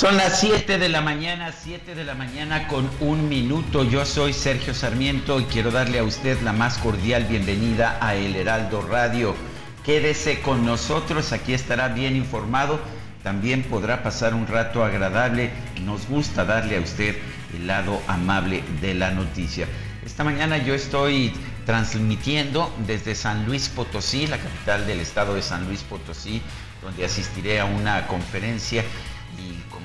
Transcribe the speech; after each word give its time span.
Son 0.00 0.16
las 0.16 0.40
7 0.40 0.78
de 0.78 0.88
la 0.88 1.02
mañana, 1.02 1.52
7 1.52 1.94
de 1.94 2.04
la 2.04 2.14
mañana 2.14 2.68
con 2.68 2.88
un 3.00 3.28
minuto. 3.28 3.84
Yo 3.84 4.06
soy 4.06 4.32
Sergio 4.32 4.72
Sarmiento 4.72 5.38
y 5.40 5.44
quiero 5.44 5.70
darle 5.70 5.98
a 5.98 6.04
usted 6.04 6.40
la 6.40 6.54
más 6.54 6.78
cordial 6.78 7.26
bienvenida 7.26 7.98
a 8.00 8.14
El 8.14 8.34
Heraldo 8.34 8.80
Radio. 8.80 9.36
Quédese 9.84 10.40
con 10.40 10.64
nosotros, 10.64 11.32
aquí 11.32 11.52
estará 11.52 11.88
bien 11.88 12.16
informado. 12.16 12.80
También 13.22 13.62
podrá 13.62 14.02
pasar 14.02 14.32
un 14.32 14.46
rato 14.46 14.82
agradable. 14.82 15.50
Nos 15.84 16.08
gusta 16.08 16.46
darle 16.46 16.78
a 16.78 16.80
usted 16.80 17.18
el 17.54 17.66
lado 17.66 18.00
amable 18.06 18.64
de 18.80 18.94
la 18.94 19.10
noticia. 19.10 19.68
Esta 20.02 20.24
mañana 20.24 20.56
yo 20.56 20.72
estoy 20.72 21.30
transmitiendo 21.66 22.74
desde 22.86 23.14
San 23.14 23.44
Luis 23.44 23.68
Potosí, 23.68 24.26
la 24.26 24.38
capital 24.38 24.86
del 24.86 25.00
estado 25.00 25.34
de 25.34 25.42
San 25.42 25.66
Luis 25.66 25.82
Potosí, 25.82 26.40
donde 26.80 27.04
asistiré 27.04 27.60
a 27.60 27.66
una 27.66 28.06
conferencia 28.06 28.82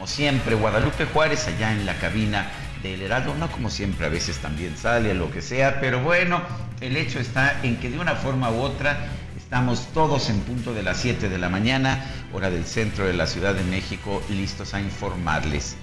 siempre 0.07 0.55
Guadalupe 0.55 1.05
Juárez 1.05 1.47
allá 1.47 1.71
en 1.71 1.85
la 1.85 1.97
cabina 1.97 2.49
del 2.81 3.01
Heraldo, 3.01 3.35
no 3.35 3.51
como 3.51 3.69
siempre 3.69 4.05
a 4.05 4.09
veces 4.09 4.37
también 4.37 4.77
sale, 4.77 5.13
lo 5.13 5.31
que 5.31 5.41
sea, 5.41 5.79
pero 5.79 6.01
bueno, 6.01 6.41
el 6.81 6.95
hecho 6.97 7.19
está 7.19 7.59
en 7.63 7.77
que 7.77 7.89
de 7.89 7.99
una 7.99 8.15
forma 8.15 8.51
u 8.51 8.61
otra 8.61 9.07
estamos 9.37 9.87
todos 9.93 10.29
en 10.29 10.39
punto 10.41 10.73
de 10.73 10.83
las 10.83 10.97
7 10.97 11.29
de 11.29 11.37
la 11.37 11.49
mañana, 11.49 12.05
hora 12.33 12.49
del 12.49 12.65
centro 12.65 13.05
de 13.05 13.13
la 13.13 13.27
Ciudad 13.27 13.53
de 13.55 13.63
México, 13.63 14.21
listos 14.29 14.73
a 14.73 14.81
informarles. 14.81 15.77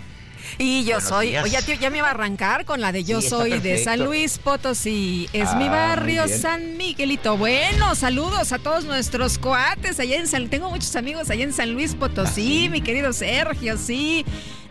Y 0.59 0.85
yo 0.85 1.01
soy, 1.01 1.37
oye, 1.37 1.61
tío, 1.63 1.75
ya 1.75 1.91
me 1.91 1.99
iba 1.99 2.09
a 2.09 2.11
arrancar 2.13 2.65
con 2.65 2.81
la 2.81 2.93
de 2.93 3.05
yo 3.05 3.21
soy 3.23 3.59
de 3.61 3.83
San 3.83 4.05
Luis 4.05 4.39
Potosí. 4.39 5.29
Es 5.33 5.55
mi 5.57 5.67
Ah, 5.69 5.71
barrio. 5.71 6.29
San 6.29 6.77
Miguelito. 6.77 7.37
Bueno, 7.37 7.95
saludos 7.95 8.53
a 8.53 8.59
todos 8.59 8.85
nuestros 8.85 9.39
coates 9.39 9.99
allá 10.01 10.17
en 10.17 10.27
San 10.27 10.49
Tengo 10.49 10.71
muchos 10.71 10.95
amigos 10.97 11.31
allá 11.31 11.45
en 11.45 11.53
San 11.53 11.73
Luis 11.73 11.95
Potosí, 11.95 12.69
mi 12.69 12.81
querido 12.81 13.13
Sergio, 13.13 13.77
sí. 13.79 14.25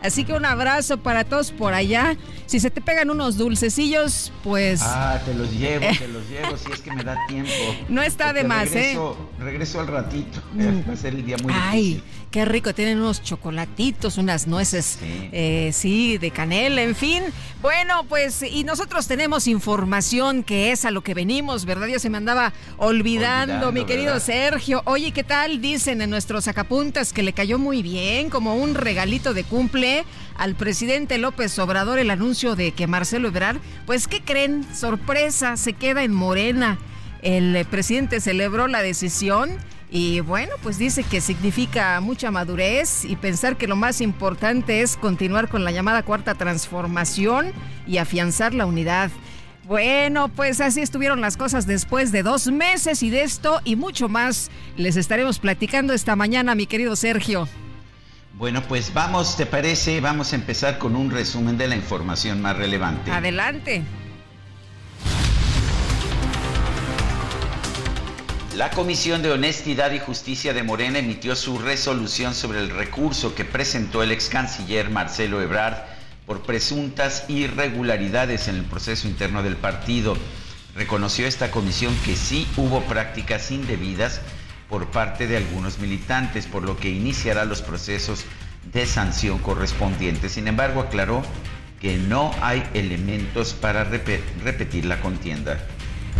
Así 0.03 0.23
que 0.23 0.33
un 0.33 0.45
abrazo 0.45 0.97
para 0.97 1.23
todos 1.25 1.51
por 1.51 1.73
allá. 1.75 2.17
Si 2.47 2.59
se 2.59 2.71
te 2.71 2.81
pegan 2.81 3.09
unos 3.11 3.37
dulcecillos, 3.37 4.31
pues 4.43 4.81
Ah, 4.83 5.19
te 5.23 5.33
los 5.35 5.51
llevo, 5.51 5.85
te 5.97 6.07
los 6.07 6.27
llevo, 6.27 6.57
si 6.57 6.71
es 6.71 6.81
que 6.81 6.91
me 6.91 7.03
da 7.03 7.15
tiempo. 7.27 7.51
No 7.89 8.01
está 8.01 8.27
Porque 8.27 8.41
de 8.41 8.47
más, 8.47 8.71
¿eh? 8.75 8.97
regreso, 9.39 9.79
al 9.79 9.87
ratito, 9.87 10.41
Mm. 10.53 10.89
va 10.89 10.93
a 10.93 10.97
ser 10.97 11.13
el 11.13 11.25
día 11.25 11.37
muy 11.43 11.53
Ay, 11.55 11.81
difícil. 11.95 12.03
Qué 12.31 12.45
rico, 12.45 12.73
tienen 12.73 12.99
unos 12.99 13.21
chocolatitos, 13.21 14.17
unas 14.17 14.47
nueces, 14.47 14.97
Sí. 15.01 15.29
eh, 15.33 15.71
sí, 15.73 16.17
de 16.17 16.31
canela, 16.31 16.81
en 16.81 16.95
fin. 16.95 17.23
Bueno, 17.61 18.05
pues, 18.07 18.41
y 18.41 18.63
nosotros 18.63 19.07
tenemos 19.07 19.47
información 19.47 20.43
que 20.43 20.71
es 20.71 20.85
a 20.85 20.91
lo 20.91 21.01
que 21.03 21.13
venimos, 21.13 21.65
¿verdad? 21.65 21.87
Ya 21.87 21.99
se 21.99 22.09
me 22.09 22.17
andaba 22.17 22.53
olvidando, 22.77 23.53
Olvidando, 23.55 23.71
mi 23.73 23.85
querido 23.85 24.13
¿verdad? 24.13 24.25
Sergio. 24.25 24.81
Oye, 24.85 25.11
¿qué 25.11 25.23
tal? 25.23 25.61
Dicen 25.61 26.01
en 26.01 26.09
nuestros 26.09 26.45
sacapuntas 26.45 27.11
que 27.13 27.21
le 27.21 27.33
cayó 27.33 27.59
muy 27.59 27.81
bien, 27.83 28.29
como 28.29 28.55
un 28.55 28.73
regalito 28.75 29.33
de 29.33 29.43
cumple 29.43 30.05
al 30.37 30.55
presidente 30.55 31.17
López 31.17 31.59
Obrador 31.59 31.99
el 31.99 32.09
anuncio 32.09 32.55
de 32.55 32.71
que 32.71 32.87
Marcelo 32.87 33.27
Ebrard, 33.27 33.57
pues, 33.85 34.07
¿qué 34.07 34.21
creen? 34.21 34.65
Sorpresa, 34.73 35.57
se 35.57 35.73
queda 35.73 36.03
en 36.03 36.13
Morena. 36.13 36.79
El 37.21 37.65
presidente 37.69 38.19
celebró 38.21 38.67
la 38.67 38.81
decisión 38.81 39.51
y 39.93 40.21
bueno, 40.21 40.53
pues 40.63 40.77
dice 40.77 41.03
que 41.03 41.19
significa 41.19 41.99
mucha 41.99 42.31
madurez 42.31 43.03
y 43.03 43.17
pensar 43.17 43.57
que 43.57 43.67
lo 43.67 43.75
más 43.75 43.99
importante 43.99 44.81
es 44.81 44.95
continuar 44.95 45.49
con 45.49 45.65
la 45.65 45.71
llamada 45.71 46.01
cuarta 46.03 46.33
transformación 46.33 47.51
y 47.85 47.97
afianzar 47.97 48.53
la 48.53 48.65
unidad. 48.65 49.11
Bueno, 49.65 50.29
pues 50.29 50.61
así 50.61 50.81
estuvieron 50.81 51.19
las 51.19 51.35
cosas 51.35 51.67
después 51.67 52.13
de 52.13 52.23
dos 52.23 52.47
meses 52.47 53.03
y 53.03 53.09
de 53.09 53.23
esto 53.23 53.59
y 53.65 53.75
mucho 53.75 54.07
más 54.07 54.49
les 54.77 54.95
estaremos 54.95 55.39
platicando 55.39 55.91
esta 55.91 56.15
mañana, 56.15 56.55
mi 56.55 56.67
querido 56.67 56.95
Sergio. 56.95 57.49
Bueno, 58.35 58.63
pues 58.69 58.93
vamos, 58.93 59.35
¿te 59.35 59.45
parece? 59.45 59.99
Vamos 59.99 60.31
a 60.31 60.37
empezar 60.37 60.77
con 60.77 60.95
un 60.95 61.11
resumen 61.11 61.57
de 61.57 61.67
la 61.67 61.75
información 61.75 62.41
más 62.41 62.55
relevante. 62.55 63.11
Adelante. 63.11 63.83
La 68.61 68.69
Comisión 68.69 69.23
de 69.23 69.31
Honestidad 69.31 69.91
y 69.91 69.97
Justicia 69.97 70.53
de 70.53 70.61
Morena 70.61 70.99
emitió 70.99 71.35
su 71.35 71.57
resolución 71.57 72.35
sobre 72.35 72.59
el 72.59 72.69
recurso 72.69 73.33
que 73.33 73.43
presentó 73.43 74.03
el 74.03 74.11
ex 74.11 74.29
canciller 74.29 74.91
Marcelo 74.91 75.41
Ebrard 75.41 75.77
por 76.27 76.43
presuntas 76.43 77.25
irregularidades 77.27 78.47
en 78.49 78.57
el 78.57 78.65
proceso 78.65 79.07
interno 79.07 79.41
del 79.41 79.55
partido. 79.55 80.15
Reconoció 80.75 81.25
esta 81.25 81.49
comisión 81.49 81.97
que 82.05 82.15
sí 82.15 82.47
hubo 82.55 82.83
prácticas 82.83 83.49
indebidas 83.49 84.21
por 84.69 84.91
parte 84.91 85.25
de 85.25 85.37
algunos 85.37 85.79
militantes, 85.79 86.45
por 86.45 86.61
lo 86.61 86.77
que 86.77 86.89
iniciará 86.91 87.45
los 87.45 87.63
procesos 87.63 88.25
de 88.71 88.85
sanción 88.85 89.39
correspondientes. 89.39 90.33
Sin 90.33 90.47
embargo, 90.47 90.81
aclaró 90.81 91.23
que 91.79 91.97
no 91.97 92.31
hay 92.43 92.61
elementos 92.75 93.53
para 93.53 93.89
repe- 93.89 94.21
repetir 94.43 94.85
la 94.85 95.01
contienda. 95.01 95.59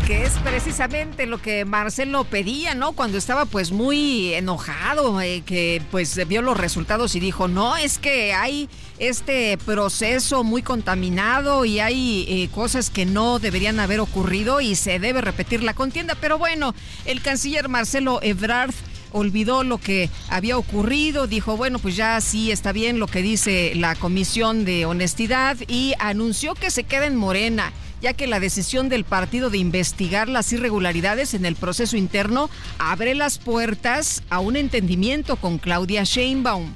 Que 0.06 0.24
es 0.24 0.34
precisamente 0.40 1.26
lo 1.26 1.42
que 1.42 1.66
Marcelo 1.66 2.24
pedía, 2.24 2.76
¿no? 2.76 2.94
Cuando 2.94 3.18
estaba 3.18 3.46
pues 3.46 3.72
muy 3.72 4.34
enojado, 4.34 5.22
eh, 5.22 5.44
que 5.46 5.82
pues 5.92 6.28
vio 6.28 6.42
los 6.42 6.58
resultados 6.58 7.16
y 7.16 7.20
dijo, 7.20 7.48
no, 7.48 7.78
es 7.78 8.00
que 8.00 8.34
hay 8.34 8.70
este 9.00 9.58
proceso 9.66 10.44
muy 10.44 10.62
contaminado 10.62 11.66
y 11.66 11.80
hay 11.80 12.26
eh, 12.28 12.50
cosas 12.54 12.90
que 12.90 13.06
no 13.06 13.40
deberían 13.40 13.80
haber 13.80 14.00
ocurrido 14.00 14.62
y 14.62 14.76
se 14.76 15.00
debe 15.00 15.22
repetir 15.22 15.64
la 15.64 15.74
contienda. 15.74 16.16
Pero 16.20 16.38
bueno, 16.38 16.74
el 17.06 17.22
canciller 17.22 17.70
Marcelo 17.70 18.20
Ebrard 18.22 18.74
olvidó 19.12 19.64
lo 19.64 19.78
que 19.78 20.10
había 20.30 20.58
ocurrido, 20.58 21.28
dijo, 21.28 21.58
bueno, 21.58 21.80
pues 21.80 21.96
ya 21.96 22.20
sí 22.22 22.52
está 22.52 22.72
bien 22.72 23.00
lo 23.00 23.08
que 23.08 23.22
dice 23.22 23.74
la 23.76 23.96
Comisión 23.96 24.64
de 24.66 24.86
Honestidad 24.86 25.58
y 25.68 25.94
anunció 26.00 26.56
que 26.56 26.72
se 26.72 26.84
queda 26.84 27.06
en 27.08 27.16
Morena 27.16 27.74
ya 28.02 28.14
que 28.14 28.28
la 28.28 28.40
decisión 28.40 28.90
del 28.90 29.04
partido 29.04 29.50
de 29.50 29.60
investigar 29.60 30.28
las 30.28 30.52
irregularidades 30.52 31.34
en 31.34 31.46
el 31.46 31.56
proceso 31.56 31.98
interno 31.98 32.50
abre 32.80 33.16
las 33.16 33.38
puertas 33.38 34.24
a 34.30 34.40
un 34.40 34.56
entendimiento 34.56 35.36
con 35.36 35.60
Claudia 35.60 36.04
Sheinbaum. 36.04 36.74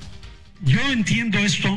Yo 0.61 0.79
entiendo 0.91 1.39
esto 1.39 1.69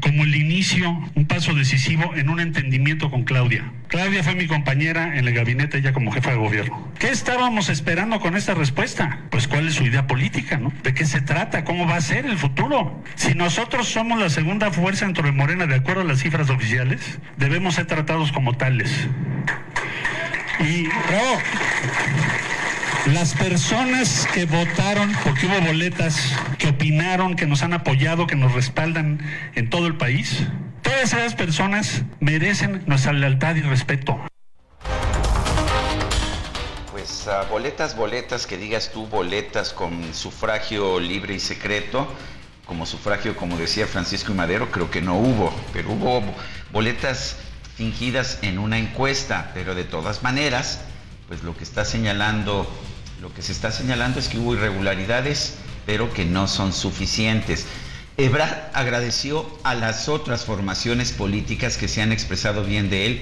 como 0.00 0.24
el 0.24 0.34
inicio, 0.34 0.90
un 1.14 1.26
paso 1.26 1.54
decisivo 1.54 2.14
en 2.14 2.28
un 2.28 2.40
entendimiento 2.40 3.10
con 3.10 3.24
Claudia. 3.24 3.72
Claudia 3.88 4.22
fue 4.22 4.34
mi 4.34 4.46
compañera 4.46 5.16
en 5.16 5.26
el 5.26 5.34
gabinete 5.34 5.80
ya 5.80 5.92
como 5.92 6.10
jefa 6.12 6.30
de 6.30 6.36
gobierno. 6.36 6.92
¿Qué 6.98 7.08
estábamos 7.08 7.68
esperando 7.68 8.20
con 8.20 8.36
esta 8.36 8.54
respuesta? 8.54 9.20
Pues 9.30 9.48
cuál 9.48 9.68
es 9.68 9.74
su 9.74 9.84
idea 9.84 10.06
política, 10.06 10.58
¿no? 10.58 10.72
¿De 10.82 10.94
qué 10.94 11.06
se 11.06 11.20
trata? 11.20 11.64
¿Cómo 11.64 11.86
va 11.86 11.96
a 11.96 12.00
ser 12.00 12.26
el 12.26 12.36
futuro? 12.36 13.02
Si 13.14 13.34
nosotros 13.34 13.88
somos 13.88 14.20
la 14.20 14.30
segunda 14.30 14.70
fuerza 14.70 15.06
dentro 15.06 15.24
de 15.24 15.32
Morena 15.32 15.66
de 15.66 15.76
acuerdo 15.76 16.02
a 16.02 16.04
las 16.04 16.20
cifras 16.20 16.50
oficiales, 16.50 17.18
debemos 17.36 17.76
ser 17.76 17.86
tratados 17.86 18.32
como 18.32 18.56
tales. 18.56 19.08
Y 20.60 20.86
bravo. 20.86 21.38
Las 23.06 23.34
personas 23.34 24.26
que 24.34 24.44
votaron, 24.44 25.12
porque 25.24 25.46
hubo 25.46 25.60
boletas, 25.66 26.32
que 26.58 26.68
opinaron, 26.68 27.36
que 27.36 27.46
nos 27.46 27.62
han 27.62 27.72
apoyado, 27.72 28.26
que 28.26 28.36
nos 28.36 28.52
respaldan 28.52 29.20
en 29.54 29.70
todo 29.70 29.86
el 29.86 29.96
país, 29.96 30.42
todas 30.82 31.12
esas 31.12 31.34
personas 31.34 32.02
merecen 32.20 32.82
nuestra 32.86 33.12
lealtad 33.12 33.54
y 33.56 33.62
respeto. 33.62 34.18
Pues 36.92 37.26
uh, 37.26 37.48
boletas, 37.50 37.96
boletas, 37.96 38.46
que 38.46 38.56
digas 38.56 38.90
tú, 38.92 39.06
boletas 39.06 39.72
con 39.72 40.12
sufragio 40.12 41.00
libre 41.00 41.34
y 41.34 41.40
secreto, 41.40 42.12
como 42.66 42.84
sufragio, 42.84 43.34
como 43.36 43.56
decía 43.56 43.86
Francisco 43.86 44.32
y 44.32 44.34
Madero, 44.34 44.70
creo 44.70 44.90
que 44.90 45.00
no 45.00 45.16
hubo, 45.16 45.54
pero 45.72 45.90
hubo 45.92 46.22
boletas 46.70 47.36
fingidas 47.76 48.40
en 48.42 48.58
una 48.58 48.76
encuesta, 48.76 49.52
pero 49.54 49.74
de 49.74 49.84
todas 49.84 50.22
maneras, 50.22 50.80
pues 51.28 51.42
lo 51.42 51.56
que 51.56 51.62
está 51.62 51.84
señalando, 51.84 52.66
lo 53.20 53.32
que 53.34 53.42
se 53.42 53.52
está 53.52 53.70
señalando 53.70 54.18
es 54.18 54.28
que 54.28 54.38
hubo 54.38 54.54
irregularidades, 54.54 55.58
pero 55.84 56.12
que 56.12 56.24
no 56.24 56.48
son 56.48 56.72
suficientes. 56.72 57.66
Ebrard 58.16 58.56
agradeció 58.72 59.46
a 59.62 59.74
las 59.74 60.08
otras 60.08 60.44
formaciones 60.44 61.12
políticas 61.12 61.76
que 61.76 61.86
se 61.86 62.02
han 62.02 62.12
expresado 62.12 62.64
bien 62.64 62.88
de 62.90 63.06
él, 63.06 63.20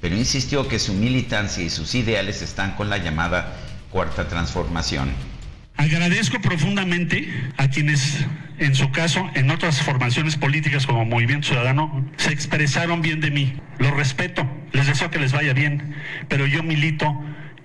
pero 0.00 0.16
insistió 0.16 0.68
que 0.68 0.78
su 0.78 0.92
militancia 0.92 1.64
y 1.64 1.70
sus 1.70 1.94
ideales 1.94 2.42
están 2.42 2.72
con 2.72 2.90
la 2.90 2.98
llamada 2.98 3.56
cuarta 3.90 4.28
transformación. 4.28 5.10
Agradezco 5.76 6.40
profundamente 6.40 7.32
a 7.56 7.68
quienes, 7.68 8.18
en 8.58 8.74
su 8.74 8.90
caso, 8.90 9.28
en 9.34 9.50
otras 9.50 9.80
formaciones 9.82 10.36
políticas 10.36 10.86
como 10.86 11.04
Movimiento 11.04 11.48
Ciudadano, 11.48 12.04
se 12.16 12.32
expresaron 12.32 13.00
bien 13.00 13.20
de 13.20 13.30
mí. 13.30 13.56
Lo 13.78 13.90
respeto, 13.92 14.46
les 14.72 14.86
deseo 14.86 15.10
que 15.10 15.18
les 15.18 15.32
vaya 15.32 15.52
bien, 15.52 15.96
pero 16.28 16.46
yo 16.46 16.62
milito 16.62 17.06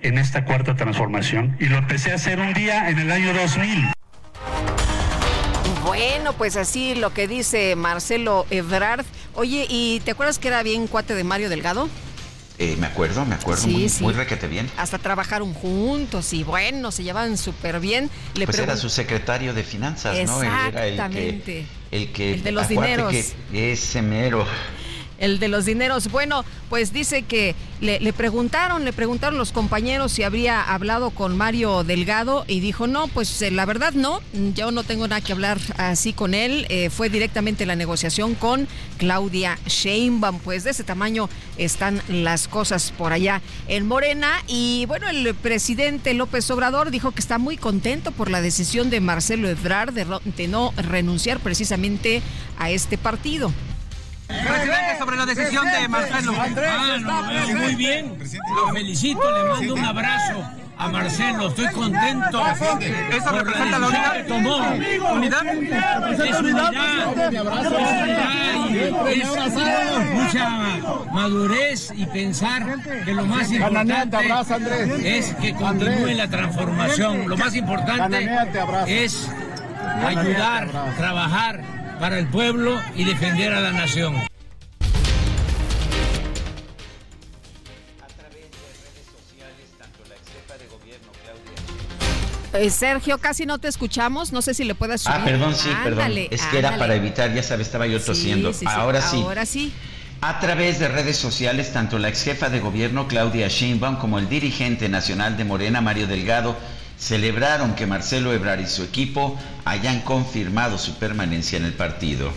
en 0.02 0.18
esta 0.18 0.44
cuarta 0.44 0.76
transformación 0.76 1.56
y 1.60 1.66
lo 1.66 1.78
empecé 1.78 2.12
a 2.12 2.14
hacer 2.14 2.40
un 2.40 2.52
día 2.54 2.88
en 2.88 2.98
el 2.98 3.10
año 3.10 3.32
2000. 3.34 3.92
Bueno, 5.84 6.32
pues 6.34 6.56
así 6.56 6.94
lo 6.94 7.12
que 7.12 7.26
dice 7.28 7.76
Marcelo 7.76 8.46
Ebrard. 8.50 9.04
Oye, 9.34 9.66
¿y 9.68 10.00
te 10.04 10.12
acuerdas 10.12 10.38
que 10.38 10.48
era 10.48 10.62
bien 10.62 10.86
cuate 10.86 11.14
de 11.14 11.24
Mario 11.24 11.48
Delgado? 11.48 11.88
Eh, 12.58 12.76
me 12.78 12.86
acuerdo, 12.86 13.24
me 13.24 13.34
acuerdo, 13.34 13.66
muy, 13.68 13.90
muy, 14.00 14.12
requete 14.12 14.46
bien. 14.46 14.70
Hasta 14.76 14.98
trabajaron 14.98 15.54
juntos 15.54 16.34
y 16.34 16.44
bueno, 16.44 16.92
se 16.92 17.02
llevaban 17.02 17.38
súper 17.38 17.80
bien. 17.80 18.10
Le 18.34 18.44
pues 18.44 18.58
era 18.58 18.76
su 18.76 18.90
secretario 18.90 19.54
de 19.54 19.62
finanzas, 19.62 20.14
¿no? 20.26 20.42
Exactamente. 20.42 21.66
el 21.90 22.12
que, 22.12 22.34
el 22.34 22.42
de 22.42 22.52
los 22.52 22.68
dineros. 22.68 23.14
Que 23.50 23.72
ese 23.72 24.02
mero 24.02 24.46
el 25.20 25.38
de 25.38 25.48
los 25.48 25.66
dineros. 25.66 26.10
Bueno, 26.10 26.44
pues 26.68 26.92
dice 26.92 27.22
que 27.22 27.54
le, 27.80 28.12
preguntaron, 28.12 28.84
le 28.84 28.92
preguntaron 28.92 29.38
los 29.38 29.52
compañeros 29.52 30.12
si 30.12 30.22
habría 30.22 30.60
hablado 30.62 31.10
con 31.10 31.36
Mario 31.36 31.84
Delgado 31.84 32.44
y 32.48 32.60
dijo, 32.60 32.86
no, 32.86 33.06
pues 33.08 33.40
eh, 33.42 33.50
la 33.50 33.64
verdad 33.64 33.92
no, 33.92 34.20
yo 34.54 34.70
no 34.70 34.82
tengo 34.82 35.06
nada 35.06 35.20
que 35.20 35.32
hablar 35.32 35.58
así 35.76 36.12
con 36.12 36.34
él. 36.34 36.66
Eh, 36.68 36.90
fue 36.90 37.08
directamente 37.08 37.66
la 37.66 37.76
negociación 37.76 38.34
con 38.34 38.66
Claudia 38.98 39.58
Sheinbaum, 39.66 40.40
pues 40.40 40.64
de 40.64 40.70
ese 40.70 40.84
tamaño 40.84 41.28
están 41.56 42.02
las 42.08 42.48
cosas 42.48 42.92
por 42.96 43.12
allá 43.12 43.40
en 43.68 43.86
Morena. 43.86 44.42
Y 44.46 44.84
bueno, 44.86 45.08
el 45.08 45.34
presidente 45.34 46.14
López 46.14 46.50
Obrador 46.50 46.90
dijo 46.90 47.12
que 47.12 47.20
está 47.20 47.38
muy 47.38 47.56
contento 47.56 48.10
por 48.12 48.30
la 48.30 48.40
decisión 48.40 48.90
de 48.90 49.00
Marcelo 49.00 49.48
Ebrard 49.48 49.92
de 49.92 50.48
no 50.48 50.72
renunciar 50.76 51.40
precisamente 51.40 52.22
a 52.58 52.70
este 52.70 52.98
partido. 52.98 53.52
Presidente, 54.30 54.98
sobre 54.98 55.16
la 55.16 55.26
decisión 55.26 55.66
de 55.66 55.88
Marcelo. 55.88 56.34
Ah, 56.36 56.98
no, 57.00 57.58
muy 57.58 57.74
bien. 57.74 58.18
Lo 58.54 58.72
felicito, 58.72 59.20
le 59.20 59.48
mando 59.48 59.74
un 59.74 59.84
abrazo 59.84 60.44
a 60.78 60.88
Marcelo, 60.88 61.48
estoy 61.48 61.68
contento. 61.68 62.42
¿Eso 63.12 63.32
representa 63.32 63.78
la 63.78 63.86
unidad? 63.86 64.26
Tomó. 64.26 64.56
¿Unidad? 65.12 65.46
Es 65.46 65.58
unidad, 65.58 66.22
es 66.24 66.40
unidad 66.40 66.72
mucha 70.12 70.48
madurez 71.12 71.92
y 71.94 72.06
pensar 72.06 72.76
que 73.04 73.12
lo 73.12 73.24
más 73.26 73.50
importante 73.52 75.18
es 75.18 75.34
que 75.34 75.54
continúe 75.54 76.14
la 76.14 76.28
transformación. 76.28 77.28
Lo 77.28 77.36
más 77.36 77.54
importante 77.54 78.28
es 78.86 79.28
ayudar, 80.06 80.70
trabajar 80.96 81.79
para 82.00 82.18
el 82.18 82.26
pueblo 82.28 82.80
y 82.96 83.04
defender 83.04 83.52
a 83.52 83.60
la 83.60 83.72
nación. 83.72 84.16
Eh, 92.52 92.70
Sergio, 92.70 93.18
casi 93.18 93.46
no 93.46 93.58
te 93.58 93.68
escuchamos. 93.68 94.32
No 94.32 94.42
sé 94.42 94.54
si 94.54 94.64
le 94.64 94.74
puedes 94.74 95.02
subir. 95.02 95.18
Ah, 95.20 95.24
perdón, 95.24 95.54
sí, 95.54 95.68
perdón. 95.84 96.12
Es 96.30 96.42
que 96.46 96.58
era 96.58 96.76
para 96.78 96.96
evitar, 96.96 97.32
ya 97.32 97.42
sabes, 97.42 97.68
estaba 97.68 97.86
yo 97.86 98.00
tosiendo. 98.00 98.50
ahora 98.66 99.02
sí. 99.02 99.22
Ahora 99.22 99.46
sí. 99.46 99.72
A 100.22 100.40
través 100.40 100.78
de 100.78 100.88
redes 100.88 101.16
sociales, 101.16 101.72
tanto 101.72 101.98
la 101.98 102.08
ex 102.08 102.24
jefa 102.24 102.50
de 102.50 102.60
gobierno 102.60 103.08
Claudia 103.08 103.48
Sheinbaum 103.48 103.96
como 103.96 104.18
el 104.18 104.28
dirigente 104.28 104.88
nacional 104.88 105.36
de 105.36 105.44
Morena 105.44 105.80
Mario 105.80 106.06
Delgado 106.06 106.56
celebraron 107.00 107.74
que 107.74 107.86
Marcelo 107.86 108.32
Ebrard 108.32 108.60
y 108.60 108.66
su 108.66 108.82
equipo 108.82 109.36
hayan 109.64 110.02
confirmado 110.02 110.76
su 110.76 110.98
permanencia 110.98 111.56
en 111.56 111.64
el 111.64 111.72
partido. 111.72 112.30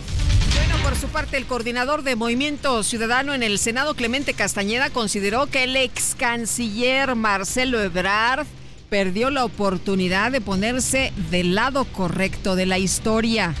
Bueno, 0.56 0.82
por 0.82 0.96
su 0.96 1.08
parte, 1.08 1.36
el 1.36 1.44
coordinador 1.44 2.02
de 2.02 2.16
Movimiento 2.16 2.82
Ciudadano 2.82 3.34
en 3.34 3.42
el 3.42 3.58
Senado, 3.58 3.94
Clemente 3.94 4.32
Castañeda, 4.32 4.88
consideró 4.88 5.46
que 5.46 5.64
el 5.64 5.76
ex 5.76 6.14
canciller 6.18 7.14
Marcelo 7.14 7.80
Ebrard 7.82 8.46
perdió 8.88 9.30
la 9.30 9.44
oportunidad 9.44 10.32
de 10.32 10.40
ponerse 10.40 11.12
del 11.30 11.54
lado 11.54 11.84
correcto 11.84 12.56
de 12.56 12.64
la 12.64 12.78
historia. 12.78 13.54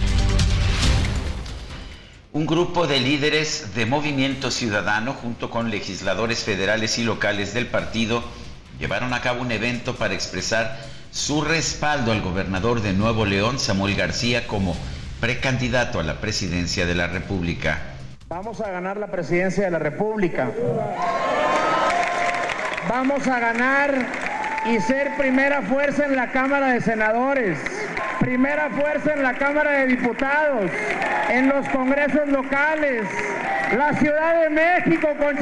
Un 2.32 2.46
grupo 2.46 2.86
de 2.86 3.00
líderes 3.00 3.74
de 3.74 3.84
Movimiento 3.84 4.50
Ciudadano, 4.50 5.12
junto 5.12 5.50
con 5.50 5.70
legisladores 5.70 6.44
federales 6.44 6.98
y 6.98 7.04
locales 7.04 7.52
del 7.52 7.66
partido, 7.66 8.24
llevaron 8.80 9.12
a 9.12 9.20
cabo 9.20 9.42
un 9.42 9.52
evento 9.52 9.94
para 9.96 10.14
expresar 10.14 10.93
su 11.14 11.42
respaldo 11.42 12.10
al 12.10 12.20
gobernador 12.22 12.82
de 12.82 12.92
Nuevo 12.92 13.24
León, 13.24 13.60
Samuel 13.60 13.94
García, 13.94 14.48
como 14.48 14.76
precandidato 15.20 16.00
a 16.00 16.02
la 16.02 16.20
presidencia 16.20 16.86
de 16.86 16.96
la 16.96 17.06
República. 17.06 17.78
Vamos 18.28 18.60
a 18.60 18.68
ganar 18.72 18.96
la 18.96 19.06
presidencia 19.06 19.64
de 19.64 19.70
la 19.70 19.78
República. 19.78 20.50
Vamos 22.88 23.28
a 23.28 23.38
ganar 23.38 23.94
y 24.66 24.80
ser 24.80 25.16
primera 25.16 25.62
fuerza 25.62 26.04
en 26.04 26.16
la 26.16 26.32
Cámara 26.32 26.72
de 26.72 26.80
Senadores, 26.80 27.58
primera 28.18 28.70
fuerza 28.70 29.12
en 29.12 29.22
la 29.22 29.34
Cámara 29.34 29.70
de 29.70 29.86
Diputados, 29.86 30.68
en 31.30 31.48
los 31.48 31.68
congresos 31.68 32.26
locales, 32.26 33.06
la 33.76 33.92
Ciudad 33.94 34.42
de 34.42 34.50
México 34.50 35.08
con 35.20 35.38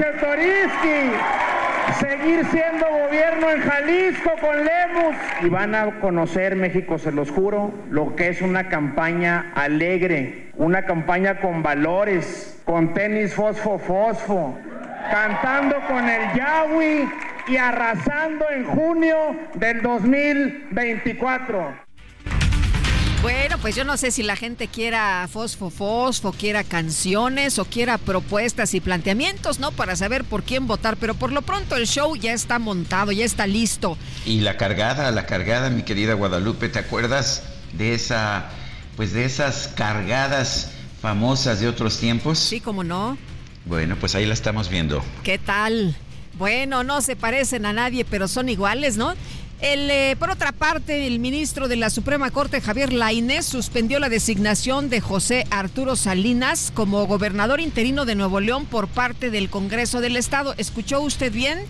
seguir 1.95 2.45
siendo 2.47 2.87
gobierno 2.87 3.51
en 3.51 3.61
Jalisco 3.61 4.31
con 4.41 4.57
Lemus 4.57 5.17
y 5.43 5.49
van 5.49 5.75
a 5.75 6.01
conocer 6.01 6.57
México, 6.57 6.99
se 6.99 7.13
los 7.13 7.31
juro, 7.31 7.73
lo 7.91 8.17
que 8.17 8.29
es 8.29 8.43
una 8.43 8.69
campaña 8.69 9.53
alegre, 9.55 10.51
una 10.57 10.85
campaña 10.85 11.41
con 11.41 11.63
valores, 11.63 12.61
con 12.65 12.95
tenis 12.95 13.35
fosfo 13.35 13.79
fosfo, 13.79 14.59
cantando 15.11 15.77
con 15.89 16.09
el 16.09 16.33
Yahweh 16.35 17.09
y 17.49 17.57
arrasando 17.57 18.49
en 18.51 18.65
junio 18.65 19.37
del 19.55 19.83
2024. 19.83 21.82
Bueno, 23.23 23.57
pues 23.59 23.77
yo 23.77 23.85
no 23.85 23.97
sé 23.97 24.11
si 24.11 24.25
la 24.25 24.35
gente 24.35 24.67
quiera 24.67 25.29
fosfo 25.33 25.71
fosfo, 25.71 26.33
quiera 26.33 26.65
canciones 26.65 27.61
o 27.61 27.65
quiera 27.65 27.97
propuestas 27.97 28.75
y 28.75 28.81
planteamientos, 28.81 29.61
¿no? 29.61 29.71
Para 29.71 29.95
saber 29.95 30.25
por 30.25 30.43
quién 30.43 30.67
votar, 30.67 30.97
pero 30.97 31.15
por 31.15 31.31
lo 31.31 31.43
pronto 31.43 31.77
el 31.77 31.87
show 31.87 32.17
ya 32.17 32.33
está 32.33 32.59
montado, 32.59 33.13
ya 33.13 33.25
está 33.25 33.47
listo. 33.47 33.97
Y 34.27 34.41
la 34.41 34.57
cargada, 34.57 35.09
la 35.13 35.25
cargada, 35.27 35.71
mi 35.71 35.85
querida 35.85 36.15
Guadalupe, 36.15 36.69
¿te 36.69 36.81
acuerdas 36.81 37.45
de 37.75 37.95
esa, 37.95 38.49
pues 38.97 39.13
de 39.13 39.25
esas 39.25 39.69
cargadas 39.69 40.73
famosas 41.01 41.61
de 41.61 41.69
otros 41.69 41.99
tiempos? 41.99 42.41
Sí, 42.41 42.59
cómo 42.59 42.83
no. 42.83 43.17
Bueno, 43.67 43.95
pues 44.01 44.17
ahí 44.17 44.27
la 44.27 44.35
estamos 44.35 44.69
viendo. 44.69 45.01
¿Qué 45.23 45.39
tal? 45.39 45.95
Bueno, 46.39 46.83
no 46.83 47.01
se 47.03 47.15
parecen 47.15 47.67
a 47.67 47.73
nadie, 47.73 48.05
pero 48.05 48.27
son 48.27 48.49
iguales, 48.49 48.97
¿no? 48.97 49.15
El, 49.63 49.89
eh, 49.93 50.17
por 50.19 50.29
otra 50.29 50.51
parte, 50.51 51.07
el 51.07 51.21
ministro 51.21 51.69
de 51.69 51.77
la 51.77 51.89
Suprema 51.89 52.33
Corte, 52.33 52.61
Javier 52.61 52.93
Lainez, 52.93 53.47
suspendió 53.47 54.01
la 54.01 54.09
designación 54.09 54.91
de 54.91 55.01
José 55.01 55.47
Arturo 55.53 55.95
Salinas 55.95 56.73
como 56.75 57.07
gobernador 57.07 57.61
interino 57.61 58.05
de 58.05 58.17
Nuevo 58.17 58.41
León 58.41 58.67
por 58.67 58.89
parte 58.89 59.31
del 59.31 59.51
Congreso 59.51 60.01
del 60.01 60.17
Estado. 60.17 60.57
¿Escuchó 60.59 61.01
usted 61.01 61.33
bien? 61.33 61.61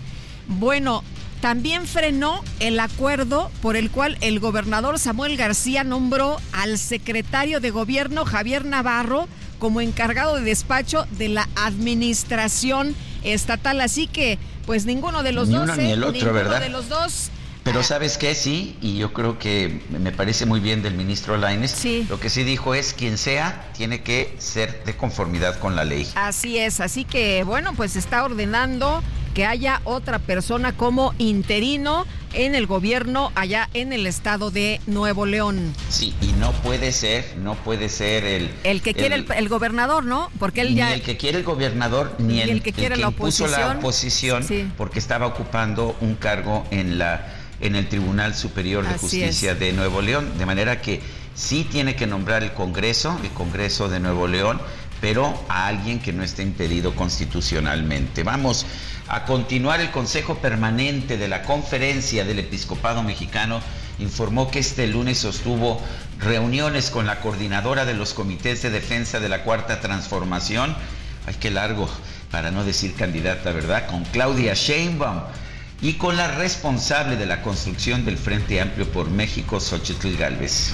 Bueno, 0.47 1.03
también 1.39 1.85
frenó 1.85 2.43
el 2.59 2.79
acuerdo 2.79 3.51
por 3.61 3.75
el 3.75 3.91
cual 3.91 4.17
el 4.21 4.39
gobernador 4.39 4.97
Samuel 4.97 5.37
García 5.37 5.83
nombró 5.83 6.41
al 6.51 6.79
secretario 6.79 7.59
de 7.59 7.69
gobierno 7.69 8.25
Javier 8.25 8.65
Navarro 8.65 9.27
como 9.59 9.81
encargado 9.81 10.37
de 10.37 10.41
despacho 10.41 11.05
de 11.19 11.29
la 11.29 11.47
administración 11.55 12.95
estatal. 13.23 13.81
Así 13.81 14.07
que, 14.07 14.39
pues 14.65 14.87
ninguno 14.87 15.21
de 15.21 15.31
los 15.31 15.51
dos, 15.51 15.77
ni 15.77 15.91
el 15.91 16.01
¿eh? 16.01 16.05
otro, 16.07 16.11
ninguno 16.11 16.33
¿verdad? 16.33 16.59
de 16.59 16.69
los 16.69 16.89
dos 16.89 17.29
Pero 17.63 17.81
sabes 17.81 18.17
qué, 18.17 18.35
sí, 18.35 18.75
y 18.81 18.97
yo 18.97 19.13
creo 19.13 19.39
que 19.39 19.81
me 19.89 20.11
parece 20.11 20.45
muy 20.45 20.59
bien 20.59 20.83
del 20.83 20.95
ministro 20.95 21.37
Laines. 21.37 21.71
Sí. 21.71 22.05
Lo 22.09 22.19
que 22.19 22.29
sí 22.29 22.43
dijo 22.43 22.75
es 22.75 22.93
quien 22.93 23.17
sea 23.17 23.69
tiene 23.77 24.01
que 24.01 24.35
ser 24.37 24.83
de 24.83 24.95
conformidad 24.97 25.57
con 25.59 25.75
la 25.75 25.85
ley. 25.85 26.07
Así 26.15 26.57
es, 26.57 26.81
así 26.81 27.05
que 27.05 27.43
bueno, 27.45 27.73
pues 27.73 27.95
está 27.95 28.23
ordenando 28.25 29.01
que 29.33 29.45
haya 29.45 29.81
otra 29.85 30.19
persona 30.19 30.73
como 30.73 31.15
interino 31.17 32.05
en 32.33 32.53
el 32.53 32.67
gobierno 32.67 33.31
allá 33.33 33.69
en 33.73 33.93
el 33.93 34.05
estado 34.07 34.51
de 34.51 34.79
Nuevo 34.85 35.25
León. 35.25 35.73
Sí, 35.89 36.13
y 36.21 36.33
no 36.33 36.51
puede 36.51 36.91
ser, 36.91 37.35
no 37.37 37.55
puede 37.55 37.89
ser 37.89 38.25
el... 38.25 38.51
El 38.63 38.81
que 38.81 38.93
quiere 38.93 39.15
el, 39.15 39.25
el 39.35 39.49
gobernador, 39.49 40.03
¿no? 40.03 40.29
Porque 40.37 40.61
él 40.61 40.75
ya... 40.75 40.87
Ni 40.89 40.93
el 40.95 41.01
que 41.01 41.17
quiere 41.17 41.37
el 41.39 41.43
gobernador, 41.45 42.13
ni, 42.19 42.33
Ni 42.35 42.41
el, 42.41 42.49
el 42.49 42.61
que 42.61 42.73
quiere 42.73 42.95
el 42.95 43.01
la 43.01 43.07
impuso 43.07 43.47
la 43.47 43.71
oposición. 43.71 43.77
oposición, 43.77 44.43
Sí. 44.43 44.71
porque 44.77 44.99
estaba 44.99 45.25
ocupando 45.27 45.95
un 46.01 46.13
cargo 46.15 46.65
en 46.69 46.97
la 46.99 47.25
en 47.63 47.75
el 47.75 47.87
Tribunal 47.87 48.35
Superior 48.35 48.83
de 48.83 48.89
Así 48.89 48.99
Justicia 48.99 49.53
es. 49.53 49.59
de 49.59 49.71
Nuevo 49.71 50.01
León, 50.01 50.37
de 50.37 50.45
manera 50.45 50.81
que 50.81 51.01
sí 51.33 51.65
tiene 51.69 51.95
que 51.95 52.05
nombrar 52.05 52.43
el 52.43 52.51
Congreso, 52.51 53.17
el 53.23 53.29
Congreso 53.29 53.87
de 53.87 54.01
Nuevo 54.01 54.27
León, 54.27 54.61
pero 54.99 55.33
a 55.47 55.67
alguien 55.67 55.99
que 55.99 56.11
no 56.11 56.23
esté 56.23 56.43
impedido 56.43 56.93
constitucionalmente. 56.93 58.23
Vamos 58.23 58.65
a 59.07 59.25
continuar 59.25 59.79
el 59.79 59.91
Consejo 59.91 60.35
Permanente 60.35 61.17
de 61.17 61.27
la 61.29 61.43
Conferencia 61.43 62.25
del 62.25 62.39
Episcopado 62.39 63.01
Mexicano 63.01 63.61
informó 63.99 64.49
que 64.49 64.59
este 64.59 64.87
lunes 64.87 65.19
sostuvo 65.19 65.81
reuniones 66.19 66.89
con 66.89 67.05
la 67.05 67.19
coordinadora 67.19 67.85
de 67.85 67.93
los 67.93 68.13
comités 68.13 68.61
de 68.61 68.71
defensa 68.71 69.19
de 69.19 69.29
la 69.29 69.43
Cuarta 69.43 69.79
Transformación. 69.79 70.75
Ay, 71.25 71.35
qué 71.39 71.51
largo, 71.51 71.87
para 72.31 72.51
no 72.51 72.65
decir 72.65 72.95
candidata, 72.95 73.51
¿verdad? 73.51 73.87
Con 73.87 74.03
Claudia 74.05 74.53
Sheinbaum 74.53 75.21
y 75.83 75.95
con 75.95 76.15
la 76.15 76.29
responsable 76.29 77.17
de 77.17 77.25
la 77.25 77.41
construcción 77.41 78.05
del 78.05 78.17
Frente 78.17 78.61
Amplio 78.61 78.89
por 78.89 79.11
México, 79.11 79.59
Xochitl 79.59 80.15
Gálvez. 80.15 80.73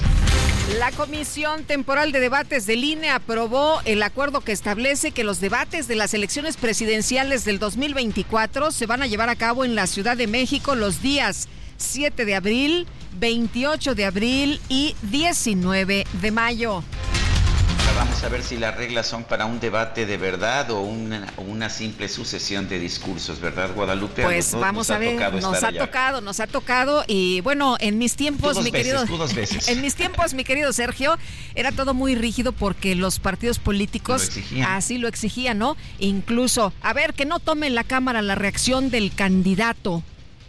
La 0.78 0.92
Comisión 0.92 1.64
Temporal 1.64 2.12
de 2.12 2.20
Debates 2.20 2.64
del 2.64 2.84
INE 2.84 3.10
aprobó 3.10 3.80
el 3.84 4.04
acuerdo 4.04 4.40
que 4.40 4.52
establece 4.52 5.10
que 5.10 5.24
los 5.24 5.40
debates 5.40 5.88
de 5.88 5.96
las 5.96 6.14
elecciones 6.14 6.56
presidenciales 6.56 7.44
del 7.44 7.58
2024 7.58 8.70
se 8.70 8.86
van 8.86 9.02
a 9.02 9.08
llevar 9.08 9.30
a 9.30 9.34
cabo 9.34 9.64
en 9.64 9.74
la 9.74 9.88
Ciudad 9.88 10.16
de 10.16 10.28
México 10.28 10.76
los 10.76 11.02
días 11.02 11.48
7 11.76 12.24
de 12.24 12.36
abril, 12.36 12.86
28 13.18 13.96
de 13.96 14.04
abril 14.04 14.60
y 14.68 14.94
19 15.02 16.06
de 16.22 16.30
mayo. 16.30 16.84
Vamos 18.00 18.24
a 18.24 18.30
ver 18.30 18.42
si 18.42 18.56
las 18.56 18.74
reglas 18.78 19.06
son 19.06 19.24
para 19.24 19.44
un 19.44 19.60
debate 19.60 20.06
de 20.06 20.16
verdad 20.16 20.70
o 20.70 20.80
una, 20.80 21.68
simple 21.68 22.08
sucesión 22.08 22.66
de 22.66 22.78
discursos, 22.78 23.40
¿verdad, 23.40 23.74
Guadalupe? 23.74 24.22
Pues 24.22 24.54
vamos 24.54 24.88
nos 24.88 24.96
a 24.96 24.98
ver, 24.98 25.34
nos 25.34 25.62
ha 25.62 25.68
allá. 25.68 25.80
tocado, 25.84 26.22
nos 26.22 26.40
ha 26.40 26.46
tocado 26.46 27.04
y 27.06 27.42
bueno, 27.42 27.76
en 27.78 27.98
mis 27.98 28.16
tiempos, 28.16 28.54
dos 28.54 28.64
mi 28.64 28.70
veces, 28.70 28.86
querido, 28.86 29.06
tú 29.06 29.18
dos 29.18 29.34
veces. 29.34 29.68
en 29.68 29.82
mis 29.82 29.96
tiempos, 29.96 30.32
mi 30.32 30.44
querido 30.44 30.72
Sergio, 30.72 31.18
era 31.54 31.72
todo 31.72 31.92
muy 31.92 32.14
rígido 32.14 32.52
porque 32.52 32.94
los 32.94 33.18
partidos 33.18 33.58
políticos 33.58 34.30
Lo 34.52 34.66
así 34.66 34.96
lo 34.96 35.06
exigían, 35.06 35.58
¿no? 35.58 35.76
Incluso, 35.98 36.72
a 36.80 36.94
ver, 36.94 37.12
que 37.12 37.26
no 37.26 37.38
tome 37.38 37.66
en 37.66 37.74
la 37.74 37.84
cámara 37.84 38.22
la 38.22 38.34
reacción 38.34 38.88
del 38.88 39.14
candidato, 39.14 40.02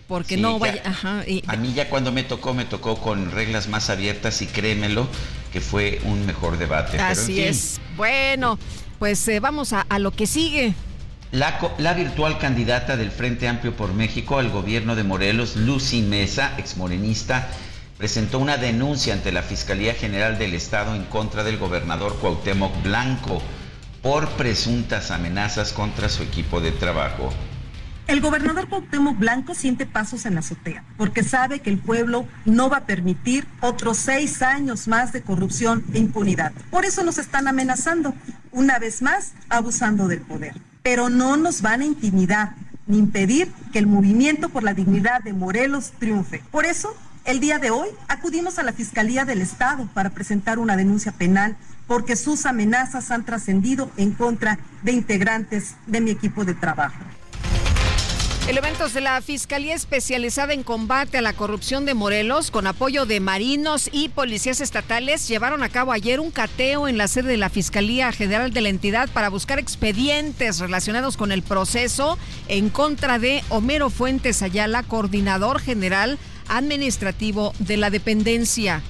porque 0.07 0.35
Sí, 0.35 0.41
no 0.41 0.53
ya. 0.53 0.57
vaya, 0.59 0.81
ajá, 0.85 1.23
y- 1.27 1.43
A 1.47 1.57
mí 1.57 1.73
ya 1.73 1.89
cuando 1.89 2.13
me 2.13 2.23
tocó, 2.23 2.53
me 2.53 2.63
tocó 2.63 2.95
con 3.01 3.29
reglas 3.29 3.67
más 3.67 3.89
abiertas 3.89 4.41
y 4.41 4.47
créemelo 4.47 5.05
que 5.51 5.61
fue 5.61 5.99
un 6.05 6.25
mejor 6.25 6.57
debate. 6.57 6.93
Pero, 6.93 7.03
en 7.03 7.11
así 7.11 7.35
fin, 7.35 7.43
es. 7.43 7.81
Bueno, 7.95 8.57
pues 8.99 9.27
eh, 9.27 9.39
vamos 9.39 9.73
a, 9.73 9.81
a 9.81 9.99
lo 9.99 10.11
que 10.11 10.27
sigue. 10.27 10.73
La 11.31 11.93
virtual 11.93 12.37
candidata 12.39 12.97
del 12.97 13.09
Frente 13.09 13.47
Amplio 13.47 13.73
por 13.75 13.93
México 13.93 14.37
al 14.37 14.49
gobierno 14.49 14.97
de 14.97 15.03
Morelos, 15.03 15.55
Lucy 15.55 16.01
Mesa, 16.01 16.53
exmorenista, 16.57 17.47
presentó 17.97 18.39
una 18.39 18.57
denuncia 18.57 19.13
ante 19.13 19.31
la 19.31 19.41
Fiscalía 19.41 19.93
General 19.93 20.37
del 20.37 20.55
Estado 20.55 20.93
en 20.93 21.05
contra 21.05 21.43
del 21.45 21.57
gobernador 21.57 22.17
Cuauhtémoc 22.19 22.83
Blanco 22.83 23.41
por 24.01 24.27
presuntas 24.31 25.11
amenazas 25.11 25.71
contra 25.71 26.09
su 26.09 26.23
equipo 26.23 26.59
de 26.59 26.71
trabajo. 26.71 27.31
El 28.11 28.19
gobernador 28.19 28.67
Cuauhtémoc 28.67 29.17
Blanco 29.17 29.55
siente 29.55 29.85
pasos 29.85 30.25
en 30.25 30.33
la 30.33 30.41
azotea, 30.41 30.83
porque 30.97 31.23
sabe 31.23 31.61
que 31.61 31.69
el 31.69 31.77
pueblo 31.77 32.27
no 32.43 32.69
va 32.69 32.79
a 32.79 32.85
permitir 32.85 33.47
otros 33.61 33.95
seis 33.99 34.41
años 34.41 34.89
más 34.89 35.13
de 35.13 35.21
corrupción 35.21 35.85
e 35.93 35.99
impunidad. 35.99 36.51
Por 36.71 36.83
eso 36.83 37.05
nos 37.05 37.17
están 37.17 37.47
amenazando, 37.47 38.13
una 38.51 38.79
vez 38.79 39.01
más, 39.01 39.31
abusando 39.47 40.09
del 40.09 40.19
poder. 40.19 40.55
Pero 40.83 41.07
no 41.07 41.37
nos 41.37 41.61
van 41.61 41.79
a 41.79 41.85
intimidar 41.85 42.55
ni 42.85 42.97
impedir 42.97 43.49
que 43.71 43.79
el 43.79 43.87
movimiento 43.87 44.49
por 44.49 44.63
la 44.63 44.73
dignidad 44.73 45.23
de 45.23 45.31
Morelos 45.31 45.93
triunfe. 45.97 46.43
Por 46.51 46.65
eso, 46.65 46.93
el 47.23 47.39
día 47.39 47.59
de 47.59 47.71
hoy 47.71 47.87
acudimos 48.09 48.59
a 48.59 48.63
la 48.63 48.73
Fiscalía 48.73 49.23
del 49.23 49.41
Estado 49.41 49.87
para 49.93 50.09
presentar 50.09 50.59
una 50.59 50.75
denuncia 50.75 51.13
penal 51.13 51.55
porque 51.87 52.17
sus 52.17 52.45
amenazas 52.45 53.09
han 53.09 53.23
trascendido 53.23 53.89
en 53.95 54.11
contra 54.11 54.59
de 54.83 54.91
integrantes 54.91 55.75
de 55.87 56.01
mi 56.01 56.11
equipo 56.11 56.43
de 56.43 56.55
trabajo. 56.55 56.99
Elementos 58.47 58.93
de 58.93 59.01
la 59.01 59.21
Fiscalía 59.21 59.75
Especializada 59.75 60.53
en 60.53 60.63
Combate 60.63 61.19
a 61.19 61.21
la 61.21 61.33
Corrupción 61.33 61.85
de 61.85 61.93
Morelos, 61.93 62.49
con 62.49 62.65
apoyo 62.65 63.05
de 63.05 63.19
marinos 63.19 63.87
y 63.93 64.09
policías 64.09 64.61
estatales, 64.61 65.27
llevaron 65.27 65.61
a 65.63 65.69
cabo 65.69 65.91
ayer 65.91 66.19
un 66.19 66.31
cateo 66.31 66.87
en 66.87 66.97
la 66.97 67.07
sede 67.07 67.29
de 67.29 67.37
la 67.37 67.49
Fiscalía 67.49 68.11
General 68.11 68.51
de 68.51 68.61
la 68.61 68.69
entidad 68.69 69.09
para 69.09 69.29
buscar 69.29 69.59
expedientes 69.59 70.59
relacionados 70.59 71.17
con 71.17 71.31
el 71.31 71.43
proceso 71.43 72.17
en 72.47 72.69
contra 72.69 73.19
de 73.19 73.43
Homero 73.49 73.89
Fuentes 73.89 74.41
Ayala, 74.41 74.83
coordinador 74.83 75.59
general 75.61 76.17
administrativo 76.49 77.53
de 77.59 77.77
la 77.77 77.89
dependencia. 77.89 78.81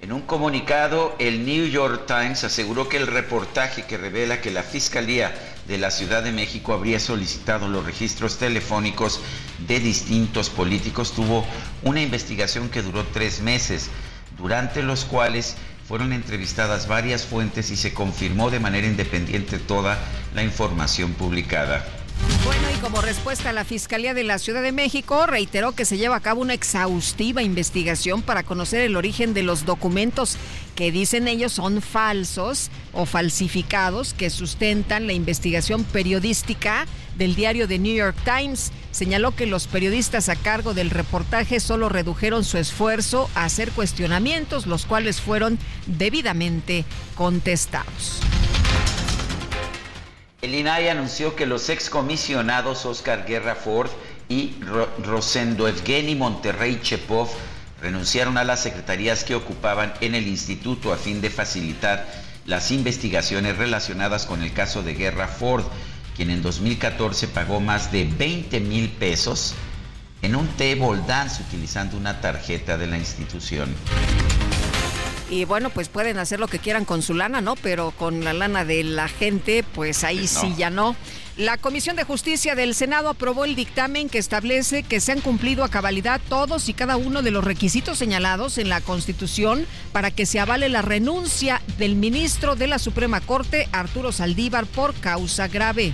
En 0.00 0.12
un 0.12 0.22
comunicado, 0.22 1.14
el 1.18 1.44
New 1.44 1.66
York 1.66 2.04
Times 2.06 2.42
aseguró 2.44 2.88
que 2.88 2.96
el 2.96 3.06
reportaje 3.06 3.84
que 3.84 3.98
revela 3.98 4.40
que 4.40 4.50
la 4.50 4.62
Fiscalía 4.62 5.34
de 5.68 5.78
la 5.78 5.90
Ciudad 5.90 6.22
de 6.22 6.32
México 6.32 6.72
habría 6.72 6.98
solicitado 6.98 7.68
los 7.68 7.84
registros 7.84 8.38
telefónicos 8.38 9.20
de 9.66 9.78
distintos 9.80 10.48
políticos 10.48 11.12
tuvo 11.12 11.44
una 11.82 12.00
investigación 12.00 12.70
que 12.70 12.82
duró 12.82 13.04
tres 13.04 13.42
meses, 13.42 13.90
durante 14.38 14.82
los 14.82 15.04
cuales 15.04 15.56
fueron 15.86 16.12
entrevistadas 16.12 16.88
varias 16.88 17.24
fuentes 17.24 17.70
y 17.70 17.76
se 17.76 17.92
confirmó 17.92 18.50
de 18.50 18.60
manera 18.60 18.86
independiente 18.86 19.58
toda 19.58 19.98
la 20.34 20.42
información 20.42 21.12
publicada. 21.12 21.97
Bueno, 22.44 22.62
y 22.74 22.80
como 22.80 23.00
respuesta 23.00 23.50
a 23.50 23.52
la 23.52 23.64
Fiscalía 23.64 24.14
de 24.14 24.24
la 24.24 24.38
Ciudad 24.38 24.62
de 24.62 24.72
México, 24.72 25.26
reiteró 25.26 25.72
que 25.72 25.84
se 25.84 25.98
lleva 25.98 26.16
a 26.16 26.20
cabo 26.20 26.40
una 26.40 26.54
exhaustiva 26.54 27.42
investigación 27.42 28.22
para 28.22 28.42
conocer 28.42 28.80
el 28.80 28.96
origen 28.96 29.34
de 29.34 29.42
los 29.42 29.64
documentos 29.66 30.36
que 30.74 30.92
dicen 30.92 31.28
ellos 31.28 31.52
son 31.52 31.82
falsos 31.82 32.70
o 32.92 33.04
falsificados 33.04 34.14
que 34.14 34.30
sustentan 34.30 35.06
la 35.06 35.12
investigación 35.12 35.84
periodística 35.84 36.86
del 37.16 37.34
diario 37.34 37.66
The 37.66 37.78
New 37.78 37.94
York 37.94 38.16
Times. 38.24 38.72
Señaló 38.92 39.34
que 39.34 39.46
los 39.46 39.66
periodistas 39.66 40.28
a 40.28 40.36
cargo 40.36 40.74
del 40.74 40.90
reportaje 40.90 41.60
solo 41.60 41.88
redujeron 41.88 42.44
su 42.44 42.58
esfuerzo 42.58 43.28
a 43.34 43.44
hacer 43.44 43.72
cuestionamientos, 43.72 44.66
los 44.66 44.86
cuales 44.86 45.20
fueron 45.20 45.58
debidamente 45.86 46.84
contestados. 47.16 48.20
El 50.40 50.54
INAI 50.54 50.88
anunció 50.88 51.34
que 51.34 51.46
los 51.46 51.68
excomisionados 51.68 52.86
Oscar 52.86 53.24
Guerra 53.26 53.56
Ford 53.56 53.90
y 54.28 54.54
Ro- 54.60 54.88
Rosendo 55.04 55.66
Evgeny 55.66 56.14
Monterrey 56.14 56.78
Chepov 56.82 57.28
renunciaron 57.82 58.38
a 58.38 58.44
las 58.44 58.60
secretarías 58.62 59.24
que 59.24 59.34
ocupaban 59.34 59.92
en 60.00 60.14
el 60.14 60.28
instituto 60.28 60.92
a 60.92 60.96
fin 60.96 61.20
de 61.20 61.30
facilitar 61.30 62.06
las 62.46 62.70
investigaciones 62.70 63.56
relacionadas 63.56 64.26
con 64.26 64.42
el 64.42 64.52
caso 64.52 64.82
de 64.82 64.94
Guerra 64.94 65.26
Ford, 65.28 65.64
quien 66.16 66.30
en 66.30 66.40
2014 66.42 67.28
pagó 67.28 67.60
más 67.60 67.90
de 67.90 68.04
20 68.04 68.60
mil 68.60 68.88
pesos 68.90 69.54
en 70.22 70.34
un 70.36 70.46
table 70.56 71.00
dance 71.06 71.42
utilizando 71.42 71.96
una 71.96 72.20
tarjeta 72.20 72.78
de 72.78 72.86
la 72.86 72.98
institución. 72.98 73.74
Y 75.30 75.44
bueno, 75.44 75.70
pues 75.70 75.88
pueden 75.88 76.18
hacer 76.18 76.40
lo 76.40 76.48
que 76.48 76.58
quieran 76.58 76.84
con 76.84 77.02
su 77.02 77.14
lana, 77.14 77.40
¿no? 77.40 77.54
Pero 77.56 77.90
con 77.90 78.24
la 78.24 78.32
lana 78.32 78.64
de 78.64 78.82
la 78.84 79.08
gente, 79.08 79.64
pues 79.74 80.04
ahí 80.04 80.20
no. 80.20 80.26
sí 80.26 80.54
ya 80.56 80.70
no. 80.70 80.96
La 81.36 81.56
Comisión 81.56 81.94
de 81.94 82.02
Justicia 82.02 82.56
del 82.56 82.74
Senado 82.74 83.08
aprobó 83.08 83.44
el 83.44 83.54
dictamen 83.54 84.08
que 84.08 84.18
establece 84.18 84.82
que 84.82 84.98
se 84.98 85.12
han 85.12 85.20
cumplido 85.20 85.62
a 85.62 85.68
cabalidad 85.68 86.20
todos 86.28 86.68
y 86.68 86.74
cada 86.74 86.96
uno 86.96 87.22
de 87.22 87.30
los 87.30 87.44
requisitos 87.44 87.96
señalados 87.96 88.58
en 88.58 88.68
la 88.68 88.80
Constitución 88.80 89.64
para 89.92 90.10
que 90.10 90.26
se 90.26 90.40
avale 90.40 90.68
la 90.68 90.82
renuncia 90.82 91.62
del 91.78 91.94
ministro 91.94 92.56
de 92.56 92.66
la 92.66 92.80
Suprema 92.80 93.20
Corte, 93.20 93.68
Arturo 93.70 94.10
Saldívar, 94.10 94.66
por 94.66 94.94
causa 94.94 95.46
grave. 95.46 95.92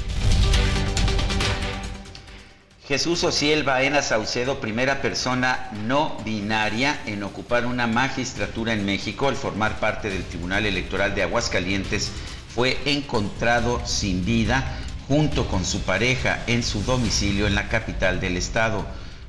Jesús 2.86 3.24
Ociel 3.24 3.62
Baena 3.62 4.02
Saucedo, 4.02 4.60
primera 4.60 5.00
persona 5.00 5.70
no 5.86 6.18
binaria 6.22 7.00
en 7.06 7.22
ocupar 7.22 7.64
una 7.64 7.86
magistratura 7.86 8.74
en 8.74 8.84
México 8.84 9.28
al 9.28 9.36
formar 9.36 9.80
parte 9.80 10.10
del 10.10 10.22
Tribunal 10.22 10.66
Electoral 10.66 11.14
de 11.14 11.22
Aguascalientes, 11.22 12.10
fue 12.54 12.76
encontrado 12.84 13.80
sin 13.86 14.26
vida 14.26 14.80
junto 15.08 15.48
con 15.48 15.64
su 15.64 15.80
pareja 15.80 16.42
en 16.46 16.62
su 16.62 16.82
domicilio 16.82 17.46
en 17.46 17.54
la 17.54 17.68
capital 17.70 18.20
del 18.20 18.36
estado. 18.36 18.84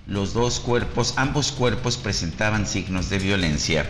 los 0.05 0.33
dos 0.33 0.59
cuerpos, 0.59 1.13
ambos 1.15 1.51
cuerpos 1.51 1.97
presentaban 1.97 2.67
signos 2.67 3.09
de 3.09 3.19
violencia. 3.19 3.85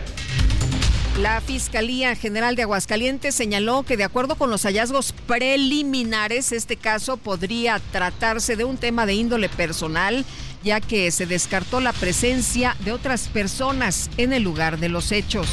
La 1.18 1.40
Fiscalía 1.40 2.14
General 2.14 2.56
de 2.56 2.62
Aguascalientes 2.62 3.34
señaló 3.34 3.84
que 3.84 3.96
de 3.96 4.04
acuerdo 4.04 4.36
con 4.36 4.50
los 4.50 4.64
hallazgos 4.64 5.14
preliminares, 5.26 6.52
este 6.52 6.76
caso 6.76 7.16
podría 7.16 7.80
tratarse 7.90 8.54
de 8.54 8.64
un 8.64 8.76
tema 8.76 9.06
de 9.06 9.14
índole 9.14 9.48
personal, 9.48 10.26
ya 10.62 10.82
que 10.82 11.10
se 11.10 11.24
descartó 11.24 11.80
la 11.80 11.94
presencia 11.94 12.76
de 12.80 12.92
otras 12.92 13.28
personas 13.28 14.10
en 14.18 14.34
el 14.34 14.42
lugar 14.42 14.78
de 14.78 14.90
los 14.90 15.10
hechos. 15.10 15.48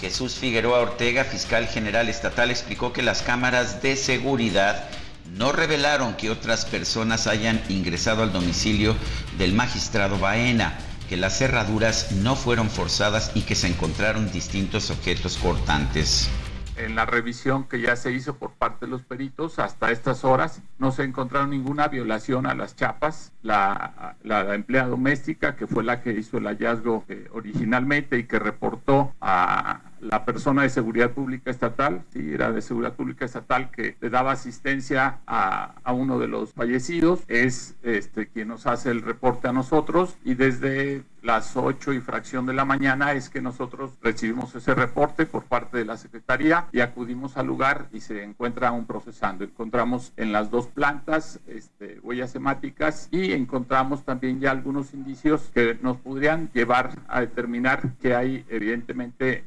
Jesús 0.00 0.34
Figueroa 0.34 0.80
Ortega, 0.80 1.22
fiscal 1.22 1.68
general 1.68 2.08
estatal, 2.08 2.50
explicó 2.50 2.92
que 2.92 3.02
las 3.02 3.22
cámaras 3.22 3.82
de 3.82 3.94
seguridad 3.94 4.88
no 5.36 5.52
revelaron 5.52 6.14
que 6.14 6.30
otras 6.30 6.64
personas 6.64 7.28
hayan 7.28 7.62
ingresado 7.68 8.24
al 8.24 8.32
domicilio 8.32 8.96
del 9.38 9.52
magistrado 9.52 10.18
Baena 10.18 10.76
que 11.10 11.16
las 11.16 11.38
cerraduras 11.38 12.12
no 12.12 12.36
fueron 12.36 12.70
forzadas 12.70 13.32
y 13.34 13.42
que 13.42 13.56
se 13.56 13.66
encontraron 13.66 14.30
distintos 14.30 14.92
objetos 14.92 15.38
cortantes. 15.38 16.30
En 16.76 16.94
la 16.94 17.04
revisión 17.04 17.64
que 17.64 17.80
ya 17.80 17.96
se 17.96 18.12
hizo 18.12 18.36
por 18.36 18.52
parte 18.52 18.86
de 18.86 18.92
los 18.92 19.02
peritos, 19.02 19.58
hasta 19.58 19.90
estas 19.90 20.24
horas 20.24 20.62
no 20.78 20.92
se 20.92 21.02
encontraron 21.02 21.50
ninguna 21.50 21.88
violación 21.88 22.46
a 22.46 22.54
las 22.54 22.76
chapas. 22.76 23.32
La, 23.42 24.14
la 24.22 24.54
empleada 24.54 24.86
doméstica, 24.86 25.56
que 25.56 25.66
fue 25.66 25.82
la 25.82 26.00
que 26.00 26.12
hizo 26.12 26.38
el 26.38 26.44
hallazgo 26.44 27.04
eh, 27.08 27.28
originalmente 27.32 28.16
y 28.16 28.24
que 28.24 28.38
reportó 28.38 29.12
a, 29.20 29.89
la 30.00 30.24
persona 30.24 30.62
de 30.62 30.70
seguridad 30.70 31.10
pública 31.12 31.50
estatal, 31.50 32.02
sí, 32.12 32.32
era 32.32 32.52
de 32.52 32.62
seguridad 32.62 32.94
pública 32.94 33.24
estatal 33.24 33.70
que 33.70 33.96
le 34.00 34.10
daba 34.10 34.32
asistencia 34.32 35.18
a, 35.26 35.74
a, 35.82 35.92
uno 35.92 36.18
de 36.18 36.28
los 36.28 36.52
fallecidos, 36.52 37.20
es 37.28 37.76
este, 37.82 38.28
quien 38.28 38.48
nos 38.48 38.66
hace 38.66 38.90
el 38.90 39.02
reporte 39.02 39.48
a 39.48 39.52
nosotros 39.52 40.16
y 40.24 40.34
desde 40.34 41.02
las 41.22 41.56
8 41.56 41.92
y 41.92 42.00
fracción 42.00 42.46
de 42.46 42.54
la 42.54 42.64
mañana 42.64 43.12
es 43.12 43.28
que 43.28 43.40
nosotros 43.40 43.92
recibimos 44.02 44.54
ese 44.54 44.74
reporte 44.74 45.26
por 45.26 45.44
parte 45.44 45.78
de 45.78 45.84
la 45.84 45.96
Secretaría 45.96 46.66
y 46.72 46.80
acudimos 46.80 47.36
al 47.36 47.46
lugar 47.46 47.88
y 47.92 48.00
se 48.00 48.22
encuentra 48.22 48.72
un 48.72 48.86
procesando. 48.86 49.44
Encontramos 49.44 50.12
en 50.16 50.32
las 50.32 50.50
dos 50.50 50.66
plantas 50.66 51.40
este, 51.46 52.00
huellas 52.00 52.34
hemáticas 52.34 53.08
y 53.10 53.32
encontramos 53.32 54.04
también 54.04 54.40
ya 54.40 54.50
algunos 54.50 54.94
indicios 54.94 55.50
que 55.54 55.78
nos 55.82 55.96
podrían 55.98 56.50
llevar 56.52 56.98
a 57.08 57.20
determinar 57.20 57.94
que 58.00 58.14
hay 58.14 58.44
evidentemente 58.48 59.44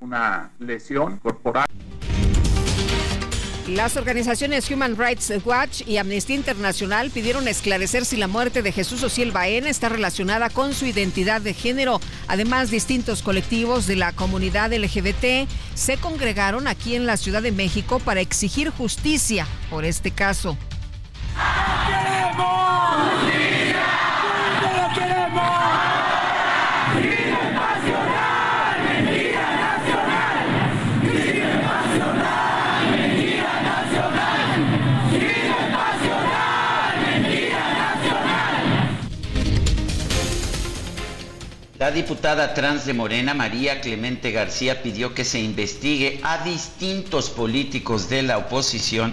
una 0.00 0.50
lesión 0.58 1.18
corporal. 1.18 1.66
Las 3.68 3.96
organizaciones 3.96 4.70
Human 4.70 4.94
Rights 4.94 5.32
Watch 5.42 5.82
y 5.86 5.96
Amnistía 5.96 6.36
Internacional 6.36 7.10
pidieron 7.10 7.48
esclarecer 7.48 8.04
si 8.04 8.18
la 8.18 8.28
muerte 8.28 8.60
de 8.60 8.72
Jesús 8.72 9.02
Ociel 9.02 9.32
Baena 9.32 9.70
está 9.70 9.88
relacionada 9.88 10.50
con 10.50 10.74
su 10.74 10.84
identidad 10.84 11.40
de 11.40 11.54
género. 11.54 11.98
Además, 12.28 12.70
distintos 12.70 13.22
colectivos 13.22 13.86
de 13.86 13.96
la 13.96 14.12
comunidad 14.12 14.70
LGBT 14.70 15.48
se 15.74 15.96
congregaron 15.96 16.68
aquí 16.68 16.94
en 16.94 17.06
la 17.06 17.16
Ciudad 17.16 17.40
de 17.40 17.52
México 17.52 18.00
para 18.00 18.20
exigir 18.20 18.68
justicia 18.68 19.46
por 19.70 19.86
este 19.86 20.10
caso. 20.10 20.58
La 41.84 41.90
diputada 41.90 42.54
trans 42.54 42.86
de 42.86 42.94
Morena, 42.94 43.34
María 43.34 43.82
Clemente 43.82 44.30
García, 44.30 44.82
pidió 44.82 45.12
que 45.12 45.22
se 45.22 45.38
investigue 45.38 46.18
a 46.22 46.42
distintos 46.42 47.28
políticos 47.28 48.08
de 48.08 48.22
la 48.22 48.38
oposición 48.38 49.12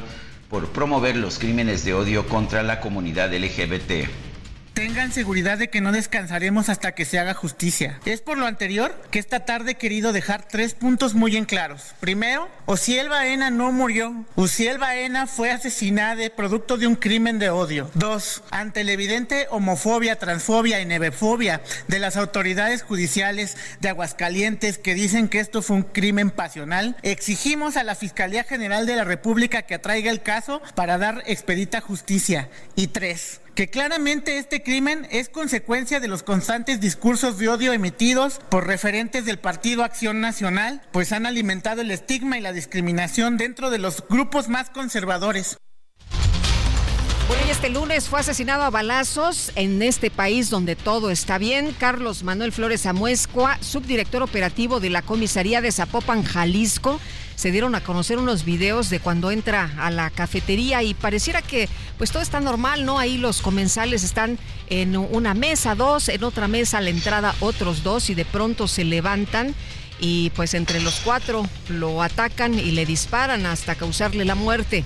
por 0.49 0.69
promover 0.69 1.17
los 1.17 1.37
crímenes 1.37 1.83
de 1.83 1.93
odio 1.93 2.29
contra 2.29 2.63
la 2.63 2.79
comunidad 2.79 3.33
LGBT. 3.33 4.30
Tengan 4.73 5.11
seguridad 5.11 5.57
de 5.57 5.69
que 5.69 5.81
no 5.81 5.91
descansaremos 5.91 6.69
hasta 6.69 6.93
que 6.93 7.05
se 7.05 7.19
haga 7.19 7.33
justicia. 7.33 7.99
Es 8.05 8.21
por 8.21 8.37
lo 8.37 8.45
anterior 8.45 8.95
que 9.11 9.19
esta 9.19 9.45
tarde 9.45 9.71
he 9.71 9.75
querido 9.75 10.13
dejar 10.13 10.47
tres 10.47 10.73
puntos 10.73 11.13
muy 11.13 11.35
en 11.35 11.45
claros. 11.45 11.93
Primero, 11.99 12.49
Ociel 12.65 13.09
Baena 13.09 13.49
no 13.49 13.71
murió. 13.71 14.25
Ociel 14.35 14.77
Baena 14.77 15.27
fue 15.27 15.51
asesinada 15.51 16.11
producto 16.35 16.77
de 16.77 16.87
un 16.87 16.95
crimen 16.95 17.37
de 17.37 17.49
odio. 17.49 17.91
Dos, 17.93 18.43
ante 18.49 18.83
la 18.83 18.93
evidente 18.93 19.47
homofobia, 19.49 20.17
transfobia 20.17 20.79
y 20.79 20.85
nevefobia 20.85 21.61
de 21.87 21.99
las 21.99 22.17
autoridades 22.17 22.83
judiciales 22.83 23.57
de 23.81 23.89
Aguascalientes 23.89 24.77
que 24.77 24.93
dicen 24.93 25.27
que 25.27 25.39
esto 25.39 25.61
fue 25.61 25.77
un 25.77 25.83
crimen 25.83 26.31
pasional, 26.31 26.95
exigimos 27.01 27.77
a 27.77 27.83
la 27.83 27.95
Fiscalía 27.95 28.43
General 28.43 28.85
de 28.85 28.95
la 28.95 29.03
República 29.03 29.63
que 29.63 29.75
atraiga 29.75 30.11
el 30.11 30.21
caso 30.21 30.61
para 30.75 30.97
dar 30.97 31.23
expedita 31.25 31.81
justicia. 31.81 32.49
Y 32.75 32.87
tres, 32.87 33.40
que 33.55 33.69
claramente 33.69 34.37
este 34.37 34.63
crimen 34.63 35.07
es 35.11 35.29
consecuencia 35.29 35.99
de 35.99 36.07
los 36.07 36.23
constantes 36.23 36.79
discursos 36.79 37.37
de 37.37 37.49
odio 37.49 37.73
emitidos 37.73 38.39
por 38.49 38.67
referentes 38.67 39.25
del 39.25 39.39
Partido 39.39 39.83
Acción 39.83 40.21
Nacional, 40.21 40.81
pues 40.91 41.11
han 41.11 41.25
alimentado 41.25 41.81
el 41.81 41.91
estigma 41.91 42.37
y 42.37 42.41
la 42.41 42.53
discriminación 42.53 43.37
dentro 43.37 43.69
de 43.69 43.79
los 43.79 44.03
grupos 44.07 44.47
más 44.47 44.69
conservadores. 44.69 45.57
Bueno, 47.27 47.45
y 47.47 47.51
este 47.51 47.69
lunes 47.69 48.09
fue 48.09 48.19
asesinado 48.19 48.63
a 48.63 48.69
balazos 48.69 49.53
en 49.55 49.81
este 49.81 50.11
país 50.11 50.49
donde 50.49 50.75
todo 50.75 51.11
está 51.11 51.37
bien. 51.37 51.73
Carlos 51.79 52.23
Manuel 52.23 52.51
Flores 52.51 52.85
Amuescua, 52.85 53.57
subdirector 53.61 54.21
operativo 54.21 54.81
de 54.81 54.89
la 54.89 55.01
comisaría 55.01 55.61
de 55.61 55.71
Zapopan, 55.71 56.23
Jalisco 56.23 56.99
se 57.35 57.51
dieron 57.51 57.75
a 57.75 57.83
conocer 57.83 58.17
unos 58.17 58.45
videos 58.45 58.89
de 58.89 58.99
cuando 58.99 59.31
entra 59.31 59.71
a 59.77 59.91
la 59.91 60.09
cafetería 60.09 60.83
y 60.83 60.93
pareciera 60.93 61.41
que 61.41 61.69
pues 61.97 62.11
todo 62.11 62.21
está 62.21 62.39
normal, 62.39 62.85
¿no? 62.85 62.99
Ahí 62.99 63.17
los 63.17 63.41
comensales 63.41 64.03
están 64.03 64.37
en 64.69 64.95
una 64.95 65.33
mesa, 65.33 65.75
dos, 65.75 66.09
en 66.09 66.23
otra 66.23 66.47
mesa 66.47 66.77
a 66.77 66.81
la 66.81 66.89
entrada 66.89 67.35
otros 67.39 67.83
dos 67.83 68.09
y 68.09 68.15
de 68.15 68.25
pronto 68.25 68.67
se 68.67 68.83
levantan 68.83 69.55
y 69.99 70.31
pues 70.31 70.53
entre 70.53 70.81
los 70.81 70.99
cuatro 71.01 71.47
lo 71.69 72.01
atacan 72.01 72.57
y 72.57 72.71
le 72.71 72.85
disparan 72.85 73.45
hasta 73.45 73.75
causarle 73.75 74.25
la 74.25 74.35
muerte. 74.35 74.83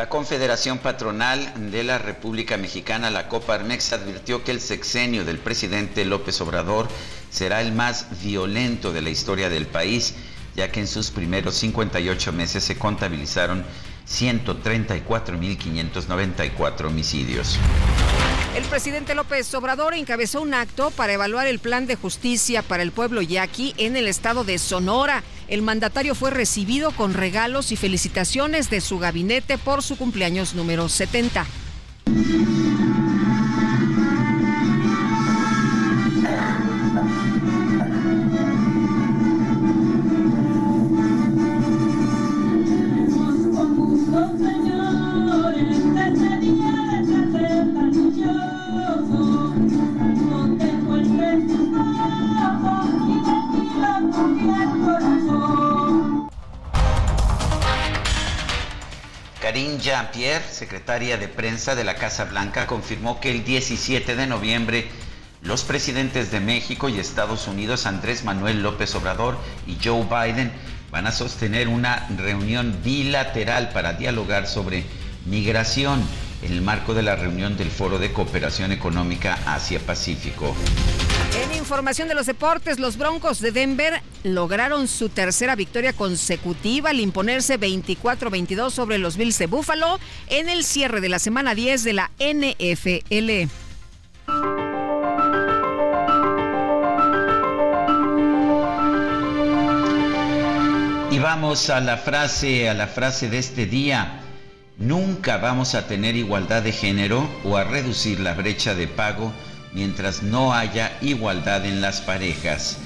La 0.00 0.08
Confederación 0.08 0.78
Patronal 0.78 1.70
de 1.70 1.84
la 1.84 1.98
República 1.98 2.56
Mexicana, 2.56 3.10
la 3.10 3.28
Coparmex, 3.28 3.92
advirtió 3.92 4.42
que 4.42 4.50
el 4.50 4.62
sexenio 4.62 5.26
del 5.26 5.36
presidente 5.36 6.06
López 6.06 6.40
Obrador 6.40 6.88
será 7.30 7.60
el 7.60 7.72
más 7.72 8.06
violento 8.22 8.94
de 8.94 9.02
la 9.02 9.10
historia 9.10 9.50
del 9.50 9.66
país, 9.66 10.14
ya 10.56 10.72
que 10.72 10.80
en 10.80 10.86
sus 10.86 11.10
primeros 11.10 11.56
58 11.56 12.32
meses 12.32 12.64
se 12.64 12.78
contabilizaron 12.78 13.62
134.594 14.10 16.86
homicidios. 16.86 17.58
El 18.56 18.64
presidente 18.64 19.14
López 19.14 19.54
Obrador 19.54 19.94
encabezó 19.94 20.42
un 20.42 20.54
acto 20.54 20.90
para 20.90 21.12
evaluar 21.12 21.46
el 21.46 21.60
plan 21.60 21.86
de 21.86 21.94
justicia 21.94 22.62
para 22.62 22.82
el 22.82 22.90
pueblo 22.90 23.22
yaqui 23.22 23.74
en 23.78 23.96
el 23.96 24.08
estado 24.08 24.42
de 24.42 24.58
Sonora. 24.58 25.22
El 25.46 25.62
mandatario 25.62 26.16
fue 26.16 26.30
recibido 26.30 26.90
con 26.90 27.14
regalos 27.14 27.70
y 27.70 27.76
felicitaciones 27.76 28.68
de 28.68 28.80
su 28.80 28.98
gabinete 28.98 29.56
por 29.56 29.84
su 29.84 29.96
cumpleaños 29.96 30.54
número 30.54 30.88
70. 30.88 31.46
Secretaria 60.60 61.16
de 61.16 61.26
prensa 61.26 61.74
de 61.74 61.84
la 61.84 61.94
Casa 61.94 62.26
Blanca, 62.26 62.66
confirmó 62.66 63.18
que 63.18 63.30
el 63.30 63.44
17 63.44 64.14
de 64.14 64.26
noviembre 64.26 64.88
los 65.40 65.62
presidentes 65.62 66.30
de 66.30 66.40
México 66.40 66.90
y 66.90 66.98
Estados 66.98 67.48
Unidos, 67.48 67.86
Andrés 67.86 68.24
Manuel 68.24 68.62
López 68.62 68.94
Obrador 68.94 69.38
y 69.66 69.78
Joe 69.82 70.04
Biden, 70.04 70.52
van 70.90 71.06
a 71.06 71.12
sostener 71.12 71.68
una 71.68 72.06
reunión 72.14 72.76
bilateral 72.84 73.70
para 73.70 73.94
dialogar 73.94 74.46
sobre 74.46 74.84
migración 75.24 76.02
en 76.42 76.52
el 76.52 76.60
marco 76.60 76.92
de 76.92 77.04
la 77.04 77.16
reunión 77.16 77.56
del 77.56 77.70
Foro 77.70 77.98
de 77.98 78.12
Cooperación 78.12 78.70
Económica 78.70 79.38
Asia-Pacífico. 79.46 80.54
En 81.34 81.54
información 81.54 82.08
de 82.08 82.14
los 82.14 82.26
deportes, 82.26 82.80
los 82.80 82.96
Broncos 82.96 83.40
de 83.40 83.52
Denver 83.52 84.02
lograron 84.24 84.88
su 84.88 85.08
tercera 85.08 85.54
victoria 85.54 85.92
consecutiva 85.92 86.90
al 86.90 86.98
imponerse 86.98 87.58
24-22 87.58 88.70
sobre 88.70 88.98
los 88.98 89.16
Bills 89.16 89.38
de 89.38 89.46
Buffalo 89.46 90.00
en 90.28 90.48
el 90.48 90.64
cierre 90.64 91.00
de 91.00 91.08
la 91.08 91.18
semana 91.18 91.54
10 91.54 91.84
de 91.84 91.92
la 91.92 92.10
NFL. 92.18 93.48
Y 101.12 101.18
vamos 101.18 101.70
a 101.70 101.80
la 101.80 101.96
frase, 101.96 102.68
a 102.68 102.74
la 102.74 102.88
frase 102.88 103.30
de 103.30 103.38
este 103.38 103.66
día. 103.66 104.20
Nunca 104.78 105.36
vamos 105.36 105.74
a 105.74 105.86
tener 105.86 106.16
igualdad 106.16 106.62
de 106.62 106.72
género 106.72 107.28
o 107.44 107.56
a 107.56 107.64
reducir 107.64 108.18
la 108.18 108.34
brecha 108.34 108.74
de 108.74 108.88
pago 108.88 109.32
mientras 109.72 110.22
no 110.22 110.54
haya 110.54 110.96
igualdad 111.00 111.64
en 111.64 111.80
las 111.80 112.00
parejas. 112.00 112.78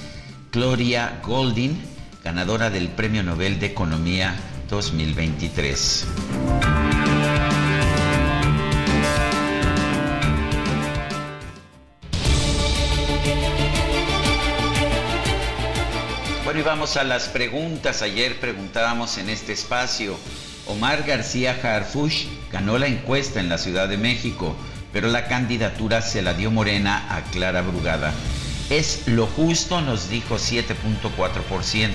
Gloria 0.53 1.21
Goldin, 1.23 1.81
ganadora 2.23 2.71
del 2.71 2.89
Premio 2.89 3.23
Nobel 3.23 3.59
de 3.59 3.67
Economía 3.67 4.35
2023. 4.71 6.07
Bueno, 16.45 16.61
y 16.61 16.63
vamos 16.63 16.97
a 16.97 17.05
las 17.05 17.29
preguntas. 17.29 18.03
Ayer 18.03 18.39
preguntábamos 18.39 19.19
en 19.19 19.29
este 19.29 19.53
espacio. 19.53 20.17
Omar 20.67 21.03
García 21.03 21.59
Harfush 21.63 22.27
ganó 22.53 22.79
la 22.79 22.87
encuesta 22.87 23.41
en 23.41 23.49
la 23.49 23.59
Ciudad 23.59 23.89
de 23.89 23.97
México, 23.97 24.55
pero 24.95 25.09
la 25.09 25.27
candidatura 25.27 26.01
se 26.01 26.23
la 26.23 26.33
dio 26.35 26.53
Morena 26.53 27.09
a 27.11 27.23
Clara 27.23 27.63
Brugada. 27.63 28.15
Es 28.71 29.09
lo 29.09 29.27
justo, 29.27 29.81
nos 29.81 30.09
dijo 30.09 30.37
7.4%. 30.37 31.91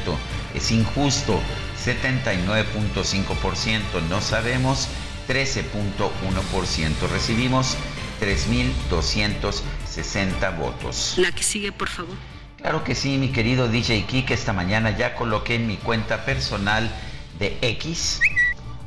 Es 0.54 0.72
injusto, 0.72 1.40
79.5%. 1.84 4.02
No 4.10 4.20
sabemos, 4.20 4.90
13.1%. 5.30 7.08
Recibimos 7.10 7.78
3.260 8.20 10.58
votos. 10.58 11.14
La 11.18 11.32
que 11.32 11.44
sigue, 11.44 11.72
por 11.72 11.88
favor. 11.88 12.18
Claro 12.58 12.84
que 12.84 12.96
sí, 12.96 13.18
mi 13.18 13.30
querido 13.30 13.70
DJ 13.70 14.08
Kike. 14.08 14.34
Esta 14.34 14.52
mañana 14.52 14.92
ya 14.92 15.16
coloqué 15.16 15.56
en 15.56 15.68
mi 15.68 15.78
cuenta 15.78 16.26
personal 16.26 16.92
de 17.40 17.58
X, 17.62 18.20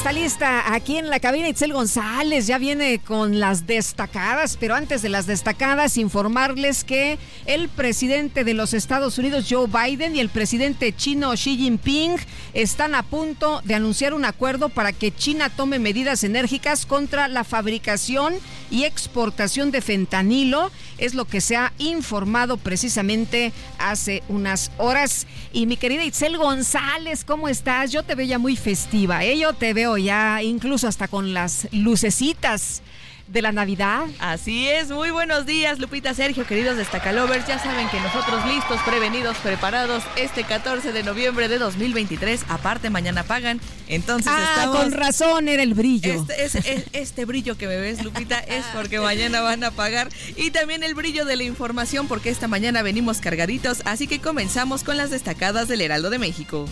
Está 0.00 0.12
lista 0.12 0.72
aquí 0.72 0.96
en 0.96 1.10
la 1.10 1.20
cabina 1.20 1.50
Itzel 1.50 1.74
González, 1.74 2.46
ya 2.46 2.56
viene 2.56 3.00
con 3.00 3.38
las 3.38 3.66
destacadas, 3.66 4.56
pero 4.58 4.74
antes 4.74 5.02
de 5.02 5.10
las 5.10 5.26
destacadas 5.26 5.98
informarles 5.98 6.84
que 6.84 7.18
el 7.44 7.68
presidente 7.68 8.42
de 8.42 8.54
los 8.54 8.72
Estados 8.72 9.18
Unidos 9.18 9.44
Joe 9.50 9.66
Biden 9.66 10.16
y 10.16 10.20
el 10.20 10.30
presidente 10.30 10.96
chino 10.96 11.32
Xi 11.32 11.58
Jinping 11.58 12.16
están 12.54 12.94
a 12.94 13.02
punto 13.02 13.60
de 13.64 13.74
anunciar 13.74 14.14
un 14.14 14.24
acuerdo 14.24 14.70
para 14.70 14.94
que 14.94 15.14
China 15.14 15.50
tome 15.50 15.78
medidas 15.78 16.24
enérgicas 16.24 16.86
contra 16.86 17.28
la 17.28 17.44
fabricación 17.44 18.32
y 18.70 18.84
exportación 18.84 19.70
de 19.70 19.82
fentanilo, 19.82 20.70
es 20.96 21.14
lo 21.14 21.24
que 21.24 21.40
se 21.40 21.56
ha 21.56 21.72
informado 21.78 22.56
precisamente 22.56 23.52
hace 23.78 24.22
unas 24.28 24.70
horas. 24.78 25.26
Y 25.52 25.66
mi 25.66 25.76
querida 25.76 26.04
Itzel 26.04 26.38
González, 26.38 27.24
¿cómo 27.24 27.48
estás? 27.48 27.90
Yo 27.90 28.04
te 28.04 28.14
veo 28.14 28.26
ya 28.26 28.38
muy 28.38 28.56
festiva, 28.56 29.24
¿eh? 29.24 29.38
Yo 29.38 29.52
te 29.52 29.74
veo 29.74 29.89
ya 29.96 30.42
incluso 30.42 30.88
hasta 30.88 31.08
con 31.08 31.34
las 31.34 31.68
lucecitas 31.72 32.82
de 33.30 33.42
la 33.42 33.52
Navidad. 33.52 34.06
Así 34.18 34.68
es, 34.68 34.90
muy 34.90 35.10
buenos 35.10 35.46
días 35.46 35.78
Lupita, 35.78 36.14
Sergio, 36.14 36.46
queridos 36.46 36.76
destacalovers. 36.76 37.46
Ya 37.46 37.58
saben 37.58 37.88
que 37.88 38.00
nosotros 38.00 38.44
listos, 38.46 38.80
prevenidos, 38.82 39.36
preparados 39.38 40.02
este 40.16 40.44
14 40.44 40.92
de 40.92 41.02
noviembre 41.04 41.48
de 41.48 41.58
2023. 41.58 42.44
Aparte, 42.48 42.90
mañana 42.90 43.22
pagan. 43.22 43.60
Entonces 43.88 44.32
ah, 44.34 44.54
estamos... 44.56 44.76
con 44.76 44.92
razón 44.92 45.48
era 45.48 45.62
el 45.62 45.74
brillo. 45.74 46.26
Este, 46.36 46.84
este 46.92 47.24
brillo 47.24 47.56
que 47.56 47.68
me 47.68 47.76
ves, 47.76 48.02
Lupita, 48.02 48.40
es 48.40 48.64
porque 48.74 48.98
mañana 48.98 49.40
van 49.40 49.62
a 49.62 49.70
pagar. 49.70 50.08
Y 50.36 50.50
también 50.50 50.82
el 50.82 50.94
brillo 50.94 51.24
de 51.24 51.36
la 51.36 51.44
información 51.44 52.08
porque 52.08 52.30
esta 52.30 52.48
mañana 52.48 52.82
venimos 52.82 53.20
cargaditos. 53.20 53.82
Así 53.84 54.08
que 54.08 54.20
comenzamos 54.20 54.82
con 54.82 54.96
las 54.96 55.10
destacadas 55.10 55.68
del 55.68 55.82
Heraldo 55.82 56.10
de 56.10 56.18
México. 56.18 56.66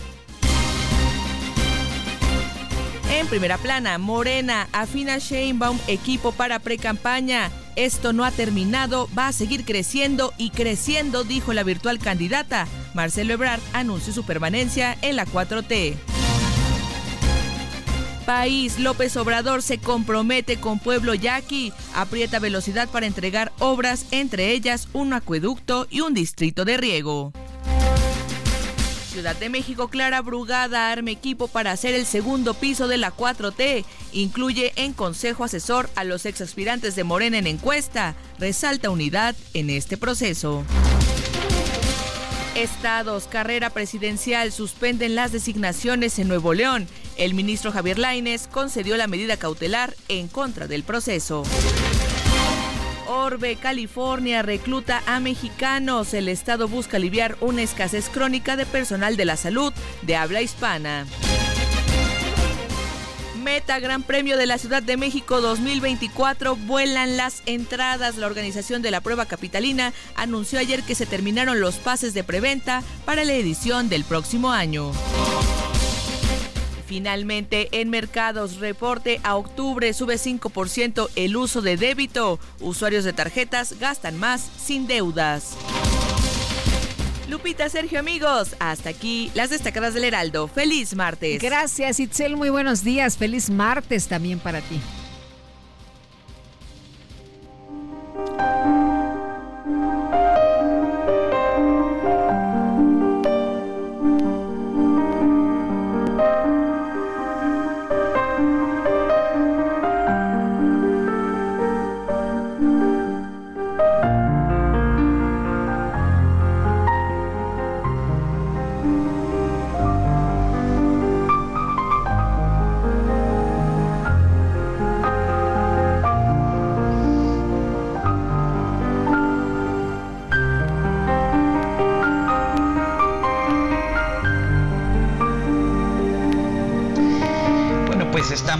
En 3.11 3.25
primera 3.27 3.57
plana, 3.57 3.97
Morena 3.97 4.67
afina 4.71 5.17
Sheinbaum 5.17 5.79
equipo 5.87 6.31
para 6.31 6.59
pre-campaña. 6.59 7.49
Esto 7.75 8.13
no 8.13 8.23
ha 8.23 8.31
terminado, 8.31 9.09
va 9.17 9.27
a 9.27 9.33
seguir 9.33 9.65
creciendo 9.65 10.31
y 10.37 10.51
creciendo, 10.51 11.23
dijo 11.23 11.53
la 11.53 11.63
virtual 11.63 11.97
candidata. 11.97 12.67
Marcelo 12.93 13.33
Ebrard 13.33 13.61
anunció 13.73 14.13
su 14.13 14.25
permanencia 14.25 14.95
en 15.01 15.15
la 15.15 15.25
4T. 15.25 15.95
País, 18.27 18.77
López 18.77 19.17
Obrador 19.17 19.63
se 19.63 19.79
compromete 19.79 20.57
con 20.57 20.77
Pueblo 20.77 21.15
Yaqui, 21.15 21.73
aprieta 21.95 22.37
velocidad 22.37 22.87
para 22.89 23.07
entregar 23.07 23.51
obras, 23.57 24.05
entre 24.11 24.51
ellas 24.51 24.87
un 24.93 25.13
acueducto 25.13 25.87
y 25.89 26.01
un 26.01 26.13
distrito 26.13 26.63
de 26.63 26.77
riego. 26.77 27.33
Ciudad 29.09 29.35
de 29.35 29.49
México, 29.49 29.87
Clara 29.87 30.21
Brugada 30.21 30.91
arma 30.91 31.09
equipo 31.09 31.47
para 31.47 31.71
hacer 31.71 31.95
el 31.95 32.05
segundo 32.05 32.53
piso 32.53 32.87
de 32.87 32.97
la 32.97 33.11
4T. 33.11 33.83
Incluye 34.13 34.71
en 34.75 34.93
consejo 34.93 35.43
asesor 35.43 35.89
a 35.95 36.03
los 36.03 36.27
ex 36.27 36.41
aspirantes 36.41 36.95
de 36.95 37.03
Morena 37.03 37.39
en 37.39 37.47
encuesta. 37.47 38.15
Resalta 38.37 38.91
unidad 38.91 39.35
en 39.55 39.71
este 39.71 39.97
proceso. 39.97 40.63
Estados, 42.55 43.25
carrera 43.25 43.71
presidencial, 43.71 44.51
suspenden 44.51 45.15
las 45.15 45.31
designaciones 45.31 46.19
en 46.19 46.27
Nuevo 46.27 46.53
León. 46.53 46.87
El 47.17 47.33
ministro 47.33 47.71
Javier 47.71 47.97
Laines 47.97 48.47
concedió 48.47 48.95
la 48.95 49.07
medida 49.07 49.37
cautelar 49.37 49.95
en 50.07 50.27
contra 50.27 50.67
del 50.67 50.83
proceso. 50.83 51.43
Orbe, 53.09 53.55
California, 53.55 54.43
recluta 54.43 55.01
a 55.07 55.19
mexicanos. 55.19 56.13
El 56.13 56.29
Estado 56.29 56.67
busca 56.67 56.97
aliviar 56.97 57.37
una 57.41 57.63
escasez 57.63 58.07
crónica 58.07 58.55
de 58.55 58.67
personal 58.67 59.17
de 59.17 59.25
la 59.25 59.35
salud 59.35 59.73
de 60.03 60.15
habla 60.15 60.43
hispana. 60.43 61.07
Meta 63.41 63.79
Gran 63.79 64.03
Premio 64.03 64.37
de 64.37 64.45
la 64.45 64.59
Ciudad 64.59 64.83
de 64.83 64.95
México 64.95 65.41
2024 65.41 66.55
vuelan 66.55 67.17
las 67.17 67.41
entradas. 67.47 68.17
La 68.17 68.27
organización 68.27 68.83
de 68.83 68.91
la 68.91 69.01
prueba 69.01 69.25
capitalina 69.25 69.91
anunció 70.15 70.59
ayer 70.59 70.83
que 70.83 70.93
se 70.93 71.07
terminaron 71.07 71.59
los 71.59 71.77
pases 71.77 72.13
de 72.13 72.23
preventa 72.23 72.83
para 73.05 73.25
la 73.25 73.33
edición 73.33 73.89
del 73.89 74.03
próximo 74.03 74.51
año. 74.51 74.91
Finalmente, 76.89 77.69
en 77.71 77.91
mercados, 77.91 78.57
reporte 78.57 79.21
a 79.21 79.35
octubre 79.35 79.93
sube 79.93 80.15
5% 80.15 81.07
el 81.15 81.37
uso 81.37 81.61
de 81.61 81.77
débito. 81.77 82.39
Usuarios 82.61 83.03
de 83.03 83.13
tarjetas 83.13 83.77
gastan 83.79 84.17
más 84.17 84.41
sin 84.57 84.87
deudas. 84.87 85.55
Lupita, 87.27 87.69
Sergio, 87.69 87.99
amigos, 87.99 88.55
hasta 88.57 88.89
aquí 88.89 89.29
las 89.35 89.51
destacadas 89.51 89.93
del 89.93 90.05
Heraldo. 90.05 90.47
Feliz 90.47 90.95
martes. 90.95 91.39
Gracias, 91.39 91.99
Itzel. 91.99 92.35
Muy 92.35 92.49
buenos 92.49 92.83
días. 92.83 93.17
Feliz 93.17 93.51
martes 93.51 94.07
también 94.07 94.39
para 94.39 94.61
ti. 94.61 94.81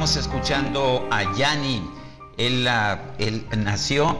Estamos 0.05 0.15
escuchando 0.15 1.09
a 1.11 1.35
Yanni. 1.35 1.81
Él, 2.37 2.65
ah, 2.69 3.01
él 3.17 3.45
nació, 3.57 4.17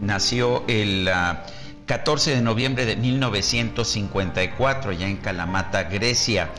nació 0.00 0.64
el 0.66 1.10
14 1.84 2.32
ah, 2.32 2.36
de 2.36 2.40
noviembre 2.40 2.86
de 2.86 2.96
1954 2.96 4.92
allá 4.92 5.06
en 5.06 5.18
Kalamata, 5.18 5.82
Grecia. 5.82 6.50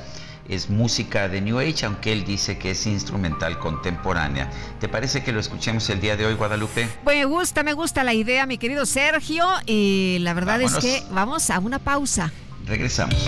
Es 0.47 0.69
música 0.69 1.27
de 1.27 1.41
New 1.41 1.57
Age, 1.57 1.87
aunque 1.87 2.11
él 2.11 2.23
dice 2.23 2.59
que 2.59 2.69
es 2.71 2.85
instrumental 2.85 3.57
contemporánea. 3.57 4.51
¿Te 4.79 4.87
parece 4.87 5.23
que 5.23 5.31
lo 5.31 5.39
escuchemos 5.39 5.89
el 5.89 5.99
día 5.99 6.15
de 6.15 6.27
hoy, 6.27 6.35
Guadalupe? 6.35 6.87
Me 7.03 7.25
gusta, 7.25 7.63
me 7.63 7.73
gusta 7.73 8.03
la 8.03 8.13
idea, 8.13 8.45
mi 8.45 8.59
querido 8.59 8.85
Sergio. 8.85 9.43
Y 9.65 10.17
la 10.19 10.35
verdad 10.35 10.61
es 10.61 10.75
que 10.75 11.01
vamos 11.09 11.49
a 11.49 11.57
una 11.57 11.79
pausa. 11.79 12.31
Regresamos. 12.67 13.27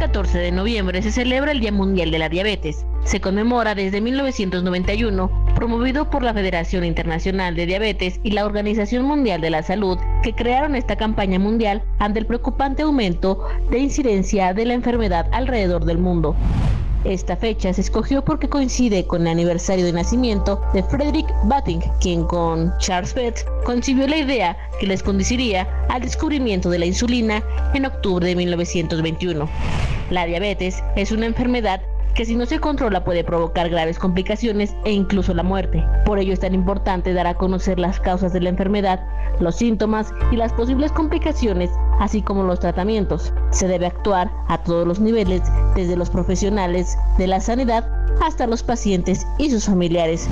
Hoy 0.00 0.06
14 0.06 0.38
de 0.38 0.50
noviembre 0.50 1.02
se 1.02 1.12
celebra 1.12 1.52
el 1.52 1.60
Día 1.60 1.72
Mundial 1.72 2.10
de 2.10 2.18
la 2.18 2.30
Diabetes. 2.30 2.86
Se 3.04 3.20
conmemora 3.20 3.74
desde 3.74 4.00
1991, 4.00 5.30
promovido 5.54 6.08
por 6.08 6.22
la 6.22 6.32
Federación 6.32 6.84
Internacional 6.86 7.54
de 7.54 7.66
Diabetes 7.66 8.18
y 8.22 8.30
la 8.30 8.46
Organización 8.46 9.04
Mundial 9.04 9.42
de 9.42 9.50
la 9.50 9.62
Salud, 9.62 9.98
que 10.22 10.32
crearon 10.32 10.74
esta 10.74 10.96
campaña 10.96 11.38
mundial 11.38 11.82
ante 11.98 12.18
el 12.18 12.24
preocupante 12.24 12.80
aumento 12.80 13.46
de 13.70 13.78
incidencia 13.78 14.54
de 14.54 14.64
la 14.64 14.72
enfermedad 14.72 15.26
alrededor 15.32 15.84
del 15.84 15.98
mundo. 15.98 16.34
Esta 17.04 17.34
fecha 17.34 17.72
se 17.72 17.80
escogió 17.80 18.22
porque 18.22 18.50
coincide 18.50 19.06
con 19.06 19.22
el 19.22 19.28
aniversario 19.28 19.86
de 19.86 19.92
nacimiento 19.92 20.60
de 20.74 20.82
Frederick 20.82 21.32
Batting, 21.44 21.80
quien 21.98 22.24
con 22.24 22.76
Charles 22.78 23.14
Betts 23.14 23.46
concibió 23.64 24.06
la 24.06 24.18
idea 24.18 24.56
que 24.78 24.86
les 24.86 25.02
conduciría 25.02 25.66
al 25.88 26.02
descubrimiento 26.02 26.68
de 26.68 26.78
la 26.78 26.84
insulina 26.84 27.42
en 27.72 27.86
octubre 27.86 28.26
de 28.26 28.36
1921. 28.36 29.48
La 30.10 30.26
diabetes 30.26 30.84
es 30.94 31.10
una 31.10 31.24
enfermedad 31.24 31.80
que 32.14 32.24
si 32.24 32.36
no 32.36 32.46
se 32.46 32.58
controla 32.58 33.04
puede 33.04 33.24
provocar 33.24 33.68
graves 33.68 33.98
complicaciones 33.98 34.74
e 34.84 34.92
incluso 34.92 35.34
la 35.34 35.42
muerte. 35.42 35.84
Por 36.04 36.18
ello 36.18 36.32
es 36.32 36.40
tan 36.40 36.54
importante 36.54 37.12
dar 37.12 37.26
a 37.26 37.34
conocer 37.34 37.78
las 37.78 38.00
causas 38.00 38.32
de 38.32 38.40
la 38.40 38.50
enfermedad, 38.50 39.00
los 39.40 39.56
síntomas 39.56 40.12
y 40.30 40.36
las 40.36 40.52
posibles 40.52 40.92
complicaciones, 40.92 41.70
así 41.98 42.22
como 42.22 42.42
los 42.42 42.60
tratamientos. 42.60 43.32
Se 43.50 43.68
debe 43.68 43.86
actuar 43.86 44.30
a 44.48 44.58
todos 44.58 44.86
los 44.86 45.00
niveles, 45.00 45.42
desde 45.74 45.96
los 45.96 46.10
profesionales 46.10 46.96
de 47.18 47.26
la 47.26 47.40
sanidad 47.40 47.88
hasta 48.20 48.46
los 48.46 48.62
pacientes 48.62 49.26
y 49.38 49.50
sus 49.50 49.66
familiares. 49.66 50.28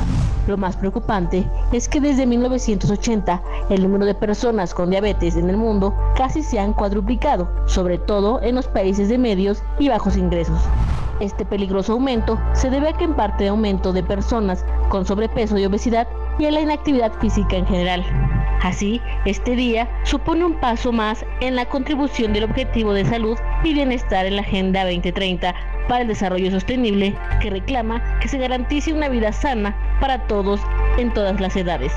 Lo 0.47 0.57
más 0.57 0.77
preocupante 0.77 1.45
es 1.73 1.88
que 1.88 2.01
desde 2.01 2.27
1980 2.27 3.43
el 3.71 3.83
número 3.83 4.05
de 4.05 4.14
personas 4.14 4.75
con 4.75 4.91
diabetes 4.91 5.37
en 5.37 5.51
el 5.51 5.57
mundo 5.57 5.95
casi 6.17 6.43
se 6.43 6.59
han 6.59 6.73
cuadruplicado, 6.73 7.49
sobre 7.67 7.99
todo 7.99 8.41
en 8.43 8.55
los 8.55 8.67
países 8.67 9.09
de 9.09 9.19
medios 9.19 9.62
y 9.79 9.88
bajos 9.88 10.17
ingresos. 10.17 10.61
Este 11.21 11.45
peligroso 11.68 11.92
aumento 11.92 12.40
se 12.54 12.70
debe 12.70 12.88
a 12.88 12.92
que 12.94 13.04
en 13.04 13.14
parte 13.14 13.46
aumento 13.46 13.92
de 13.92 14.02
personas 14.02 14.64
con 14.88 15.04
sobrepeso 15.04 15.59
y 15.59 15.66
obesidad 15.66 16.09
y 16.38 16.46
a 16.46 16.50
la 16.50 16.62
inactividad 16.62 17.12
física 17.20 17.57
en 17.57 17.66
general. 17.66 18.02
Así, 18.62 19.02
este 19.26 19.54
día 19.54 19.87
supone 20.04 20.46
un 20.46 20.54
paso 20.61 20.92
más 20.92 21.26
en 21.40 21.57
la 21.57 21.66
contribución 21.66 22.33
del 22.33 22.44
objetivo 22.44 22.94
de 22.94 23.04
salud 23.04 23.37
y 23.64 23.74
bienestar 23.74 24.24
en 24.24 24.37
la 24.37 24.42
Agenda 24.42 24.85
2030 24.85 25.54
para 25.88 26.00
el 26.00 26.09
Desarrollo 26.09 26.50
Sostenible 26.50 27.14
que 27.42 27.50
reclama 27.50 28.18
que 28.20 28.28
se 28.28 28.38
garantice 28.38 28.94
una 28.94 29.11
vida 29.11 29.31
sana 29.31 29.76
para 30.00 30.26
todos 30.26 30.62
en 30.96 31.12
todas 31.12 31.38
las 31.38 31.54
edades. 31.54 31.92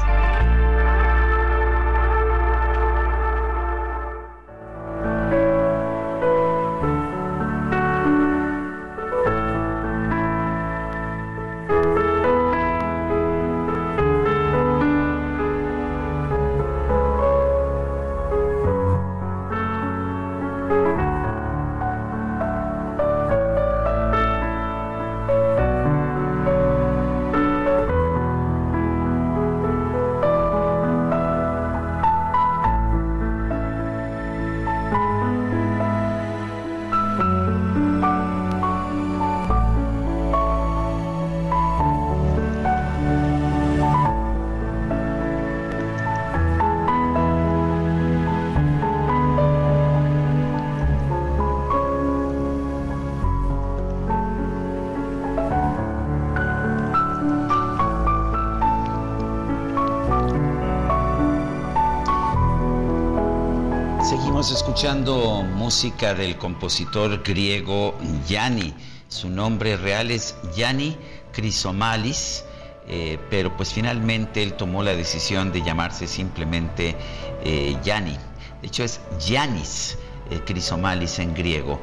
Música 64.93 66.13
del 66.13 66.37
compositor 66.37 67.23
griego 67.23 67.97
Yanni. 68.27 68.73
Su 69.07 69.29
nombre 69.29 69.77
real 69.77 70.11
es 70.11 70.35
Yanni 70.53 70.97
Chrysomalis, 71.31 72.43
eh, 72.89 73.17
pero 73.29 73.55
pues 73.55 73.71
finalmente 73.71 74.43
él 74.43 74.53
tomó 74.53 74.83
la 74.83 74.93
decisión 74.93 75.53
de 75.53 75.61
llamarse 75.61 76.07
simplemente 76.07 76.97
eh, 77.41 77.77
Yanni. 77.83 78.17
De 78.61 78.67
hecho 78.67 78.83
es 78.83 78.99
Yanis 79.25 79.97
eh, 80.29 80.41
Chrysomalis 80.43 81.19
en 81.19 81.35
griego. 81.35 81.79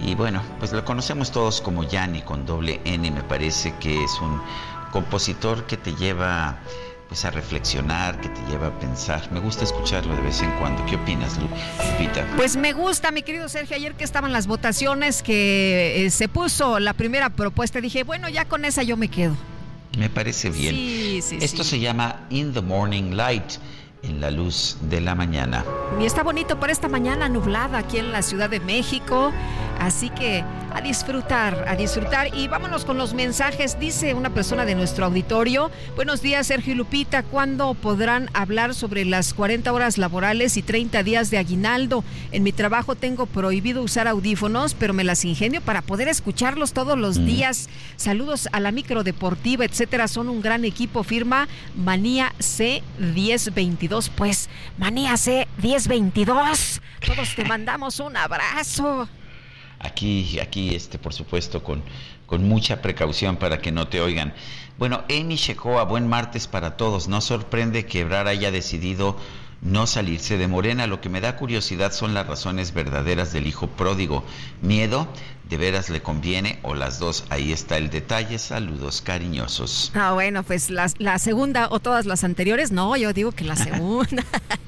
Y 0.00 0.14
bueno, 0.14 0.40
pues 0.60 0.72
lo 0.72 0.84
conocemos 0.84 1.32
todos 1.32 1.60
como 1.60 1.82
Yanni 1.82 2.22
con 2.22 2.46
doble 2.46 2.80
N. 2.84 3.10
Me 3.10 3.24
parece 3.24 3.74
que 3.80 4.04
es 4.04 4.20
un 4.20 4.40
compositor 4.92 5.66
que 5.66 5.76
te 5.76 5.96
lleva 5.96 6.60
a 7.12 7.30
reflexionar, 7.30 8.20
que 8.20 8.28
te 8.28 8.40
lleva 8.50 8.68
a 8.68 8.78
pensar. 8.78 9.30
Me 9.30 9.38
gusta 9.38 9.64
escucharlo 9.64 10.16
de 10.16 10.22
vez 10.22 10.40
en 10.40 10.50
cuando. 10.52 10.84
¿Qué 10.86 10.96
opinas, 10.96 11.38
Lupita? 11.38 12.26
Pues 12.36 12.56
me 12.56 12.72
gusta, 12.72 13.10
mi 13.10 13.22
querido 13.22 13.48
Sergio. 13.48 13.76
Ayer 13.76 13.94
que 13.94 14.04
estaban 14.04 14.32
las 14.32 14.46
votaciones, 14.46 15.22
que 15.22 16.06
eh, 16.06 16.10
se 16.10 16.28
puso 16.28 16.78
la 16.78 16.94
primera 16.94 17.28
propuesta, 17.30 17.80
dije, 17.80 18.02
bueno, 18.02 18.28
ya 18.28 18.46
con 18.46 18.64
esa 18.64 18.82
yo 18.82 18.96
me 18.96 19.08
quedo. 19.08 19.36
Me 19.98 20.08
parece 20.08 20.50
bien. 20.50 20.74
Sí, 20.74 21.20
sí, 21.22 21.38
Esto 21.42 21.64
se 21.64 21.78
llama 21.78 22.26
In 22.30 22.54
the 22.54 22.62
Morning 22.62 23.14
Light 23.14 23.58
en 24.02 24.20
la 24.20 24.30
luz 24.30 24.78
de 24.82 25.00
la 25.00 25.14
mañana. 25.14 25.64
Y 26.00 26.06
está 26.06 26.22
bonito 26.22 26.58
por 26.58 26.70
esta 26.70 26.88
mañana 26.88 27.28
nublada 27.28 27.78
aquí 27.78 27.98
en 27.98 28.10
la 28.10 28.22
Ciudad 28.22 28.50
de 28.50 28.60
México. 28.60 29.32
Así 29.82 30.10
que 30.10 30.44
a 30.72 30.80
disfrutar, 30.80 31.64
a 31.66 31.74
disfrutar. 31.74 32.32
Y 32.36 32.46
vámonos 32.46 32.84
con 32.84 32.98
los 32.98 33.14
mensajes. 33.14 33.80
Dice 33.80 34.14
una 34.14 34.30
persona 34.30 34.64
de 34.64 34.76
nuestro 34.76 35.06
auditorio. 35.06 35.72
Buenos 35.96 36.22
días, 36.22 36.46
Sergio 36.46 36.74
y 36.74 36.76
Lupita. 36.76 37.24
¿Cuándo 37.24 37.74
podrán 37.74 38.30
hablar 38.32 38.74
sobre 38.74 39.04
las 39.04 39.34
40 39.34 39.72
horas 39.72 39.98
laborales 39.98 40.56
y 40.56 40.62
30 40.62 41.02
días 41.02 41.30
de 41.30 41.38
aguinaldo? 41.38 42.04
En 42.30 42.44
mi 42.44 42.52
trabajo 42.52 42.94
tengo 42.94 43.26
prohibido 43.26 43.82
usar 43.82 44.06
audífonos, 44.06 44.74
pero 44.74 44.94
me 44.94 45.02
las 45.02 45.24
ingenio 45.24 45.60
para 45.60 45.82
poder 45.82 46.06
escucharlos 46.06 46.72
todos 46.72 46.96
los 46.96 47.18
mm. 47.18 47.26
días. 47.26 47.68
Saludos 47.96 48.48
a 48.52 48.60
la 48.60 48.70
micro 48.70 49.02
deportiva, 49.02 49.64
etcétera. 49.64 50.06
Son 50.06 50.28
un 50.28 50.42
gran 50.42 50.64
equipo. 50.64 51.02
Firma 51.02 51.48
Manía 51.74 52.32
C1022. 52.38 54.10
Pues, 54.14 54.48
Manía 54.78 55.14
C1022. 55.14 56.80
Todos 57.04 57.34
te 57.34 57.44
mandamos 57.44 57.98
un 57.98 58.16
abrazo. 58.16 59.08
Aquí, 59.82 60.38
aquí, 60.40 60.74
este, 60.74 60.98
por 60.98 61.12
supuesto, 61.12 61.62
con, 61.62 61.82
con 62.26 62.48
mucha 62.48 62.80
precaución 62.80 63.36
para 63.36 63.60
que 63.60 63.72
no 63.72 63.88
te 63.88 64.00
oigan. 64.00 64.32
Bueno, 64.78 65.02
Amy 65.10 65.36
Shekoa, 65.36 65.84
buen 65.84 66.06
martes 66.06 66.46
para 66.46 66.76
todos. 66.76 67.08
No 67.08 67.20
sorprende 67.20 67.86
que 67.86 68.04
haya 68.04 68.50
decidido 68.50 69.16
no 69.60 69.86
salirse 69.86 70.38
de 70.38 70.48
Morena. 70.48 70.86
Lo 70.86 71.00
que 71.00 71.08
me 71.08 71.20
da 71.20 71.36
curiosidad 71.36 71.92
son 71.92 72.14
las 72.14 72.26
razones 72.26 72.74
verdaderas 72.74 73.32
del 73.32 73.46
hijo 73.46 73.68
pródigo. 73.68 74.24
Miedo, 74.60 75.08
de 75.52 75.58
veras 75.58 75.90
le 75.90 76.00
conviene, 76.00 76.58
o 76.62 76.74
las 76.74 76.98
dos. 76.98 77.26
Ahí 77.28 77.52
está 77.52 77.76
el 77.76 77.90
detalle. 77.90 78.38
Saludos 78.38 79.02
cariñosos. 79.02 79.92
Ah, 79.94 80.12
bueno, 80.14 80.42
pues 80.44 80.70
la, 80.70 80.90
la 80.96 81.18
segunda 81.18 81.68
o 81.70 81.78
todas 81.78 82.06
las 82.06 82.24
anteriores, 82.24 82.72
no, 82.72 82.96
yo 82.96 83.12
digo 83.12 83.32
que 83.32 83.44
la 83.44 83.56
segunda. 83.68 84.24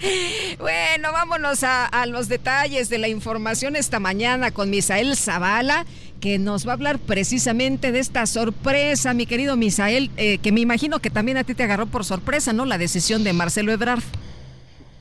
bueno, 0.59 1.11
vámonos 1.11 1.63
a, 1.63 2.05
los 2.07 2.29
detalles 2.29 2.91
de 2.91 2.99
la 2.99 3.09
información 3.09 3.77
esta 3.77 3.99
mañana 3.99 4.51
con 4.51 4.69
Misael 4.69 5.17
Zavala 5.17 5.87
que 6.21 6.39
nos 6.39 6.67
va 6.67 6.73
a 6.73 6.75
hablar 6.75 6.99
precisamente 6.99 7.91
de 7.91 7.99
esta 7.99 8.27
sorpresa, 8.27 9.15
mi 9.15 9.27
querido 9.27 9.57
Misael, 9.57 10.11
eh, 10.17 10.39
que 10.39 10.53
me 10.53 10.61
imagino 10.61 10.99
que 10.99 11.11
también 11.11 11.39
a 11.39 11.45
ti 11.45 11.55
te 11.55 11.63
agarró 11.63 11.87
por 11.87 12.05
sorpresa, 12.05 12.53
¿no? 12.53 12.65
La 12.67 12.79
decisión 12.79 13.25
de 13.25 13.33
Marcelo 13.33 13.73
Ebrard. 13.73 14.03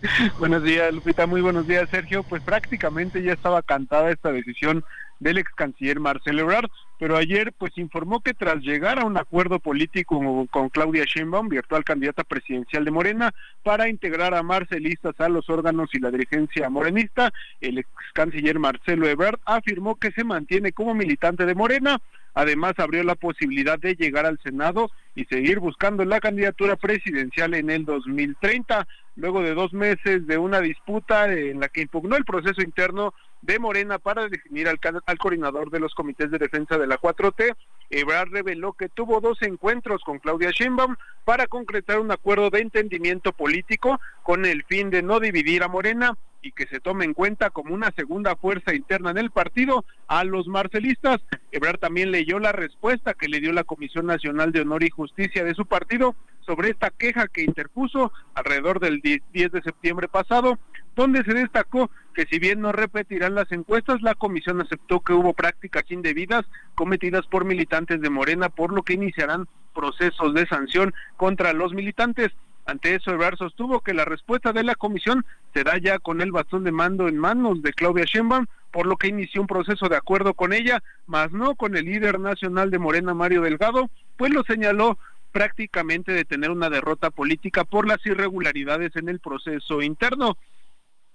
buenos 0.40 0.64
días, 0.64 0.94
Lupita. 0.94 1.28
Muy 1.28 1.42
buenos 1.42 1.68
días, 1.68 1.90
Sergio. 1.90 2.24
Pues 2.24 2.42
prácticamente 2.42 3.22
ya 3.22 3.34
estaba 3.34 3.62
cantada 3.62 4.12
esta 4.12 4.32
decisión 4.32 4.84
del 5.24 5.40
ex 5.40 5.52
canciller 5.56 6.00
Marcelo 6.00 6.42
Ebrard, 6.42 6.70
pero 7.00 7.18
ayer 7.18 7.54
pues 7.58 7.76
informó 7.78 8.20
que 8.20 8.34
tras 8.34 8.58
llegar 8.62 9.00
a 9.00 9.06
un 9.06 9.18
acuerdo 9.18 9.60
político 9.60 10.48
con 10.52 10.70
Claudia 10.70 11.06
Sheinbaum, 11.06 11.50
virtual 11.50 11.84
candidata 11.84 12.24
presidencial 12.24 12.86
de 12.86 12.92
Morena, 12.92 13.34
para 13.64 13.90
integrar 13.90 14.36
a 14.36 14.44
marcelistas 14.44 15.20
a 15.20 15.30
los 15.30 15.50
órganos 15.50 15.90
y 15.94 16.00
la 16.00 16.12
dirigencia 16.12 16.70
morenista, 16.70 17.32
el 17.62 17.80
ex 17.80 17.90
canciller 18.14 18.60
Marcelo 18.60 19.08
Ebrard 19.08 19.40
afirmó 19.46 19.96
que 19.96 20.12
se 20.12 20.24
mantiene 20.24 20.72
como 20.72 20.94
militante 20.94 21.46
de 21.46 21.56
Morena, 21.56 22.00
Además, 22.36 22.74
abrió 22.78 23.04
la 23.04 23.14
posibilidad 23.14 23.78
de 23.78 23.96
llegar 23.96 24.26
al 24.26 24.40
Senado 24.40 24.90
y 25.14 25.26
seguir 25.26 25.60
buscando 25.60 26.04
la 26.04 26.20
candidatura 26.20 26.76
presidencial 26.76 27.54
en 27.54 27.70
el 27.70 27.86
2030 27.86 28.88
luego 29.16 29.44
de 29.44 29.54
dos 29.54 29.74
meses 29.74 30.26
de 30.26 30.38
una 30.38 30.60
disputa 30.60 31.32
en 31.32 31.60
la 31.60 31.70
que 31.70 31.82
impugnó 31.82 32.16
el 32.16 32.26
proceso 32.26 32.62
interno 32.62 33.14
de 33.44 33.60
Morena 33.60 34.00
para 34.00 34.28
definir 34.28 34.68
al, 34.68 34.80
al 35.06 35.18
coordinador 35.18 35.70
de 35.70 35.80
los 35.80 35.94
comités 35.94 36.32
de 36.32 36.38
defensa 36.38 36.78
de 36.78 36.88
la 36.88 37.00
4T, 37.00 37.56
Ebrard 37.90 38.30
reveló 38.32 38.74
que 38.74 38.90
tuvo 38.90 39.20
dos 39.20 39.42
encuentros 39.42 40.02
con 40.04 40.20
Claudia 40.20 40.52
Sheinbaum 40.52 40.96
para 41.26 41.48
concretar 41.48 42.00
un 42.00 42.12
acuerdo 42.12 42.50
de 42.50 42.62
entendimiento 42.62 43.34
político 43.34 44.00
con 44.24 44.46
el 44.46 44.64
fin 44.64 44.90
de 44.90 45.02
no 45.04 45.20
dividir 45.20 45.62
a 45.64 45.68
Morena 45.68 46.18
y 46.42 46.52
que 46.52 46.68
se 46.68 46.80
tome 46.80 47.06
en 47.06 47.14
cuenta 47.14 47.50
como 47.50 47.74
una 47.74 47.92
segunda 47.92 48.36
fuerza 48.36 48.74
interna 48.74 49.12
en 49.12 49.18
el 49.18 49.32
partido 49.32 49.86
a 50.08 50.24
los 50.24 50.48
marcelistas. 50.48 51.22
Ebrard 51.52 51.80
también 51.80 52.12
leyó 52.12 52.40
la 52.40 52.52
respuesta 52.52 53.14
que 53.14 53.30
le 53.30 53.40
dio 53.40 53.54
la 53.54 53.64
Comisión 53.64 54.06
Nacional 54.06 54.52
de 54.52 54.62
Honor 54.62 54.84
y 54.84 54.90
Justicia 54.90 55.44
de 55.44 55.54
su 55.54 55.66
partido 55.66 56.16
sobre 56.46 56.70
esta 56.70 56.90
queja 56.90 57.28
que 57.28 57.44
interpuso 57.44 58.12
alrededor 58.34 58.80
del 58.80 59.02
10 59.02 59.52
de 59.52 59.62
septiembre 59.62 60.08
pasado, 60.08 60.60
donde 60.96 61.24
se 61.24 61.34
destacó 61.34 61.90
que 62.14 62.26
si 62.26 62.40
bien 62.40 62.62
no 62.62 62.72
repetirán 62.72 63.36
las 63.36 63.52
encuestas, 63.52 64.02
la 64.02 64.16
comisión 64.16 64.62
aceptó 64.62 65.00
que 65.00 65.14
hubo 65.14 65.34
prácticas 65.34 65.84
indebidas 65.90 66.46
cometidas 66.76 67.26
por 67.28 67.46
militantes 67.46 68.02
de 68.02 68.10
Morena, 68.10 68.50
por 68.50 68.72
lo 68.72 68.84
que 68.84 68.94
iniciarán 68.94 69.48
procesos 69.74 70.34
de 70.34 70.46
sanción 70.48 70.94
contra 71.18 71.54
los 71.54 71.74
militantes. 71.74 72.32
Ante 72.66 72.96
eso, 72.96 73.12
Ebrard 73.12 73.38
sostuvo 73.38 73.82
que 73.82 73.94
la 73.94 74.06
respuesta 74.06 74.54
de 74.54 74.64
la 74.64 74.76
comisión 74.76 75.26
se 75.54 75.64
da 75.64 75.78
ya 75.78 76.00
con 76.00 76.22
el 76.22 76.32
bastón 76.32 76.64
de 76.64 76.72
mando 76.72 77.08
en 77.08 77.18
manos 77.18 77.62
de 77.62 77.74
Claudia 77.74 78.06
Sheinbaum, 78.06 78.46
por 78.72 78.86
lo 78.86 78.96
que 78.96 79.08
inició 79.08 79.42
un 79.42 79.48
proceso 79.48 79.90
de 79.90 79.98
acuerdo 79.98 80.34
con 80.34 80.54
ella, 80.54 80.82
mas 81.06 81.32
no 81.32 81.56
con 81.56 81.76
el 81.76 81.86
líder 81.86 82.20
nacional 82.20 82.72
de 82.72 82.80
Morena, 82.80 83.14
Mario 83.14 83.42
Delgado, 83.42 83.90
pues 84.18 84.32
lo 84.32 84.44
señaló 84.44 84.98
prácticamente 85.32 86.14
de 86.14 86.26
tener 86.26 86.52
una 86.52 86.70
derrota 86.70 87.10
política 87.10 87.66
por 87.66 87.88
las 87.88 88.06
irregularidades 88.06 88.96
en 88.96 89.10
el 89.10 89.20
proceso 89.20 89.82
interno 89.82 90.38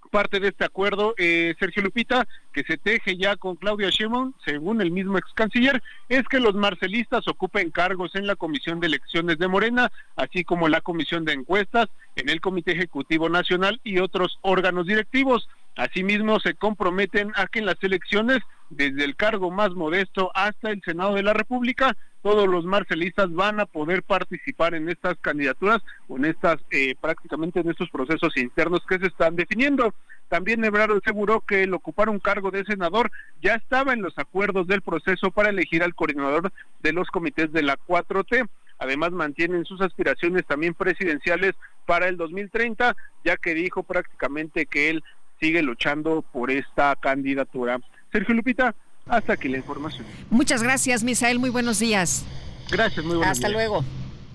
parte 0.08 0.40
de 0.40 0.48
este 0.48 0.64
acuerdo, 0.64 1.14
eh, 1.16 1.54
Sergio 1.58 1.82
Lupita, 1.82 2.26
que 2.52 2.64
se 2.64 2.76
teje 2.76 3.16
ya 3.16 3.36
con 3.36 3.56
Claudia 3.56 3.90
Sheinbaum, 3.90 4.32
según 4.44 4.80
el 4.80 4.90
mismo 4.90 5.18
ex 5.18 5.32
canciller, 5.34 5.82
es 6.08 6.26
que 6.28 6.40
los 6.40 6.54
marcelistas 6.54 7.28
ocupen 7.28 7.70
cargos 7.70 8.14
en 8.14 8.26
la 8.26 8.36
Comisión 8.36 8.80
de 8.80 8.88
Elecciones 8.88 9.38
de 9.38 9.48
Morena, 9.48 9.92
así 10.16 10.44
como 10.44 10.68
la 10.68 10.80
Comisión 10.80 11.24
de 11.24 11.34
Encuestas, 11.34 11.88
en 12.16 12.28
el 12.28 12.40
Comité 12.40 12.72
Ejecutivo 12.72 13.28
Nacional 13.28 13.80
y 13.84 13.98
otros 13.98 14.38
órganos 14.42 14.86
directivos. 14.86 15.48
Asimismo, 15.76 16.40
se 16.40 16.54
comprometen 16.54 17.32
a 17.36 17.46
que 17.46 17.60
en 17.60 17.66
las 17.66 17.82
elecciones, 17.82 18.40
desde 18.70 19.04
el 19.04 19.16
cargo 19.16 19.50
más 19.50 19.70
modesto 19.70 20.30
hasta 20.34 20.70
el 20.70 20.82
Senado 20.82 21.14
de 21.14 21.22
la 21.22 21.32
República, 21.32 21.96
todos 22.22 22.48
los 22.48 22.64
marcelistas 22.64 23.32
van 23.32 23.60
a 23.60 23.66
poder 23.66 24.02
participar 24.02 24.74
en 24.74 24.88
estas 24.88 25.16
candidaturas 25.18 25.80
o 26.08 26.16
en 26.16 26.26
estas, 26.26 26.58
eh, 26.70 26.94
prácticamente 27.00 27.60
en 27.60 27.70
estos 27.70 27.88
procesos 27.90 28.36
internos 28.36 28.80
que 28.88 28.98
se 28.98 29.06
están 29.06 29.36
definiendo. 29.36 29.94
También 30.28 30.64
Ebrard 30.64 30.98
aseguró 30.98 31.40
que 31.40 31.62
el 31.62 31.72
ocupar 31.72 32.08
un 32.08 32.18
cargo 32.18 32.50
de 32.50 32.64
senador 32.64 33.10
ya 33.40 33.54
estaba 33.54 33.94
en 33.94 34.02
los 34.02 34.18
acuerdos 34.18 34.66
del 34.66 34.82
proceso 34.82 35.30
para 35.30 35.50
elegir 35.50 35.82
al 35.82 35.94
coordinador 35.94 36.52
de 36.82 36.92
los 36.92 37.08
comités 37.08 37.52
de 37.52 37.62
la 37.62 37.76
4T. 37.76 38.46
Además, 38.78 39.10
mantienen 39.12 39.64
sus 39.64 39.80
aspiraciones 39.80 40.44
también 40.46 40.74
presidenciales 40.74 41.54
para 41.86 42.08
el 42.08 42.16
2030, 42.16 42.94
ya 43.24 43.36
que 43.36 43.54
dijo 43.54 43.82
prácticamente 43.82 44.66
que 44.66 44.90
él 44.90 45.02
sigue 45.40 45.62
luchando 45.62 46.22
por 46.22 46.50
esta 46.50 46.94
candidatura. 46.96 47.80
Sergio 48.12 48.34
Lupita, 48.34 48.74
hasta 49.06 49.34
aquí 49.34 49.48
la 49.48 49.58
información. 49.58 50.06
Muchas 50.30 50.62
gracias, 50.62 51.02
Misael. 51.02 51.38
Muy 51.38 51.50
buenos 51.50 51.78
días. 51.78 52.24
Gracias, 52.70 53.04
muy 53.04 53.16
buenos 53.16 53.32
Hasta 53.32 53.48
luego. 53.48 53.84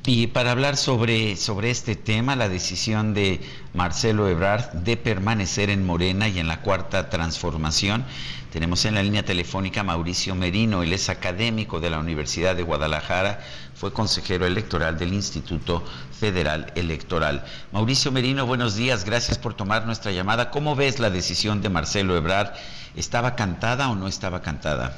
Y 0.05 0.27
para 0.27 0.51
hablar 0.51 0.75
sobre, 0.75 1.37
sobre 1.37 1.69
este 1.69 1.95
tema, 1.95 2.35
la 2.35 2.49
decisión 2.49 3.13
de 3.13 3.39
Marcelo 3.73 4.27
Ebrard 4.27 4.73
de 4.73 4.97
permanecer 4.97 5.69
en 5.69 5.85
Morena 5.85 6.27
y 6.27 6.39
en 6.39 6.47
la 6.47 6.61
cuarta 6.61 7.09
transformación, 7.09 8.03
tenemos 8.51 8.83
en 8.83 8.95
la 8.95 9.03
línea 9.03 9.23
telefónica 9.23 9.79
a 9.79 9.83
Mauricio 9.83 10.35
Merino, 10.35 10.83
él 10.83 10.91
es 10.91 11.09
académico 11.09 11.79
de 11.79 11.89
la 11.89 11.99
Universidad 11.99 12.53
de 12.53 12.63
Guadalajara, 12.63 13.39
fue 13.83 13.91
consejero 13.91 14.45
electoral 14.45 14.97
del 14.97 15.13
Instituto 15.13 15.83
Federal 16.17 16.71
Electoral. 16.75 17.43
Mauricio 17.73 18.13
Merino, 18.13 18.45
buenos 18.45 18.77
días, 18.77 19.03
gracias 19.03 19.37
por 19.37 19.55
tomar 19.55 19.85
nuestra 19.85 20.13
llamada. 20.13 20.51
¿Cómo 20.51 20.73
ves 20.73 21.01
la 21.01 21.09
decisión 21.09 21.61
de 21.61 21.67
Marcelo 21.67 22.15
Ebrard? 22.15 22.53
¿Estaba 22.95 23.35
cantada 23.35 23.89
o 23.89 23.95
no 23.95 24.07
estaba 24.07 24.41
cantada? 24.41 24.95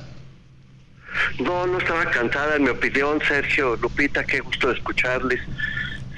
No, 1.40 1.66
no 1.66 1.80
estaba 1.80 2.06
cantada, 2.12 2.58
en 2.58 2.66
mi 2.66 2.70
opinión, 2.70 3.20
Sergio, 3.28 3.76
Lupita, 3.78 4.24
qué 4.24 4.40
gusto 4.42 4.70
escucharles. 4.70 5.42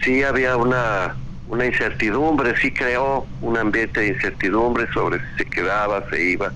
Sí 0.03 0.21
había 0.23 0.57
una, 0.57 1.15
una 1.47 1.67
incertidumbre, 1.67 2.53
sí 2.59 2.73
creó 2.73 3.25
un 3.39 3.57
ambiente 3.57 4.01
de 4.01 4.07
incertidumbre 4.07 4.91
sobre 4.91 5.19
si 5.19 5.37
se 5.37 5.45
quedaba, 5.45 6.03
se 6.09 6.21
iba. 6.21 6.51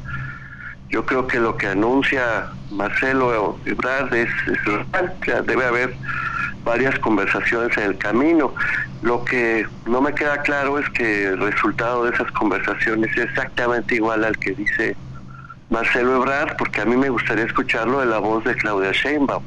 Yo 0.91 1.05
creo 1.05 1.25
que 1.25 1.39
lo 1.39 1.55
que 1.55 1.67
anuncia 1.67 2.47
Marcelo 2.69 3.57
Ebrard 3.65 4.13
es, 4.13 4.29
es 4.47 5.45
debe 5.45 5.65
haber 5.65 5.95
varias 6.65 6.97
conversaciones 6.99 7.75
en 7.77 7.83
el 7.83 7.97
camino. 7.97 8.53
Lo 9.01 9.23
que 9.23 9.65
no 9.85 10.01
me 10.01 10.13
queda 10.13 10.41
claro 10.41 10.77
es 10.77 10.89
que 10.89 11.27
el 11.27 11.39
resultado 11.39 12.03
de 12.03 12.11
esas 12.11 12.31
conversaciones 12.33 13.09
es 13.17 13.25
exactamente 13.25 13.95
igual 13.95 14.23
al 14.23 14.37
que 14.37 14.51
dice 14.51 14.95
Marcelo 15.69 16.17
Ebrard, 16.17 16.57
porque 16.57 16.81
a 16.81 16.85
mí 16.85 16.97
me 16.97 17.09
gustaría 17.09 17.45
escucharlo 17.45 18.01
de 18.01 18.07
la 18.07 18.19
voz 18.19 18.43
de 18.43 18.53
Claudia 18.55 18.91
Sheinbaum. 18.91 19.41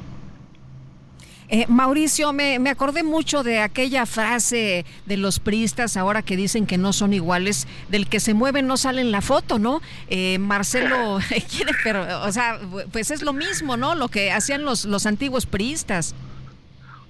Eh, 1.48 1.66
Mauricio, 1.68 2.32
me, 2.32 2.58
me, 2.58 2.70
acordé 2.70 3.02
mucho 3.02 3.42
de 3.42 3.60
aquella 3.60 4.06
frase 4.06 4.86
de 5.04 5.16
los 5.16 5.40
priistas 5.40 5.96
ahora 5.96 6.22
que 6.22 6.36
dicen 6.36 6.66
que 6.66 6.78
no 6.78 6.92
son 6.92 7.12
iguales, 7.12 7.68
del 7.88 8.08
que 8.08 8.18
se 8.20 8.32
mueve 8.32 8.62
no 8.62 8.76
sale 8.76 9.02
en 9.02 9.12
la 9.12 9.20
foto, 9.20 9.58
¿no? 9.58 9.82
Eh, 10.08 10.38
Marcelo 10.38 11.18
quiere, 11.50 11.72
pero, 11.82 12.22
o 12.22 12.32
sea, 12.32 12.58
pues 12.92 13.10
es 13.10 13.22
lo 13.22 13.32
mismo, 13.32 13.76
¿no? 13.76 13.94
Lo 13.94 14.08
que 14.08 14.32
hacían 14.32 14.64
los, 14.64 14.84
los 14.84 15.06
antiguos 15.06 15.46
priistas. 15.46 16.14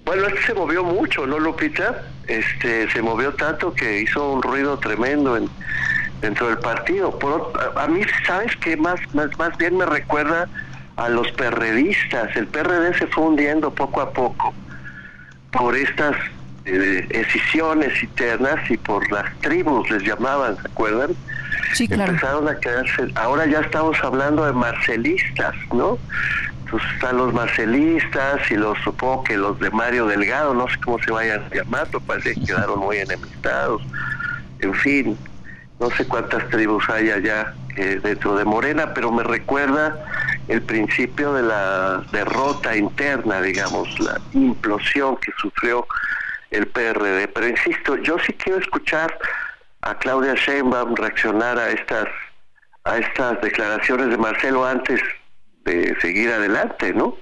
Bueno, 0.03 0.27
este 0.27 0.41
se 0.47 0.53
movió 0.53 0.83
mucho, 0.83 1.25
¿no, 1.25 1.39
Lupita? 1.39 2.03
Este, 2.27 2.89
se 2.91 3.01
movió 3.01 3.33
tanto 3.33 3.73
que 3.73 4.01
hizo 4.01 4.33
un 4.33 4.41
ruido 4.41 4.77
tremendo 4.77 5.35
en, 5.35 5.49
dentro 6.21 6.47
del 6.47 6.59
partido. 6.59 7.17
Por, 7.17 7.53
a, 7.75 7.87
mí, 7.87 8.01
¿sabes 8.27 8.55
qué? 8.57 8.77
Más, 8.77 8.99
más, 9.15 9.35
más 9.39 9.57
bien 9.57 9.77
me 9.77 9.85
recuerda 9.85 10.47
a 10.97 11.09
los 11.09 11.31
perredistas. 11.33 12.35
El 12.35 12.47
PRD 12.47 12.97
se 12.97 13.07
fue 13.07 13.25
hundiendo 13.25 13.73
poco 13.73 14.01
a 14.01 14.11
poco 14.11 14.53
por 15.51 15.75
estas 15.75 16.15
eh, 16.65 17.05
decisiones 17.09 18.01
internas 18.01 18.69
y 18.69 18.77
por 18.77 19.09
las 19.11 19.31
tribus, 19.39 19.89
les 19.89 20.03
llamaban, 20.03 20.57
¿se 20.57 20.67
acuerdan? 20.67 21.11
Sí, 21.73 21.87
claro. 21.87 22.13
Empezaron 22.13 22.47
a 22.47 22.59
quedarse. 22.59 23.07
Ahora 23.15 23.45
ya 23.45 23.59
estamos 23.59 23.97
hablando 24.03 24.45
de 24.45 24.53
marcelistas, 24.53 25.53
¿no? 25.73 25.97
Entonces 26.65 26.89
están 26.95 27.17
los 27.17 27.33
marcelistas 27.33 28.49
y 28.49 28.55
los 28.55 28.77
supongo 28.79 29.23
que 29.23 29.37
los 29.37 29.59
de 29.59 29.69
Mario 29.69 30.07
Delgado, 30.07 30.53
no 30.53 30.67
sé 30.67 30.75
cómo 30.83 30.97
se 30.99 31.11
vayan 31.11 31.43
a 31.43 31.55
llamar, 31.55 31.85
pero 31.87 31.99
parece 32.01 32.33
que 32.33 32.45
quedaron 32.45 32.79
muy 32.79 32.97
enemistados. 32.97 33.81
En 34.59 34.73
fin, 34.73 35.17
no 35.79 35.89
sé 35.91 36.07
cuántas 36.07 36.47
tribus 36.49 36.89
hay 36.89 37.11
allá 37.11 37.53
eh, 37.77 37.99
dentro 38.01 38.35
de 38.35 38.45
Morena, 38.45 38.93
pero 38.93 39.11
me 39.11 39.23
recuerda 39.23 39.97
el 40.47 40.61
principio 40.61 41.33
de 41.33 41.43
la 41.43 42.03
derrota 42.11 42.75
interna, 42.75 43.41
digamos, 43.41 43.99
la 43.99 44.19
implosión 44.33 45.17
que 45.17 45.31
sufrió 45.37 45.85
el 46.51 46.67
PRD. 46.67 47.27
Pero 47.27 47.47
insisto, 47.47 47.97
yo 47.97 48.17
sí 48.19 48.33
quiero 48.33 48.59
escuchar 48.59 49.17
a 49.81 49.97
Claudia 49.97 50.35
Sheinbaum 50.35 50.95
reaccionar 50.95 51.59
a 51.59 51.69
estas 51.69 52.07
a 52.85 52.97
estas 52.97 53.41
declaraciones 53.41 54.09
de 54.09 54.17
Marcelo 54.17 54.63
antes 54.63 55.01
de 55.65 55.97
seguir 56.01 56.31
adelante, 56.31 56.93
¿no? 56.93 57.17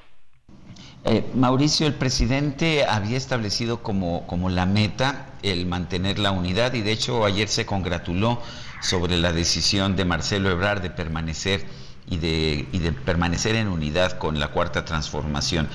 Eh, 1.05 1.29
Mauricio, 1.35 1.85
el 1.85 1.95
presidente 1.95 2.85
había 2.85 3.17
establecido 3.17 3.83
como, 3.83 4.25
como 4.25 4.49
la 4.49 4.65
meta 4.65 5.27
el 5.41 5.65
mantener 5.65 6.17
la 6.17 6.31
unidad 6.31 6.73
y 6.73 6.81
de 6.81 6.91
hecho 6.91 7.25
ayer 7.25 7.49
se 7.49 7.65
congratuló 7.65 8.41
sobre 8.81 9.17
la 9.17 9.33
decisión 9.33 9.95
de 9.95 10.05
Marcelo 10.05 10.49
Ebrard 10.49 10.81
de 10.81 10.89
permanecer 10.89 11.65
y 12.07 12.17
de, 12.17 12.67
y 12.71 12.79
de 12.79 12.91
permanecer 12.91 13.55
en 13.55 13.67
unidad 13.67 14.17
con 14.17 14.39
la 14.39 14.49
cuarta 14.49 14.85
transformación. 14.85 15.67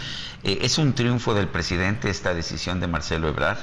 Eh, 0.45 0.59
¿Es 0.63 0.79
un 0.79 0.95
triunfo 0.95 1.35
del 1.35 1.49
presidente 1.49 2.11
esta 2.11 2.33
decisión 2.35 2.81
de 2.81 2.87
Marcelo 2.87 3.29
Ebrard? 3.29 3.59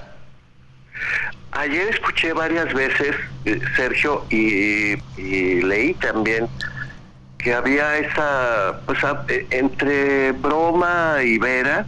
Ayer 1.51 1.88
escuché 1.89 2.34
varias 2.34 2.74
veces, 2.74 3.16
eh, 3.45 3.59
Sergio, 3.76 4.26
y, 4.30 4.95
leí 5.18 5.93
también 5.95 6.47
que 7.46 7.54
había 7.54 8.00
esa, 8.00 8.80
pues, 8.88 8.98
eh, 9.28 9.46
entre 9.52 10.32
broma 10.32 11.18
y 11.24 11.38
vera 11.38 11.86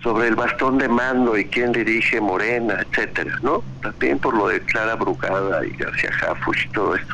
sobre 0.00 0.28
el 0.28 0.36
bastón 0.36 0.78
de 0.78 0.88
mando 0.88 1.36
y 1.36 1.46
quién 1.46 1.72
dirige 1.72 2.20
Morena, 2.20 2.76
etcétera, 2.80 3.40
¿no? 3.42 3.64
También 3.82 4.20
por 4.20 4.34
lo 4.36 4.46
de 4.46 4.60
Clara 4.60 4.94
Brugada 4.94 5.66
y 5.66 5.70
García 5.70 6.12
Jafuch 6.12 6.66
y 6.66 6.68
todo 6.68 6.94
esto. 6.94 7.12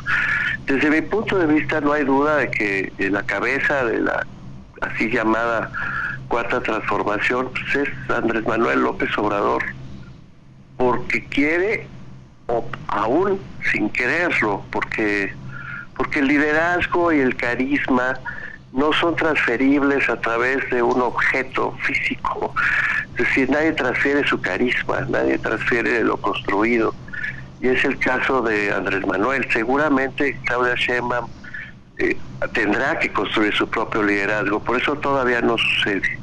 Desde 0.67 0.91
mi 0.91 1.01
punto 1.01 1.39
de 1.39 1.47
vista 1.47 1.81
no 1.81 1.93
hay 1.93 2.05
duda 2.05 2.37
de 2.37 2.51
que 2.51 2.93
la 2.99 3.23
cabeza 3.23 3.83
de 3.83 3.99
la 3.99 4.27
así 4.81 5.09
llamada 5.09 5.71
cuarta 6.27 6.61
transformación 6.61 7.49
pues, 7.51 7.87
es 7.87 8.11
Andrés 8.11 8.45
Manuel 8.45 8.81
López 8.81 9.09
Obrador, 9.17 9.63
porque 10.77 11.25
quiere, 11.25 11.87
o 12.45 12.63
aún 12.89 13.39
sin 13.71 13.89
quererlo, 13.89 14.63
porque, 14.69 15.33
porque 15.99 16.19
el 16.19 16.27
liderazgo 16.27 17.11
y 17.11 17.19
el 17.19 17.35
carisma 17.35 18.17
no 18.71 18.93
son 18.93 19.17
transferibles 19.17 20.07
a 20.07 20.15
través 20.21 20.57
de 20.69 20.81
un 20.81 21.01
objeto 21.01 21.75
físico. 21.83 22.55
Es 23.11 23.25
decir, 23.27 23.49
nadie 23.49 23.73
transfiere 23.73 24.25
su 24.25 24.39
carisma, 24.39 25.01
nadie 25.09 25.37
transfiere 25.37 26.01
lo 26.05 26.15
construido. 26.15 26.95
Y 27.59 27.67
es 27.67 27.83
el 27.83 27.99
caso 27.99 28.41
de 28.41 28.71
Andrés 28.71 29.05
Manuel. 29.05 29.45
Seguramente 29.51 30.39
Claudia 30.45 30.75
Sheinbaum 30.75 31.27
eh, 31.97 32.15
tendrá 32.53 32.97
que 32.97 33.11
construir 33.11 33.53
su 33.53 33.69
propio 33.69 34.01
liderazgo, 34.01 34.61
por 34.61 34.81
eso 34.81 34.95
todavía 34.95 35.41
no 35.41 35.57
sucede. 35.57 36.17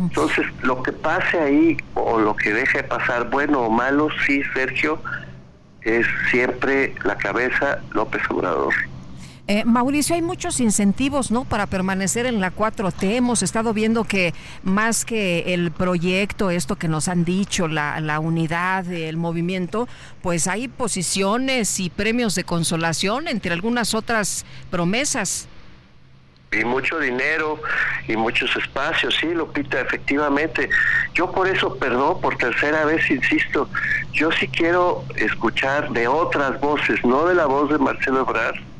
Entonces, 0.00 0.46
lo 0.62 0.82
que 0.82 0.90
pase 0.90 1.38
ahí 1.38 1.76
o 1.94 2.18
lo 2.18 2.34
que 2.34 2.52
deje 2.52 2.82
pasar, 2.82 3.30
bueno 3.30 3.60
o 3.60 3.70
malo, 3.70 4.08
sí, 4.26 4.42
Sergio, 4.52 5.00
es 5.82 6.06
siempre 6.32 6.92
la 7.04 7.16
cabeza 7.16 7.78
López 7.92 8.22
Obrador. 8.28 8.74
Eh, 9.48 9.64
Mauricio, 9.64 10.14
hay 10.14 10.22
muchos 10.22 10.60
incentivos, 10.60 11.32
¿no? 11.32 11.44
Para 11.44 11.66
permanecer 11.66 12.26
en 12.26 12.40
la 12.40 12.54
4T. 12.54 13.16
Hemos 13.16 13.42
estado 13.42 13.74
viendo 13.74 14.04
que 14.04 14.34
más 14.62 15.04
que 15.04 15.52
el 15.52 15.72
proyecto, 15.72 16.50
esto 16.50 16.76
que 16.76 16.86
nos 16.86 17.08
han 17.08 17.24
dicho, 17.24 17.66
la, 17.66 17.98
la 18.00 18.20
unidad, 18.20 18.90
el 18.90 19.16
movimiento, 19.16 19.88
pues 20.22 20.46
hay 20.46 20.68
posiciones 20.68 21.80
y 21.80 21.90
premios 21.90 22.36
de 22.36 22.44
consolación, 22.44 23.26
entre 23.26 23.52
algunas 23.52 23.94
otras 23.94 24.46
promesas 24.70 25.48
y 26.52 26.64
mucho 26.64 26.98
dinero 26.98 27.60
y 28.06 28.14
muchos 28.14 28.54
espacios, 28.56 29.16
sí, 29.18 29.26
Lupita, 29.32 29.80
efectivamente. 29.80 30.68
Yo 31.14 31.32
por 31.32 31.48
eso, 31.48 31.76
perdón, 31.78 32.20
por 32.20 32.36
tercera 32.36 32.84
vez 32.84 33.10
insisto, 33.10 33.70
yo 34.12 34.30
sí 34.32 34.48
quiero 34.48 35.02
escuchar 35.16 35.90
de 35.92 36.06
otras 36.06 36.60
voces, 36.60 37.02
no 37.04 37.24
de 37.24 37.34
la 37.34 37.46
voz 37.46 37.70
de 37.70 37.78
Marcelo 37.78 38.20
Ebrard, 38.20 38.56
¿En 38.56 38.71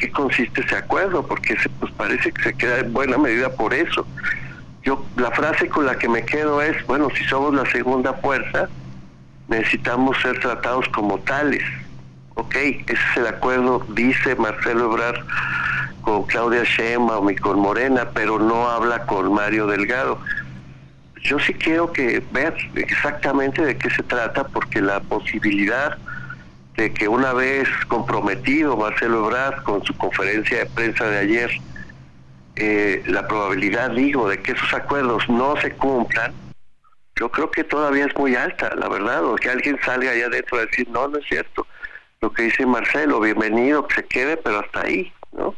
qué 0.00 0.10
consiste 0.10 0.62
ese 0.62 0.76
acuerdo? 0.76 1.24
Porque 1.24 1.56
se, 1.58 1.68
pues 1.68 1.92
parece 1.92 2.32
que 2.32 2.42
se 2.42 2.54
queda 2.54 2.78
en 2.78 2.92
buena 2.92 3.18
medida 3.18 3.50
por 3.50 3.72
eso. 3.72 4.06
Yo 4.82 5.04
la 5.16 5.30
frase 5.30 5.68
con 5.68 5.86
la 5.86 5.96
que 5.96 6.08
me 6.08 6.24
quedo 6.24 6.60
es, 6.62 6.84
bueno, 6.86 7.08
si 7.16 7.22
somos 7.24 7.54
la 7.54 7.70
segunda 7.70 8.14
fuerza, 8.14 8.68
necesitamos 9.48 10.16
ser 10.22 10.40
tratados 10.40 10.88
como 10.88 11.18
tales. 11.20 11.62
Ok, 12.34 12.54
ese 12.56 12.92
es 12.92 13.16
el 13.16 13.26
acuerdo, 13.26 13.84
dice 13.90 14.34
Marcelo 14.36 14.92
Ebrard 14.92 15.20
con 16.00 16.22
Claudia 16.24 16.64
Sheinbaum 16.64 17.28
y 17.30 17.36
con 17.36 17.60
Morena, 17.60 18.08
pero 18.14 18.38
no 18.38 18.68
habla 18.68 19.04
con 19.04 19.32
Mario 19.34 19.66
Delgado. 19.66 20.18
Yo 21.22 21.38
sí 21.38 21.52
quiero 21.52 21.92
que 21.92 22.22
ver 22.32 22.54
exactamente 22.74 23.62
de 23.62 23.76
qué 23.76 23.90
se 23.90 24.02
trata, 24.02 24.44
porque 24.44 24.80
la 24.80 25.00
posibilidad 25.00 25.98
de 26.76 26.92
que 26.92 27.08
una 27.08 27.32
vez 27.32 27.68
comprometido 27.88 28.76
Marcelo 28.76 29.26
Ebrard 29.26 29.62
con 29.64 29.84
su 29.84 29.96
conferencia 29.96 30.58
de 30.58 30.66
prensa 30.66 31.06
de 31.08 31.18
ayer, 31.18 31.50
eh, 32.56 33.02
la 33.06 33.26
probabilidad, 33.26 33.90
digo, 33.90 34.28
de 34.28 34.40
que 34.42 34.52
esos 34.52 34.72
acuerdos 34.74 35.28
no 35.28 35.56
se 35.60 35.72
cumplan, 35.72 36.32
yo 37.16 37.30
creo 37.30 37.50
que 37.50 37.64
todavía 37.64 38.06
es 38.06 38.16
muy 38.16 38.34
alta, 38.34 38.74
la 38.76 38.88
verdad, 38.88 39.24
o 39.24 39.36
que 39.36 39.50
alguien 39.50 39.78
salga 39.84 40.10
allá 40.10 40.26
adentro 40.26 40.58
a 40.58 40.66
decir, 40.66 40.88
no, 40.88 41.08
no 41.08 41.18
es 41.18 41.26
cierto, 41.26 41.66
lo 42.20 42.32
que 42.32 42.44
dice 42.44 42.66
Marcelo, 42.66 43.20
bienvenido, 43.20 43.86
que 43.86 43.96
se 43.96 44.04
quede, 44.04 44.36
pero 44.36 44.60
hasta 44.60 44.82
ahí, 44.82 45.12
¿no? 45.32 45.54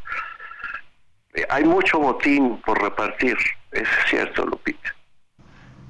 Eh, 1.34 1.46
hay 1.48 1.64
mucho 1.64 1.98
botín 1.98 2.60
por 2.62 2.80
repartir, 2.80 3.36
es 3.70 3.88
cierto, 4.08 4.44
Lupita. 4.44 4.94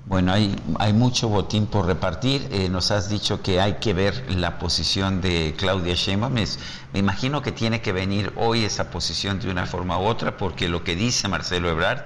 Bueno, 0.06 0.32
hay, 0.32 0.54
hay 0.78 0.92
mucho 0.92 1.28
botín 1.28 1.66
por 1.66 1.86
repartir. 1.86 2.48
Eh, 2.50 2.68
nos 2.68 2.90
has 2.90 3.08
dicho 3.08 3.40
que 3.40 3.60
hay 3.60 3.74
que 3.74 3.94
ver 3.94 4.32
la 4.32 4.58
posición 4.58 5.20
de 5.20 5.54
Claudia 5.56 5.94
Sheinbaum. 5.94 6.34
me 6.34 6.98
imagino 6.98 7.40
que 7.40 7.52
tiene 7.52 7.80
que 7.80 7.92
venir 7.92 8.32
hoy 8.36 8.64
esa 8.64 8.90
posición 8.90 9.38
de 9.38 9.50
una 9.50 9.66
forma 9.66 9.98
u 9.98 10.02
otra, 10.02 10.36
porque 10.36 10.68
lo 10.68 10.82
que 10.82 10.96
dice 10.96 11.28
Marcelo 11.28 11.70
Ebrard 11.70 12.04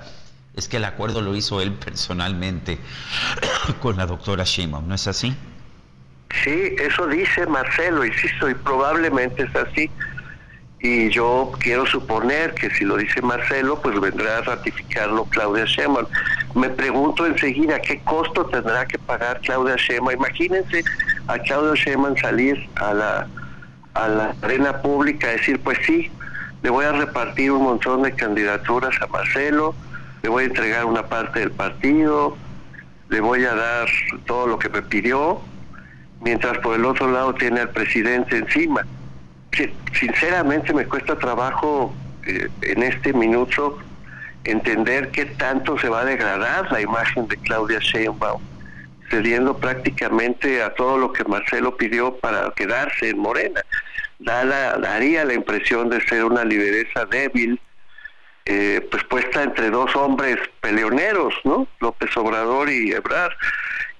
es 0.55 0.69
que 0.69 0.77
el 0.77 0.85
acuerdo 0.85 1.21
lo 1.21 1.35
hizo 1.35 1.61
él 1.61 1.73
personalmente 1.73 2.79
con 3.81 3.97
la 3.97 4.07
doctora 4.07 4.45
Sheinbaum, 4.45 4.87
¿no 4.89 4.95
es 4.95 5.07
así? 5.07 5.35
Sí, 6.45 6.75
eso 6.79 7.07
dice 7.07 7.47
Marcelo, 7.47 8.05
insisto, 8.05 8.51
y 8.51 8.55
probablemente 8.55 9.43
es 9.43 9.57
así 9.57 9.91
y 10.81 11.09
yo 11.09 11.53
quiero 11.59 11.87
suponer 11.87 12.55
que 12.55 12.71
si 12.71 12.85
lo 12.85 12.97
dice 12.97 13.23
Marcelo, 13.23 13.81
pues 13.81 13.99
vendrá 13.99 14.39
a 14.39 14.43
ratificarlo 14.43 15.25
Claudia 15.25 15.65
Sheinbaum. 15.65 16.07
Me 16.55 16.69
pregunto 16.69 17.27
enseguida 17.27 17.81
qué 17.81 18.01
costo 18.01 18.47
tendrá 18.47 18.87
que 18.87 18.99
pagar 18.99 19.41
Claudia 19.41 19.77
Sheinbaum. 19.77 20.13
Imagínense 20.13 20.85
a 21.29 21.39
Claudia 21.39 21.83
Sheinbaum 21.83 22.17
salir 22.17 22.69
a 22.77 22.95
la 22.95 23.27
a 23.95 24.09
la 24.09 24.35
arena 24.43 24.83
pública 24.83 25.33
y 25.33 25.39
decir, 25.39 25.59
pues 25.61 25.79
sí, 25.87 26.11
le 26.63 26.69
voy 26.69 26.85
a 26.85 26.93
repartir 26.93 27.51
un 27.51 27.63
montón 27.63 28.03
de 28.03 28.13
candidaturas 28.13 28.95
a 29.01 29.07
Marcelo, 29.07 29.75
le 30.23 30.29
voy 30.29 30.45
a 30.45 30.47
entregar 30.49 30.85
una 30.85 31.07
parte 31.07 31.41
del 31.41 31.51
partido, 31.51 32.37
le 33.09 33.21
voy 33.21 33.45
a 33.47 33.55
dar 33.55 33.89
todo 34.27 34.49
lo 34.49 34.59
que 34.59 34.69
me 34.69 34.83
pidió, 34.83 35.41
mientras 36.21 36.59
por 36.59 36.77
el 36.77 36.85
otro 36.85 37.11
lado 37.11 37.35
tiene 37.35 37.61
al 37.61 37.71
presidente 37.71 38.37
encima 38.37 38.87
sinceramente 39.93 40.73
me 40.73 40.87
cuesta 40.87 41.19
trabajo 41.19 41.95
eh, 42.27 42.49
en 42.63 42.83
este 42.83 43.13
minuto 43.13 43.79
entender 44.45 45.11
qué 45.11 45.27
tanto 45.27 45.79
se 45.79 45.89
va 45.89 46.01
a 46.01 46.05
degradar 46.05 46.71
la 46.71 46.81
imagen 46.81 47.27
de 47.29 47.37
Claudia 47.39 47.79
Sheinbaum, 47.81 48.41
cediendo 49.11 49.57
prácticamente 49.57 50.63
a 50.63 50.75
todo 50.75 50.99
lo 50.99 51.13
que 51.13 51.25
Marcelo 51.25 51.77
pidió 51.77 52.17
para 52.17 52.53
quedarse 52.55 53.11
en 53.11 53.19
Morena. 53.19 53.63
daría 54.19 55.25
la 55.25 55.35
impresión 55.35 55.91
de 55.91 56.01
ser 56.07 56.25
una 56.25 56.45
lideresa 56.45 57.05
débil, 57.07 57.61
eh, 58.45 58.87
pues 58.91 59.03
puesta 59.05 59.43
entre 59.43 59.71
dos 59.71 59.95
hombres 59.97 60.37
peleoneros, 60.61 61.35
¿no? 61.45 61.67
López 61.81 62.17
Obrador 62.17 62.71
y 62.71 62.93
Ebrard, 62.93 63.33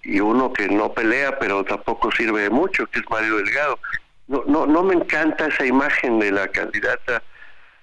y 0.03 0.21
uno 0.21 0.53
que 0.53 0.69
no 0.69 0.93
pelea 0.93 1.37
pero 1.41 1.65
tampoco 1.65 2.13
sirve 2.13 2.43
de 2.43 2.51
mucho, 2.51 2.87
que 2.87 3.01
es 3.01 3.05
Mario 3.11 3.37
Delgado. 3.39 3.79
No, 4.29 4.43
no, 4.47 4.67
no 4.67 4.83
me 4.83 4.95
encanta 4.95 5.47
esa 5.47 5.65
imagen 5.65 6.19
de 6.19 6.33
la 6.33 6.49
candidata 6.49 7.23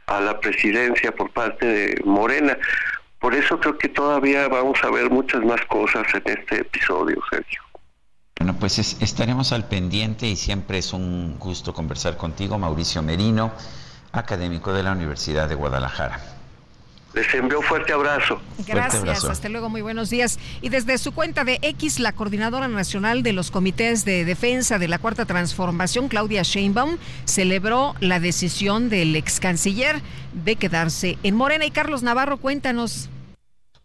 a 0.07 0.19
la 0.19 0.39
presidencia 0.39 1.13
por 1.13 1.31
parte 1.31 1.65
de 1.65 2.01
Morena. 2.03 2.57
Por 3.19 3.33
eso 3.33 3.59
creo 3.59 3.77
que 3.77 3.87
todavía 3.87 4.47
vamos 4.49 4.83
a 4.83 4.91
ver 4.91 5.09
muchas 5.09 5.43
más 5.43 5.61
cosas 5.67 6.05
en 6.13 6.23
este 6.25 6.59
episodio, 6.59 7.21
Sergio. 7.29 7.61
Bueno, 8.37 8.57
pues 8.59 8.77
estaremos 9.01 9.53
al 9.53 9.67
pendiente 9.69 10.27
y 10.27 10.35
siempre 10.35 10.79
es 10.79 10.91
un 10.91 11.39
gusto 11.39 11.73
conversar 11.73 12.17
contigo, 12.17 12.57
Mauricio 12.57 13.01
Merino, 13.01 13.53
académico 14.11 14.73
de 14.73 14.83
la 14.83 14.91
Universidad 14.91 15.47
de 15.47 15.55
Guadalajara. 15.55 16.32
Les 17.13 17.31
envío 17.35 17.59
un 17.59 17.65
fuerte 17.65 17.93
abrazo. 17.93 18.41
Gracias, 18.65 19.23
hasta 19.23 19.47
luego, 19.47 19.69
muy 19.69 19.81
buenos 19.81 20.09
días. 20.09 20.39
Y 20.61 20.69
desde 20.69 20.97
su 20.97 21.11
cuenta 21.11 21.43
de 21.43 21.59
X, 21.61 21.99
la 21.99 22.11
coordinadora 22.11 22.67
nacional 22.67 23.21
de 23.21 23.33
los 23.33 23.51
comités 23.51 24.03
de 24.03 24.25
defensa 24.25 24.79
de 24.79 24.87
la 24.87 24.97
Cuarta 24.97 25.25
Transformación, 25.25 26.07
Claudia 26.07 26.41
Sheinbaum, 26.41 26.97
celebró 27.25 27.93
la 27.99 28.19
decisión 28.19 28.89
del 28.89 29.15
ex 29.15 29.39
canciller 29.39 30.01
de 30.33 30.55
quedarse 30.55 31.19
en 31.21 31.35
Morena. 31.35 31.65
Y 31.65 31.71
Carlos 31.71 32.01
Navarro, 32.01 32.37
cuéntanos. 32.37 33.09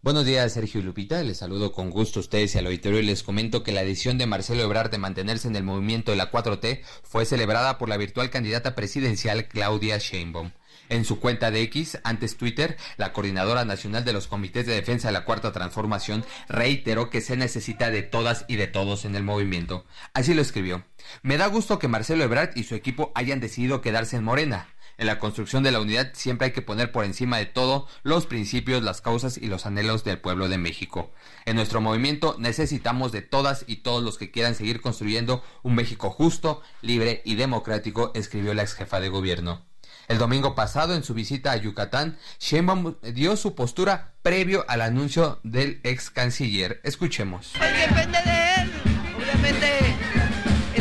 Buenos 0.01 0.25
días, 0.25 0.53
Sergio 0.53 0.79
y 0.79 0.83
Lupita. 0.83 1.21
Les 1.21 1.37
saludo 1.37 1.71
con 1.71 1.91
gusto 1.91 2.19
a 2.19 2.21
ustedes 2.21 2.55
y 2.55 2.57
al 2.57 2.65
auditorio 2.65 2.99
y 2.99 3.03
les 3.03 3.21
comento 3.21 3.61
que 3.61 3.73
la 3.73 3.83
decisión 3.83 4.17
de 4.17 4.25
Marcelo 4.25 4.63
Ebrard 4.63 4.89
de 4.89 4.97
mantenerse 4.97 5.47
en 5.47 5.55
el 5.55 5.63
movimiento 5.63 6.11
de 6.11 6.17
la 6.17 6.31
4T 6.31 6.81
fue 7.03 7.25
celebrada 7.25 7.77
por 7.77 7.89
la 7.89 7.97
virtual 7.97 8.31
candidata 8.31 8.73
presidencial 8.75 9.47
Claudia 9.49 9.99
Sheinbaum. 9.99 10.51
En 10.89 11.05
su 11.05 11.19
cuenta 11.19 11.51
de 11.51 11.61
X, 11.61 11.99
antes 12.03 12.35
Twitter, 12.35 12.75
la 12.97 13.13
coordinadora 13.13 13.63
nacional 13.63 14.03
de 14.03 14.13
los 14.13 14.27
comités 14.27 14.65
de 14.65 14.73
defensa 14.73 15.09
de 15.09 15.13
la 15.13 15.23
Cuarta 15.23 15.51
Transformación 15.51 16.25
reiteró 16.47 17.09
que 17.11 17.21
se 17.21 17.37
necesita 17.37 17.91
de 17.91 18.01
todas 18.01 18.45
y 18.47 18.55
de 18.55 18.67
todos 18.67 19.05
en 19.05 19.15
el 19.15 19.23
movimiento. 19.23 19.85
Así 20.13 20.33
lo 20.33 20.41
escribió. 20.41 20.83
Me 21.21 21.37
da 21.37 21.47
gusto 21.47 21.77
que 21.77 21.87
Marcelo 21.87 22.23
Ebrard 22.23 22.57
y 22.57 22.63
su 22.63 22.73
equipo 22.73 23.11
hayan 23.13 23.39
decidido 23.39 23.81
quedarse 23.81 24.17
en 24.17 24.23
Morena. 24.23 24.67
En 24.97 25.07
la 25.07 25.17
construcción 25.17 25.63
de 25.63 25.71
la 25.71 25.79
unidad 25.79 26.11
siempre 26.13 26.47
hay 26.47 26.51
que 26.51 26.61
poner 26.61 26.91
por 26.91 27.05
encima 27.05 27.37
de 27.37 27.45
todo 27.45 27.87
los 28.03 28.25
principios, 28.25 28.83
las 28.83 28.99
causas 28.99 29.37
y 29.37 29.47
los 29.47 29.65
anhelos 29.65 30.03
del 30.03 30.19
pueblo 30.19 30.49
de 30.49 30.57
México. 30.57 31.11
En 31.45 31.55
nuestro 31.55 31.79
movimiento 31.79 32.35
necesitamos 32.37 33.13
de 33.13 33.21
todas 33.21 33.63
y 33.65 33.77
todos 33.77 34.03
los 34.03 34.17
que 34.17 34.29
quieran 34.29 34.55
seguir 34.55 34.81
construyendo 34.81 35.41
un 35.63 35.75
México 35.75 36.09
justo, 36.09 36.61
libre 36.81 37.21
y 37.23 37.35
democrático, 37.35 38.11
escribió 38.13 38.53
la 38.53 38.63
ex 38.63 38.73
jefa 38.73 38.99
de 38.99 39.07
gobierno. 39.07 39.68
El 40.09 40.17
domingo 40.17 40.55
pasado, 40.55 40.95
en 40.95 41.03
su 41.03 41.13
visita 41.13 41.51
a 41.51 41.57
Yucatán, 41.57 42.17
Sheinbaum 42.39 42.95
dio 43.13 43.37
su 43.37 43.53
postura 43.53 44.15
previo 44.23 44.65
al 44.67 44.81
anuncio 44.81 45.39
del 45.43 45.79
ex 45.83 46.09
canciller. 46.09 46.81
Escuchemos. 46.83 47.53
Pues 47.55 47.71
depende 47.79 48.17
de 48.25 48.61
él. 48.63 48.71
Obviamente 49.15 49.69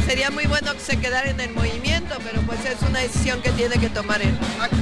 sería 0.07 0.31
muy 0.31 0.47
bueno 0.47 0.73
que 0.73 0.81
se 0.81 0.99
quedara 0.99 1.29
en 1.29 1.39
el 1.41 1.51
movimiento, 1.51 1.88
pero 2.25 2.41
pues 2.43 2.65
es 2.65 2.81
una 2.83 3.01
decisión 3.01 3.43
que 3.43 3.51
tiene 3.51 3.79
que 3.79 3.89
tomar 3.91 4.23
él. 4.23 4.37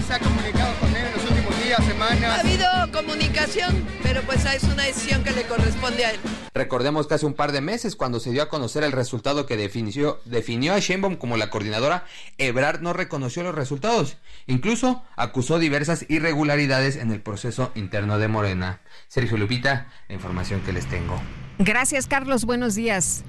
¿Se 0.07 0.15
ha 0.15 0.19
comunicado 0.19 0.75
con 0.79 0.89
él 0.91 1.07
en 1.07 1.13
los 1.13 1.31
últimos 1.31 1.65
días, 1.65 1.85
semanas? 1.85 2.23
Ha 2.23 2.41
habido 2.41 2.67
comunicación, 2.93 3.85
pero 4.03 4.23
pues 4.23 4.45
es 4.45 4.63
una 4.65 4.85
decisión 4.85 5.25
que 5.25 5.33
le 5.33 5.43
corresponde 5.45 6.05
a 6.05 6.11
él. 6.13 6.21
Recordemos 6.55 7.07
que 7.07 7.15
hace 7.15 7.27
un 7.27 7.35
par 7.35 7.53
de 7.53 7.61
meses, 7.61 7.97
cuando 7.97 8.21
se 8.21 8.31
dio 8.31 8.43
a 8.43 8.49
conocer 8.49 8.85
el 8.85 8.93
resultado 8.93 9.45
que 9.47 9.57
definió, 9.57 10.21
definió 10.25 10.75
a 10.75 10.79
Sheinbaum 10.79 11.17
como 11.17 11.37
la 11.37 11.51
coordinadora, 11.51 12.05
Ebrard 12.39 12.81
no 12.81 12.93
reconoció 12.93 13.43
los 13.43 13.55
resultados. 13.55 14.17
Incluso 14.47 15.03
acusó 15.17 15.59
diversas 15.59 16.07
irregularidades 16.09 16.97
en 16.97 17.11
el 17.11 17.21
proceso 17.21 17.73
interno 17.75 18.19
de 18.19 18.29
Morena. 18.29 18.81
Sergio 19.09 19.37
Lupita, 19.37 19.89
la 20.09 20.15
información 20.15 20.61
que 20.63 20.73
les 20.73 20.87
tengo. 20.87 21.21
Gracias, 21.59 22.07
Carlos. 22.07 22.45
Buenos 22.45 22.75
días. 22.75 23.25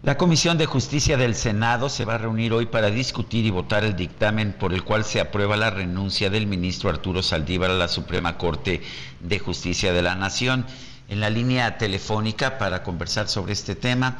La 0.00 0.16
Comisión 0.16 0.58
de 0.58 0.66
Justicia 0.66 1.16
del 1.16 1.34
Senado 1.34 1.88
se 1.88 2.04
va 2.04 2.14
a 2.14 2.18
reunir 2.18 2.52
hoy 2.52 2.66
para 2.66 2.88
discutir 2.88 3.44
y 3.44 3.50
votar 3.50 3.82
el 3.82 3.96
dictamen 3.96 4.52
por 4.52 4.72
el 4.72 4.84
cual 4.84 5.04
se 5.04 5.20
aprueba 5.20 5.56
la 5.56 5.70
renuncia 5.70 6.30
del 6.30 6.46
ministro 6.46 6.88
Arturo 6.88 7.20
Saldívar 7.20 7.72
a 7.72 7.74
la 7.74 7.88
Suprema 7.88 8.38
Corte 8.38 8.80
de 9.18 9.38
Justicia 9.40 9.92
de 9.92 10.02
la 10.02 10.14
Nación. 10.14 10.66
En 11.08 11.18
la 11.18 11.30
línea 11.30 11.78
telefónica 11.78 12.58
para 12.58 12.84
conversar 12.84 13.26
sobre 13.26 13.54
este 13.54 13.74
tema, 13.74 14.18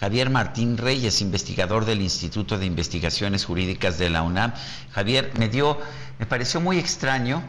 Javier 0.00 0.28
Martín 0.28 0.76
Reyes, 0.76 1.20
investigador 1.20 1.84
del 1.84 2.00
Instituto 2.00 2.58
de 2.58 2.66
Investigaciones 2.66 3.44
Jurídicas 3.44 3.98
de 3.98 4.10
la 4.10 4.24
UNAM. 4.24 4.52
Javier, 4.90 5.30
me 5.38 5.48
dio, 5.48 5.78
me 6.18 6.26
pareció 6.26 6.60
muy 6.60 6.78
extraño 6.78 7.44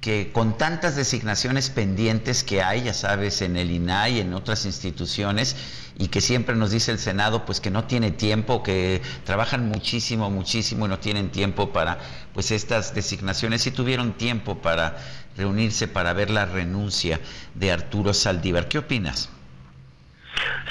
que 0.00 0.30
con 0.32 0.56
tantas 0.56 0.94
designaciones 0.94 1.70
pendientes 1.70 2.44
que 2.44 2.62
hay, 2.62 2.84
ya 2.84 2.94
sabes, 2.94 3.42
en 3.42 3.56
el 3.56 3.70
INAI, 3.70 4.20
en 4.20 4.34
otras 4.34 4.64
instituciones, 4.64 5.56
y 5.98 6.08
que 6.08 6.20
siempre 6.20 6.54
nos 6.54 6.70
dice 6.70 6.92
el 6.92 6.98
Senado, 6.98 7.44
pues 7.44 7.60
que 7.60 7.70
no 7.70 7.84
tiene 7.84 8.10
tiempo, 8.10 8.62
que 8.62 9.00
trabajan 9.24 9.68
muchísimo, 9.68 10.30
muchísimo 10.30 10.86
y 10.86 10.88
no 10.88 10.98
tienen 10.98 11.30
tiempo 11.30 11.72
para, 11.72 11.98
pues 12.34 12.50
estas 12.50 12.94
designaciones, 12.94 13.62
si 13.62 13.70
tuvieron 13.70 14.12
tiempo 14.12 14.58
para 14.58 14.98
reunirse 15.36 15.88
para 15.88 16.12
ver 16.12 16.30
la 16.30 16.44
renuncia 16.46 17.20
de 17.54 17.72
Arturo 17.72 18.12
Saldívar. 18.14 18.68
¿Qué 18.68 18.78
opinas? 18.78 19.30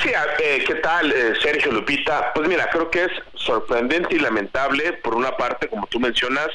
Sí, 0.01 0.09
eh, 0.39 0.63
¿qué 0.65 0.75
tal, 0.75 1.11
eh, 1.11 1.33
Sergio 1.41 1.71
Lupita? 1.71 2.31
Pues 2.33 2.47
mira, 2.47 2.69
creo 2.69 2.91
que 2.91 3.05
es 3.05 3.11
sorprendente 3.35 4.15
y 4.15 4.19
lamentable, 4.19 4.93
por 4.93 5.15
una 5.15 5.35
parte, 5.35 5.67
como 5.67 5.87
tú 5.87 5.99
mencionas, 5.99 6.47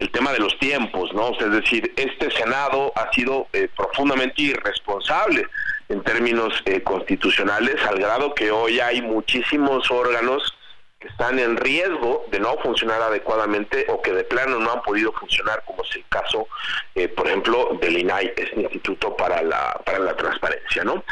el 0.00 0.10
tema 0.10 0.32
de 0.32 0.38
los 0.38 0.58
tiempos, 0.58 1.12
¿no? 1.12 1.30
es 1.38 1.52
decir, 1.52 1.92
este 1.94 2.30
Senado 2.30 2.90
ha 2.96 3.12
sido 3.12 3.46
eh, 3.52 3.68
profundamente 3.76 4.42
irresponsable 4.42 5.46
en 5.90 6.02
términos 6.02 6.54
eh, 6.64 6.82
constitucionales, 6.82 7.76
al 7.86 7.98
grado 7.98 8.34
que 8.34 8.50
hoy 8.50 8.80
hay 8.80 9.02
muchísimos 9.02 9.90
órganos 9.90 10.54
que 10.98 11.08
están 11.08 11.38
en 11.38 11.56
riesgo 11.56 12.24
de 12.30 12.40
no 12.40 12.56
funcionar 12.62 13.02
adecuadamente 13.02 13.86
o 13.88 14.00
que 14.00 14.12
de 14.12 14.24
plano 14.24 14.58
no 14.58 14.72
han 14.72 14.82
podido 14.82 15.12
funcionar, 15.12 15.62
como 15.66 15.82
es 15.82 15.96
el 15.96 16.04
caso, 16.08 16.48
eh, 16.94 17.08
por 17.08 17.26
ejemplo, 17.26 17.78
del 17.80 17.98
INAI, 17.98 18.32
es 18.36 18.52
el 18.52 18.60
Instituto 18.62 19.14
para 19.16 19.42
la, 19.42 19.80
para 19.84 19.98
la 19.98 20.16
Transparencia, 20.16 20.82
¿no? 20.82 21.04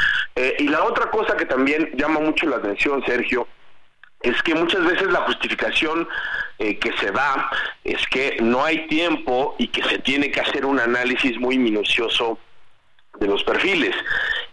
y 0.59 0.68
la 0.68 0.84
otra 0.84 1.11
cosa 1.11 1.36
que 1.36 1.47
también 1.47 1.91
llama 1.97 2.20
mucho 2.20 2.47
la 2.47 2.57
atención, 2.57 3.05
Sergio, 3.05 3.49
es 4.21 4.43
que 4.43 4.55
muchas 4.55 4.85
veces 4.85 5.09
la 5.09 5.21
justificación 5.21 6.09
eh, 6.59 6.79
que 6.79 6.93
se 6.99 7.12
da 7.12 7.51
es 7.85 8.05
que 8.09 8.39
no 8.41 8.64
hay 8.64 8.87
tiempo 8.89 9.55
y 9.59 9.69
que 9.69 9.83
se 9.85 9.99
tiene 10.01 10.31
que 10.31 10.41
hacer 10.41 10.66
un 10.66 10.81
análisis 10.81 11.39
muy 11.39 11.59
minucioso 11.59 12.39
de 13.21 13.29
los 13.29 13.45
perfiles. 13.45 13.95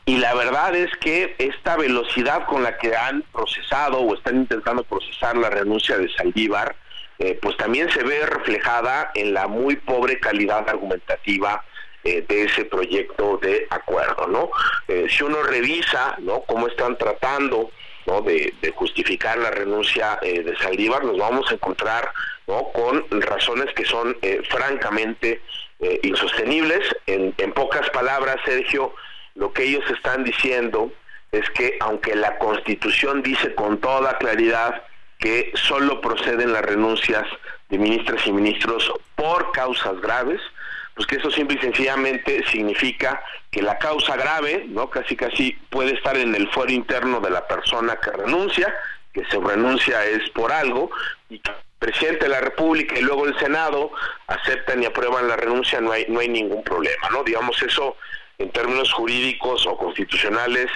Y 0.05 0.17
la 0.17 0.35
verdad 0.35 0.75
es 0.75 0.95
que 0.97 1.35
esta 1.39 1.77
velocidad 1.77 2.45
con 2.45 2.61
la 2.61 2.77
que 2.77 2.95
han 2.95 3.23
procesado 3.31 3.99
o 3.99 4.13
están 4.13 4.37
intentando 4.37 4.83
procesar 4.83 5.35
la 5.35 5.49
renuncia 5.49 5.97
de 5.97 6.09
Saldívar, 6.09 6.75
eh, 7.17 7.39
pues 7.41 7.57
también 7.57 7.89
se 7.89 8.03
ve 8.03 8.23
reflejada 8.25 9.11
en 9.15 9.33
la 9.33 9.47
muy 9.47 9.77
pobre 9.77 10.19
calidad 10.19 10.69
argumentativa 10.69 11.63
eh, 12.03 12.23
de 12.27 12.43
ese 12.43 12.65
proyecto 12.65 13.37
de 13.41 13.65
acuerdo, 13.71 14.27
¿no? 14.27 14.51
si 15.09 15.23
uno 15.23 15.41
revisa, 15.41 16.15
¿no? 16.19 16.41
Cómo 16.41 16.67
están 16.67 16.95
tratando 16.97 17.71
de, 18.05 18.53
justificar 18.75 19.37
la 19.37 19.51
renuncia 19.51 20.19
eh, 20.21 20.43
de 20.43 20.55
Saldívar, 20.57 21.03
nos 21.03 21.17
vamos 21.17 21.49
a 21.49 21.55
encontrar 21.55 22.11
con 22.45 23.03
razones 23.21 23.73
que 23.73 23.85
son 23.85 24.15
eh, 24.21 24.41
francamente 24.49 25.41
eh, 25.79 25.99
insostenibles. 26.03 26.95
En, 27.07 27.33
en 27.37 27.51
pocas 27.53 27.89
palabras, 27.89 28.37
Sergio, 28.45 28.93
lo 29.33 29.51
que 29.51 29.63
ellos 29.63 29.83
están 29.89 30.23
diciendo 30.23 30.91
es 31.31 31.49
que 31.49 31.77
aunque 31.79 32.15
la 32.15 32.37
Constitución 32.37 33.23
dice 33.23 33.55
con 33.55 33.79
toda 33.79 34.17
claridad 34.19 34.83
que 35.17 35.51
solo 35.55 35.99
proceden 36.01 36.53
las 36.53 36.61
renuncias 36.61 37.23
de 37.69 37.79
ministras 37.79 38.25
y 38.27 38.31
ministros 38.31 38.93
por 39.15 39.51
causas 39.51 39.99
graves, 40.01 40.39
pues 40.95 41.07
que 41.07 41.17
eso 41.17 41.29
simple 41.29 41.57
y 41.57 41.61
sencillamente 41.61 42.43
significa 42.49 43.21
que 43.51 43.61
la 43.61 43.77
causa 43.77 44.15
grave, 44.15 44.65
¿no? 44.69 44.89
Casi 44.89 45.15
casi 45.15 45.51
puede 45.69 45.93
estar 45.93 46.15
en 46.15 46.33
el 46.33 46.49
fuero 46.51 46.71
interno 46.71 47.19
de 47.19 47.29
la 47.29 47.45
persona 47.47 47.97
que 47.97 48.11
renuncia, 48.11 48.73
que 49.13 49.25
se 49.25 49.37
renuncia 49.39 50.05
es 50.05 50.29
por 50.29 50.51
algo, 50.53 50.89
y 51.29 51.39
que 51.39 51.51
el 51.51 51.57
presidente 51.79 52.25
de 52.25 52.29
la 52.29 52.39
República 52.39 52.97
y 52.97 53.01
luego 53.01 53.25
el 53.25 53.37
Senado 53.37 53.91
aceptan 54.27 54.81
y 54.81 54.85
aprueban 54.85 55.27
la 55.27 55.35
renuncia, 55.35 55.81
no 55.81 55.91
hay, 55.91 56.05
no 56.07 56.21
hay 56.21 56.29
ningún 56.29 56.63
problema, 56.63 57.09
¿no? 57.11 57.23
Digamos 57.23 57.61
eso 57.61 57.97
en 58.37 58.49
términos 58.51 58.91
jurídicos 58.93 59.67
o 59.67 59.77
constitucionales 59.77 60.67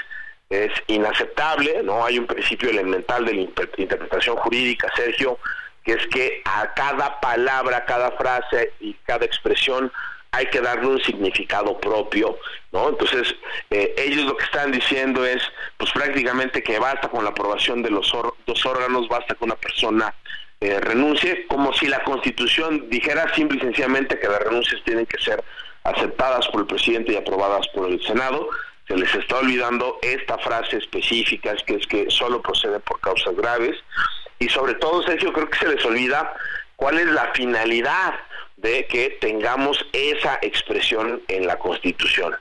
es 0.49 0.71
inaceptable, 0.87 1.81
¿no? 1.83 2.05
Hay 2.05 2.19
un 2.19 2.27
principio 2.27 2.69
elemental 2.69 3.23
de 3.25 3.33
la 3.33 3.41
interpretación 3.77 4.35
jurídica, 4.37 4.91
Sergio, 4.95 5.39
que 5.83 5.93
es 5.93 6.07
que 6.07 6.41
a 6.45 6.73
cada 6.73 7.19
palabra, 7.19 7.85
cada 7.85 8.11
frase 8.11 8.73
y 8.79 8.93
cada 9.05 9.25
expresión 9.25 9.91
hay 10.31 10.45
que 10.47 10.61
darle 10.61 10.87
un 10.87 11.01
significado 11.03 11.79
propio, 11.79 12.37
¿no? 12.71 12.89
Entonces, 12.89 13.35
eh, 13.71 13.93
ellos 13.97 14.25
lo 14.25 14.37
que 14.37 14.45
están 14.45 14.71
diciendo 14.71 15.25
es, 15.25 15.41
pues 15.77 15.91
prácticamente 15.91 16.61
que 16.61 16.77
basta 16.79 17.09
con 17.09 17.23
la 17.23 17.31
aprobación 17.31 17.81
de 17.81 17.89
los 17.89 18.11
dos 18.45 18.65
órganos, 18.65 19.07
basta 19.07 19.35
que 19.35 19.43
una 19.43 19.55
persona 19.55 20.13
eh, 20.61 20.79
renuncie, 20.79 21.47
como 21.47 21.73
si 21.73 21.87
la 21.87 22.03
Constitución 22.03 22.89
dijera 22.89 23.33
simple 23.33 23.57
y 23.57 23.61
sencillamente 23.61 24.19
que 24.19 24.27
las 24.27 24.39
renuncias 24.39 24.81
tienen 24.83 25.05
que 25.05 25.21
ser 25.21 25.43
aceptadas 25.83 26.47
por 26.49 26.61
el 26.61 26.67
presidente 26.67 27.13
y 27.13 27.15
aprobadas 27.15 27.67
por 27.69 27.89
el 27.89 28.01
Senado. 28.03 28.49
Se 28.87 28.97
les 28.97 29.13
está 29.15 29.37
olvidando 29.37 29.99
esta 30.01 30.37
frase 30.39 30.77
específica, 30.77 31.53
es 31.53 31.63
que 31.63 31.75
es 31.75 31.87
que 31.87 32.09
solo 32.09 32.41
procede 32.41 32.79
por 32.81 32.99
causas 32.99 33.35
graves. 33.35 33.77
Y 34.39 34.49
sobre 34.49 34.73
todo, 34.75 35.01
Sergio, 35.03 35.31
creo 35.31 35.49
que 35.49 35.59
se 35.59 35.67
les 35.67 35.85
olvida 35.85 36.33
cuál 36.75 36.99
es 36.99 37.07
la 37.07 37.31
finalidad 37.33 38.15
de 38.61 38.85
que 38.87 39.17
tengamos 39.21 39.85
esa 39.93 40.39
expresión 40.41 41.21
en 41.27 41.47
la 41.47 41.57
Constitución. 41.57 42.35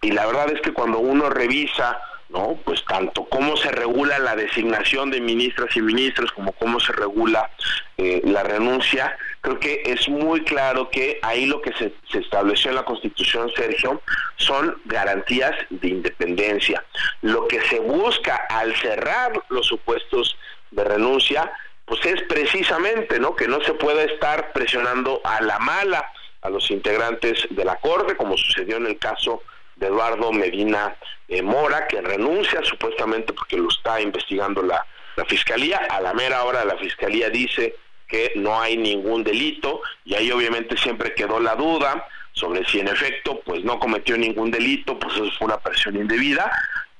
Y 0.00 0.12
la 0.12 0.26
verdad 0.26 0.50
es 0.50 0.60
que 0.60 0.72
cuando 0.72 0.98
uno 0.98 1.28
revisa 1.28 2.00
¿no? 2.28 2.58
Pues 2.64 2.84
tanto 2.84 3.24
cómo 3.24 3.56
se 3.56 3.70
regula 3.70 4.18
la 4.18 4.36
designación 4.36 5.10
de 5.10 5.20
ministras 5.20 5.74
y 5.76 5.80
ministros 5.80 6.30
como 6.32 6.52
cómo 6.52 6.78
se 6.78 6.92
regula 6.92 7.50
eh, 7.96 8.20
la 8.24 8.42
renuncia, 8.42 9.16
creo 9.40 9.58
que 9.58 9.82
es 9.86 10.08
muy 10.08 10.42
claro 10.42 10.90
que 10.90 11.18
ahí 11.22 11.46
lo 11.46 11.62
que 11.62 11.72
se, 11.72 11.92
se, 12.12 12.18
estableció 12.18 12.70
en 12.70 12.76
la 12.76 12.84
Constitución, 12.84 13.50
Sergio, 13.56 14.02
son 14.36 14.76
garantías 14.84 15.52
de 15.70 15.88
independencia. 15.88 16.84
Lo 17.22 17.48
que 17.48 17.60
se 17.62 17.80
busca 17.80 18.36
al 18.50 18.76
cerrar 18.76 19.32
los 19.48 19.66
supuestos 19.66 20.36
de 20.70 20.84
renuncia, 20.84 21.50
pues 21.88 22.04
es 22.04 22.22
precisamente, 22.22 23.18
¿no? 23.18 23.34
Que 23.34 23.48
no 23.48 23.60
se 23.62 23.74
pueda 23.74 24.02
estar 24.04 24.52
presionando 24.52 25.20
a 25.24 25.40
la 25.40 25.58
mala 25.58 26.04
a 26.42 26.50
los 26.50 26.70
integrantes 26.70 27.46
de 27.50 27.64
la 27.64 27.76
Corte, 27.76 28.16
como 28.16 28.36
sucedió 28.36 28.76
en 28.76 28.86
el 28.86 28.98
caso 28.98 29.42
de 29.76 29.86
Eduardo 29.86 30.32
Medina 30.32 30.96
eh, 31.28 31.42
Mora, 31.42 31.86
que 31.88 32.00
renuncia 32.00 32.62
supuestamente 32.62 33.32
porque 33.32 33.56
lo 33.56 33.68
está 33.68 34.00
investigando 34.00 34.62
la, 34.62 34.84
la 35.16 35.24
Fiscalía. 35.24 35.78
A 35.90 36.00
la 36.00 36.14
mera 36.14 36.44
hora 36.44 36.64
la 36.64 36.76
Fiscalía 36.76 37.30
dice 37.30 37.74
que 38.06 38.32
no 38.36 38.60
hay 38.60 38.76
ningún 38.76 39.24
delito 39.24 39.82
y 40.04 40.14
ahí 40.14 40.30
obviamente 40.30 40.76
siempre 40.76 41.14
quedó 41.14 41.40
la 41.40 41.54
duda 41.54 42.06
sobre 42.32 42.64
si 42.66 42.80
en 42.80 42.88
efecto 42.88 43.40
pues 43.44 43.64
no 43.64 43.78
cometió 43.78 44.16
ningún 44.16 44.50
delito, 44.50 44.98
pues 44.98 45.14
eso 45.14 45.30
fue 45.38 45.46
una 45.46 45.58
presión 45.58 45.96
indebida 45.96 46.50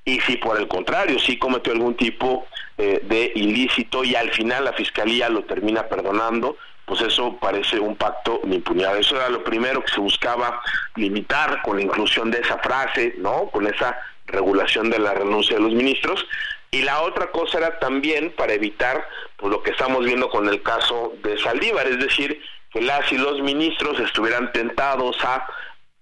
y 0.05 0.19
si 0.21 0.37
por 0.37 0.59
el 0.59 0.67
contrario 0.67 1.19
sí 1.19 1.37
cometió 1.37 1.73
algún 1.73 1.95
tipo 1.95 2.47
eh, 2.77 3.01
de 3.03 3.31
ilícito 3.35 4.03
y 4.03 4.15
al 4.15 4.31
final 4.31 4.65
la 4.65 4.73
fiscalía 4.73 5.29
lo 5.29 5.43
termina 5.43 5.87
perdonando, 5.87 6.57
pues 6.85 7.01
eso 7.01 7.37
parece 7.39 7.79
un 7.79 7.95
pacto 7.95 8.41
de 8.43 8.55
impunidad. 8.55 8.97
Eso 8.97 9.15
era 9.15 9.29
lo 9.29 9.43
primero 9.43 9.83
que 9.83 9.91
se 9.91 9.99
buscaba 9.99 10.61
limitar 10.95 11.61
con 11.61 11.77
la 11.77 11.83
inclusión 11.83 12.31
de 12.31 12.39
esa 12.39 12.57
frase, 12.57 13.13
¿no? 13.19 13.47
Con 13.51 13.67
esa 13.67 13.99
regulación 14.25 14.89
de 14.89 14.97
la 14.97 15.13
renuncia 15.13 15.55
de 15.55 15.61
los 15.61 15.73
ministros. 15.73 16.25
Y 16.71 16.81
la 16.81 17.01
otra 17.01 17.29
cosa 17.31 17.59
era 17.59 17.79
también 17.79 18.31
para 18.35 18.53
evitar 18.53 19.07
pues, 19.37 19.51
lo 19.51 19.61
que 19.61 19.71
estamos 19.71 20.03
viendo 20.03 20.29
con 20.29 20.47
el 20.49 20.63
caso 20.63 21.13
de 21.21 21.37
Saldívar, 21.37 21.85
es 21.87 21.99
decir, 21.99 22.41
que 22.71 22.81
las 22.81 23.11
y 23.11 23.17
los 23.17 23.41
ministros 23.41 23.99
estuvieran 23.99 24.51
tentados 24.51 25.17
a 25.23 25.45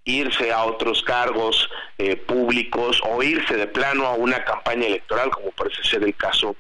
irse 0.08 0.52
a 0.52 0.64
otros 0.64 1.04
cargos 1.04 1.70
eh, 1.98 2.16
públicos 2.16 3.02
o 3.04 3.22
irse 3.22 3.56
de 3.56 3.68
plano 3.68 4.06
a 4.08 4.14
una 4.14 4.44
campaña 4.44 4.88
electoral, 4.88 5.30
como 5.30 5.52
parece 5.52 5.84
ser 5.84 6.04
el 6.04 6.16
caso 6.16 6.56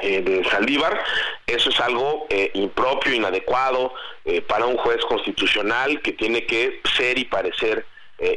eh, 0.00 0.20
de 0.22 0.44
Saldívar. 0.44 1.02
Eso 1.46 1.70
es 1.70 1.78
algo 1.80 2.26
eh, 2.28 2.50
impropio, 2.54 3.14
inadecuado 3.14 3.94
eh, 4.24 4.42
para 4.42 4.66
un 4.66 4.76
juez 4.76 5.00
constitucional 5.04 6.02
que 6.02 6.12
tiene 6.12 6.44
que 6.46 6.80
ser 6.96 7.18
y 7.18 7.24
parecer 7.24 7.86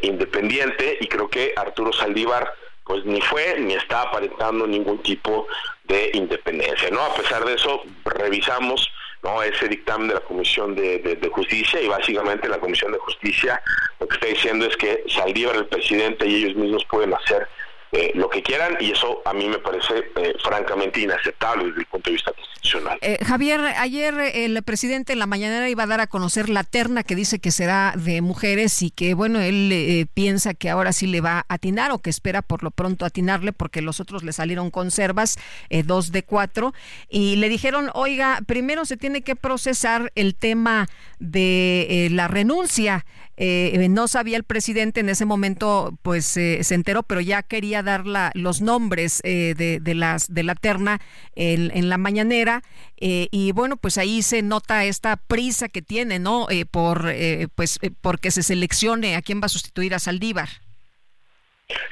independiente 0.02 0.98
y 1.00 1.08
creo 1.08 1.30
que 1.30 1.54
Arturo 1.56 1.94
Saldívar 1.94 2.52
pues 2.84 3.06
ni 3.06 3.22
fue 3.22 3.60
ni 3.60 3.76
está 3.76 4.02
aparentando 4.02 4.66
ningún 4.66 4.98
tipo 5.04 5.48
de 5.84 6.10
independencia, 6.14 6.90
¿no? 6.90 7.02
A 7.02 7.14
pesar 7.14 7.46
de 7.46 7.54
eso, 7.54 7.84
revisamos 8.04 8.90
¿no? 9.28 9.44
ese 9.44 9.68
dictamen 9.68 10.08
de 10.08 10.14
la 10.16 10.22
Comisión 10.22 10.76
de, 10.76 11.30
Justicia 11.32 11.82
y 11.82 11.88
básicamente 11.88 12.48
la 12.48 12.60
Comisión 12.60 12.92
de 12.92 12.98
Justicia 13.00 13.62
lo 14.00 14.08
que 14.08 14.16
está 14.16 14.28
diciendo 14.28 14.66
es 14.66 14.76
que 14.78 15.04
Saldívar, 15.08 15.56
el 15.56 15.68
presidente 15.68 16.28
y 16.28 16.44
ellos 16.44 16.56
mismos 16.56 16.86
pueden 16.86 17.14
hacer 17.14 17.48
eh, 17.94 18.12
lo 18.16 18.30
que 18.30 18.44
quieran 18.44 18.76
y 18.82 18.92
eso 18.92 19.22
a 19.24 19.34
mí 19.34 19.48
me 19.48 19.60
parece 19.60 20.12
eh, 20.18 20.36
francamente 20.44 21.00
inaceptable 21.00 21.68
desde 21.68 21.80
el 21.80 21.86
punto 21.86 22.10
de 22.10 22.16
vista 22.16 22.34
constitucional. 22.34 23.00
Eh, 23.02 23.18
Javier, 23.26 23.62
ayer 23.62 24.14
el 24.34 24.62
presidente 24.64 25.14
en 25.14 25.20
la 25.20 25.26
mañanera 25.26 25.70
iba 25.70 25.84
a 25.84 25.88
dar 25.88 26.02
a 26.02 26.08
conocer 26.08 26.50
la 26.50 26.66
terna 26.66 27.04
que 27.04 27.16
dice 27.16 27.40
que 27.40 27.50
será 27.50 27.94
de 27.96 28.22
mujeres 28.22 28.82
y 28.82 28.92
que 28.92 29.14
bueno, 29.14 29.40
él 29.40 30.06
piensa 30.14 30.54
que 30.54 30.70
ahora 30.70 30.92
sí 30.92 31.08
le 31.08 31.22
va 31.22 31.40
a 31.40 31.54
atinar 31.54 31.92
o 31.92 32.00
que 32.00 32.10
espera 32.10 32.42
por 32.42 32.62
lo 32.62 32.72
pronto 32.72 33.06
atinarle 33.06 33.54
porque 33.54 33.82
los 33.82 34.02
otros 34.02 34.22
le 34.24 34.34
salieron 34.34 34.70
conservas, 34.70 35.38
dos 35.86 36.12
de 36.12 36.24
cuatro, 36.24 36.74
y 37.10 37.38
le 37.38 37.48
dijeron, 37.48 37.90
oiga, 37.94 38.40
primero 38.46 38.84
se 38.84 38.98
tiene 38.98 39.22
que 39.22 39.38
procesar 39.38 40.12
el 40.16 40.36
tema 40.36 40.90
de 41.20 42.10
la 42.12 42.28
renuncia. 42.28 43.06
No 43.38 44.08
sabía 44.08 44.38
el 44.38 44.44
presidente 44.44 45.00
en 45.00 45.10
ese 45.10 45.26
momento, 45.26 45.94
pues 46.02 46.26
se 46.26 46.74
enteró, 46.74 47.04
pero 47.04 47.22
ya 47.22 47.44
quería 47.44 47.84
dar 47.84 48.08
la, 48.08 48.32
los 48.34 48.62
nombres 48.62 49.22
eh, 49.24 49.54
de, 49.56 49.80
de, 49.80 49.94
las, 49.94 50.34
de 50.34 50.44
la 50.44 50.56
terna 50.56 51.00
en, 51.36 51.72
en 51.76 51.90
la 51.90 51.98
mañanera 51.98 52.64
eh, 53.00 53.28
y 53.32 53.52
bueno, 53.52 53.78
pues 53.78 53.98
ahí 53.98 54.22
se 54.22 54.42
nota 54.42 54.86
esta 54.86 55.18
prisa 55.18 55.70
que 55.70 55.82
tiene, 55.82 56.20
¿no? 56.20 56.48
Eh, 56.50 56.66
por, 56.66 57.14
pues, 57.56 57.80
porque 58.02 58.32
se 58.32 58.42
seleccione 58.42 59.16
a 59.16 59.22
quién 59.22 59.40
va 59.42 59.46
a 59.46 59.50
sustituir 59.50 59.94
a 59.94 60.00
Saldívar. 60.00 60.50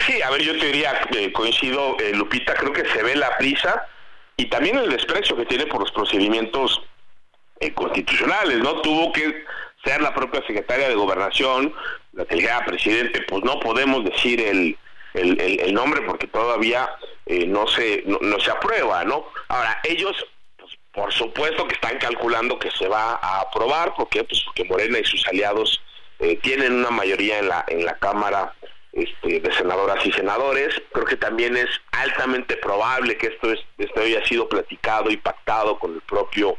Sí, 0.08 0.22
a 0.22 0.30
ver, 0.32 0.42
yo 0.42 0.58
te 0.58 0.68
diría, 0.68 0.94
coincido, 1.34 1.98
Lupita, 2.14 2.54
creo 2.56 2.74
que 2.74 2.86
se 2.86 3.04
ve 3.04 3.16
la 3.16 3.38
prisa 3.38 3.86
y 4.38 4.46
también 4.46 4.78
el 4.78 4.90
desprecio 4.90 5.36
que 5.36 5.46
tiene 5.46 5.68
por 5.68 5.82
los 5.82 5.92
procedimientos 5.92 6.82
constitucionales, 7.74 8.60
¿no? 8.60 8.82
Tuvo 8.82 9.12
que 9.12 9.44
ser 9.86 10.02
la 10.02 10.14
propia 10.14 10.42
secretaria 10.46 10.90
de 10.90 10.96
Gobernación, 10.96 11.74
la 12.14 12.26
que 12.26 12.36
dijera, 12.36 12.66
presidente, 12.66 13.22
pues 13.28 13.44
no 13.44 13.60
podemos 13.60 14.04
decir 14.04 14.42
el, 14.42 14.78
el, 15.14 15.74
nombre 15.74 16.02
porque 16.02 16.28
todavía 16.28 16.90
eh, 17.26 17.46
no, 17.46 17.68
se, 17.68 18.04
no, 18.06 18.40
se 18.40 18.52
aprueba, 18.52 19.04
¿no? 19.04 19.28
Ahora, 19.48 19.80
ellos, 19.84 20.26
pues, 20.58 20.72
por 20.92 21.14
supuesto 21.14 21.68
que 21.68 21.76
están 21.76 21.98
calculando 22.00 22.60
que 22.60 22.72
se 22.72 22.88
va 22.88 23.20
a 23.22 23.42
aprobar, 23.42 23.96
¿por 23.96 24.10
qué? 24.10 24.24
Pues 24.24 24.42
porque 24.44 24.66
Morena 24.66 25.00
y 25.00 25.06
sus 25.06 25.26
aliados 25.28 25.82
eh, 26.20 26.38
tienen 26.38 26.74
una 26.74 26.92
mayoría 26.92 27.40
en 27.40 27.50
la, 27.50 27.66
en 27.68 27.86
la 27.86 27.98
Cámara 27.98 28.54
este, 28.92 29.40
de 29.40 29.54
senadoras 29.54 30.06
y 30.06 30.12
senadores. 30.12 30.82
Creo 30.94 31.06
que 31.06 31.18
también 31.18 31.58
es 31.58 31.70
altamente 31.92 32.56
probable 32.58 33.18
que 33.18 33.28
esto, 33.28 33.52
es, 33.52 33.60
esto 33.78 34.02
haya 34.02 34.26
sido 34.26 34.48
platicado 34.48 35.12
y 35.12 35.18
pactado 35.18 35.78
con 35.80 35.96
el 35.96 36.02
propio 36.02 36.58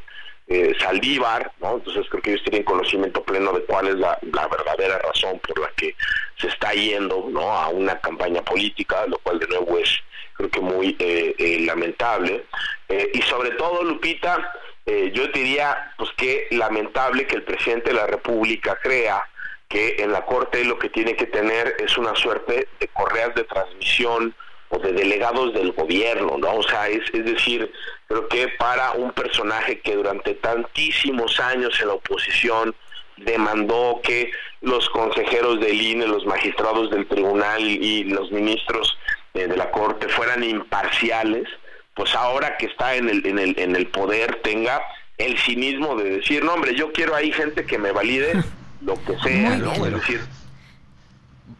eh, 0.48 0.74
Saldívar, 0.78 1.52
¿no? 1.60 1.74
Entonces 1.74 2.06
creo 2.08 2.22
que 2.22 2.30
ellos 2.30 2.44
tienen 2.44 2.62
conocimiento 2.62 3.22
pleno 3.22 3.52
de 3.52 3.64
cuál 3.64 3.88
es 3.88 3.96
la, 3.96 4.18
verdadera 4.22 4.98
razón 4.98 5.40
por 5.40 5.58
la 5.58 5.68
que 5.76 5.94
se 6.38 6.48
está 6.48 6.72
yendo. 6.72 7.16
A 7.40 7.68
una 7.68 7.98
campaña 8.00 8.42
política, 8.42 9.06
lo 9.06 9.18
cual 9.18 9.38
de 9.38 9.48
nuevo 9.48 9.78
es 9.78 9.98
creo 10.34 10.50
que 10.50 10.60
muy 10.60 10.96
eh, 10.98 11.34
eh, 11.38 11.60
lamentable. 11.60 12.44
y 12.88 13.22
sobre 13.22 13.50
todo, 13.52 13.82
Lupita, 13.82 14.52
yo 14.86 15.26
diría, 15.28 15.92
pues 15.98 16.10
que 16.16 16.46
lamentable 16.50 17.26
que 17.26 17.36
el 17.36 17.42
presidente 17.42 17.90
de 17.90 17.96
la 17.96 18.06
República 18.06 18.78
crea 18.80 19.26
que 19.68 19.96
en 19.98 20.12
la 20.12 20.24
Corte 20.24 20.64
lo 20.64 20.78
que 20.78 20.90
tiene 20.90 21.16
que 21.16 21.26
tener 21.26 21.76
es 21.80 21.98
una 21.98 22.14
suerte 22.14 22.68
de 22.78 22.88
correas 22.88 23.34
de 23.34 23.44
transmisión 23.44 24.34
o 24.68 24.78
de 24.78 24.92
delegados 24.92 25.54
del 25.54 25.72
gobierno, 25.72 26.36
¿no? 26.38 26.56
O 26.56 26.62
sea, 26.62 26.88
es, 26.88 27.02
es 27.12 27.24
decir, 27.24 27.70
creo 28.08 28.28
que 28.28 28.48
para 28.58 28.92
un 28.92 29.12
personaje 29.12 29.80
que 29.80 29.94
durante 29.94 30.34
tantísimos 30.34 31.38
años 31.40 31.78
en 31.80 31.88
la 31.88 31.94
oposición 31.94 32.74
demandó 33.16 34.00
que 34.02 34.30
los 34.60 34.88
consejeros 34.90 35.60
del 35.60 35.80
INE, 35.80 36.06
los 36.06 36.26
magistrados 36.26 36.90
del 36.90 37.06
tribunal 37.06 37.62
y 37.62 38.04
los 38.04 38.30
ministros 38.30 38.98
eh, 39.34 39.46
de 39.46 39.56
la 39.56 39.70
Corte 39.70 40.08
fueran 40.08 40.42
imparciales, 40.44 41.48
pues 41.94 42.14
ahora 42.14 42.56
que 42.56 42.66
está 42.66 42.94
en 42.96 43.08
el, 43.08 43.26
en 43.26 43.38
el, 43.38 43.58
en 43.58 43.76
el 43.76 43.86
poder 43.86 44.40
tenga 44.42 44.82
el 45.18 45.38
cinismo 45.38 45.96
de 45.96 46.18
decir, 46.18 46.44
no 46.44 46.54
hombre, 46.54 46.74
yo 46.74 46.92
quiero 46.92 47.14
ahí 47.14 47.32
gente 47.32 47.64
que 47.64 47.78
me 47.78 47.92
valide 47.92 48.42
lo 48.82 48.94
que 49.04 49.18
sea, 49.18 49.56
¿no? 49.56 49.72
Es 49.72 49.94
decir... 49.94 50.20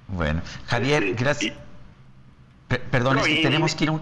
Bueno, 0.09 0.43
Javier, 0.67 1.15
gracias. 1.15 1.55
Perdón, 2.69 3.19
es 3.19 3.27
que 3.27 3.43
tenemos 3.43 3.75
que 3.75 3.85
ir 3.85 3.91
a 3.91 4.01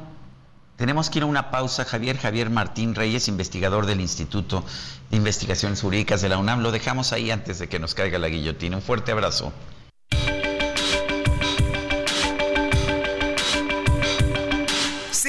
tenemos 0.77 1.09
que 1.09 1.19
ir 1.19 1.23
a 1.23 1.27
una 1.27 1.51
pausa. 1.51 1.85
Javier 1.85 2.19
Javier 2.19 2.51
Martín 2.51 2.95
Reyes, 2.95 3.29
investigador 3.29 3.87
del 3.87 4.01
Instituto 4.01 4.65
de 5.11 5.17
Investigaciones 5.17 5.81
Jurídicas 5.81 6.21
de 6.21 6.29
la 6.29 6.39
UNAM. 6.39 6.62
Lo 6.62 6.73
dejamos 6.73 7.12
ahí 7.12 7.31
antes 7.31 7.61
de 7.61 7.69
que 7.69 7.79
nos 7.79 7.95
caiga 7.95 8.19
la 8.19 8.29
guillotina. 8.29 8.77
Un 8.77 8.83
fuerte 8.83 9.12
abrazo. 9.12 9.53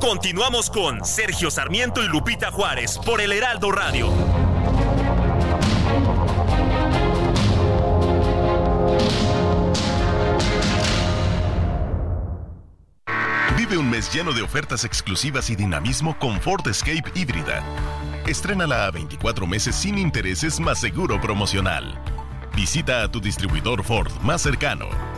Continuamos 0.00 0.70
con 0.70 1.04
Sergio 1.04 1.50
Sarmiento 1.50 2.02
y 2.04 2.08
Lupita 2.08 2.52
Juárez 2.52 2.98
por 3.04 3.20
el 3.20 3.32
Heraldo 3.32 3.72
Radio. 3.72 4.08
Vive 13.56 13.76
un 13.76 13.90
mes 13.90 14.12
lleno 14.14 14.32
de 14.32 14.42
ofertas 14.42 14.84
exclusivas 14.84 15.50
y 15.50 15.56
dinamismo 15.56 16.16
con 16.18 16.40
Ford 16.40 16.66
Escape 16.68 17.10
híbrida. 17.14 17.62
Estrénala 18.26 18.86
a 18.86 18.90
24 18.92 19.46
meses 19.46 19.74
sin 19.74 19.98
intereses 19.98 20.60
más 20.60 20.80
seguro 20.80 21.20
promocional. 21.20 22.00
Visita 22.54 23.02
a 23.02 23.10
tu 23.10 23.20
distribuidor 23.20 23.82
Ford 23.82 24.12
más 24.22 24.42
cercano. 24.42 25.17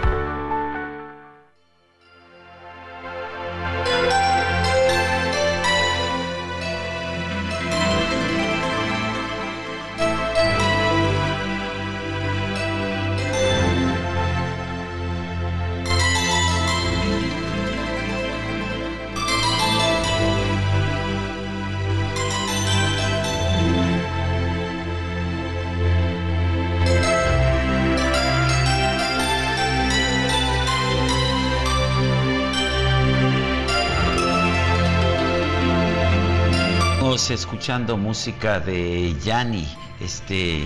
Escuchando 37.61 37.95
música 37.95 38.59
de 38.59 39.15
Yanni, 39.23 39.67
este, 39.99 40.65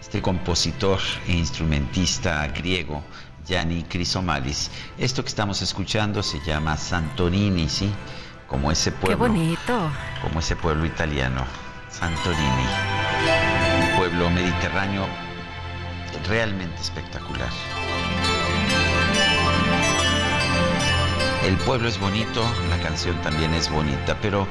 este 0.00 0.20
compositor 0.20 0.98
e 1.28 1.34
instrumentista 1.34 2.48
griego, 2.48 3.00
Yanni 3.46 3.84
Crisomalis. 3.84 4.68
Esto 4.98 5.22
que 5.22 5.28
estamos 5.28 5.62
escuchando 5.62 6.20
se 6.20 6.40
llama 6.40 6.76
Santorini, 6.76 7.68
¿sí? 7.68 7.88
Como 8.48 8.72
ese 8.72 8.90
pueblo. 8.90 9.24
Qué 9.24 9.30
bonito. 9.30 9.92
Como 10.20 10.40
ese 10.40 10.56
pueblo 10.56 10.84
italiano, 10.84 11.44
Santorini. 11.88 12.66
Un 13.80 13.96
pueblo 13.98 14.28
mediterráneo 14.28 15.06
realmente 16.26 16.80
espectacular. 16.80 17.50
El 21.44 21.56
pueblo 21.58 21.88
es 21.88 21.98
bonito, 21.98 22.40
la 22.70 22.78
canción 22.80 23.20
también 23.20 23.52
es 23.52 23.68
bonita, 23.68 24.16
pero 24.22 24.46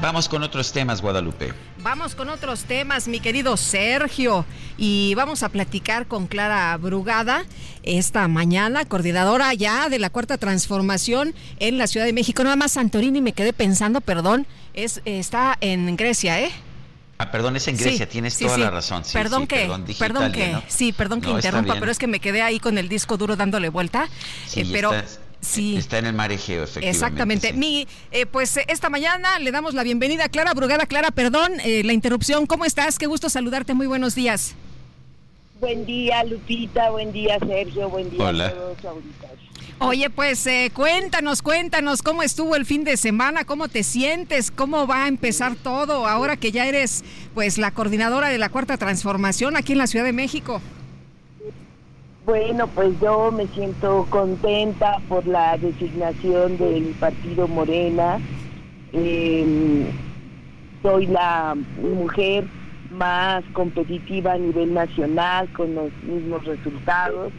vamos 0.00 0.28
con 0.28 0.44
otros 0.44 0.72
temas, 0.72 1.02
Guadalupe. 1.02 1.52
Vamos 1.82 2.14
con 2.14 2.28
otros 2.28 2.62
temas, 2.64 3.08
mi 3.08 3.18
querido 3.18 3.56
Sergio, 3.56 4.46
y 4.78 5.14
vamos 5.16 5.42
a 5.42 5.48
platicar 5.48 6.06
con 6.06 6.28
Clara 6.28 6.76
Brugada 6.76 7.44
esta 7.82 8.28
mañana, 8.28 8.84
coordinadora 8.84 9.54
ya 9.54 9.88
de 9.88 9.98
la 9.98 10.08
Cuarta 10.08 10.38
Transformación 10.38 11.34
en 11.58 11.78
la 11.78 11.88
Ciudad 11.88 12.06
de 12.06 12.12
México. 12.12 12.44
Nada 12.44 12.54
más 12.54 12.72
Santorini, 12.72 13.20
me 13.20 13.32
quedé 13.32 13.52
pensando, 13.52 14.00
perdón, 14.00 14.46
es, 14.72 15.02
está 15.04 15.58
en 15.60 15.96
Grecia, 15.96 16.40
¿eh? 16.40 16.52
Ah, 17.18 17.30
perdón, 17.32 17.56
es 17.56 17.66
en 17.66 17.76
Grecia, 17.76 18.08
tienes 18.08 18.38
toda 18.38 18.58
la 18.58 18.70
razón. 18.70 19.02
perdón 19.12 19.46
que, 19.48 19.68
perdón, 19.98 20.30
que, 20.30 20.62
sí, 20.68 20.92
perdón 20.92 21.22
que 21.22 21.30
interrumpa, 21.30 21.74
pero 21.80 21.90
es 21.90 21.98
que 21.98 22.06
me 22.06 22.20
quedé 22.20 22.42
ahí 22.42 22.60
con 22.60 22.78
el 22.78 22.88
disco 22.88 23.16
duro 23.16 23.34
dándole 23.34 23.68
vuelta. 23.68 24.08
Sí, 24.46 24.60
eh, 24.60 24.68
pero 24.70 24.92
Sí. 25.40 25.76
Está 25.76 25.98
en 25.98 26.06
el 26.06 26.14
mar 26.14 26.32
efectivamente. 26.32 26.88
Exactamente. 26.88 27.52
Mi, 27.52 27.86
eh, 28.10 28.26
pues 28.26 28.58
esta 28.68 28.90
mañana 28.90 29.38
le 29.38 29.50
damos 29.52 29.74
la 29.74 29.82
bienvenida 29.82 30.24
a 30.24 30.28
Clara 30.28 30.54
Brugada. 30.54 30.86
Clara, 30.86 31.10
perdón 31.10 31.52
eh, 31.64 31.82
la 31.84 31.92
interrupción. 31.92 32.46
¿Cómo 32.46 32.64
estás? 32.64 32.98
Qué 32.98 33.06
gusto 33.06 33.28
saludarte. 33.28 33.74
Muy 33.74 33.86
buenos 33.86 34.14
días. 34.14 34.54
Buen 35.60 35.86
día, 35.86 36.22
Lupita. 36.24 36.90
Buen 36.90 37.12
día, 37.12 37.38
Sergio. 37.38 37.88
Buen 37.88 38.10
día 38.10 38.24
Hola. 38.24 38.46
a 38.46 38.50
todos 38.50 38.76
Oye, 39.78 40.08
pues 40.08 40.46
eh, 40.46 40.70
cuéntanos, 40.72 41.42
cuéntanos 41.42 42.02
cómo 42.02 42.22
estuvo 42.22 42.56
el 42.56 42.64
fin 42.64 42.82
de 42.82 42.96
semana, 42.96 43.44
cómo 43.44 43.68
te 43.68 43.82
sientes, 43.82 44.50
cómo 44.50 44.86
va 44.86 45.04
a 45.04 45.08
empezar 45.08 45.54
todo 45.54 46.06
ahora 46.06 46.38
que 46.38 46.50
ya 46.50 46.66
eres 46.66 47.04
pues 47.34 47.58
la 47.58 47.70
coordinadora 47.72 48.28
de 48.30 48.38
la 48.38 48.48
Cuarta 48.48 48.78
Transformación 48.78 49.54
aquí 49.54 49.72
en 49.72 49.78
la 49.78 49.86
Ciudad 49.86 50.06
de 50.06 50.14
México. 50.14 50.62
Bueno, 52.26 52.66
pues 52.66 53.00
yo 53.00 53.30
me 53.30 53.46
siento 53.46 54.04
contenta 54.10 54.98
por 55.08 55.24
la 55.28 55.56
designación 55.58 56.58
del 56.58 56.86
partido 56.98 57.46
Morena. 57.46 58.18
Em, 58.92 59.84
soy 60.82 61.06
la 61.06 61.56
mujer 61.80 62.42
más 62.90 63.44
competitiva 63.52 64.32
a 64.32 64.38
nivel 64.38 64.74
nacional 64.74 65.48
con 65.52 65.76
los 65.76 65.92
mismos 66.02 66.44
resultados 66.44 67.32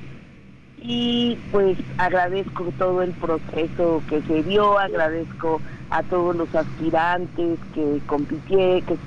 y 0.82 1.38
pues 1.52 1.78
agradezco 1.98 2.72
todo 2.80 3.02
el 3.02 3.12
proceso 3.12 4.02
que 4.08 4.22
se 4.22 4.42
dio, 4.44 4.80
agradezco 4.80 5.60
a 5.90 6.02
todos 6.04 6.34
los 6.34 6.56
aspirantes 6.56 7.60
que 7.76 8.00
compitieron, 8.08 8.98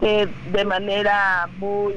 que 0.00 0.28
de 0.50 0.64
manera 0.64 1.48
muy 1.60 1.94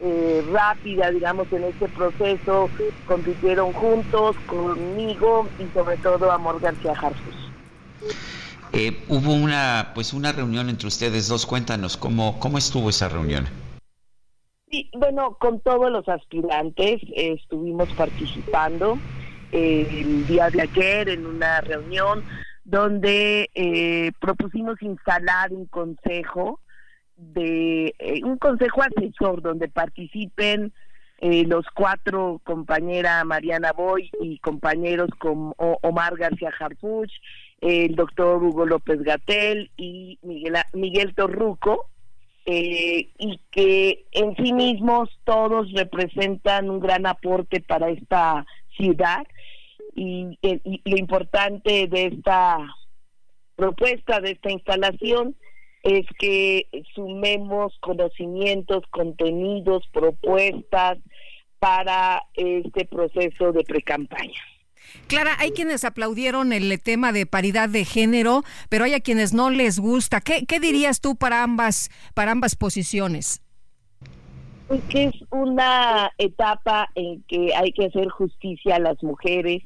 eh, 0.00 0.44
rápida, 0.52 1.10
digamos, 1.10 1.50
en 1.52 1.64
este 1.64 1.88
proceso, 1.88 2.68
compitieron 3.06 3.72
juntos 3.72 4.36
conmigo 4.46 5.48
y 5.58 5.72
sobre 5.72 5.96
todo 5.98 6.32
Amor 6.32 6.60
García 6.60 6.94
Jarfus. 6.96 7.50
Eh, 8.72 9.04
hubo 9.08 9.32
una, 9.32 9.92
pues 9.94 10.12
una 10.12 10.32
reunión 10.32 10.68
entre 10.68 10.88
ustedes 10.88 11.28
dos. 11.28 11.46
Cuéntanos 11.46 11.96
cómo, 11.96 12.40
cómo 12.40 12.58
estuvo 12.58 12.90
esa 12.90 13.08
reunión. 13.08 13.46
Sí, 14.68 14.90
bueno, 14.98 15.36
con 15.38 15.60
todos 15.60 15.90
los 15.92 16.08
aspirantes 16.08 17.00
eh, 17.14 17.36
estuvimos 17.40 17.88
participando 17.90 18.98
el 19.52 20.26
día 20.26 20.50
de 20.50 20.62
ayer 20.62 21.08
en 21.08 21.24
una 21.26 21.60
reunión 21.60 22.24
donde 22.64 24.12
propusimos 24.20 24.82
instalar 24.82 25.52
un 25.52 25.66
consejo 25.66 26.58
de 27.16 27.94
eh, 27.98 28.20
un 28.24 28.38
consejo 28.38 28.82
asesor 28.82 29.42
donde 29.42 29.68
participen 29.68 30.72
eh, 31.18 31.44
los 31.46 31.64
cuatro, 31.74 32.40
compañera 32.44 33.24
Mariana 33.24 33.72
Boy 33.72 34.10
y 34.20 34.38
compañeros 34.38 35.08
como 35.18 35.54
Omar 35.82 36.16
García 36.16 36.52
Harfuch, 36.58 37.10
el 37.60 37.94
doctor 37.94 38.42
Hugo 38.42 38.66
López 38.66 39.02
Gatel 39.02 39.70
y 39.76 40.18
Miguel, 40.22 40.56
Miguel 40.72 41.14
Torruco, 41.14 41.86
eh, 42.46 43.08
y 43.18 43.40
que 43.50 44.04
en 44.12 44.36
sí 44.36 44.52
mismos 44.52 45.08
todos 45.24 45.72
representan 45.72 46.68
un 46.68 46.80
gran 46.80 47.06
aporte 47.06 47.60
para 47.60 47.88
esta 47.88 48.44
ciudad. 48.76 49.26
Y 49.94 50.38
lo 50.84 50.96
importante 50.96 51.86
de 51.86 52.06
esta 52.06 52.58
propuesta, 53.56 54.20
de 54.20 54.32
esta 54.32 54.50
instalación, 54.50 55.36
es 55.84 56.06
que 56.18 56.66
sumemos 56.94 57.76
conocimientos, 57.80 58.82
contenidos, 58.90 59.84
propuestas 59.92 60.98
para 61.58 62.22
este 62.34 62.86
proceso 62.86 63.52
de 63.52 63.64
precampaña. 63.64 64.40
Clara, 65.06 65.36
hay 65.38 65.52
quienes 65.52 65.84
aplaudieron 65.84 66.52
el 66.52 66.80
tema 66.82 67.12
de 67.12 67.26
paridad 67.26 67.68
de 67.68 67.84
género, 67.84 68.42
pero 68.68 68.84
hay 68.84 68.94
a 68.94 69.00
quienes 69.00 69.34
no 69.34 69.50
les 69.50 69.78
gusta. 69.78 70.20
¿Qué, 70.20 70.46
qué 70.46 70.58
dirías 70.58 71.00
tú 71.00 71.16
para 71.16 71.42
ambas, 71.42 71.90
para 72.14 72.32
ambas 72.32 72.56
posiciones? 72.56 73.42
Pues 74.68 74.80
que 74.88 75.04
es 75.04 75.14
una 75.30 76.10
etapa 76.16 76.88
en 76.94 77.22
que 77.24 77.54
hay 77.54 77.72
que 77.72 77.86
hacer 77.86 78.08
justicia 78.08 78.76
a 78.76 78.78
las 78.78 79.02
mujeres, 79.02 79.62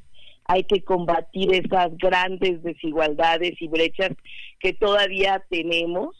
hay 0.48 0.64
que 0.64 0.82
combatir 0.82 1.54
esas 1.54 1.96
grandes 1.98 2.62
desigualdades 2.62 3.60
y 3.60 3.68
brechas 3.68 4.12
que 4.58 4.72
todavía 4.72 5.44
tenemos. 5.50 6.16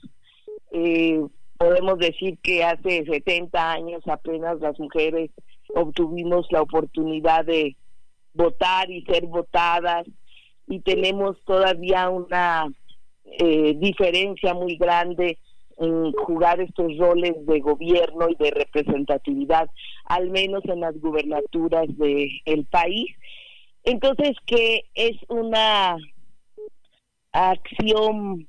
Eh, 0.70 1.20
podemos 1.56 1.98
decir 1.98 2.38
que 2.42 2.62
hace 2.62 3.04
70 3.06 3.72
años 3.72 4.02
apenas 4.06 4.60
las 4.60 4.78
mujeres 4.78 5.30
obtuvimos 5.74 6.46
la 6.50 6.60
oportunidad 6.60 7.46
de 7.46 7.76
votar 8.34 8.90
y 8.90 9.02
ser 9.04 9.26
votadas 9.26 10.06
y 10.66 10.80
tenemos 10.80 11.42
todavía 11.44 12.10
una 12.10 12.68
eh, 13.24 13.74
diferencia 13.78 14.52
muy 14.52 14.76
grande 14.76 15.38
en 15.78 16.12
jugar 16.12 16.60
estos 16.60 16.96
roles 16.98 17.34
de 17.46 17.60
gobierno 17.60 18.28
y 18.28 18.34
de 18.34 18.50
representatividad, 18.50 19.70
al 20.04 20.30
menos 20.30 20.64
en 20.64 20.80
las 20.80 20.98
gubernaturas 21.00 21.86
del 21.96 22.28
el 22.44 22.64
país. 22.66 23.08
Entonces, 23.84 24.36
que 24.46 24.84
es 24.94 25.16
una 25.28 25.96
acción 27.32 28.48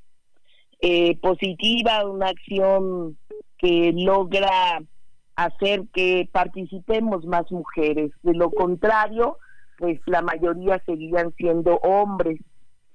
eh, 0.81 1.17
positiva, 1.17 2.05
una 2.05 2.27
acción 2.29 3.17
que 3.57 3.93
logra 3.95 4.81
hacer 5.35 5.83
que 5.93 6.27
participemos 6.31 7.25
más 7.25 7.51
mujeres. 7.51 8.11
De 8.23 8.33
lo 8.33 8.51
contrario, 8.51 9.37
pues 9.77 9.99
la 10.05 10.21
mayoría 10.21 10.81
seguían 10.85 11.33
siendo 11.37 11.77
hombres 11.77 12.39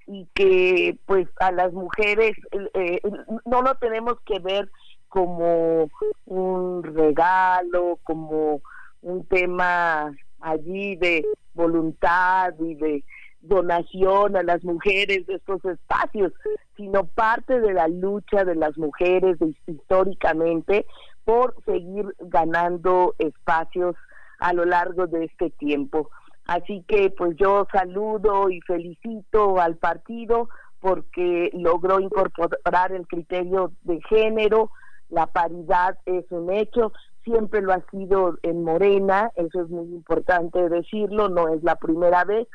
y 0.06 0.26
que 0.34 0.98
pues 1.06 1.26
a 1.40 1.50
las 1.52 1.72
mujeres 1.72 2.32
eh, 2.74 3.00
no 3.46 3.62
lo 3.62 3.74
tenemos 3.76 4.16
que 4.26 4.38
ver 4.38 4.70
como 5.08 5.88
un 6.26 6.82
regalo, 6.82 7.98
como 8.02 8.60
un 9.00 9.24
tema 9.26 10.12
allí 10.44 10.96
de 10.96 11.24
voluntad 11.54 12.52
y 12.60 12.74
de 12.74 13.04
donación 13.40 14.36
a 14.36 14.42
las 14.42 14.62
mujeres 14.64 15.26
de 15.26 15.34
estos 15.34 15.64
espacios, 15.64 16.32
sino 16.76 17.04
parte 17.06 17.60
de 17.60 17.72
la 17.72 17.88
lucha 17.88 18.44
de 18.44 18.54
las 18.54 18.76
mujeres 18.76 19.38
históricamente 19.66 20.86
por 21.24 21.54
seguir 21.64 22.14
ganando 22.20 23.14
espacios 23.18 23.96
a 24.38 24.52
lo 24.52 24.64
largo 24.64 25.06
de 25.06 25.24
este 25.24 25.50
tiempo. 25.50 26.10
Así 26.46 26.84
que 26.86 27.10
pues 27.10 27.36
yo 27.36 27.66
saludo 27.72 28.50
y 28.50 28.60
felicito 28.60 29.58
al 29.60 29.76
partido 29.76 30.48
porque 30.80 31.50
logró 31.54 32.00
incorporar 32.00 32.92
el 32.92 33.06
criterio 33.06 33.72
de 33.82 34.00
género, 34.02 34.70
la 35.08 35.26
paridad 35.26 35.98
es 36.04 36.24
un 36.30 36.52
hecho, 36.52 36.92
siempre 37.24 37.62
lo 37.62 37.72
ha 37.72 37.82
sido 37.90 38.38
en 38.42 38.62
Morena, 38.62 39.30
eso 39.36 39.62
es 39.62 39.68
muy 39.68 39.86
importante 39.86 40.68
decirlo, 40.68 41.28
no 41.28 41.48
es 41.48 41.62
la 41.62 41.76
primera 41.76 42.24
vez, 42.24 42.46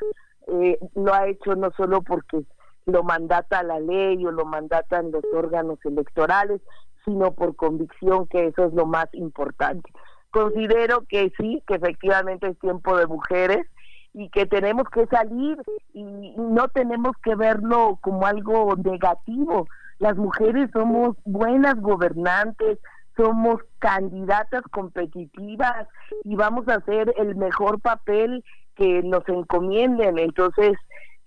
eh, 0.46 0.78
lo 0.94 1.12
ha 1.12 1.28
hecho 1.28 1.54
no 1.56 1.70
solo 1.76 2.02
porque 2.02 2.44
lo 2.86 3.02
mandata 3.02 3.62
la 3.62 3.78
ley 3.78 4.24
o 4.24 4.30
lo 4.30 4.44
mandatan 4.44 5.10
los 5.10 5.24
órganos 5.34 5.78
electorales, 5.84 6.60
sino 7.04 7.32
por 7.32 7.56
convicción 7.56 8.26
que 8.26 8.46
eso 8.46 8.64
es 8.64 8.72
lo 8.72 8.86
más 8.86 9.06
importante. 9.12 9.90
Considero 10.30 11.04
que 11.08 11.32
sí, 11.38 11.62
que 11.66 11.74
efectivamente 11.74 12.48
es 12.48 12.58
tiempo 12.58 12.96
de 12.96 13.06
mujeres 13.06 13.66
y 14.12 14.28
que 14.30 14.46
tenemos 14.46 14.88
que 14.90 15.06
salir 15.06 15.58
y 15.92 16.34
no 16.36 16.68
tenemos 16.68 17.16
que 17.22 17.34
verlo 17.34 17.98
como 18.00 18.26
algo 18.26 18.74
negativo. 18.76 19.68
Las 19.98 20.16
mujeres 20.16 20.70
somos 20.72 21.16
buenas 21.24 21.80
gobernantes, 21.80 22.78
somos 23.20 23.60
candidatas 23.78 24.62
competitivas 24.70 25.86
y 26.24 26.36
vamos 26.36 26.66
a 26.68 26.76
hacer 26.76 27.12
el 27.18 27.36
mejor 27.36 27.78
papel 27.80 28.42
que 28.76 29.02
nos 29.02 29.28
encomienden. 29.28 30.18
Entonces, 30.18 30.72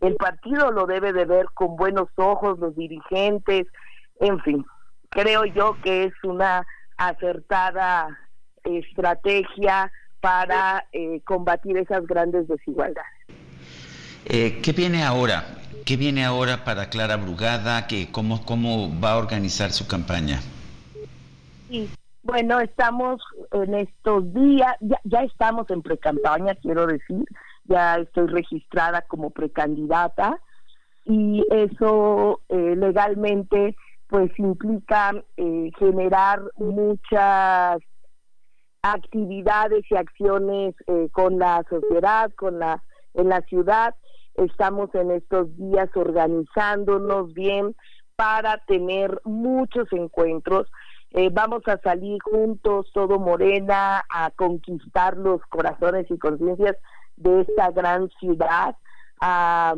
el 0.02 0.16
partido 0.16 0.72
lo 0.72 0.88
debe 0.88 1.14
de 1.14 1.26
ver 1.26 1.46
con 1.54 1.76
buenos 1.76 2.10
ojos, 2.16 2.58
los 2.58 2.76
dirigentes, 2.76 3.68
en 4.20 4.40
fin, 4.42 4.66
creo 5.10 5.46
yo 5.46 5.78
que 5.84 6.06
es 6.06 6.14
una 6.24 6.66
acertada 6.98 8.20
estrategia 8.64 9.92
para 10.20 10.86
eh, 10.94 11.22
combatir 11.26 11.78
esas 11.78 12.08
grandes 12.08 12.48
desigualdades. 12.48 13.12
Eh, 14.26 14.62
¿Qué 14.64 14.72
viene 14.72 15.04
ahora? 15.04 15.44
¿Qué 15.86 15.98
viene 15.98 16.26
ahora 16.26 16.64
para 16.64 16.90
Clara 16.90 17.18
Brugada? 17.18 17.88
¿Qué, 17.88 18.10
cómo, 18.12 18.46
¿Cómo 18.46 19.00
va 19.00 19.12
a 19.12 19.18
organizar 19.18 19.72
su 19.72 19.86
campaña? 19.86 20.40
Sí, 21.74 21.90
bueno, 22.22 22.60
estamos 22.60 23.20
en 23.52 23.74
estos 23.74 24.32
días, 24.32 24.76
ya, 24.80 25.00
ya 25.06 25.24
estamos 25.24 25.68
en 25.72 25.82
precampaña, 25.82 26.54
quiero 26.54 26.86
decir, 26.86 27.26
ya 27.64 27.96
estoy 27.96 28.28
registrada 28.28 29.02
como 29.02 29.32
precandidata 29.32 30.40
y 31.04 31.44
eso 31.50 32.42
eh, 32.50 32.76
legalmente 32.76 33.76
pues 34.06 34.30
implica 34.38 35.14
eh, 35.36 35.72
generar 35.80 36.44
muchas 36.58 37.80
actividades 38.84 39.84
y 39.90 39.96
acciones 39.96 40.76
eh, 40.86 41.10
con 41.12 41.40
la 41.40 41.66
sociedad, 41.68 42.32
con 42.36 42.60
la 42.60 42.84
en 43.16 43.30
la 43.30 43.42
ciudad. 43.42 43.96
Estamos 44.36 44.94
en 44.94 45.10
estos 45.10 45.58
días 45.58 45.90
organizándonos 45.96 47.34
bien 47.34 47.76
para 48.16 48.60
tener 48.68 49.20
muchos 49.24 49.88
encuentros. 49.92 50.68
Eh, 51.14 51.30
vamos 51.32 51.62
a 51.68 51.78
salir 51.78 52.20
juntos, 52.24 52.90
todo 52.94 53.20
Morena, 53.20 54.04
a 54.10 54.32
conquistar 54.32 55.16
los 55.16 55.42
corazones 55.44 56.10
y 56.10 56.18
conciencias 56.18 56.76
de 57.18 57.42
esta 57.42 57.70
gran 57.72 58.10
ciudad, 58.20 58.76
a 59.22 59.76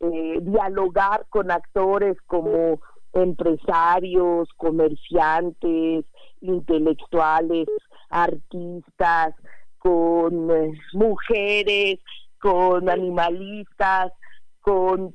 dialogar 0.00 1.26
con 1.28 1.50
actores 1.50 2.16
como 2.26 2.80
empresarios, 3.12 4.48
comerciantes, 4.56 6.04
intelectuales, 6.40 7.68
artistas, 8.08 9.34
con 9.78 10.50
eh, 10.50 10.72
mujeres, 10.92 12.00
con 12.40 12.88
animalistas, 12.88 14.12
con 14.60 15.14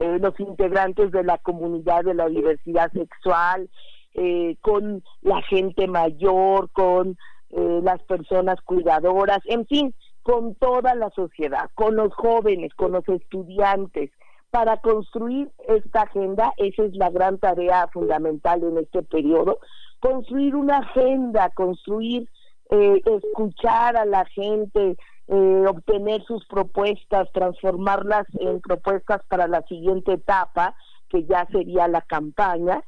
eh, 0.00 0.18
los 0.20 0.38
integrantes 0.40 1.10
de 1.12 1.24
la 1.24 1.38
comunidad 1.38 2.04
de 2.04 2.14
la 2.14 2.28
diversidad 2.28 2.90
sexual, 2.92 3.68
eh, 4.14 4.56
con 4.60 5.02
la 5.22 5.42
gente 5.42 5.86
mayor, 5.86 6.70
con 6.72 7.16
las 7.54 8.00
personas 8.04 8.62
cuidadoras, 8.62 9.40
en 9.44 9.66
fin, 9.66 9.94
con 10.22 10.54
toda 10.54 10.94
la 10.94 11.10
sociedad, 11.10 11.68
con 11.74 11.96
los 11.96 12.14
jóvenes, 12.14 12.72
con 12.74 12.92
los 12.92 13.06
estudiantes, 13.06 14.10
para 14.52 14.76
construir 14.76 15.50
esta 15.66 16.02
agenda, 16.02 16.52
esa 16.58 16.84
es 16.84 16.94
la 16.94 17.08
gran 17.08 17.38
tarea 17.38 17.88
fundamental 17.90 18.62
en 18.62 18.76
este 18.78 19.02
periodo, 19.02 19.58
construir 19.98 20.54
una 20.54 20.78
agenda, 20.78 21.48
construir, 21.50 22.28
eh, 22.70 23.00
escuchar 23.06 23.96
a 23.96 24.04
la 24.04 24.26
gente, 24.26 24.96
eh, 25.28 25.64
obtener 25.66 26.22
sus 26.24 26.44
propuestas, 26.46 27.32
transformarlas 27.32 28.26
en 28.40 28.60
propuestas 28.60 29.22
para 29.28 29.46
la 29.46 29.62
siguiente 29.62 30.12
etapa, 30.12 30.74
que 31.08 31.24
ya 31.24 31.46
sería 31.50 31.88
la 31.88 32.02
campaña. 32.02 32.82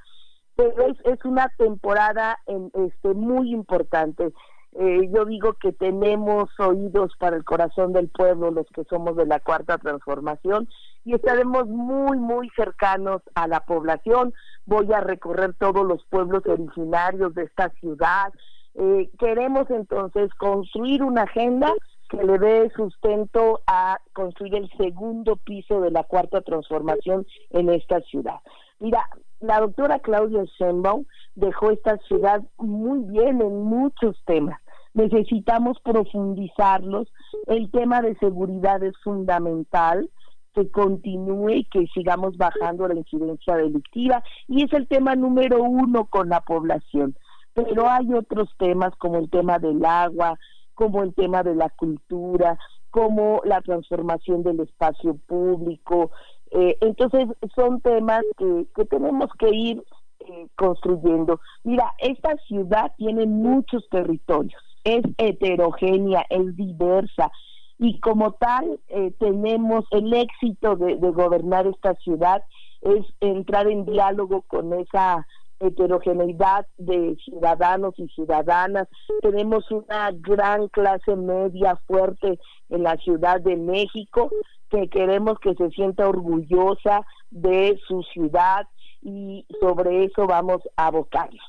Pero 0.57 0.87
es, 0.87 0.97
es 1.05 1.25
una 1.25 1.49
temporada 1.57 2.39
en, 2.47 2.71
este, 2.75 3.15
muy 3.15 3.53
importante. 3.53 4.33
Eh, 4.77 5.09
yo 5.13 5.25
digo 5.25 5.53
que 5.55 5.73
tenemos 5.73 6.51
oídos 6.59 7.13
para 7.19 7.37
el 7.37 7.45
corazón 7.45 7.93
del 7.93 8.09
pueblo, 8.09 8.51
los 8.51 8.67
que 8.75 8.85
somos 8.85 9.17
de 9.17 9.27
la 9.27 9.39
cuarta 9.39 9.79
transformación, 9.79 10.69
y 11.05 11.15
estaremos 11.15 11.69
muy, 11.69 12.19
muy 12.19 12.51
cercanos 12.57 13.23
a 13.35 13.47
la 13.47 13.61
población. 13.61 14.35
Voy 14.67 14.93
a 14.93 15.01
recorrer 15.01 15.55
todos 15.55 15.87
los 15.87 16.05
pueblos 16.07 16.43
originarios 16.47 17.35
de 17.35 17.45
esta 17.45 17.69
ciudad. 17.81 18.33
Eh, 18.75 19.11
queremos 19.19 19.71
entonces 19.71 20.35
construir 20.35 21.05
una 21.05 21.23
agenda 21.23 21.73
que 22.09 22.23
le 22.23 22.39
dé 22.39 22.71
sustento 22.77 23.61
a 23.67 23.99
construir 24.13 24.55
el 24.57 24.71
segundo 24.77 25.37
piso 25.37 25.81
de 25.81 25.91
la 25.91 26.05
cuarta 26.05 26.43
transformación 26.43 27.27
en 27.51 27.71
esta 27.71 28.01
ciudad. 28.03 28.41
Mira, 28.79 29.09
la 29.41 29.61
doctora 29.61 29.99
Claudia 29.99 30.45
Sheinbaum 30.59 31.05
dejó 31.35 31.71
esta 31.71 31.97
ciudad 32.09 32.43
muy 32.59 33.01
bien 33.11 33.41
en 33.41 33.63
muchos 33.63 34.17
temas 34.27 34.61
necesitamos 34.95 35.79
profundizarlos. 35.81 37.09
El 37.47 37.71
tema 37.71 38.01
de 38.01 38.17
seguridad 38.17 38.83
es 38.83 38.95
fundamental 39.03 40.09
que 40.55 40.71
continúe 40.71 41.51
y 41.51 41.65
que 41.65 41.87
sigamos 41.89 42.37
bajando 42.37 42.87
la 42.87 42.95
incidencia 42.95 43.57
delictiva 43.57 44.23
y 44.47 44.65
es 44.65 44.73
el 44.73 44.87
tema 44.87 45.17
número 45.17 45.63
uno 45.63 46.07
con 46.07 46.29
la 46.29 46.41
población. 46.41 47.17
Pero 47.55 47.89
hay 47.89 48.13
otros 48.15 48.49
temas 48.57 48.95
como 48.99 49.19
el 49.19 49.29
tema 49.31 49.59
del 49.59 49.85
agua, 49.85 50.39
como 50.75 51.03
el 51.03 51.15
tema 51.15 51.43
de 51.43 51.55
la 51.55 51.71
cultura, 51.71 52.59
como 52.91 53.41
la 53.45 53.61
transformación 53.61 54.43
del 54.43 54.61
espacio 54.61 55.17
público. 55.27 56.11
Eh, 56.51 56.77
entonces 56.81 57.27
son 57.55 57.81
temas 57.81 58.23
que, 58.37 58.67
que 58.77 58.85
tenemos 58.85 59.31
que 59.39 59.51
ir 59.51 59.85
eh, 60.21 60.47
construyendo. 60.57 61.41
Mira, 61.65 61.93
esta 61.99 62.37
ciudad 62.47 62.93
tiene 62.97 63.27
muchos 63.27 63.89
territorios 63.89 64.63
es 64.85 65.03
heterogénea, 65.19 66.25
es 66.29 66.57
diversa 66.57 67.33
y 67.79 67.99
como 68.01 68.33
tal 68.33 68.79
eh, 68.89 69.13
tenemos 69.19 69.85
el 69.91 70.13
éxito 70.13 70.77
de, 70.77 70.95
gobernar 70.97 71.67
esta 71.67 71.95
ciudad 71.97 72.43
es 72.83 73.05
entrar 73.21 73.67
en 73.67 73.87
diálogo 73.87 74.43
con 74.43 74.73
esa 74.75 75.27
heterogeneidad 75.61 76.67
de 76.79 77.17
ciudadanos 77.25 77.95
y 77.99 78.09
ciudadanas. 78.09 78.89
Tenemos 79.23 79.71
una 79.71 80.11
gran 80.13 80.69
clase 80.69 81.17
media 81.17 81.77
fuerte 81.87 82.39
en 82.71 82.83
la 82.83 82.97
Ciudad 82.97 83.41
de 83.41 83.57
México 83.57 84.31
que 84.71 84.89
queremos 84.89 85.39
que 85.41 85.55
se 85.55 85.71
sienta 85.71 86.09
orgullosa 86.09 87.03
de 87.31 87.79
su 87.87 88.03
ciudad 88.13 88.67
y 89.03 89.47
sobre 89.61 90.05
eso 90.05 90.27
vamos 90.27 90.63
a 90.77 90.87
abocarnos. 90.87 91.43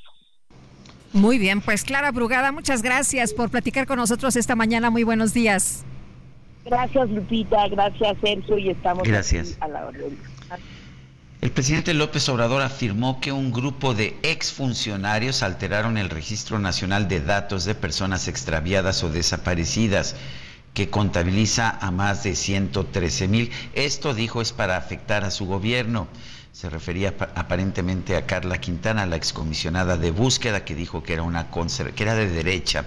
Muy 1.13 1.37
bien, 1.37 1.61
pues 1.61 1.83
Clara 1.85 2.11
Brugada, 2.11 2.51
muchas 2.51 2.81
gracias 2.81 3.33
por 3.33 3.49
platicar 3.49 3.87
con 3.87 3.97
nosotros 3.97 4.35
esta 4.35 4.55
mañana. 4.55 4.89
Muy 4.89 5.03
buenos 5.03 5.33
días. 5.33 5.85
Gracias 6.65 7.09
Lupita, 7.09 7.67
gracias 7.69 8.17
Sergio 8.21 8.57
y 8.57 8.69
estamos 8.71 9.07
gracias. 9.07 9.57
a 9.61 9.67
la 9.67 9.85
orden. 9.87 10.17
El 11.41 11.51
presidente 11.51 11.93
López 11.93 12.27
Obrador 12.29 12.61
afirmó 12.61 13.19
que 13.19 13.31
un 13.31 13.51
grupo 13.51 13.93
de 13.93 14.17
exfuncionarios 14.23 15.43
alteraron 15.43 15.97
el 15.97 16.09
Registro 16.09 16.59
Nacional 16.59 17.07
de 17.07 17.19
Datos 17.19 17.65
de 17.65 17.75
Personas 17.75 18.27
Extraviadas 18.27 19.03
o 19.03 19.09
Desaparecidas, 19.09 20.15
que 20.73 20.89
contabiliza 20.89 21.77
a 21.81 21.91
más 21.91 22.23
de 22.23 22.35
113 22.35 23.27
mil. 23.27 23.51
Esto, 23.73 24.13
dijo, 24.13 24.41
es 24.41 24.53
para 24.53 24.77
afectar 24.77 25.23
a 25.23 25.31
su 25.31 25.45
gobierno. 25.45 26.07
Se 26.51 26.69
refería 26.69 27.13
aparentemente 27.35 28.15
a 28.15 28.25
Carla 28.25 28.59
Quintana, 28.59 29.05
la 29.05 29.17
excomisionada 29.17 29.97
de 29.97 30.11
búsqueda, 30.11 30.63
que 30.63 30.73
dijo 30.73 31.03
que 31.03 31.13
era, 31.13 31.23
una 31.23 31.49
que 31.51 32.03
era 32.03 32.15
de 32.15 32.29
derecha. 32.29 32.85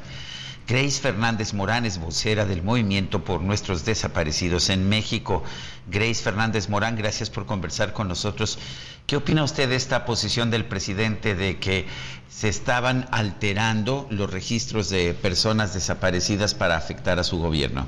Grace 0.68 1.00
Fernández 1.00 1.54
Morán 1.54 1.86
es 1.86 1.98
vocera 1.98 2.44
del 2.44 2.62
Movimiento 2.62 3.24
por 3.24 3.40
Nuestros 3.40 3.86
Desaparecidos 3.86 4.68
en 4.68 4.86
México. 4.86 5.42
Grace 5.86 6.22
Fernández 6.22 6.68
Morán, 6.68 6.94
gracias 6.94 7.30
por 7.30 7.46
conversar 7.46 7.94
con 7.94 8.06
nosotros. 8.06 8.58
¿Qué 9.06 9.16
opina 9.16 9.44
usted 9.44 9.66
de 9.70 9.76
esta 9.76 10.04
posición 10.04 10.50
del 10.50 10.66
presidente 10.66 11.34
de 11.34 11.56
que 11.56 11.86
se 12.28 12.50
estaban 12.50 13.06
alterando 13.12 14.06
los 14.10 14.30
registros 14.30 14.90
de 14.90 15.14
personas 15.14 15.72
desaparecidas 15.72 16.52
para 16.52 16.76
afectar 16.76 17.18
a 17.18 17.24
su 17.24 17.38
gobierno? 17.38 17.86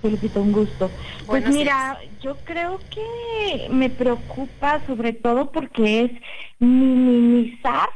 Felicito, 0.00 0.40
un 0.40 0.52
gusto. 0.52 0.90
Pues 1.26 1.46
mira, 1.46 1.98
yo 2.22 2.38
creo 2.46 2.80
que 2.88 3.68
me 3.68 3.90
preocupa 3.90 4.80
sobre 4.86 5.12
todo 5.12 5.52
porque 5.52 6.04
es 6.04 6.10
minimizar 6.58 7.90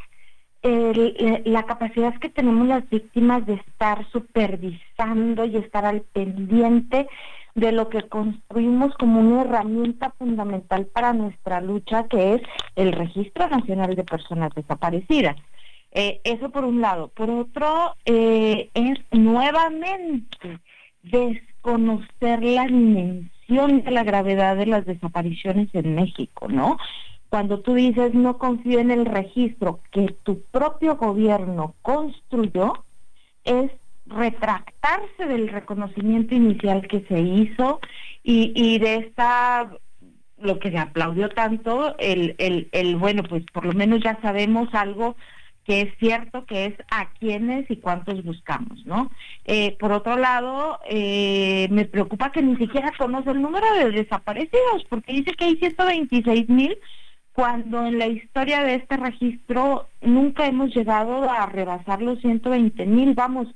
la 1.44 1.64
capacidad 1.64 2.14
que 2.18 2.28
tenemos 2.28 2.66
las 2.66 2.88
víctimas 2.88 3.44
de 3.46 3.54
estar 3.54 4.06
supervisando 4.10 5.44
y 5.44 5.56
estar 5.56 5.84
al 5.84 6.02
pendiente 6.02 7.08
de 7.54 7.72
lo 7.72 7.88
que 7.88 8.02
construimos 8.02 8.94
como 8.94 9.20
una 9.20 9.42
herramienta 9.42 10.10
fundamental 10.18 10.86
para 10.86 11.12
nuestra 11.12 11.60
lucha, 11.60 12.06
que 12.08 12.34
es 12.34 12.42
el 12.76 12.92
Registro 12.92 13.48
Nacional 13.48 13.96
de 13.96 14.04
Personas 14.04 14.54
Desaparecidas. 14.54 15.36
Eh, 15.90 16.20
eso 16.24 16.50
por 16.50 16.64
un 16.64 16.80
lado. 16.80 17.08
Por 17.08 17.30
otro, 17.30 17.94
eh, 18.04 18.70
es 18.74 18.98
nuevamente 19.10 20.60
desconocer 21.02 22.42
la 22.44 22.66
dimensión 22.66 23.82
de 23.82 23.90
la 23.90 24.04
gravedad 24.04 24.56
de 24.56 24.66
las 24.66 24.84
desapariciones 24.84 25.68
en 25.74 25.94
México, 25.94 26.48
¿no? 26.48 26.76
Cuando 27.28 27.60
tú 27.60 27.74
dices 27.74 28.14
no 28.14 28.38
confío 28.38 28.78
en 28.78 28.90
el 28.90 29.04
registro 29.04 29.80
que 29.90 30.16
tu 30.22 30.42
propio 30.50 30.96
gobierno 30.96 31.74
construyó, 31.82 32.84
es 33.44 33.70
retractarse 34.06 35.26
del 35.26 35.48
reconocimiento 35.48 36.34
inicial 36.34 36.86
que 36.88 37.04
se 37.08 37.20
hizo 37.20 37.80
y, 38.22 38.78
de 38.78 38.96
esta 38.96 39.70
lo 40.38 40.58
que 40.58 40.70
se 40.70 40.78
aplaudió 40.78 41.30
tanto, 41.30 41.96
el, 41.98 42.36
el, 42.38 42.96
bueno, 42.96 43.22
pues 43.24 43.44
por 43.52 43.64
lo 43.64 43.72
menos 43.72 44.00
ya 44.02 44.18
sabemos 44.22 44.68
algo 44.72 45.16
que 45.64 45.82
es 45.82 45.98
cierto, 45.98 46.46
que 46.46 46.66
es 46.66 46.74
a 46.90 47.10
quiénes 47.18 47.70
y 47.70 47.76
cuántos 47.76 48.24
buscamos, 48.24 48.86
¿no? 48.86 49.10
Eh, 49.44 49.76
por 49.78 49.92
otro 49.92 50.16
lado, 50.16 50.78
eh, 50.88 51.68
me 51.70 51.84
preocupa 51.84 52.32
que 52.32 52.42
ni 52.42 52.56
siquiera 52.56 52.92
conoce 52.96 53.30
el 53.30 53.42
número 53.42 53.66
de 53.74 53.90
desaparecidos, 53.90 54.84
porque 54.88 55.12
dice 55.12 55.32
que 55.32 55.44
hay 55.44 55.56
126 55.56 56.48
mil 56.48 56.78
cuando 57.38 57.86
en 57.86 58.00
la 58.00 58.08
historia 58.08 58.64
de 58.64 58.74
este 58.74 58.96
registro 58.96 59.86
nunca 60.02 60.48
hemos 60.48 60.74
llegado 60.74 61.30
a 61.30 61.46
rebasar 61.46 62.02
los 62.02 62.18
120 62.18 62.84
mil. 62.84 63.14
Vamos, 63.14 63.46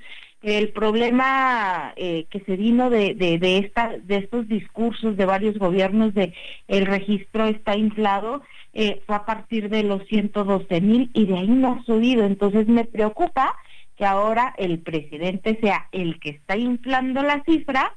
el 0.41 0.69
problema 0.69 1.93
eh, 1.97 2.27
que 2.31 2.39
se 2.45 2.55
vino 2.55 2.91
de, 2.91 3.15
de, 3.17 3.59
esta, 3.59 3.99
de 3.99 4.19
estos 4.19 4.47
discursos 4.47 5.17
de 5.17 5.27
varios 5.27 5.59
gobiernos 5.59 6.15
de 6.15 6.33
el 6.69 6.87
registro 6.87 7.47
está 7.47 7.77
inflado 7.77 8.43
eh, 8.73 9.03
fue 9.05 9.17
a 9.17 9.27
partir 9.27 9.69
de 9.69 9.83
los 9.83 10.07
112 10.07 10.81
mil 10.81 11.11
y 11.13 11.27
de 11.27 11.39
ahí 11.39 11.49
no 11.49 11.73
ha 11.73 11.83
subido. 11.83 12.23
Entonces 12.23 12.69
me 12.69 12.85
preocupa 12.85 13.53
que 13.97 14.05
ahora 14.05 14.55
el 14.59 14.79
presidente 14.79 15.59
sea 15.61 15.89
el 15.91 16.21
que 16.21 16.31
está 16.31 16.57
inflando 16.57 17.25
la 17.25 17.43
cifra 17.43 17.93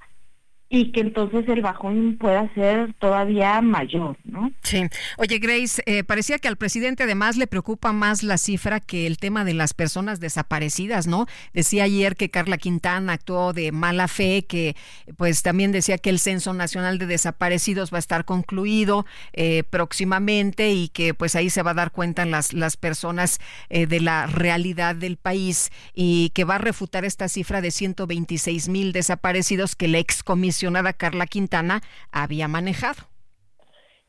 y 0.75 0.91
que 0.91 0.99
entonces 0.99 1.47
el 1.47 1.61
bajón 1.61 2.17
pueda 2.19 2.53
ser 2.53 2.93
todavía 2.99 3.61
mayor, 3.61 4.17
¿no? 4.25 4.51
Sí. 4.61 4.83
Oye, 5.17 5.39
Grace, 5.39 5.81
eh, 5.85 6.03
parecía 6.03 6.37
que 6.37 6.49
al 6.49 6.57
presidente 6.57 7.03
además 7.03 7.37
le 7.37 7.47
preocupa 7.47 7.93
más 7.93 8.23
la 8.23 8.37
cifra 8.37 8.81
que 8.81 9.07
el 9.07 9.17
tema 9.17 9.45
de 9.45 9.53
las 9.53 9.73
personas 9.73 10.19
desaparecidas, 10.19 11.07
¿no? 11.07 11.27
Decía 11.53 11.85
ayer 11.85 12.17
que 12.17 12.29
Carla 12.29 12.57
Quintana 12.57 13.13
actuó 13.13 13.53
de 13.53 13.71
mala 13.71 14.09
fe, 14.09 14.43
que 14.45 14.75
pues 15.15 15.43
también 15.43 15.71
decía 15.71 15.97
que 15.97 16.09
el 16.09 16.19
Censo 16.19 16.53
Nacional 16.53 16.97
de 16.97 17.05
Desaparecidos 17.05 17.93
va 17.93 17.97
a 17.97 17.99
estar 17.99 18.25
concluido 18.25 19.05
eh, 19.31 19.63
próximamente 19.69 20.73
y 20.73 20.89
que 20.89 21.13
pues 21.13 21.37
ahí 21.37 21.49
se 21.49 21.63
va 21.63 21.71
a 21.71 21.75
dar 21.75 21.91
cuenta 21.91 22.25
las, 22.25 22.51
las 22.51 22.75
personas 22.75 23.39
eh, 23.69 23.87
de 23.87 24.01
la 24.01 24.27
realidad 24.27 24.93
del 24.93 25.15
país 25.15 25.71
y 25.93 26.31
que 26.31 26.43
va 26.43 26.55
a 26.55 26.57
refutar 26.57 27.05
esta 27.05 27.29
cifra 27.29 27.61
de 27.61 27.71
126 27.71 28.67
mil 28.67 28.91
desaparecidos 28.91 29.77
que 29.77 29.87
la 29.87 29.99
excomisionada 29.99 30.64
Carla 30.93 31.27
Quintana 31.27 31.81
había 32.11 32.47
manejado. 32.47 33.03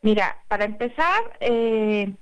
Mira, 0.03 0.37
para 0.49 0.65
empezar, 0.65 1.23
eh, 1.41 2.13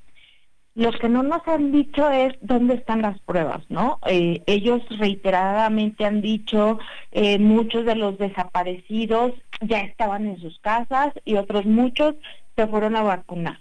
lo 0.74 0.90
que 0.92 1.08
no 1.08 1.22
nos 1.22 1.46
han 1.46 1.70
dicho 1.70 2.10
es 2.10 2.34
dónde 2.40 2.74
están 2.74 3.02
las 3.02 3.18
pruebas, 3.20 3.62
¿no? 3.68 3.98
Eh, 4.06 4.42
ellos 4.46 4.82
reiteradamente 4.98 6.04
han 6.04 6.20
dicho 6.20 6.78
eh, 7.12 7.38
muchos 7.38 7.84
de 7.84 7.94
los 7.94 8.18
desaparecidos 8.18 9.32
ya 9.60 9.80
estaban 9.80 10.26
en 10.26 10.38
sus 10.40 10.58
casas 10.60 11.12
y 11.24 11.36
otros 11.36 11.64
muchos 11.64 12.16
se 12.56 12.66
fueron 12.66 12.96
a 12.96 13.02
vacunar. 13.02 13.58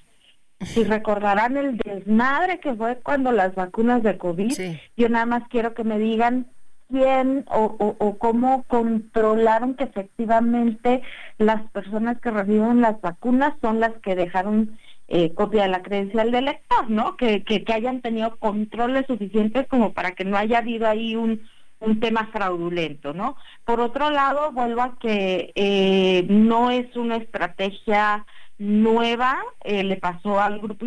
Si 0.62 0.84
recordarán 0.84 1.58
el 1.58 1.78
desmadre 1.78 2.60
que 2.60 2.74
fue 2.74 2.98
cuando 3.04 3.32
las 3.32 3.54
vacunas 3.54 4.02
de 4.02 4.18
COVID, 4.18 4.54
yo 4.96 5.10
nada 5.10 5.26
más 5.26 5.44
quiero 5.50 5.74
que 5.74 5.84
me 5.84 6.00
digan 6.00 6.48
quién 6.94 7.44
o, 7.50 8.18
cómo 8.20 8.64
controlaron 8.68 9.74
que 9.74 9.86
efectivamente 9.86 11.02
las 11.40 11.64
personas 11.72 12.22
que 12.22 12.30
reciben 12.30 12.82
las 12.82 13.02
vacunas 13.02 13.56
son 13.62 13.80
las 13.80 13.94
que 14.04 14.16
dejaron 14.16 14.78
eh, 15.08 15.34
copia 15.34 15.64
de 15.64 15.70
la 15.70 15.82
credencial 15.82 16.30
del 16.30 16.46
lector, 16.46 16.92
¿no? 16.92 17.18
Que, 17.18 17.44
hayan 17.74 18.02
tenido 18.02 18.36
controles 18.38 19.08
suficientes 19.08 19.66
como 19.68 19.94
para 19.94 20.12
que 20.12 20.24
no 20.24 20.38
haya 20.38 20.60
habido 20.60 20.88
ahí 20.88 21.16
un, 21.16 21.42
un 21.80 22.00
tema 22.00 22.30
fraudulento, 22.32 23.12
¿no? 23.12 23.38
Por 23.66 23.80
otro 23.80 24.12
lado, 24.12 24.52
vuelvo 24.52 24.84
a 24.84 25.00
que 25.00 25.52
eh, 25.56 26.28
no 26.30 26.70
es 26.70 26.96
una 26.96 27.16
estrategia 27.16 28.24
nueva, 28.60 29.40
eh, 29.64 29.84
le 29.84 29.98
pasó 29.98 30.40
al 30.40 30.60
grupo 30.60 30.86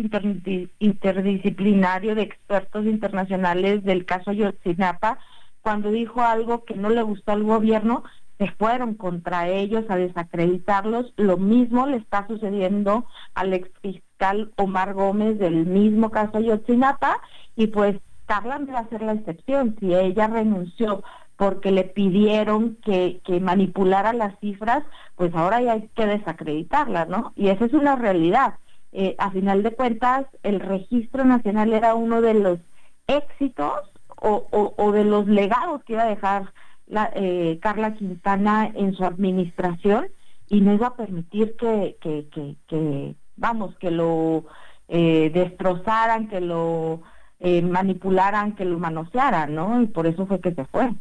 interdisciplinario 0.79 2.15
de 2.15 2.21
expertos 2.21 2.85
internacionales 2.85 3.83
del 3.83 4.05
caso 4.05 4.31
Yotzinapa, 4.31 5.19
cuando 5.67 5.91
dijo 5.91 6.21
algo 6.21 6.63
que 6.63 6.75
no 6.75 6.87
le 6.87 7.01
gustó 7.01 7.33
al 7.33 7.43
gobierno, 7.43 8.05
se 8.37 8.49
fueron 8.51 8.93
contra 8.93 9.49
ellos 9.49 9.83
a 9.89 9.97
desacreditarlos. 9.97 11.13
Lo 11.17 11.35
mismo 11.35 11.87
le 11.87 11.97
está 11.97 12.25
sucediendo 12.25 13.05
al 13.33 13.53
exfiscal 13.53 14.53
Omar 14.55 14.93
Gómez 14.93 15.37
del 15.39 15.65
mismo 15.65 16.09
caso 16.09 16.39
Yotzinapa 16.39 17.19
y 17.57 17.67
pues 17.67 17.97
Carla 18.27 18.59
no 18.59 18.71
va 18.71 18.79
a 18.79 18.87
ser 18.87 19.01
la 19.01 19.11
excepción. 19.11 19.75
Si 19.81 19.93
ella 19.93 20.27
renunció 20.27 21.03
porque 21.35 21.71
le 21.71 21.83
pidieron 21.83 22.77
que, 22.77 23.19
que 23.25 23.41
manipulara 23.41 24.13
las 24.13 24.39
cifras, 24.39 24.85
pues 25.17 25.35
ahora 25.35 25.61
ya 25.61 25.73
hay 25.73 25.89
que 25.93 26.05
desacreditarla, 26.05 27.07
¿no? 27.07 27.33
Y 27.35 27.49
esa 27.49 27.65
es 27.65 27.73
una 27.73 27.97
realidad. 27.97 28.53
Eh, 28.93 29.15
a 29.17 29.31
final 29.31 29.63
de 29.63 29.71
cuentas, 29.71 30.27
el 30.43 30.61
registro 30.61 31.25
nacional 31.25 31.73
era 31.73 31.93
uno 31.93 32.21
de 32.21 32.35
los 32.35 32.59
éxitos 33.07 33.81
o, 34.21 34.73
o, 34.77 34.91
de 34.91 35.03
los 35.03 35.27
legados 35.27 35.83
que 35.83 35.93
iba 35.93 36.03
a 36.03 36.09
dejar 36.09 36.53
la, 36.85 37.11
eh, 37.15 37.59
Carla 37.61 37.93
Quintana 37.93 38.71
en 38.73 38.93
su 38.95 39.05
administración 39.05 40.07
y 40.49 40.61
no 40.61 40.73
iba 40.73 40.87
a 40.87 40.95
permitir 40.95 41.55
que, 41.57 43.15
vamos, 43.35 43.75
que 43.77 43.91
lo 43.91 44.45
eh, 44.87 45.29
destrozaran, 45.33 46.29
que 46.29 46.41
lo 46.41 47.01
eh, 47.39 47.61
manipularan, 47.61 48.55
que 48.55 48.65
lo 48.65 48.79
manosearan, 48.79 49.53
¿no? 49.53 49.81
Y 49.81 49.87
por 49.87 50.07
eso 50.07 50.25
fue 50.25 50.39
que 50.39 50.53
se 50.53 50.65
fue. 50.65 50.91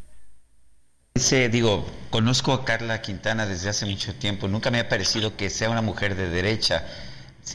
Digo, 1.50 1.86
conozco 2.10 2.52
a 2.52 2.64
Carla 2.64 3.00
Quintana 3.00 3.46
desde 3.46 3.70
hace 3.70 3.86
mucho 3.86 4.14
tiempo, 4.14 4.48
nunca 4.48 4.70
me 4.70 4.80
ha 4.80 4.88
parecido 4.88 5.36
que 5.36 5.48
sea 5.48 5.70
una 5.70 5.80
mujer 5.80 6.14
de 6.14 6.28
derecha 6.28 6.84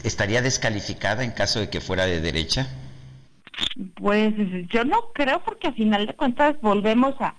¿Estaría 0.04 0.42
descalificada 0.42 1.22
en 1.22 1.30
caso 1.30 1.60
de 1.60 1.68
que 1.68 1.80
fuera 1.80 2.06
de 2.06 2.20
derecha? 2.20 2.66
Pues 3.94 4.34
yo 4.68 4.84
no 4.84 5.12
creo 5.12 5.40
porque 5.44 5.68
a 5.68 5.72
final 5.72 6.06
de 6.06 6.14
cuentas 6.14 6.60
volvemos 6.60 7.14
a 7.20 7.36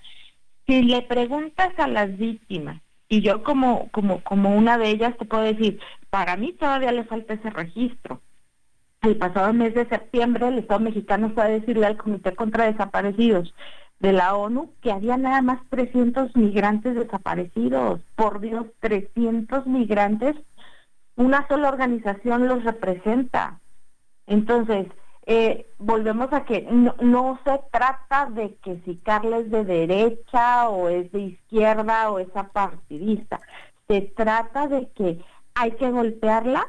si 0.66 0.82
le 0.84 1.01
preguntas 1.01 1.72
a 1.78 1.88
las 1.88 2.18
víctimas 2.18 2.82
y 3.09 3.22
yo 3.22 3.43
como 3.43 3.89
como 3.91 4.24
como 4.24 4.55
una 4.55 4.78
de 4.78 4.89
ellas 4.89 5.18
te 5.18 5.26
puedo 5.26 5.43
decir, 5.43 5.80
para 6.09 6.38
mí 6.38 6.53
todavía 6.53 6.91
le 6.91 7.03
falta 7.03 7.34
ese 7.34 7.49
registro. 7.49 8.22
El 9.01 9.18
pasado 9.18 9.51
mes 9.51 9.74
de 9.74 9.86
septiembre 9.88 10.47
el 10.47 10.59
Estado 10.59 10.80
mexicano 10.80 11.32
fue 11.34 11.43
a 11.43 11.47
decirle 11.47 11.86
al 11.86 11.97
Comité 11.97 12.34
contra 12.36 12.72
Desaparecidos 12.72 13.53
de 13.99 14.11
la 14.14 14.36
ONU 14.36 14.74
que 14.82 14.91
había 14.91 15.18
nada 15.18 15.41
más 15.41 15.59
300 15.70 16.36
migrantes 16.36 16.95
desaparecidos. 16.95 18.01
Por 18.16 18.41
Dios, 18.41 18.66
300 18.80 19.66
migrantes. 19.66 20.36
Una 21.16 21.47
sola 21.47 21.70
organización 21.70 22.47
los 22.47 22.64
representa. 22.64 23.59
Entonces, 24.28 24.88
eh, 25.26 25.67
volvemos 25.78 26.34
a 26.34 26.43
que 26.43 26.61
no, 26.61 27.39
se 27.45 27.59
trata 27.71 28.26
de 28.30 28.55
que 28.55 28.82
si 28.84 28.97
Carla 28.97 29.38
es 29.38 29.51
de 29.51 29.63
derecha 29.63 30.69
o 30.69 30.89
es 30.89 31.11
de 31.11 31.19
izquierda 31.19 32.11
o 32.11 32.19
es 32.19 32.36
apartidista, 32.36 33.39
se 33.88 34.01
trata 34.01 34.67
de 34.67 34.89
que 34.89 35.24
hay 35.55 35.71
que 35.71 35.89
golpearla 35.91 36.67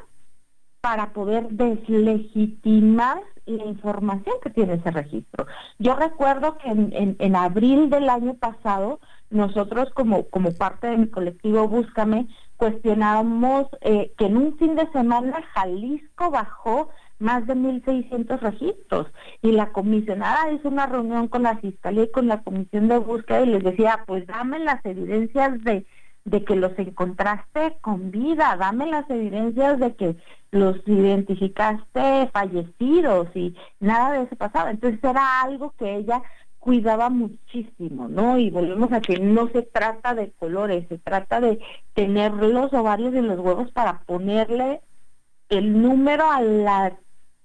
para 0.79 1.13
poder 1.13 1.49
deslegitimar 1.49 3.21
la 3.45 3.65
información 3.65 4.35
que 4.41 4.49
tiene 4.49 4.75
ese 4.75 4.91
registro. 4.91 5.47
Yo 5.79 5.95
recuerdo 5.95 6.57
que 6.57 6.69
en, 6.69 7.15
en, 7.19 7.35
abril 7.35 7.89
del 7.89 8.09
año 8.09 8.35
pasado, 8.35 8.99
nosotros 9.29 9.89
como, 9.93 10.29
como 10.29 10.51
parte 10.53 10.87
de 10.87 10.97
mi 10.97 11.09
colectivo 11.09 11.67
Búscame, 11.67 12.27
cuestionábamos 12.57 13.67
eh, 13.81 14.13
que 14.17 14.27
en 14.27 14.37
un 14.37 14.57
fin 14.57 14.75
de 14.75 14.89
semana 14.91 15.43
Jalisco 15.53 16.31
bajó 16.31 16.89
más 17.19 17.45
de 17.47 17.55
1.600 17.55 18.39
registros. 18.39 19.07
Y 19.41 19.51
la 19.51 19.71
comisionada 19.71 20.51
hizo 20.51 20.69
una 20.69 20.85
reunión 20.85 21.27
con 21.27 21.43
la 21.43 21.57
Fiscalía 21.57 22.03
y 22.03 22.11
con 22.11 22.27
la 22.27 22.43
Comisión 22.43 22.87
de 22.87 22.97
Búsqueda 22.97 23.41
y 23.41 23.47
les 23.47 23.63
decía, 23.63 24.03
pues 24.05 24.25
dame 24.27 24.59
las 24.59 24.83
evidencias 24.85 25.63
de, 25.63 25.85
de 26.25 26.43
que 26.43 26.55
los 26.55 26.77
encontraste 26.77 27.77
con 27.81 28.11
vida, 28.11 28.55
dame 28.57 28.87
las 28.87 29.09
evidencias 29.09 29.79
de 29.79 29.95
que 29.95 30.15
los 30.51 30.77
identificaste 30.87 32.29
fallecidos 32.31 33.27
y 33.35 33.55
nada 33.79 34.13
de 34.13 34.23
eso 34.23 34.35
pasaba. 34.35 34.71
Entonces 34.71 35.03
era 35.03 35.41
algo 35.41 35.73
que 35.77 35.95
ella 35.95 36.21
cuidaba 36.65 37.09
muchísimo, 37.09 38.07
¿no? 38.07 38.39
Y 38.39 38.49
volvemos 38.49 38.91
a 38.91 38.99
que 38.99 39.19
no 39.19 39.47
se 39.49 39.61
trata 39.61 40.15
de 40.15 40.31
colores, 40.31 40.87
se 40.89 40.97
trata 40.97 41.39
de 41.39 41.59
tener 41.93 42.33
los 42.33 42.73
ovarios 42.73 43.13
y 43.13 43.21
los 43.21 43.39
huevos 43.39 43.71
para 43.71 43.99
ponerle 43.99 44.81
el 45.49 45.79
número 45.79 46.29
a 46.29 46.41
la 46.41 46.97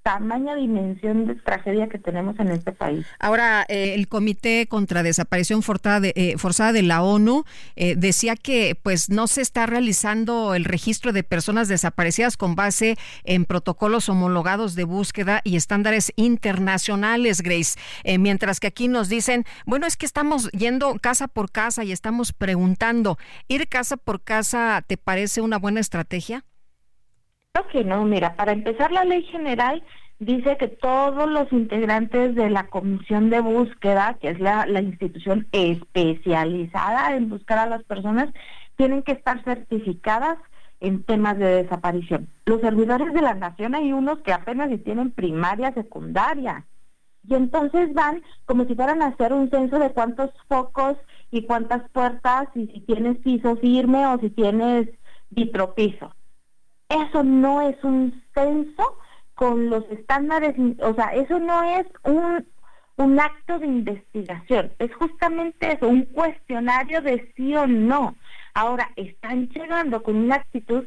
tamaña 0.02 0.54
dimensión 0.54 1.26
de 1.26 1.34
tragedia 1.34 1.88
que 1.88 1.98
tenemos 1.98 2.38
en 2.38 2.48
este 2.48 2.72
país. 2.72 3.06
Ahora, 3.18 3.66
eh, 3.68 3.94
el 3.94 4.08
Comité 4.08 4.66
contra 4.66 5.02
Desaparición 5.02 5.62
Forzada 5.62 6.00
de, 6.00 6.12
eh, 6.16 6.34
forzada 6.38 6.72
de 6.72 6.82
la 6.82 7.02
ONU 7.02 7.44
eh, 7.76 7.96
decía 7.96 8.36
que 8.36 8.76
pues 8.82 9.10
no 9.10 9.26
se 9.26 9.42
está 9.42 9.66
realizando 9.66 10.54
el 10.54 10.64
registro 10.64 11.12
de 11.12 11.22
personas 11.22 11.68
desaparecidas 11.68 12.36
con 12.36 12.54
base 12.54 12.96
en 13.24 13.44
protocolos 13.44 14.08
homologados 14.08 14.74
de 14.74 14.84
búsqueda 14.84 15.40
y 15.44 15.56
estándares 15.56 16.12
internacionales, 16.16 17.42
Grace. 17.42 17.78
mientras 18.18 18.60
que 18.60 18.66
aquí 18.66 18.88
nos 18.88 19.08
dicen, 19.08 19.44
bueno, 19.66 19.86
es 19.86 19.96
que 19.96 20.06
estamos 20.06 20.50
yendo 20.52 20.94
casa 21.00 21.28
por 21.28 21.50
casa 21.50 21.84
y 21.84 21.92
estamos 21.92 22.32
preguntando, 22.32 23.18
¿ir 23.48 23.68
casa 23.68 23.96
por 23.96 24.22
casa 24.22 24.82
te 24.86 24.96
parece 24.96 25.40
una 25.40 25.58
buena 25.58 25.80
estrategia? 25.80 26.44
Que 27.68 27.84
no, 27.84 28.04
mira, 28.04 28.34
para 28.34 28.52
empezar 28.52 28.90
la 28.92 29.04
ley 29.04 29.22
general 29.24 29.82
dice 30.18 30.56
que 30.58 30.68
todos 30.68 31.28
los 31.28 31.50
integrantes 31.52 32.34
de 32.34 32.50
la 32.50 32.66
comisión 32.68 33.30
de 33.30 33.40
búsqueda, 33.40 34.18
que 34.20 34.28
es 34.30 34.40
la, 34.40 34.66
institución 34.80 35.48
especializada 35.52 37.16
en 37.16 37.30
buscar 37.30 37.58
a 37.58 37.66
las 37.66 37.82
personas, 37.84 38.28
tienen 38.76 39.02
que 39.02 39.12
estar 39.12 39.42
certificadas 39.44 40.38
en 40.80 41.02
temas 41.02 41.38
de 41.38 41.62
desaparición. 41.62 42.28
Los 42.44 42.60
servidores 42.60 43.12
de 43.12 43.22
la 43.22 43.34
nación 43.34 43.74
hay 43.74 43.92
unos 43.92 44.20
que 44.20 44.32
apenas 44.32 44.70
si 44.70 44.78
tienen 44.78 45.10
primaria, 45.10 45.72
secundaria. 45.72 46.66
Y 47.26 47.34
entonces 47.34 47.92
van 47.92 48.22
como 48.46 48.64
si 48.64 48.74
fueran 48.74 49.02
a 49.02 49.08
hacer 49.08 49.32
un 49.32 49.50
censo 49.50 49.78
de 49.78 49.90
cuántos 49.90 50.30
focos 50.48 50.96
y 51.30 51.44
cuántas 51.44 51.88
puertas 51.90 52.48
y 52.54 52.66
si 52.68 52.80
tienes 52.80 53.18
piso 53.18 53.56
firme 53.56 54.06
o 54.06 54.18
si 54.18 54.30
tienes 54.30 54.88
vitropiso. 55.30 56.12
Eso 56.90 57.22
no 57.22 57.62
es 57.62 57.82
un 57.84 58.22
censo 58.34 58.98
con 59.34 59.70
los 59.70 59.84
estándares, 59.90 60.54
o 60.82 60.92
sea, 60.94 61.14
eso 61.14 61.38
no 61.38 61.62
es 61.62 61.86
un, 62.02 62.46
un 62.96 63.20
acto 63.20 63.58
de 63.58 63.66
investigación, 63.66 64.72
es 64.78 64.94
justamente 64.96 65.72
eso, 65.72 65.88
un 65.88 66.02
cuestionario 66.02 67.00
de 67.00 67.32
sí 67.36 67.54
o 67.54 67.66
no. 67.66 68.16
Ahora, 68.54 68.90
están 68.96 69.48
llegando 69.48 70.02
con 70.02 70.16
una 70.16 70.34
actitud 70.34 70.84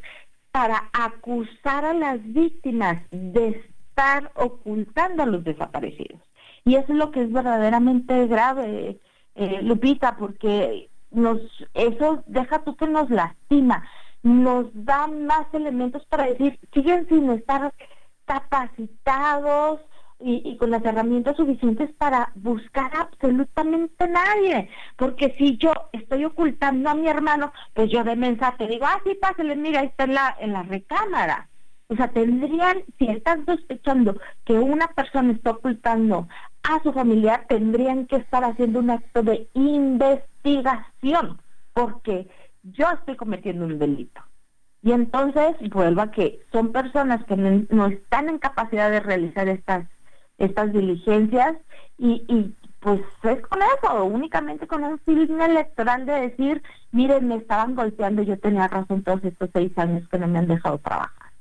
para 0.51 0.89
acusar 0.93 1.85
a 1.85 1.93
las 1.93 2.19
víctimas 2.21 3.01
de 3.09 3.63
estar 3.89 4.31
ocultando 4.35 5.23
a 5.23 5.27
los 5.27 5.43
desaparecidos. 5.43 6.21
Y 6.65 6.75
eso 6.75 6.91
es 6.91 6.97
lo 6.97 7.11
que 7.11 7.21
es 7.23 7.31
verdaderamente 7.31 8.27
grave, 8.27 8.99
eh, 9.35 9.59
Lupita, 9.63 10.17
porque 10.17 10.89
nos 11.11 11.39
eso 11.73 12.23
deja 12.27 12.63
tú 12.63 12.75
que 12.75 12.87
nos 12.87 13.09
lastima 13.09 13.83
nos 14.23 14.67
da 14.73 15.07
más 15.07 15.53
elementos 15.53 16.05
para 16.05 16.25
decir, 16.25 16.59
siguen 16.73 17.07
sin 17.07 17.29
estar 17.29 17.73
capacitados 18.25 19.81
y, 20.25 20.55
con 20.57 20.71
las 20.71 20.83
herramientas 20.85 21.35
suficientes 21.35 21.91
para 21.93 22.31
buscar 22.35 22.91
absolutamente 22.95 24.07
nadie. 24.07 24.69
Porque 24.95 25.35
si 25.37 25.57
yo 25.57 25.73
estoy 25.91 26.23
ocultando 26.23 26.89
a 26.89 26.95
mi 26.95 27.09
hermano, 27.09 27.51
pues 27.73 27.91
yo 27.91 28.03
de 28.05 28.15
mensaje 28.15 28.67
digo, 28.67 28.85
ah, 28.85 29.01
sí, 29.03 29.15
pásale, 29.15 29.55
mira, 29.57 29.81
ahí 29.81 29.87
está 29.87 30.05
en 30.05 30.13
la, 30.13 30.37
en 30.39 30.53
la 30.53 30.63
recámara. 30.63 31.49
O 31.89 31.95
sea, 31.95 32.07
tendrían, 32.07 32.83
si 32.97 33.07
están 33.07 33.45
sospechando 33.45 34.17
que 34.45 34.53
una 34.53 34.87
persona 34.87 35.33
está 35.33 35.51
ocultando 35.51 36.29
a 36.63 36.81
su 36.81 36.93
familiar, 36.93 37.45
tendrían 37.49 38.07
que 38.07 38.15
estar 38.15 38.43
haciendo 38.45 38.79
un 38.79 38.91
acto 38.91 39.21
de 39.21 39.49
investigación, 39.53 41.41
porque 41.73 42.29
yo 42.63 42.89
estoy 42.91 43.15
cometiendo 43.15 43.65
un 43.65 43.77
delito. 43.77 44.21
Y 44.81 44.91
entonces 44.91 45.55
vuelvo 45.71 46.01
a 46.01 46.11
que 46.11 46.41
son 46.51 46.71
personas 46.71 47.23
que 47.25 47.37
no, 47.37 47.87
están 47.87 48.29
en 48.29 48.37
capacidad 48.37 48.91
de 48.91 48.99
realizar 48.99 49.47
estas, 49.47 49.87
estas 50.37 50.73
diligencias 50.73 51.55
y, 51.97 52.25
y 52.27 52.53
pues 52.79 52.99
es 53.23 53.41
con 53.47 53.59
eso, 53.61 54.03
únicamente 54.03 54.67
con 54.67 54.83
un 54.83 55.41
electoral 55.41 56.05
de 56.05 56.13
decir, 56.13 56.61
miren, 56.91 57.29
me 57.29 57.37
estaban 57.37 57.75
golpeando, 57.75 58.23
yo 58.23 58.37
tenía 58.37 58.67
razón 58.67 59.03
todos 59.03 59.23
estos 59.23 59.49
seis 59.53 59.71
años 59.77 60.07
que 60.09 60.19
no 60.19 60.27
me 60.27 60.39
han 60.39 60.47
dejado 60.47 60.77
trabajar. 60.79 61.31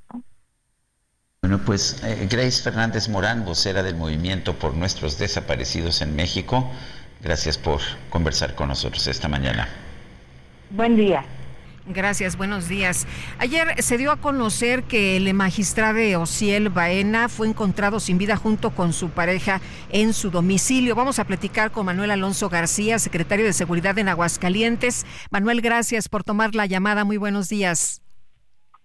Bueno, 1.42 1.58
pues 1.66 2.04
eh, 2.04 2.28
Grace 2.30 2.62
Fernández 2.62 3.08
Morán, 3.08 3.44
vocera 3.44 3.82
del 3.82 3.96
Movimiento 3.96 4.54
por 4.54 4.74
Nuestros 4.74 5.18
Desaparecidos 5.18 6.00
en 6.00 6.14
México, 6.14 6.70
gracias 7.20 7.58
por 7.58 7.80
conversar 8.10 8.54
con 8.54 8.68
nosotros 8.68 9.08
esta 9.08 9.26
mañana. 9.26 9.66
Buen 10.72 10.96
día. 10.96 11.24
Gracias, 11.86 12.36
buenos 12.36 12.68
días. 12.68 13.06
Ayer 13.38 13.82
se 13.82 13.98
dio 13.98 14.12
a 14.12 14.16
conocer 14.16 14.84
que 14.84 15.16
el 15.16 15.34
magistrado 15.34 15.98
Ociel 16.20 16.68
Baena 16.68 17.28
fue 17.28 17.48
encontrado 17.48 17.98
sin 17.98 18.18
vida 18.18 18.36
junto 18.36 18.70
con 18.70 18.92
su 18.92 19.10
pareja 19.10 19.60
en 19.90 20.12
su 20.12 20.30
domicilio. 20.30 20.94
Vamos 20.94 21.18
a 21.18 21.24
platicar 21.24 21.72
con 21.72 21.86
Manuel 21.86 22.12
Alonso 22.12 22.48
García, 22.48 22.98
secretario 22.98 23.44
de 23.44 23.52
Seguridad 23.52 23.98
en 23.98 24.08
Aguascalientes. 24.08 25.04
Manuel, 25.30 25.60
gracias 25.60 26.08
por 26.08 26.22
tomar 26.22 26.54
la 26.54 26.66
llamada. 26.66 27.04
Muy 27.04 27.16
buenos 27.16 27.48
días. 27.48 28.01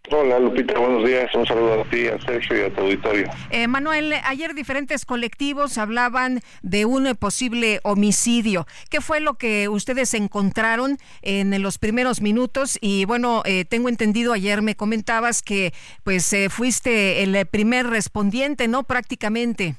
Hola 0.10 0.40
Lupita, 0.40 0.80
buenos 0.80 1.06
días. 1.06 1.34
Un 1.36 1.46
saludo 1.46 1.82
a 1.82 1.84
ti, 1.90 2.08
a 2.08 2.20
Sergio 2.22 2.58
y 2.58 2.62
a 2.62 2.70
tu 2.70 2.82
auditorio. 2.82 3.30
Eh, 3.50 3.68
Manuel, 3.68 4.14
ayer 4.24 4.54
diferentes 4.54 5.06
colectivos 5.06 5.78
hablaban 5.78 6.40
de 6.62 6.86
un 6.86 7.14
posible 7.18 7.82
homicidio. 7.84 8.66
¿Qué 8.90 9.02
fue 9.02 9.20
lo 9.20 9.34
que 9.34 9.68
ustedes 9.68 10.14
encontraron 10.14 10.98
en 11.24 11.62
los 11.62 11.78
primeros 11.78 12.22
minutos? 12.22 12.78
Y 12.80 13.04
bueno, 13.04 13.44
eh, 13.46 13.66
tengo 13.66 13.90
entendido, 13.90 14.32
ayer 14.32 14.62
me 14.62 14.76
comentabas 14.76 15.42
que 15.42 15.74
pues 16.06 16.32
eh, 16.32 16.50
fuiste 16.50 17.24
el 17.24 17.46
primer 17.46 17.88
respondiente, 17.88 18.70
¿no? 18.70 18.84
Prácticamente. 18.84 19.76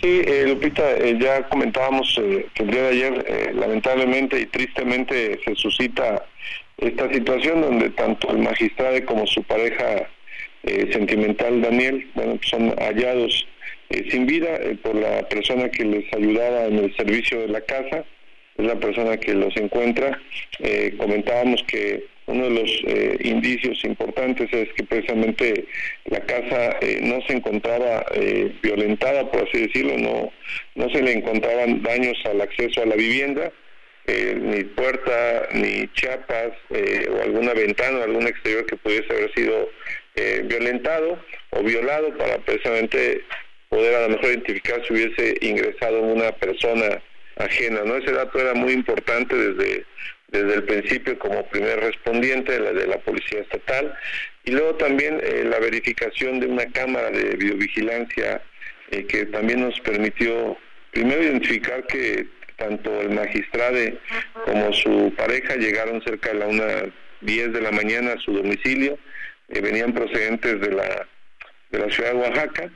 Sí, 0.00 0.22
Lupita, 0.46 0.82
ya 1.20 1.48
comentábamos 1.48 2.12
que 2.54 2.62
el 2.62 2.70
día 2.70 2.82
de 2.82 2.88
ayer, 2.88 3.54
lamentablemente 3.54 4.40
y 4.40 4.46
tristemente, 4.46 5.40
se 5.44 5.56
suscita 5.56 6.24
esta 6.78 7.12
situación 7.12 7.60
donde 7.60 7.90
tanto 7.90 8.30
el 8.30 8.38
magistrado 8.38 9.04
como 9.04 9.26
su 9.26 9.42
pareja 9.42 10.08
eh, 10.62 10.90
sentimental 10.92 11.60
Daniel, 11.60 12.08
bueno, 12.14 12.36
pues 12.36 12.48
son 12.48 12.74
hallados 12.78 13.46
eh, 13.90 14.08
sin 14.10 14.26
vida 14.26 14.56
eh, 14.56 14.76
por 14.82 14.94
la 14.94 15.28
persona 15.28 15.68
que 15.70 15.84
les 15.84 16.12
ayudaba 16.12 16.66
en 16.66 16.78
el 16.78 16.96
servicio 16.96 17.40
de 17.40 17.48
la 17.48 17.60
casa, 17.60 18.04
es 18.56 18.66
la 18.66 18.74
persona 18.76 19.16
que 19.16 19.34
los 19.34 19.56
encuentra. 19.56 20.20
comentábamos 20.98 21.62
que 21.62 22.04
uno 22.26 22.44
de 22.44 22.50
los 22.50 22.70
indicios 23.20 23.84
importantes 23.84 24.52
es 24.52 24.68
que 24.74 24.82
precisamente 24.82 25.64
la 26.06 26.20
casa 26.20 26.76
no 27.00 27.22
se 27.22 27.34
encontraba 27.34 28.04
violentada, 28.60 29.30
por 29.30 29.48
así 29.48 29.60
decirlo, 29.62 29.96
no, 29.96 30.32
no 30.74 30.90
se 30.90 31.02
le 31.02 31.12
encontraban 31.12 31.82
daños 31.82 32.18
al 32.24 32.40
acceso 32.40 32.82
a 32.82 32.86
la 32.86 32.96
vivienda, 32.96 33.52
ni 34.34 34.64
puerta, 34.64 35.48
ni 35.52 35.88
chapas 35.92 36.52
o 36.70 37.22
alguna 37.22 37.54
ventana 37.54 38.04
algún 38.04 38.26
exterior 38.26 38.64
que 38.66 38.76
pudiese 38.76 39.12
haber 39.12 39.32
sido 39.34 39.70
violentado 40.44 41.18
o 41.50 41.62
violado 41.62 42.16
para 42.16 42.38
precisamente 42.38 43.22
poder 43.68 43.94
a 43.94 44.02
lo 44.02 44.08
mejor 44.10 44.26
identificar 44.26 44.82
si 44.86 44.94
hubiese 44.94 45.36
ingresado 45.42 46.00
una 46.00 46.32
persona 46.32 47.02
ajena. 47.36 47.82
¿no? 47.84 47.96
Ese 47.96 48.12
dato 48.12 48.40
era 48.40 48.54
muy 48.54 48.72
importante 48.72 49.36
desde 49.36 49.84
desde 50.28 50.54
el 50.54 50.64
principio 50.64 51.18
como 51.18 51.46
primer 51.48 51.80
respondiente 51.80 52.52
de 52.52 52.60
la, 52.60 52.72
de 52.72 52.86
la 52.86 52.98
Policía 52.98 53.40
Estatal 53.40 53.94
y 54.44 54.50
luego 54.50 54.74
también 54.74 55.20
eh, 55.22 55.44
la 55.44 55.58
verificación 55.58 56.40
de 56.40 56.46
una 56.46 56.66
cámara 56.66 57.10
de 57.10 57.36
videovigilancia 57.36 58.42
eh, 58.90 59.04
que 59.06 59.26
también 59.26 59.60
nos 59.60 59.78
permitió 59.80 60.56
primero 60.90 61.22
identificar 61.22 61.86
que 61.86 62.26
tanto 62.58 63.00
el 63.00 63.10
magistrado 63.10 63.78
como 64.44 64.72
su 64.72 65.12
pareja 65.16 65.56
llegaron 65.56 66.02
cerca 66.02 66.32
de 66.32 66.38
la 66.40 66.46
una 66.46 66.66
10 67.22 67.52
de 67.52 67.60
la 67.60 67.70
mañana 67.70 68.12
a 68.12 68.18
su 68.18 68.32
domicilio, 68.32 68.98
eh, 69.48 69.60
venían 69.60 69.94
procedentes 69.94 70.60
de 70.60 70.72
la, 70.72 71.08
de 71.70 71.78
la 71.78 71.90
ciudad 71.90 72.12
de 72.12 72.18
Oaxaca 72.18 72.70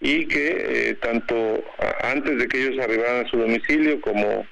y 0.00 0.26
que 0.26 0.96
tanto 1.00 1.64
antes 2.02 2.36
de 2.38 2.48
que 2.48 2.62
ellos 2.62 2.84
arribaran 2.84 3.24
a 3.24 3.28
su 3.28 3.38
domicilio 3.38 4.00
como 4.00 4.46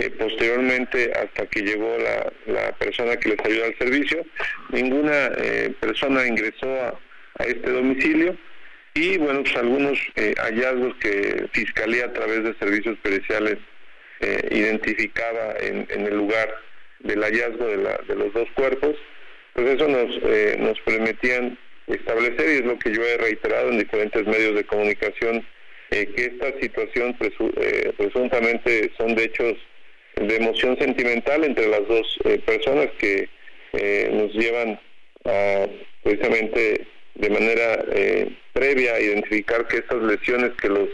eh, 0.00 0.10
posteriormente, 0.10 1.10
hasta 1.12 1.46
que 1.46 1.62
llegó 1.62 1.96
la, 1.98 2.72
persona 2.78 3.16
que 3.16 3.30
les 3.30 3.40
ayuda 3.44 3.66
al 3.66 3.78
servicio, 3.78 4.24
ninguna 4.70 5.32
eh, 5.38 5.74
persona 5.80 6.24
ingresó 6.24 6.72
a, 6.72 7.44
este 7.44 7.70
domicilio. 7.70 8.36
Y, 8.94 9.18
bueno, 9.18 9.42
pues 9.42 9.56
algunos 9.56 9.98
eh, 10.14 10.34
hallazgos 10.38 10.94
que 11.00 11.48
Fiscalía 11.52 12.06
a 12.06 12.12
través 12.12 12.44
de 12.44 12.54
servicios 12.58 12.96
periciales 12.98 13.58
identificaba 14.50 15.54
en, 15.60 15.86
el 15.90 16.16
lugar 16.16 16.54
del 17.00 17.22
hallazgo 17.22 17.66
de, 17.66 17.76
de 17.76 18.14
los 18.16 18.32
dos 18.32 18.48
cuerpos, 18.54 18.96
pues 19.54 19.68
eso 19.68 19.88
nos, 19.88 20.58
nos 20.58 20.80
permitían 20.80 21.56
establecer, 21.86 22.48
y 22.48 22.58
es 22.58 22.64
lo 22.64 22.78
que 22.78 22.92
yo 22.92 23.02
he 23.02 23.16
reiterado 23.16 23.70
en 23.70 23.78
diferentes 23.78 24.26
medios 24.26 24.54
de 24.54 24.64
comunicación, 24.64 25.46
que 25.90 26.14
esta 26.16 26.52
situación 26.60 27.16
presuntamente 27.96 28.90
son 28.98 29.14
de 29.14 29.24
hechos 29.24 29.56
de 30.26 30.36
emoción 30.36 30.76
sentimental 30.78 31.44
entre 31.44 31.68
las 31.68 31.86
dos 31.86 32.18
eh, 32.24 32.38
personas 32.44 32.88
que 32.98 33.28
eh, 33.72 34.10
nos 34.12 34.32
llevan 34.32 34.80
a 35.24 35.66
precisamente 36.02 36.86
de 37.14 37.30
manera 37.30 37.84
eh, 37.92 38.30
previa 38.52 38.94
a 38.94 39.00
identificar 39.00 39.66
que 39.68 39.78
estas 39.78 40.02
lesiones 40.02 40.52
que 40.60 40.68
los, 40.68 40.88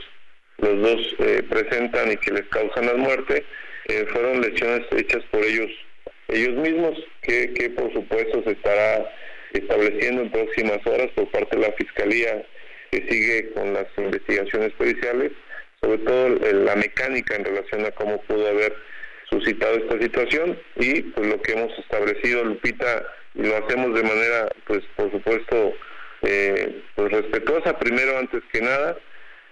los 0.58 0.82
dos 0.82 1.16
presentan 1.48 2.12
y 2.12 2.16
que 2.16 2.32
les 2.32 2.46
causan 2.48 2.86
la 2.86 2.94
muerte 2.94 3.44
fueron 4.12 4.40
lesiones 4.40 4.86
hechas 4.92 5.22
por 5.30 5.44
ellos 5.44 5.70
ellos 6.28 6.54
mismos 6.56 6.98
que, 7.22 7.52
que 7.52 7.70
por 7.70 7.92
supuesto 7.92 8.42
se 8.44 8.52
estará 8.52 9.10
estableciendo 9.52 10.22
en 10.22 10.30
próximas 10.30 10.84
horas 10.86 11.10
por 11.14 11.30
parte 11.30 11.56
de 11.56 11.66
la 11.66 11.72
Fiscalía 11.72 12.44
que 12.90 13.06
sigue 13.08 13.52
con 13.52 13.72
las 13.72 13.86
investigaciones 13.96 14.72
periciales, 14.74 15.32
sobre 15.80 15.98
todo 15.98 16.28
la 16.28 16.76
mecánica 16.76 17.36
en 17.36 17.44
relación 17.44 17.84
a 17.84 17.90
cómo 17.92 18.20
pudo 18.22 18.48
haber 18.48 18.74
suscitado 19.30 19.76
esta 19.76 19.98
situación 20.00 20.58
y 20.76 21.02
pues 21.02 21.26
lo 21.26 21.40
que 21.42 21.52
hemos 21.52 21.76
establecido 21.78 22.44
Lupita 22.44 23.04
y 23.34 23.42
lo 23.42 23.56
hacemos 23.56 23.94
de 23.94 24.02
manera 24.02 24.48
pues 24.66 24.82
por 24.96 25.10
supuesto 25.10 25.72
eh, 26.22 26.82
pues 26.94 27.10
respetuosa 27.10 27.78
primero 27.78 28.18
antes 28.18 28.42
que 28.52 28.60
nada 28.60 28.96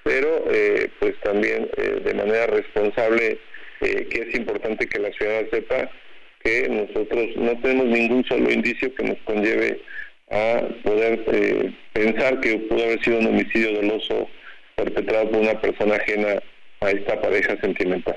pero 0.02 0.44
eh, 0.50 0.90
pues 0.98 1.18
también 1.20 1.68
eh, 1.76 2.00
de 2.04 2.14
manera 2.14 2.46
responsable 2.46 3.38
que 3.80 4.28
es 4.28 4.34
importante 4.36 4.86
que 4.86 5.00
la 5.00 5.10
ciudad 5.12 5.42
sepa 5.50 5.90
que 6.44 6.68
nosotros 6.68 7.30
no 7.34 7.58
tenemos 7.60 7.86
ningún 7.86 8.24
solo 8.26 8.48
indicio 8.48 8.94
que 8.94 9.02
nos 9.02 9.18
conlleve 9.24 9.80
a 10.30 10.62
poder 10.84 11.24
pensar 11.92 12.38
que 12.40 12.58
pudo 12.58 12.84
haber 12.84 13.02
sido 13.02 13.18
un 13.18 13.26
homicidio 13.26 13.72
doloso 13.72 14.28
perpetrado 14.76 15.30
por 15.32 15.40
una 15.40 15.60
persona 15.60 15.96
ajena 15.96 16.40
a 16.80 16.90
esta 16.90 17.20
pareja 17.20 17.60
sentimental. 17.60 18.16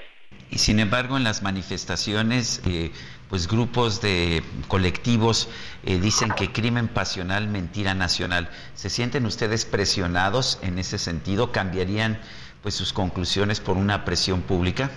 Y 0.52 0.60
sin 0.60 0.80
embargo, 0.80 1.18
en 1.18 1.24
las 1.24 1.42
manifestaciones, 1.42 2.62
eh, 2.68 2.92
pues 3.30 3.48
grupos 3.48 4.02
de 4.02 4.44
colectivos 4.68 5.50
eh, 5.86 6.00
dicen 6.00 6.32
que 6.32 6.52
crimen 6.52 6.88
pasional, 6.88 7.48
mentira 7.48 7.94
nacional. 7.94 8.50
¿Se 8.74 8.90
sienten 8.90 9.26
ustedes 9.26 9.66
presionados 9.66 10.60
en 10.62 10.80
ese 10.80 10.98
sentido? 10.98 11.52
¿Cambiarían 11.52 12.20
pues 12.62 12.76
sus 12.76 12.94
conclusiones 12.94 13.60
por 13.60 13.78
una 13.78 14.06
presión 14.06 14.42
pública? 14.42 14.92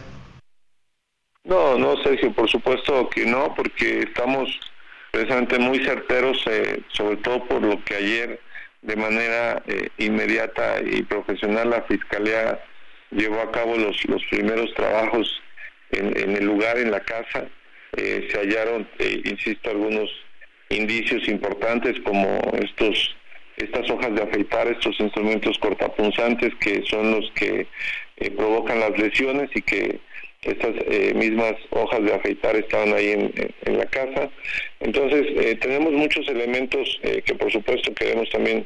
No, 1.45 1.79
no, 1.79 1.97
Sergio, 2.03 2.33
por 2.33 2.49
supuesto 2.49 3.09
que 3.09 3.25
no, 3.25 3.55
porque 3.55 4.01
estamos 4.01 4.49
precisamente 5.11 5.59
muy 5.59 5.85
certeros, 5.85 6.43
eh, 6.47 6.83
sobre 6.93 7.17
todo 7.19 7.45
por 7.47 7.63
lo 7.63 7.83
que 7.85 7.95
ayer 7.95 8.41
de 8.83 8.95
manera 8.95 9.61
inmediata 9.97 10.81
y 10.81 11.03
profesional 11.03 11.71
la 11.71 11.83
Fiscalía 11.83 12.61
llevó 13.11 13.41
a 13.41 13.51
cabo 13.51 13.77
los, 13.77 14.05
los 14.05 14.23
primeros 14.31 14.73
trabajos 14.75 15.41
en, 15.91 16.37
el 16.37 16.45
lugar, 16.45 16.79
en 16.79 16.91
la 16.91 17.01
casa. 17.01 17.47
Eh, 17.97 18.28
se 18.31 18.39
hallaron, 18.39 18.89
eh, 18.98 19.23
insisto, 19.24 19.70
algunos 19.70 20.10
indicios 20.69 21.27
importantes 21.28 21.98
como 22.01 22.40
estos 22.60 23.15
estas 23.56 23.90
hojas 23.90 24.15
de 24.15 24.23
afeitar, 24.23 24.69
estos 24.69 25.01
instrumentos 25.01 25.59
cortapunzantes 25.59 26.55
que 26.60 26.81
son 26.85 27.10
los 27.10 27.28
que 27.32 27.66
eh, 28.19 28.31
provocan 28.31 28.78
las 28.78 28.97
lesiones 28.97 29.51
y 29.52 29.62
que 29.62 29.98
estas 30.43 30.73
mismas 31.16 31.55
hojas 31.70 32.05
de 32.05 32.15
afeitar 32.15 32.55
estaban 32.55 32.94
ahí 32.94 33.10
en, 33.10 33.77
la 33.77 33.86
casa. 33.86 34.31
Entonces, 34.78 35.59
tenemos 35.59 35.93
muchos 35.93 36.28
elementos 36.28 37.01
que 37.02 37.35
por 37.35 37.51
supuesto 37.51 37.93
queremos 37.93 38.31
también 38.31 38.65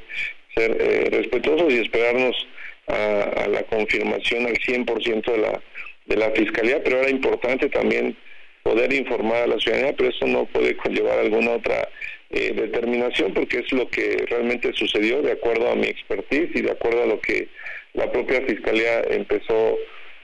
ser 0.55 0.77
respetuosos 1.11 1.73
y 1.73 1.79
esperarnos 1.79 2.47
a, 2.89 3.49
la 3.49 3.63
confirmación 3.63 4.47
al 4.47 4.59
100% 4.59 5.25
de 5.25 5.39
la, 5.39 5.63
de 6.05 6.17
la 6.17 6.31
Fiscalía, 6.33 6.85
pero 6.85 6.99
era 6.99 7.09
importante 7.09 7.71
también 7.71 8.15
poder 8.63 8.93
informar 8.93 9.43
a 9.43 9.47
la 9.47 9.59
ciudadanía, 9.59 9.95
pero 9.97 10.11
eso 10.11 10.27
no 10.27 10.47
puede 10.47 10.77
conllevar 10.77 11.19
alguna 11.19 11.53
otra 11.53 11.89
eh, 12.31 12.53
determinación 12.55 13.35
porque 13.35 13.59
es 13.59 13.73
lo 13.73 13.89
que 13.89 14.25
realmente 14.29 14.73
sucedió 14.75 15.23
de 15.23 15.33
acuerdo 15.33 15.71
a 15.71 15.75
mi 15.75 15.87
expertise 15.87 16.51
y 16.55 16.63
de 16.63 16.71
acuerdo 16.71 17.03
a 17.03 17.07
lo 17.07 17.21
que 17.21 17.49
la 17.95 18.11
propia 18.11 18.41
Fiscalía 18.43 19.03
empezó 19.11 19.77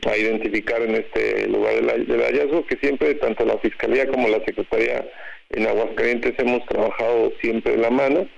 a 0.06 0.16
identificar 0.16 0.80
en 0.82 0.94
este 0.94 1.48
lugar 1.48 1.74
del, 1.74 2.06
del 2.06 2.22
hallazgo, 2.22 2.64
que 2.66 2.76
siempre 2.76 3.14
tanto 3.16 3.44
la 3.44 3.58
Fiscalía 3.58 4.06
como 4.06 4.28
la 4.28 4.42
Secretaría 4.44 5.04
en 5.50 5.66
Aguascalientes 5.66 6.34
hemos 6.38 6.64
trabajado 6.66 7.32
siempre 7.40 7.74
en 7.74 7.82
la 7.82 7.90
mano 7.90 8.28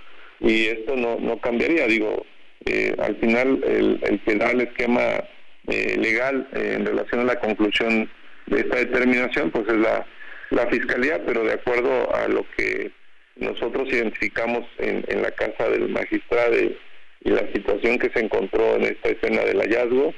y 0.40 0.66
esto 0.66 0.96
no, 0.96 1.18
no 1.20 1.38
cambiaría, 1.38 1.86
digo, 1.86 2.24
eh, 2.64 2.94
al 2.98 3.16
final 3.16 3.62
el, 3.64 4.00
el, 4.02 4.20
que 4.20 4.62
esquema 4.64 5.24
eh, 5.68 5.96
legal 5.98 6.48
eh, 6.54 6.74
en 6.76 6.86
relación 6.86 7.20
a 7.20 7.24
la 7.24 7.40
conclusión 7.40 8.10
de 8.50 8.60
esta 8.60 8.76
determinación, 8.76 9.50
pues 9.50 9.66
es 9.68 9.76
la, 9.76 10.06
la 10.50 10.66
Fiscalía, 10.66 11.22
pero 11.24 11.44
de 11.44 11.54
acuerdo 11.54 12.14
a 12.14 12.28
lo 12.28 12.44
que 12.56 12.90
nosotros 13.36 13.88
identificamos 13.90 14.66
en, 14.78 15.04
en 15.08 15.22
la 15.22 15.30
casa 15.30 15.68
del 15.68 15.88
magistrado 15.88 16.58
y, 16.58 16.76
la 17.22 17.46
situación 17.52 17.98
que 17.98 18.08
se 18.08 18.20
encontró 18.20 18.76
en 18.76 18.84
esta 18.84 19.10
escena 19.10 19.44
del 19.44 19.60
hallazgo, 19.60 20.14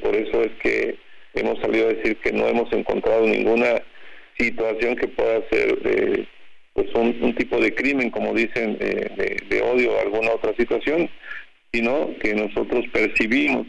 por 0.00 0.14
eso 0.16 0.42
es 0.42 0.52
que 0.62 0.96
hemos 1.34 1.60
salido 1.60 1.86
a 1.86 1.92
decir 1.92 2.16
que 2.16 2.32
no 2.32 2.48
hemos 2.48 2.72
encontrado 2.72 3.26
ninguna 3.26 3.82
situación 4.38 4.96
que 4.96 5.08
pueda 5.08 5.46
ser 5.50 6.26
pues 6.72 6.94
un, 6.94 7.34
tipo 7.34 7.60
de 7.60 7.74
crimen, 7.74 8.08
como 8.08 8.32
dicen, 8.32 8.78
de, 8.78 9.36
de 9.50 9.60
odio 9.60 9.92
o 9.92 10.00
alguna 10.00 10.30
otra 10.30 10.54
situación, 10.56 11.10
sino 11.74 12.08
que 12.22 12.34
nosotros 12.34 12.86
percibimos 12.90 13.66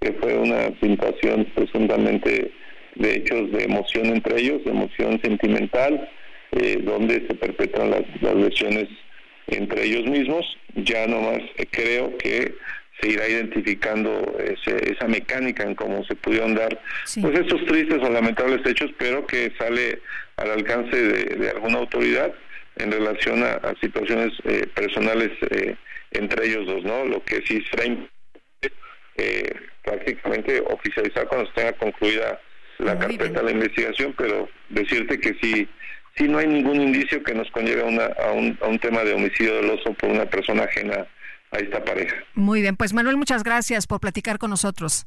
que 0.00 0.12
fue 0.14 0.36
una 0.36 0.72
situación 0.80 1.44
presuntamente 1.54 2.50
de 2.94 3.16
hechos 3.16 3.50
de 3.52 3.64
emoción 3.64 4.06
entre 4.06 4.40
ellos, 4.40 4.64
de 4.64 4.70
emoción 4.70 5.20
sentimental, 5.22 6.08
eh, 6.52 6.78
donde 6.82 7.26
se 7.26 7.34
perpetran 7.34 7.90
las, 7.90 8.34
lesiones 8.34 8.88
entre 9.48 9.84
ellos 9.84 10.06
mismos. 10.06 10.44
Ya 10.74 11.06
nomás 11.06 11.42
eh, 11.56 11.66
creo 11.70 12.16
que 12.18 12.54
se 13.00 13.08
irá 13.08 13.28
identificando 13.28 14.36
esa 14.38 15.08
mecánica 15.08 15.64
en 15.64 15.74
cómo 15.74 16.04
se 16.04 16.14
pudieron 16.14 16.54
dar 16.54 16.78
pues 17.20 17.40
estos 17.40 17.64
tristes 17.66 18.00
o 18.00 18.10
lamentables 18.10 18.64
hechos, 18.64 18.90
pero 18.96 19.26
que 19.26 19.52
sale 19.58 19.98
al 20.36 20.50
alcance 20.50 20.96
de, 20.96 21.50
alguna 21.50 21.78
autoridad 21.78 22.32
en 22.76 22.92
relación 22.92 23.42
a, 23.42 23.74
situaciones 23.80 24.32
eh, 24.44 24.66
personales 24.72 25.30
entre 26.12 26.46
ellos 26.46 26.66
dos, 26.66 26.84
¿no? 26.84 27.04
Lo 27.04 27.24
que 27.24 27.42
sí 27.46 27.64
será 27.70 27.84
eh, 29.16 29.54
prácticamente 29.84 30.60
oficializar 30.60 31.26
cuando 31.28 31.48
esté 31.48 31.72
concluida 31.74 32.40
la 32.82 32.98
carpeta 32.98 33.42
de 33.42 33.52
investigación, 33.52 34.14
pero 34.16 34.48
decirte 34.70 35.18
que 35.18 35.34
sí 35.40 35.68
sí 36.16 36.28
no 36.28 36.38
hay 36.38 36.46
ningún 36.46 36.80
indicio 36.80 37.22
que 37.22 37.34
nos 37.34 37.50
conlleve 37.50 37.82
a, 37.82 37.86
una, 37.86 38.04
a, 38.04 38.32
un, 38.32 38.58
a 38.60 38.66
un 38.66 38.78
tema 38.78 39.02
de 39.02 39.14
homicidio 39.14 39.54
doloso 39.54 39.94
por 39.94 40.10
una 40.10 40.26
persona 40.26 40.64
ajena 40.64 41.06
a 41.50 41.58
esta 41.58 41.84
pareja. 41.84 42.16
Muy 42.34 42.60
bien, 42.60 42.76
pues 42.76 42.92
Manuel, 42.92 43.16
muchas 43.16 43.42
gracias 43.44 43.86
por 43.86 44.00
platicar 44.00 44.38
con 44.38 44.50
nosotros. 44.50 45.06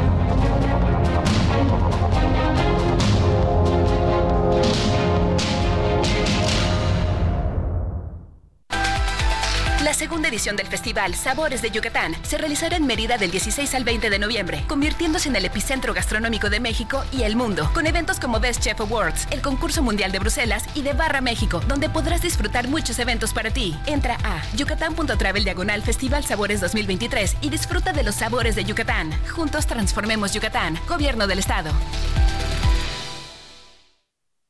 Segunda 10.11 10.27
edición 10.27 10.57
del 10.57 10.67
festival 10.67 11.15
Sabores 11.15 11.61
de 11.61 11.71
Yucatán 11.71 12.13
se 12.23 12.37
realizará 12.37 12.75
en 12.75 12.85
Mérida 12.85 13.17
del 13.17 13.31
16 13.31 13.73
al 13.75 13.85
20 13.85 14.09
de 14.09 14.19
noviembre, 14.19 14.65
convirtiéndose 14.67 15.29
en 15.29 15.37
el 15.37 15.45
epicentro 15.45 15.93
gastronómico 15.93 16.49
de 16.49 16.59
México 16.59 17.05
y 17.13 17.23
el 17.23 17.37
mundo, 17.37 17.71
con 17.73 17.87
eventos 17.87 18.19
como 18.19 18.41
Best 18.41 18.61
Chef 18.61 18.81
Awards, 18.81 19.25
el 19.31 19.41
concurso 19.41 19.81
mundial 19.81 20.11
de 20.11 20.19
Bruselas 20.19 20.65
y 20.75 20.81
de 20.81 20.91
Barra 20.91 21.21
México, 21.21 21.61
donde 21.65 21.87
podrás 21.87 22.21
disfrutar 22.21 22.67
muchos 22.67 22.99
eventos 22.99 23.31
para 23.31 23.51
ti. 23.51 23.73
Entra 23.85 24.17
a 24.25 24.41
yucatán.travel 24.57 25.45
diagonal 25.45 25.81
Festival 25.81 26.25
Sabores 26.25 26.59
2023 26.59 27.37
y 27.39 27.49
disfruta 27.49 27.93
de 27.93 28.03
los 28.03 28.15
sabores 28.15 28.57
de 28.57 28.65
Yucatán. 28.65 29.13
Juntos 29.29 29.65
transformemos 29.65 30.33
Yucatán, 30.33 30.77
Gobierno 30.89 31.25
del 31.25 31.39
Estado. 31.39 31.71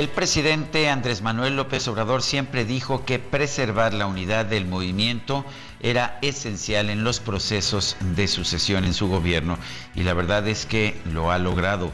El 0.00 0.08
presidente 0.08 0.88
Andrés 0.88 1.20
Manuel 1.20 1.56
López 1.56 1.86
Obrador 1.86 2.22
siempre 2.22 2.64
dijo 2.64 3.04
que 3.04 3.18
preservar 3.18 3.92
la 3.92 4.06
unidad 4.06 4.46
del 4.46 4.64
movimiento 4.64 5.44
era 5.78 6.18
esencial 6.22 6.88
en 6.88 7.04
los 7.04 7.20
procesos 7.20 7.98
de 8.16 8.26
sucesión 8.26 8.86
en 8.86 8.94
su 8.94 9.08
gobierno 9.08 9.58
y 9.94 10.02
la 10.04 10.14
verdad 10.14 10.48
es 10.48 10.64
que 10.64 10.98
lo 11.04 11.30
ha 11.30 11.38
logrado. 11.38 11.92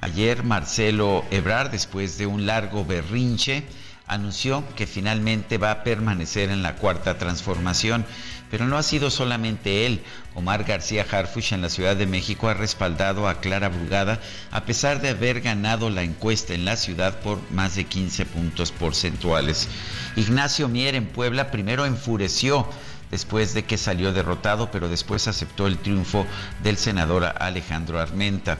Ayer 0.00 0.42
Marcelo 0.42 1.24
Ebrard, 1.30 1.70
después 1.70 2.18
de 2.18 2.26
un 2.26 2.44
largo 2.44 2.84
berrinche, 2.84 3.62
anunció 4.08 4.64
que 4.74 4.88
finalmente 4.88 5.56
va 5.56 5.70
a 5.70 5.84
permanecer 5.84 6.50
en 6.50 6.64
la 6.64 6.74
cuarta 6.74 7.18
transformación, 7.18 8.04
pero 8.50 8.66
no 8.66 8.76
ha 8.76 8.82
sido 8.82 9.10
solamente 9.10 9.86
él. 9.86 10.02
Omar 10.34 10.64
García 10.64 11.06
Harfuch 11.10 11.52
en 11.52 11.62
la 11.62 11.70
Ciudad 11.70 11.96
de 11.96 12.06
México 12.06 12.48
ha 12.48 12.54
respaldado 12.54 13.28
a 13.28 13.40
Clara 13.40 13.68
Brugada 13.68 14.20
a 14.50 14.64
pesar 14.64 15.00
de 15.00 15.10
haber 15.10 15.40
ganado 15.40 15.90
la 15.90 16.02
encuesta 16.02 16.54
en 16.54 16.64
la 16.64 16.76
ciudad 16.76 17.20
por 17.20 17.38
más 17.50 17.76
de 17.76 17.84
15 17.84 18.26
puntos 18.26 18.72
porcentuales. 18.72 19.68
Ignacio 20.16 20.68
Mier 20.68 20.94
en 20.94 21.06
Puebla 21.06 21.50
primero 21.50 21.86
enfureció 21.86 22.68
después 23.10 23.54
de 23.54 23.64
que 23.64 23.78
salió 23.78 24.12
derrotado, 24.12 24.70
pero 24.70 24.88
después 24.88 25.28
aceptó 25.28 25.66
el 25.66 25.78
triunfo 25.78 26.26
del 26.62 26.76
senador 26.76 27.24
Alejandro 27.38 28.00
Armenta. 28.00 28.58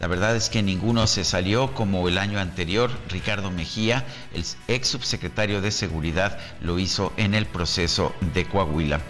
La 0.00 0.08
verdad 0.08 0.36
es 0.36 0.48
que 0.48 0.62
ninguno 0.62 1.06
se 1.06 1.24
salió 1.24 1.72
como 1.72 2.08
el 2.08 2.18
año 2.18 2.40
anterior. 2.40 2.90
Ricardo 3.08 3.50
Mejía, 3.50 4.04
el 4.34 4.44
ex 4.68 4.88
subsecretario 4.88 5.60
de 5.60 5.70
Seguridad, 5.70 6.38
lo 6.60 6.78
hizo 6.78 7.12
en 7.16 7.34
el 7.34 7.46
proceso 7.46 8.14
de 8.34 8.44
Coahuila. 8.44 9.00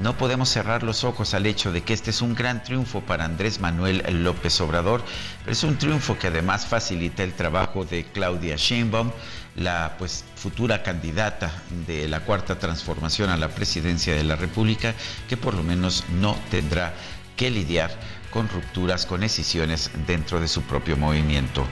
No 0.00 0.16
podemos 0.16 0.48
cerrar 0.48 0.84
los 0.84 1.02
ojos 1.02 1.34
al 1.34 1.44
hecho 1.46 1.72
de 1.72 1.82
que 1.82 1.92
este 1.92 2.10
es 2.10 2.22
un 2.22 2.36
gran 2.36 2.62
triunfo 2.62 3.00
para 3.00 3.24
Andrés 3.24 3.58
Manuel 3.58 4.04
López 4.22 4.60
Obrador, 4.60 5.02
pero 5.40 5.52
es 5.52 5.64
un 5.64 5.76
triunfo 5.76 6.16
que 6.16 6.28
además 6.28 6.66
facilita 6.66 7.24
el 7.24 7.32
trabajo 7.32 7.84
de 7.84 8.04
Claudia 8.04 8.54
Sheinbaum, 8.54 9.10
la 9.56 9.96
pues 9.98 10.24
futura 10.36 10.84
candidata 10.84 11.50
de 11.88 12.06
la 12.06 12.20
cuarta 12.20 12.60
transformación 12.60 13.30
a 13.30 13.36
la 13.36 13.48
presidencia 13.48 14.14
de 14.14 14.22
la 14.22 14.36
República, 14.36 14.94
que 15.28 15.36
por 15.36 15.54
lo 15.54 15.64
menos 15.64 16.04
no 16.20 16.36
tendrá 16.48 16.94
que 17.36 17.50
lidiar 17.50 17.90
con 18.30 18.48
rupturas, 18.48 19.06
con 19.06 19.20
decisiones 19.20 19.90
dentro 20.06 20.40
de 20.40 20.48
su 20.48 20.62
propio 20.62 20.96
movimiento. 20.96 21.66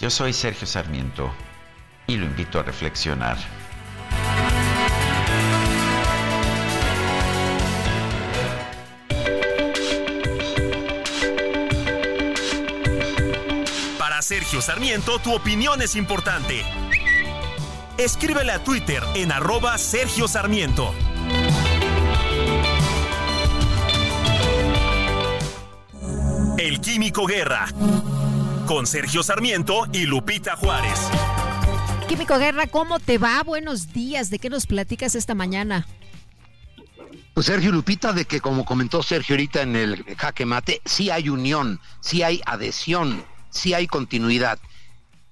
Yo 0.00 0.10
soy 0.10 0.32
Sergio 0.32 0.66
Sarmiento 0.66 1.32
y 2.06 2.16
lo 2.16 2.26
invito 2.26 2.58
a 2.58 2.62
reflexionar. 2.62 3.36
Para 13.98 14.22
Sergio 14.22 14.60
Sarmiento, 14.60 15.18
tu 15.20 15.32
opinión 15.34 15.80
es 15.82 15.96
importante. 15.96 16.64
Escríbele 17.98 18.52
a 18.52 18.64
Twitter 18.64 19.02
en 19.14 19.30
arroba 19.30 19.78
Sergio 19.78 20.26
Sarmiento. 20.26 20.92
El 26.58 26.80
Químico 26.80 27.26
Guerra. 27.26 27.68
Con 28.66 28.86
Sergio 28.86 29.22
Sarmiento 29.22 29.86
y 29.92 30.04
Lupita 30.04 30.56
Juárez. 30.56 30.98
Químico 32.08 32.38
Guerra, 32.38 32.66
¿cómo 32.66 32.98
te 32.98 33.18
va? 33.18 33.42
Buenos 33.42 33.92
días. 33.92 34.30
¿De 34.30 34.38
qué 34.38 34.50
nos 34.50 34.66
platicas 34.66 35.14
esta 35.14 35.34
mañana? 35.34 35.86
Pues 37.34 37.46
Sergio 37.46 37.72
Lupita, 37.72 38.12
de 38.12 38.24
que 38.24 38.40
como 38.40 38.64
comentó 38.64 39.02
Sergio 39.02 39.34
ahorita 39.34 39.62
en 39.62 39.76
el 39.76 40.04
jaque 40.16 40.44
mate, 40.44 40.82
sí 40.84 41.10
hay 41.10 41.28
unión, 41.28 41.80
sí 42.00 42.22
hay 42.22 42.42
adhesión, 42.44 43.24
sí 43.50 43.74
hay 43.74 43.86
continuidad 43.86 44.58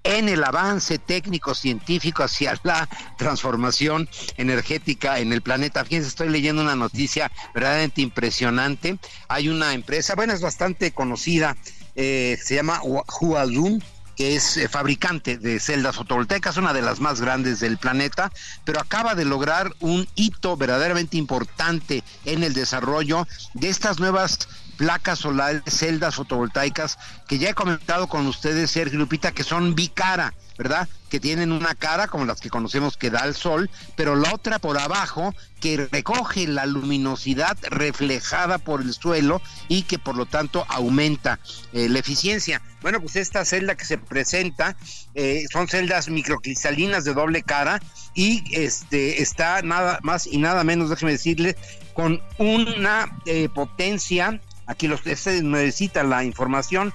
en 0.05 0.29
el 0.29 0.43
avance 0.45 0.99
técnico 0.99 1.55
científico 1.55 2.23
hacia 2.23 2.59
la 2.63 2.89
transformación 3.17 4.09
energética 4.37 5.19
en 5.19 5.33
el 5.33 5.43
planeta. 5.43 5.85
Fíjense, 5.85 6.09
estoy 6.09 6.29
leyendo 6.29 6.63
una 6.63 6.77
noticia 6.77 7.31
verdaderamente 7.55 8.01
impresionante. 8.01 8.99
Hay 9.29 9.49
una 9.49 9.75
empresa, 9.75 10.15
bueno, 10.15 10.33
es 10.33 10.41
bastante 10.41 10.93
conocida, 10.93 11.57
eh, 11.97 12.39
se 12.43 12.55
llama 12.55 12.81
Hualun 12.83 13.83
que 14.21 14.37
es 14.37 14.59
eh, 14.59 14.69
fabricante 14.69 15.39
de 15.39 15.59
celdas 15.59 15.97
fotovoltaicas, 15.97 16.59
una 16.59 16.75
de 16.75 16.83
las 16.83 17.01
más 17.01 17.23
grandes 17.23 17.59
del 17.61 17.79
planeta, 17.79 18.31
pero 18.67 18.79
acaba 18.79 19.15
de 19.15 19.25
lograr 19.25 19.73
un 19.81 20.07
hito 20.15 20.59
verdaderamente 20.59 21.17
importante 21.17 22.05
en 22.27 22.43
el 22.43 22.53
desarrollo 22.53 23.27
de 23.55 23.71
estas 23.71 23.99
nuevas 23.99 24.47
placas 24.81 25.19
solares, 25.19 25.63
celdas 25.67 26.15
fotovoltaicas, 26.15 26.97
que 27.29 27.37
ya 27.37 27.51
he 27.51 27.55
comentado 27.55 28.07
con 28.07 28.27
ustedes, 28.27 28.71
Sergio 28.71 28.99
Lupita, 28.99 29.31
que 29.31 29.45
son 29.45 29.75
bicara, 29.75 30.33
¿verdad? 30.57 30.89
Que 31.11 31.21
tienen 31.21 31.53
una 31.53 31.75
cara 31.75 32.09
como 32.09 32.25
las 32.25 32.41
que 32.41 32.49
conocemos 32.49 32.97
que 32.97 33.11
da 33.11 33.27
el 33.27 33.35
sol, 33.35 33.69
pero 33.95 34.17
la 34.17 34.33
otra 34.33 34.59
por 34.59 34.79
abajo 34.79 35.35
que 35.61 35.87
recoge 35.93 36.47
la 36.47 36.65
luminosidad 36.65 37.59
reflejada 37.69 38.57
por 38.57 38.81
el 38.81 38.95
suelo 38.95 39.43
y 39.69 39.83
que 39.83 39.99
por 39.99 40.17
lo 40.17 40.25
tanto 40.25 40.65
aumenta 40.71 41.41
eh, 41.75 41.91
la 41.91 41.99
eficiencia. 41.99 42.63
Bueno, 42.81 43.03
pues 43.03 43.17
esta 43.17 43.45
celda 43.45 43.75
que 43.75 43.85
se 43.85 43.99
presenta 43.99 44.79
eh, 45.15 45.45
son 45.53 45.69
celdas 45.69 46.09
microcristalinas 46.09 47.05
de 47.05 47.13
doble 47.13 47.43
cara 47.43 47.83
y 48.15 48.45
este 48.53 49.21
está 49.21 49.61
nada 49.61 49.99
más 50.03 50.27
y 50.27 50.39
nada 50.39 50.65
menos, 50.65 50.89
déjeme 50.89 51.13
decirle, 51.13 51.55
con 51.93 52.23
una 52.39 53.15
eh, 53.27 53.51
potencia 53.55 54.41
Aquí 54.71 54.87
los 54.87 55.01
ustedes 55.05 55.43
necesitan 55.43 56.11
la 56.11 56.23
información 56.23 56.95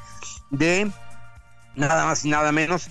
de 0.50 0.90
nada 1.76 2.06
más 2.06 2.24
y 2.24 2.30
nada 2.30 2.54
menos 2.54 2.88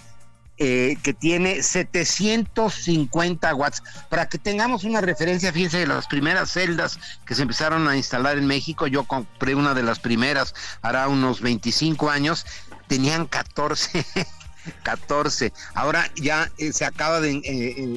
eh, 0.58 0.98
que 1.02 1.14
tiene 1.14 1.62
750 1.62 3.54
watts. 3.54 3.82
Para 4.10 4.28
que 4.28 4.36
tengamos 4.36 4.84
una 4.84 5.00
referencia, 5.00 5.54
fíjense, 5.54 5.78
de 5.78 5.86
las 5.86 6.06
primeras 6.06 6.50
celdas 6.52 6.98
que 7.24 7.34
se 7.34 7.40
empezaron 7.40 7.88
a 7.88 7.96
instalar 7.96 8.36
en 8.36 8.46
México, 8.46 8.86
yo 8.86 9.04
compré 9.04 9.54
una 9.54 9.72
de 9.72 9.84
las 9.84 10.00
primeras, 10.00 10.54
hará 10.82 11.08
unos 11.08 11.40
25 11.40 12.10
años, 12.10 12.44
tenían 12.86 13.24
14. 13.24 14.04
14. 14.82 15.50
Ahora 15.74 16.10
ya 16.14 16.50
eh, 16.58 16.74
se 16.74 16.84
acaba 16.84 17.22
de... 17.22 17.40
Eh, 17.42 17.96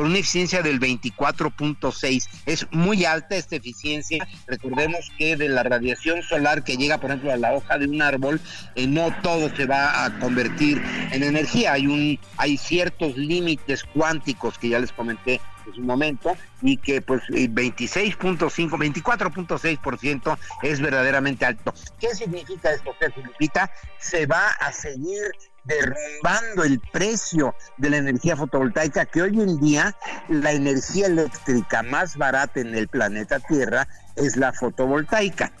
con 0.00 0.08
una 0.08 0.20
eficiencia 0.20 0.62
del 0.62 0.80
24.6. 0.80 2.26
Es 2.46 2.66
muy 2.70 3.04
alta 3.04 3.36
esta 3.36 3.56
eficiencia. 3.56 4.26
Recordemos 4.46 5.12
que 5.18 5.36
de 5.36 5.50
la 5.50 5.62
radiación 5.62 6.22
solar 6.22 6.64
que 6.64 6.78
llega, 6.78 6.96
por 6.96 7.10
ejemplo, 7.10 7.30
a 7.30 7.36
la 7.36 7.52
hoja 7.52 7.76
de 7.76 7.86
un 7.86 8.00
árbol, 8.00 8.40
eh, 8.76 8.86
no 8.86 9.14
todo 9.22 9.54
se 9.54 9.66
va 9.66 10.06
a 10.06 10.18
convertir 10.18 10.82
en 11.12 11.22
energía. 11.22 11.74
Hay, 11.74 11.86
un, 11.86 12.18
hay 12.38 12.56
ciertos 12.56 13.14
límites 13.18 13.84
cuánticos 13.84 14.56
que 14.56 14.70
ya 14.70 14.78
les 14.78 14.90
comenté 14.90 15.38
en 15.66 15.74
su 15.74 15.82
momento 15.82 16.34
y 16.62 16.78
que 16.78 17.02
pues 17.02 17.20
26.5, 17.24 18.38
24.6% 18.48 20.38
es 20.62 20.80
verdaderamente 20.80 21.44
alto. 21.44 21.74
¿Qué 21.98 22.14
significa 22.14 22.70
esto? 22.70 22.96
Se 23.98 24.24
va 24.24 24.48
a 24.48 24.72
seguir 24.72 25.30
derrumbando 25.64 26.64
el 26.64 26.80
precio 26.92 27.54
de 27.76 27.90
la 27.90 27.98
energía 27.98 28.36
fotovoltaica, 28.36 29.06
que 29.06 29.22
hoy 29.22 29.40
en 29.40 29.60
día 29.60 29.94
la 30.28 30.52
energía 30.52 31.06
eléctrica 31.06 31.82
más 31.82 32.16
barata 32.16 32.60
en 32.60 32.74
el 32.74 32.88
planeta 32.88 33.40
Tierra 33.40 33.86
es 34.16 34.36
la 34.36 34.52
fotovoltaica. 34.52 35.52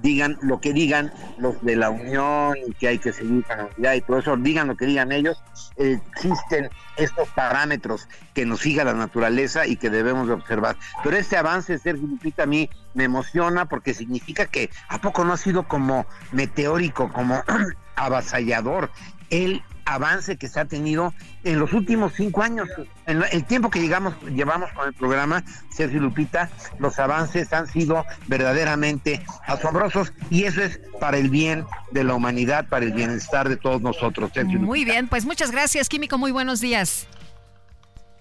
Digan 0.00 0.38
lo 0.42 0.60
que 0.60 0.72
digan 0.72 1.12
los 1.38 1.60
de 1.64 1.74
la 1.74 1.90
Unión 1.90 2.56
y 2.68 2.72
que 2.74 2.86
hay 2.86 2.98
que 3.00 3.12
seguir 3.12 3.44
con 3.44 3.58
la 3.58 3.64
unidad 3.64 3.94
y 3.94 4.00
todo 4.02 4.18
eso, 4.18 4.36
digan 4.36 4.68
lo 4.68 4.76
que 4.76 4.86
digan 4.86 5.10
ellos, 5.10 5.42
existen 5.76 6.70
estos 6.96 7.28
parámetros 7.30 8.08
que 8.32 8.46
nos 8.46 8.60
siga 8.60 8.84
la 8.84 8.94
naturaleza 8.94 9.66
y 9.66 9.76
que 9.76 9.90
debemos 9.90 10.28
de 10.28 10.34
observar. 10.34 10.76
Pero 11.02 11.16
este 11.16 11.36
avance, 11.36 11.78
Sergio 11.78 12.06
Lupita, 12.06 12.44
a 12.44 12.46
mí 12.46 12.70
me 12.94 13.04
emociona 13.04 13.64
porque 13.64 13.92
significa 13.92 14.46
que 14.46 14.70
a 14.88 15.00
poco 15.00 15.24
no 15.24 15.32
ha 15.32 15.36
sido 15.36 15.66
como 15.66 16.06
meteórico, 16.30 17.12
como 17.12 17.42
avasallador 17.96 18.90
el 19.30 19.62
avance 19.88 20.36
que 20.36 20.48
se 20.48 20.60
ha 20.60 20.64
tenido 20.66 21.14
en 21.44 21.58
los 21.58 21.72
últimos 21.72 22.12
cinco 22.14 22.42
años. 22.42 22.68
En 23.06 23.24
el 23.32 23.44
tiempo 23.44 23.70
que 23.70 23.80
llegamos, 23.80 24.14
llevamos 24.34 24.70
con 24.72 24.86
el 24.86 24.92
programa, 24.92 25.42
Sergio 25.70 26.00
Lupita, 26.00 26.50
los 26.78 26.98
avances 26.98 27.52
han 27.52 27.66
sido 27.66 28.04
verdaderamente 28.26 29.24
asombrosos 29.46 30.12
y 30.30 30.44
eso 30.44 30.62
es 30.62 30.80
para 31.00 31.16
el 31.16 31.30
bien 31.30 31.64
de 31.90 32.04
la 32.04 32.14
humanidad, 32.14 32.68
para 32.68 32.84
el 32.84 32.92
bienestar 32.92 33.48
de 33.48 33.56
todos 33.56 33.80
nosotros. 33.80 34.30
Sergio 34.34 34.58
muy 34.58 34.84
bien, 34.84 35.08
pues 35.08 35.24
muchas 35.24 35.50
gracias, 35.50 35.88
Químico, 35.88 36.18
muy 36.18 36.32
buenos 36.32 36.60
días. 36.60 37.06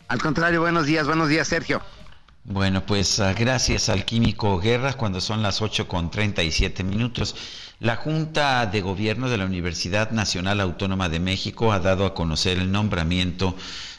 Al 0.07 0.21
contrario, 0.21 0.61
buenos 0.61 0.85
días, 0.85 1.05
buenos 1.05 1.27
días, 1.27 1.49
Sergio. 1.49 1.81
Bueno, 2.45 2.85
pues 2.85 3.19
ah, 3.19 3.34
gracias 3.38 3.89
al 3.89 4.05
Químico 4.05 4.57
Guerra 4.57 4.93
cuando 4.93 5.19
son 5.19 5.43
las 5.43 5.61
8 5.61 5.85
con 5.89 6.09
37 6.09 6.81
minutos. 6.85 7.35
La 7.79 7.95
Junta 7.95 8.65
de 8.65 8.81
Gobierno 8.81 9.29
de 9.29 9.37
la 9.37 9.45
Universidad 9.45 10.09
Nacional 10.09 10.61
Autónoma 10.61 11.09
de 11.09 11.19
México 11.19 11.71
ha 11.71 11.79
dado 11.79 12.07
a 12.07 12.15
conocer 12.15 12.57
el 12.57 12.71
nombramiento 12.71 13.55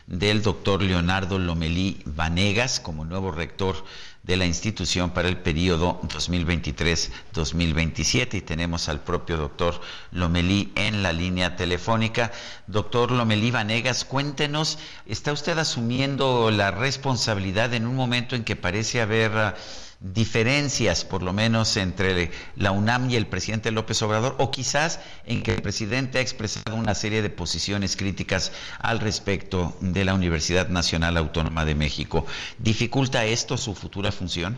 del 0.09 0.43
doctor 0.43 0.83
Leonardo 0.83 1.39
Lomelí 1.39 2.03
Vanegas 2.05 2.81
como 2.81 3.05
nuevo 3.05 3.31
rector 3.31 3.85
de 4.25 4.37
la 4.37 4.47
institución 4.47 5.11
para 5.11 5.29
el 5.29 5.37
periodo 5.37 6.01
2023-2027 6.09 8.35
y 8.35 8.41
tenemos 8.41 8.89
al 8.89 8.99
propio 8.99 9.37
doctor 9.37 9.81
Lomelí 10.11 10.73
en 10.75 11.05
la 11.05 11.13
línea 11.13 11.55
telefónica. 11.55 12.33
Doctor 12.67 13.13
Lomelí 13.13 13.53
Vanegas, 13.53 14.05
cuéntenos, 14.05 14.81
¿está 15.07 15.33
usted 15.33 15.57
asumiendo 15.57 16.51
la 16.51 16.73
responsabilidad 16.73 17.73
en 17.75 17.87
un 17.87 17.95
momento 17.95 18.35
en 18.35 18.43
que 18.43 18.57
parece 18.57 19.01
haber 19.01 19.39
ah, 19.39 19.55
diferencias, 20.01 21.05
por 21.05 21.23
lo 21.23 21.33
menos, 21.33 21.77
entre 21.77 22.31
la 22.57 22.71
UNAM 22.71 23.11
y 23.11 23.17
el 23.17 23.27
presidente 23.27 23.73
López 23.73 24.01
Obrador, 24.03 24.37
o 24.39 24.51
quizás 24.51 25.01
en 25.27 25.43
que 25.43 25.55
el 25.55 25.63
presidente 25.63 26.19
ha 26.19 26.21
expresado 26.21 26.77
una 26.77 26.95
serie 26.95 27.21
de 27.21 27.31
posiciones 27.31 27.97
críticas 27.97 28.53
al 28.79 29.01
respecto 29.01 29.77
de 29.81 30.05
la 30.05 30.15
Universidad 30.15 30.69
Nacional 30.69 31.17
Autónoma 31.17 31.65
de 31.65 31.75
México. 31.75 32.27
¿Dificulta 32.59 33.25
esto 33.25 33.57
su 33.57 33.75
futura 33.75 34.13
función? 34.13 34.57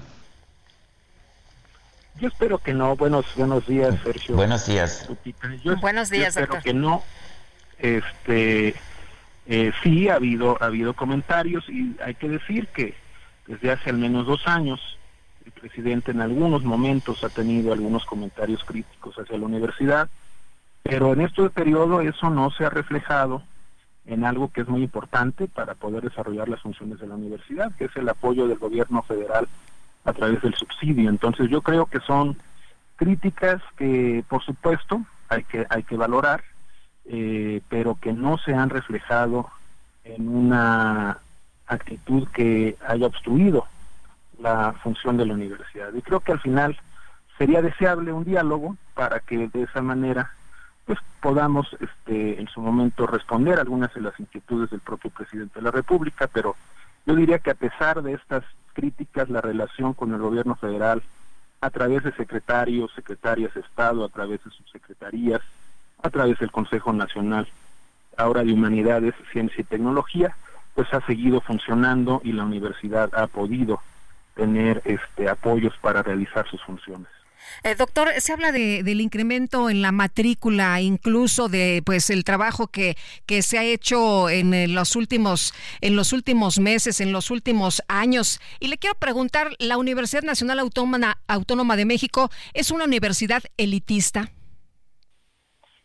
Yo 2.20 2.28
espero 2.28 2.58
que 2.58 2.74
no. 2.74 2.96
Buenos 2.96 3.24
buenos 3.34 3.66
días, 3.66 3.94
Sergio. 4.04 4.36
Buenos 4.36 4.66
días. 4.66 5.08
buenos 5.80 6.10
días, 6.10 6.34
yo 6.34 6.42
espero 6.42 6.62
que 6.62 6.74
no. 6.74 7.02
Este, 7.78 8.74
eh, 9.46 9.72
sí 9.82 10.10
ha 10.10 10.16
habido 10.16 10.62
ha 10.62 10.66
habido 10.66 10.92
comentarios 10.92 11.66
y 11.70 11.96
hay 12.04 12.14
que 12.14 12.28
decir 12.28 12.68
que 12.68 12.94
desde 13.46 13.70
hace 13.72 13.88
al 13.88 13.96
menos 13.96 14.26
dos 14.26 14.46
años 14.46 14.98
el 15.44 15.52
presidente 15.52 16.10
en 16.10 16.20
algunos 16.20 16.62
momentos 16.64 17.24
ha 17.24 17.28
tenido 17.28 17.72
algunos 17.72 18.04
comentarios 18.04 18.64
críticos 18.64 19.16
hacia 19.16 19.38
la 19.38 19.46
universidad, 19.46 20.08
pero 20.82 21.12
en 21.12 21.22
este 21.22 21.48
periodo 21.50 22.00
eso 22.00 22.30
no 22.30 22.50
se 22.50 22.64
ha 22.64 22.70
reflejado 22.70 23.42
en 24.06 24.24
algo 24.24 24.50
que 24.50 24.62
es 24.62 24.68
muy 24.68 24.82
importante 24.82 25.46
para 25.46 25.74
poder 25.74 26.02
desarrollar 26.02 26.48
las 26.48 26.60
funciones 26.60 26.98
de 27.00 27.06
la 27.06 27.14
universidad, 27.14 27.72
que 27.76 27.84
es 27.84 27.96
el 27.96 28.08
apoyo 28.08 28.48
del 28.48 28.58
gobierno 28.58 29.02
federal 29.02 29.46
a 30.04 30.12
través 30.12 30.42
del 30.42 30.54
subsidio. 30.54 31.10
Entonces 31.10 31.48
yo 31.50 31.62
creo 31.62 31.86
que 31.86 32.00
son 32.00 32.36
críticas 32.96 33.62
que 33.76 34.24
por 34.28 34.42
supuesto 34.42 35.02
hay 35.28 35.44
que, 35.44 35.66
hay 35.68 35.82
que 35.82 35.96
valorar, 35.96 36.42
eh, 37.06 37.60
pero 37.68 37.96
que 38.00 38.12
no 38.12 38.38
se 38.38 38.54
han 38.54 38.70
reflejado 38.70 39.48
en 40.04 40.28
una 40.28 41.18
actitud 41.66 42.26
que 42.28 42.76
haya 42.86 43.06
obstruido 43.06 43.66
la 44.40 44.72
función 44.82 45.16
de 45.16 45.26
la 45.26 45.34
universidad. 45.34 45.92
Y 45.94 46.02
creo 46.02 46.20
que 46.20 46.32
al 46.32 46.40
final 46.40 46.78
sería 47.38 47.62
deseable 47.62 48.12
un 48.12 48.24
diálogo 48.24 48.76
para 48.94 49.20
que 49.20 49.48
de 49.48 49.62
esa 49.62 49.82
manera 49.82 50.32
pues 50.86 50.98
podamos 51.20 51.76
este 51.80 52.40
en 52.40 52.48
su 52.48 52.60
momento 52.60 53.06
responder 53.06 53.58
algunas 53.58 53.94
de 53.94 54.00
las 54.00 54.18
inquietudes 54.18 54.70
del 54.70 54.80
propio 54.80 55.10
presidente 55.10 55.60
de 55.60 55.62
la 55.62 55.70
República, 55.70 56.26
pero 56.26 56.56
yo 57.06 57.14
diría 57.14 57.38
que 57.38 57.50
a 57.50 57.54
pesar 57.54 58.02
de 58.02 58.14
estas 58.14 58.44
críticas 58.72 59.30
la 59.30 59.40
relación 59.40 59.94
con 59.94 60.12
el 60.12 60.20
gobierno 60.20 60.56
federal 60.56 61.02
a 61.60 61.70
través 61.70 62.02
de 62.02 62.12
secretarios, 62.12 62.92
secretarias 62.94 63.54
de 63.54 63.60
Estado, 63.60 64.04
a 64.04 64.08
través 64.08 64.42
de 64.44 64.50
subsecretarías, 64.50 65.40
a 66.02 66.10
través 66.10 66.38
del 66.38 66.50
Consejo 66.50 66.92
Nacional 66.92 67.46
ahora 68.16 68.42
de 68.42 68.52
Humanidades, 68.52 69.14
Ciencia 69.32 69.60
y 69.60 69.64
Tecnología, 69.64 70.36
pues 70.74 70.92
ha 70.92 71.00
seguido 71.06 71.40
funcionando 71.40 72.20
y 72.24 72.32
la 72.32 72.44
universidad 72.44 73.14
ha 73.14 73.26
podido 73.26 73.80
tener 74.40 74.80
este, 74.86 75.28
apoyos 75.28 75.74
para 75.82 76.02
realizar 76.02 76.48
sus 76.48 76.62
funciones. 76.62 77.08
Eh, 77.62 77.74
doctor, 77.74 78.08
se 78.20 78.32
habla 78.32 78.52
de, 78.52 78.82
del 78.82 79.02
incremento 79.02 79.68
en 79.68 79.82
la 79.82 79.92
matrícula, 79.92 80.80
incluso 80.80 81.50
de 81.50 81.82
pues 81.84 82.08
el 82.08 82.24
trabajo 82.24 82.68
que, 82.68 82.96
que 83.26 83.42
se 83.42 83.58
ha 83.58 83.64
hecho 83.64 84.30
en, 84.30 84.74
los 84.74 84.96
últimos 84.96 85.52
en 85.82 85.94
los 85.94 86.14
últimos 86.14 86.58
meses, 86.58 87.02
en 87.02 87.12
los 87.12 87.30
últimos 87.30 87.82
años. 87.88 88.40
Y 88.60 88.68
le 88.68 88.78
quiero 88.78 88.94
preguntar, 88.98 89.50
¿la 89.58 89.76
Universidad 89.76 90.22
Nacional 90.22 90.58
Autónoma, 90.58 91.18
Autónoma 91.28 91.76
de 91.76 91.84
México 91.84 92.30
es 92.54 92.70
una 92.70 92.84
universidad 92.84 93.42
elitista? 93.58 94.30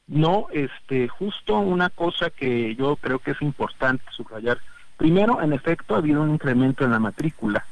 No, 0.07 0.47
este, 0.53 1.09
justo 1.09 1.59
una 1.59 1.89
cosa 1.89 2.29
que 2.29 2.75
yo 2.75 2.95
creo 2.95 3.19
que 3.19 3.31
es 3.31 3.41
importante 3.41 4.05
subrayar. 4.15 4.59
Primero, 4.95 5.41
en 5.41 5.51
efecto, 5.51 5.95
ha 5.95 5.97
habido 5.97 6.21
un 6.21 6.29
incremento 6.29 6.85
en 6.85 6.91
la 6.91 6.99
matrícula 6.99 7.65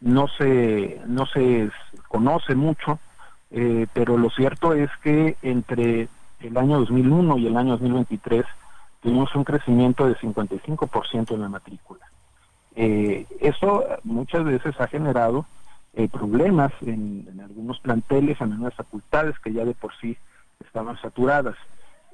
no 0.00 0.28
se, 0.28 1.00
no 1.06 1.26
se 1.26 1.70
conoce 2.08 2.54
mucho, 2.54 2.98
eh, 3.50 3.86
pero 3.92 4.16
lo 4.16 4.30
cierto 4.30 4.72
es 4.74 4.90
que 5.02 5.36
entre 5.42 6.08
el 6.40 6.56
año 6.56 6.78
2001 6.78 7.38
y 7.38 7.46
el 7.46 7.56
año 7.56 7.72
2023 7.72 8.44
tuvimos 9.00 9.34
un 9.34 9.44
crecimiento 9.44 10.06
de 10.06 10.16
55% 10.16 11.34
en 11.34 11.40
la 11.40 11.48
matrícula. 11.48 12.06
Eh, 12.76 13.26
eso 13.40 13.84
muchas 14.04 14.44
veces 14.44 14.80
ha 14.80 14.86
generado 14.86 15.46
eh, 15.94 16.08
problemas 16.08 16.72
en, 16.82 17.40
algunos 17.42 17.80
planteles, 17.80 18.40
en 18.40 18.52
algunas 18.52 18.74
facultades 18.74 19.38
que 19.40 19.52
ya 19.52 19.64
de 19.64 19.74
por 19.74 19.92
sí 20.00 20.16
estaban 20.64 21.00
saturadas. 21.00 21.56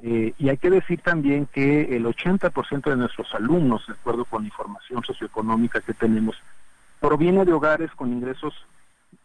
Y 0.03 0.51
hay 0.51 0.59
que 0.59 0.69
decir 0.69 1.01
también 1.01 1.47
que 1.47 1.97
el 1.97 2.05
80% 2.05 2.91
de 2.91 2.97
nuestros 2.97 3.35
alumnos, 3.35 3.87
de 3.87 3.95
acuerdo 3.95 4.27
con 4.27 4.43
la 4.43 4.49
información 4.49 5.03
socioeconómica 5.03 5.81
que 5.81 5.95
tenemos, 5.95 6.37
proviene 7.01 7.45
de 7.45 7.53
hogares 7.53 7.91
con 7.93 8.13
ingresos 8.13 8.55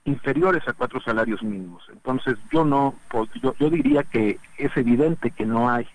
inferiores 0.06 0.68
a 0.68 0.74
cuatro 0.74 1.02
salarios 1.02 1.44
mínimos. 1.44 1.84
Entonces 1.92 2.38
yo 2.52 2.66
no, 2.66 2.96
yo, 3.42 3.56
yo 3.60 3.70
diría 3.70 4.04
que 4.04 4.40
es 4.58 4.76
evidente 4.78 5.32
que 5.32 5.46
no 5.46 5.70
hay 5.70 5.88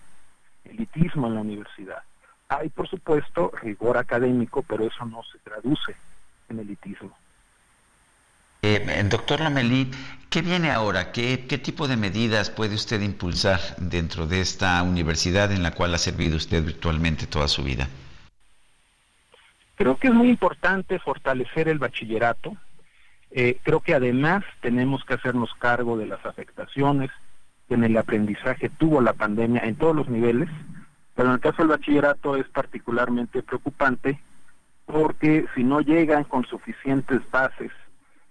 elitismo 0.65 1.27
en 1.27 1.35
la 1.35 1.41
universidad. 1.41 2.03
Hay, 2.49 2.69
por 2.69 2.89
supuesto, 2.89 3.51
rigor 3.63 3.97
académico, 3.97 4.63
pero 4.63 4.87
eso 4.87 5.05
no 5.07 5.23
se 5.25 5.39
traduce 5.39 5.97
en 6.49 6.59
elitismo. 6.59 7.17
Eh, 8.63 9.07
doctor 9.11 9.41
Lamelí, 9.41 9.91
¿qué 10.31 10.41
viene 10.41 10.71
ahora? 10.71 11.13
¿Qué, 11.13 11.47
¿Qué 11.47 11.59
tipo 11.59 11.87
de 11.87 11.97
medidas 11.97 12.49
puede 12.51 12.75
usted 12.75 13.01
impulsar 13.03 13.61
dentro 13.77 14.27
de 14.27 14.41
esta 14.41 14.83
universidad 14.83 15.53
en 15.53 15.63
la 15.63 15.73
cual 15.73 15.95
ha 15.95 15.99
servido 15.99 16.37
usted 16.37 16.65
virtualmente 16.65 17.27
toda 17.27 17.49
su 17.49 17.63
vida? 17.63 17.89
Creo 19.77 19.97
que 19.97 20.09
es 20.09 20.15
muy 20.15 20.29
importante 20.29 20.99
fortalecer 20.99 21.69
el 21.69 21.79
bachillerato. 21.79 22.57
Eh, 23.31 23.59
creo 23.63 23.81
que 23.81 23.95
además 23.95 24.45
tenemos 24.61 25.05
que 25.05 25.15
hacernos 25.15 25.53
cargo 25.55 25.97
de 25.97 26.07
las 26.07 26.25
afectaciones 26.25 27.11
que 27.69 27.75
en 27.75 27.85
el 27.85 27.97
aprendizaje 27.97 28.69
tuvo 28.69 29.01
la 29.01 29.15
pandemia 29.15 29.63
en 29.65 29.77
todos 29.77 29.97
los 29.97 30.09
niveles, 30.09 30.49
pero 31.15 31.29
en 31.29 31.35
el 31.35 31.41
caso 31.41 31.59
del 31.59 31.69
bachillerato 31.69 32.37
es 32.37 32.47
particularmente 32.49 33.43
preocupante 33.43 34.21
porque 34.87 35.47
si 35.55 35.65
no 35.65 35.81
llegan 35.81 36.25
con 36.25 36.45
suficientes 36.45 37.21
bases, 37.31 37.73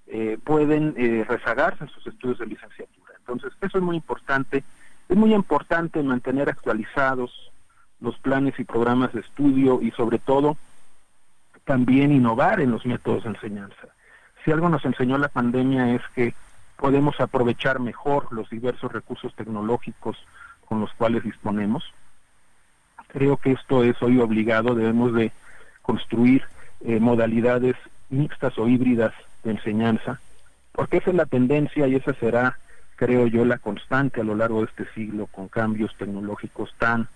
eh, 0.08 0.38
pueden 0.44 0.94
eh, 0.98 1.26
rezagarse 1.28 1.84
en 1.84 1.90
sus 1.90 2.06
estudios 2.08 2.40
de 2.40 2.46
licenciatura. 2.46 3.14
Entonces, 3.18 3.52
eso 3.62 3.78
es 3.78 3.84
muy 3.84 3.96
importante. 3.96 4.64
Es 5.10 5.18
muy 5.18 5.34
importante 5.34 6.04
mantener 6.04 6.50
actualizados 6.50 7.52
los 8.00 8.18
planes 8.20 8.60
y 8.60 8.64
programas 8.64 9.14
de 9.14 9.22
estudio 9.22 9.82
y 9.82 9.92
sobre 9.92 10.20
todo 10.20 10.58
también 11.66 12.12
innovar 12.12 12.60
en 12.60 12.72
los 12.72 12.86
métodos 12.86 13.24
de 13.24 13.30
enseñanza. 13.30 13.88
Si 14.44 14.52
algo 14.52 14.70
nos 14.70 14.84
enseñó 14.86 15.18
la 15.18 15.30
pandemia 15.30 15.96
es 15.96 16.02
que 16.16 16.34
podemos 16.78 17.20
aprovechar 17.20 17.80
mejor 17.80 18.28
los 18.32 18.50
diversos 18.50 18.92
recursos 18.92 19.34
tecnológicos 19.36 20.18
con 20.68 20.82
los 20.82 20.92
cuales 20.94 21.24
disponemos. 21.24 21.84
Creo 23.08 23.38
que 23.38 23.52
esto 23.52 23.84
es 23.84 24.02
hoy 24.02 24.20
obligado, 24.20 24.76
debemos 24.76 25.14
de 25.14 25.32
construir 25.82 26.44
eh, 26.82 27.00
modalidades 27.00 27.76
mixtas 28.10 28.58
o 28.58 28.68
híbridas 28.68 29.14
de 29.44 29.52
enseñanza, 29.52 30.20
porque 30.72 30.98
esa 30.98 31.12
es 31.12 31.16
la 31.16 31.26
tendencia 31.26 31.88
y 31.88 31.96
esa 31.96 32.14
será, 32.16 32.58
creo 32.96 33.28
yo, 33.28 33.46
la 33.46 33.60
constante 33.60 34.22
a 34.22 34.24
lo 34.24 34.36
largo 34.36 34.60
de 34.60 34.66
este 34.66 34.86
siglo 34.94 35.28
con 35.28 35.48
cambios 35.48 35.96
tecnológicos 35.98 36.74
tan 36.78 37.08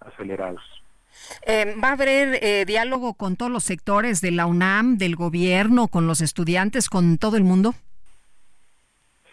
acelerados. 0.00 0.62
Eh, 1.46 1.74
¿Va 1.82 1.88
a 1.88 1.92
haber 1.92 2.38
eh, 2.42 2.64
diálogo 2.66 3.14
con 3.14 3.36
todos 3.36 3.50
los 3.50 3.64
sectores 3.64 4.20
de 4.20 4.30
la 4.30 4.46
UNAM, 4.46 4.98
del 4.98 5.16
gobierno, 5.16 5.88
con 5.88 6.06
los 6.06 6.20
estudiantes, 6.20 6.88
con 6.88 7.18
todo 7.18 7.36
el 7.36 7.44
mundo? 7.44 7.74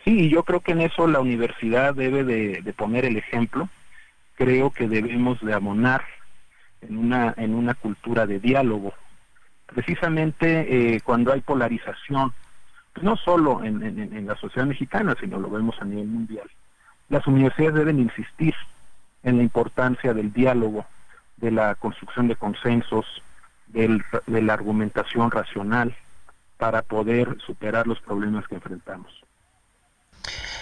Sí, 0.03 0.29
yo 0.29 0.43
creo 0.43 0.59
que 0.59 0.73
en 0.73 0.81
eso 0.81 1.07
la 1.07 1.21
universidad 1.21 1.93
debe 1.95 2.23
de, 2.23 2.73
poner 2.73 3.05
el 3.05 3.17
ejemplo. 3.17 3.69
Creo 4.35 4.71
que 4.71 4.87
debemos 4.87 5.39
de 5.41 5.53
abonar 5.53 6.03
en 6.81 6.97
una, 6.97 7.33
en 7.37 7.53
una 7.53 7.73
cultura 7.73 8.25
de 8.25 8.39
diálogo. 8.39 8.93
Precisamente 9.67 10.95
eh, 10.95 11.01
cuando 11.01 11.31
hay 11.31 11.41
polarización, 11.41 12.33
no 13.01 13.15
solo 13.15 13.63
en, 13.63 13.81
en, 13.81 14.27
la 14.27 14.35
sociedad 14.35 14.67
mexicana, 14.67 15.15
sino 15.19 15.39
lo 15.39 15.49
vemos 15.49 15.75
a 15.79 15.85
nivel 15.85 16.07
mundial, 16.07 16.49
las 17.09 17.25
universidades 17.25 17.75
deben 17.75 17.99
insistir 17.99 18.53
en 19.23 19.37
la 19.37 19.43
importancia 19.43 20.13
del 20.13 20.31
diálogo, 20.33 20.85
de 21.43 21.51
la 21.51 21.75
construcción 21.75 22.29
de 22.29 22.37
consensos, 22.37 23.05
del, 23.67 24.01
de 24.27 24.41
la 24.41 24.53
argumentación 24.53 25.29
racional 25.29 25.93
para 26.57 26.81
poder 26.81 27.37
superar 27.45 27.85
los 27.85 27.99
problemas 27.99 28.47
que 28.47 28.55
enfrentamos. 28.55 29.11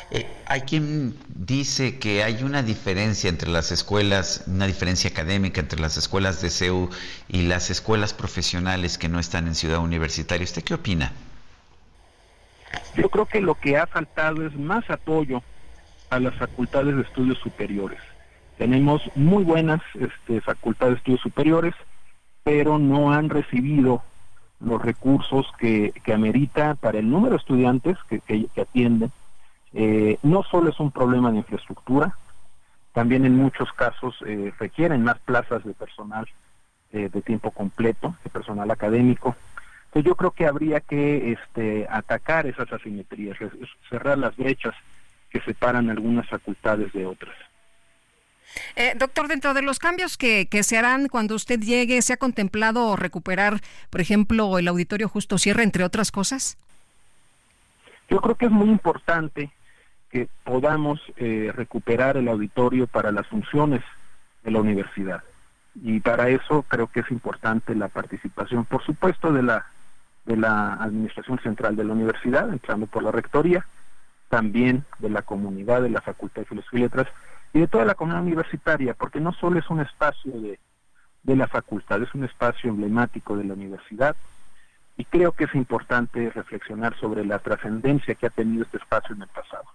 Eh, 0.10 0.26
hay 0.48 0.62
quien 0.62 1.16
dice 1.28 2.00
que 2.00 2.24
hay 2.24 2.42
una 2.42 2.64
diferencia 2.64 3.30
entre 3.30 3.50
las 3.50 3.72
escuelas, 3.72 4.46
una 4.48 4.66
diferencia 4.66 5.12
académica 5.12 5.62
entre 5.62 5.80
las 5.80 5.98
escuelas 5.98 6.42
de 6.42 6.50
CEU 6.50 6.90
y 7.28 7.44
las 7.44 7.70
escuelas 7.70 8.14
profesionales 8.14 8.98
que 8.98 9.08
no 9.08 9.20
están 9.20 9.46
en 9.48 9.54
Ciudad 9.54 9.80
Universitaria. 9.80 10.44
¿Usted 10.44 10.64
qué 10.64 10.74
opina? 10.74 11.12
Yo 12.96 13.08
creo 13.10 13.28
que 13.28 13.40
lo 13.40 13.54
que 13.54 13.78
ha 13.78 13.86
faltado 13.86 14.46
es 14.46 14.56
más 14.56 14.90
apoyo 14.90 15.44
a 16.10 16.20
las 16.20 16.34
facultades 16.36 16.96
de 16.96 17.04
estudios 17.04 17.38
superiores. 17.38 18.00
Tenemos 18.62 19.02
muy 19.16 19.44
buenas 19.44 19.82
este, 19.96 20.40
facultades 20.40 20.94
de 20.94 20.98
estudios 21.00 21.22
superiores, 21.22 21.74
pero 22.44 22.78
no 22.78 23.12
han 23.12 23.32
recibido 23.32 24.04
los 24.60 24.80
recursos 24.80 25.48
que, 25.58 25.92
amerita 26.14 26.76
para 26.76 27.00
el 27.00 27.10
número 27.10 27.32
de 27.32 27.38
estudiantes 27.38 27.98
que 28.08 28.62
atienden 28.62 29.12
eh, 29.74 30.20
no 30.22 30.44
solo 30.44 30.70
es 30.70 30.80
un 30.80 30.92
problema 30.92 31.32
de 31.32 31.38
infraestructura, 31.38 32.16
también 32.94 33.26
en 33.26 33.36
muchos 33.36 33.74
casos 33.74 34.16
eh, 34.28 34.54
requieren 34.60 35.04
más 35.04 35.18
plazas 35.18 35.64
de 35.64 35.74
personal 35.74 36.28
eh, 36.92 37.10
de 37.12 37.22
tiempo 37.24 37.50
completo, 37.50 38.16
de 38.24 38.30
personal 38.30 38.70
académico. 38.70 39.36
Entonces 39.86 40.08
yo 40.08 40.16
creo 40.16 40.30
que 40.30 40.46
habría 40.46 40.82
que 40.82 41.32
este, 41.32 41.88
atacar 41.90 42.46
esas 42.46 42.72
asimetrías, 42.72 43.40
cerrar 43.90 44.20
las 44.20 44.38
brechas 44.38 44.76
que 45.32 45.42
separan 45.42 45.90
algunas 45.90 46.30
facultades 46.30 46.94
de 46.94 47.08
otras. 47.08 47.36
Doctor, 48.98 49.28
dentro 49.28 49.54
de 49.54 49.62
los 49.62 49.80
cambios 49.80 50.18
que, 50.18 50.48
que, 50.48 50.64
se 50.64 50.78
harán 50.78 51.08
cuando 51.08 51.36
usted 51.36 51.60
llegue, 51.60 52.02
¿se 52.02 52.14
ha 52.14 52.18
contemplado 52.18 52.96
recuperar, 52.96 53.62
por 53.90 54.02
ejemplo, 54.02 54.58
el 54.58 54.68
auditorio 54.68 55.08
Justo 55.08 55.38
Sierra, 55.38 55.64
entre 55.64 55.84
otras 55.84 56.12
cosas? 56.12 56.58
Yo 58.10 58.20
creo 58.20 58.36
que 58.36 58.46
es 58.46 58.52
muy 58.52 58.70
importante 58.70 59.52
que 60.12 60.28
podamos 60.44 61.00
eh, 61.16 61.52
recuperar 61.56 62.18
el 62.18 62.28
auditorio 62.28 62.86
para 62.86 63.12
las 63.12 63.26
funciones 63.28 63.82
de 64.44 64.52
la 64.52 64.60
universidad. 64.60 65.24
Y 65.76 66.02
para 66.02 66.30
eso 66.30 66.64
creo 66.64 66.88
que 66.88 67.00
es 67.00 67.12
importante 67.12 67.74
la 67.76 67.88
participación, 67.88 68.66
por 68.66 68.84
supuesto, 68.84 69.32
de 69.32 69.44
la, 69.44 69.66
de 70.26 70.36
la 70.36 70.74
Administración 70.74 71.40
Central 71.40 71.78
de 71.78 71.86
la 71.86 71.94
Universidad, 71.94 72.50
entrando 72.50 72.88
por 72.88 73.04
la 73.04 73.12
Rectoría, 73.12 73.66
también 74.28 74.84
de 75.00 75.10
la 75.10 75.22
comunidad 75.22 75.82
de 75.82 75.90
la 75.90 76.02
Facultad 76.02 76.42
de 76.42 76.48
Filosofía 76.48 76.80
y 76.80 76.84
Letras 76.84 77.08
y 77.54 77.60
de 77.60 77.68
toda 77.68 77.86
la 77.86 77.96
comunidad 77.96 78.24
universitaria, 78.24 78.94
porque 78.94 79.20
no 79.20 79.34
solo 79.34 79.60
es 79.60 79.70
un 79.70 79.82
espacio 79.82 80.32
de, 80.32 80.60
de 81.24 81.36
la 81.36 81.48
facultad, 81.48 82.02
es 82.02 82.14
un 82.14 82.24
espacio 82.24 82.70
emblemático 82.70 83.36
de 83.38 83.44
la 83.44 83.54
universidad 83.54 84.16
y 84.98 85.06
creo 85.06 85.32
que 85.32 85.46
es 85.46 85.56
importante 85.56 86.30
reflexionar 86.30 86.98
sobre 87.00 87.26
la 87.26 87.40
trascendencia 87.40 88.16
que 88.16 88.28
ha 88.28 88.30
tenido 88.30 88.64
este 88.64 88.78
espacio 88.78 89.16
en 89.16 89.24
el 89.24 89.28
pasado. 89.30 89.66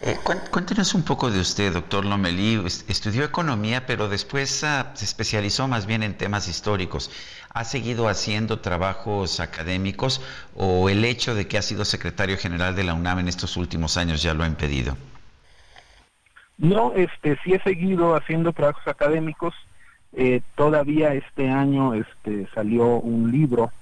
Eh, 0.00 0.16
cuéntenos 0.50 0.94
un 0.94 1.02
poco 1.02 1.30
de 1.30 1.40
usted, 1.40 1.72
doctor 1.72 2.04
Lomelí. 2.04 2.62
Estudió 2.88 3.24
economía, 3.24 3.86
pero 3.86 4.08
después 4.08 4.62
ah, 4.64 4.92
se 4.94 5.04
especializó 5.04 5.66
más 5.66 5.86
bien 5.86 6.02
en 6.02 6.16
temas 6.16 6.46
históricos. 6.46 7.10
¿Ha 7.50 7.64
seguido 7.64 8.08
haciendo 8.08 8.60
trabajos 8.60 9.40
académicos 9.40 10.20
o 10.54 10.88
el 10.88 11.04
hecho 11.04 11.34
de 11.34 11.48
que 11.48 11.58
ha 11.58 11.62
sido 11.62 11.84
secretario 11.84 12.36
general 12.36 12.76
de 12.76 12.84
la 12.84 12.94
UNAM 12.94 13.20
en 13.20 13.28
estos 13.28 13.56
últimos 13.56 13.96
años 13.96 14.22
ya 14.22 14.34
lo 14.34 14.44
ha 14.44 14.46
impedido? 14.46 14.96
No, 16.58 16.92
este, 16.94 17.36
sí 17.42 17.52
he 17.52 17.60
seguido 17.60 18.14
haciendo 18.14 18.52
trabajos 18.52 18.86
académicos. 18.86 19.54
Eh, 20.12 20.42
todavía 20.54 21.14
este 21.14 21.50
año 21.50 21.94
este, 21.94 22.46
salió 22.54 22.98
un 22.98 23.32
libro 23.32 23.72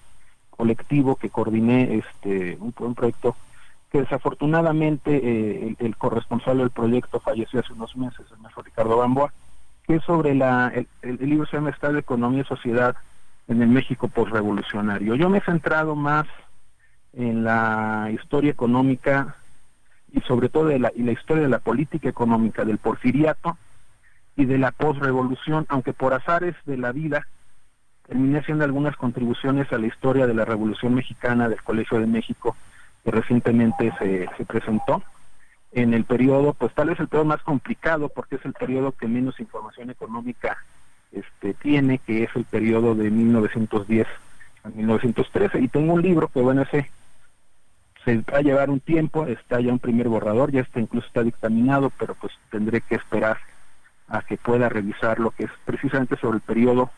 colectivo 0.50 1.16
que 1.16 1.28
coordiné, 1.28 1.96
este, 1.98 2.56
un, 2.60 2.94
proyecto 2.94 3.36
que 3.90 4.00
desafortunadamente 4.00 5.20
eh, 5.22 5.76
el, 5.78 5.96
corresponsal 5.96 6.58
del 6.58 6.70
proyecto 6.70 7.20
falleció 7.20 7.60
hace 7.60 7.74
unos 7.74 7.96
meses, 7.96 8.24
el 8.30 8.38
maestro 8.38 8.62
Ricardo 8.62 8.96
Bamboa, 8.96 9.32
que 9.86 9.96
es 9.96 10.04
sobre 10.04 10.34
la, 10.34 10.72
el, 11.02 11.18
libro 11.20 11.46
se 11.46 11.56
llama 11.56 11.70
Estado 11.70 11.98
Economía 11.98 12.40
y 12.42 12.44
Sociedad 12.44 12.96
en 13.48 13.60
el 13.60 13.68
México 13.68 14.08
postrevolucionario. 14.08 15.14
Yo 15.16 15.28
me 15.28 15.38
he 15.38 15.42
centrado 15.42 15.94
más 15.94 16.26
en 17.12 17.44
la 17.44 18.08
historia 18.14 18.50
económica 18.50 19.36
y 20.12 20.20
sobre 20.22 20.48
todo 20.48 20.66
de 20.66 20.78
la, 20.78 20.92
y 20.94 21.02
la 21.02 21.12
historia 21.12 21.42
de 21.42 21.48
la 21.48 21.58
política 21.58 22.08
económica 22.08 22.64
del 22.64 22.78
porfiriato 22.78 23.56
y 24.36 24.44
de 24.44 24.58
la 24.58 24.70
postrevolución, 24.72 25.66
aunque 25.68 25.92
por 25.92 26.14
azares 26.14 26.54
de 26.64 26.76
la 26.76 26.92
vida 26.92 27.26
terminé 28.06 28.38
haciendo 28.38 28.64
algunas 28.64 28.96
contribuciones 28.96 29.72
a 29.72 29.78
la 29.78 29.86
historia 29.86 30.26
de 30.26 30.34
la 30.34 30.44
Revolución 30.44 30.94
Mexicana 30.94 31.48
del 31.48 31.62
Colegio 31.62 31.98
de 31.98 32.06
México 32.06 32.56
que 33.04 33.10
recientemente 33.10 33.92
se, 33.98 34.28
se 34.36 34.44
presentó 34.44 35.02
en 35.72 35.94
el 35.94 36.04
periodo, 36.04 36.52
pues 36.52 36.74
tal 36.74 36.88
vez 36.88 37.00
el 37.00 37.08
periodo 37.08 37.26
más 37.26 37.42
complicado 37.42 38.08
porque 38.08 38.36
es 38.36 38.44
el 38.44 38.52
periodo 38.52 38.92
que 38.92 39.08
menos 39.08 39.40
información 39.40 39.90
económica 39.90 40.58
este, 41.12 41.54
tiene, 41.54 41.98
que 41.98 42.24
es 42.24 42.30
el 42.34 42.44
periodo 42.44 42.94
de 42.94 43.10
1910 43.10 44.06
a 44.64 44.68
1913. 44.68 45.60
Y 45.60 45.68
tengo 45.68 45.94
un 45.94 46.02
libro 46.02 46.28
que, 46.28 46.40
bueno, 46.40 46.62
ese 46.62 46.90
se 48.04 48.16
va 48.18 48.38
a 48.38 48.42
llevar 48.42 48.70
un 48.70 48.80
tiempo, 48.80 49.26
está 49.26 49.60
ya 49.60 49.72
un 49.72 49.78
primer 49.78 50.08
borrador, 50.08 50.50
ya 50.50 50.60
está 50.60 50.80
incluso 50.80 51.06
está 51.06 51.22
dictaminado, 51.22 51.90
pero 51.98 52.14
pues 52.14 52.32
tendré 52.50 52.80
que 52.80 52.96
esperar 52.96 53.38
a 54.08 54.22
que 54.22 54.36
pueda 54.36 54.68
revisar 54.68 55.18
lo 55.18 55.30
que 55.30 55.44
es 55.44 55.50
precisamente 55.64 56.16
sobre 56.16 56.36
el 56.36 56.42
periodo, 56.42 56.90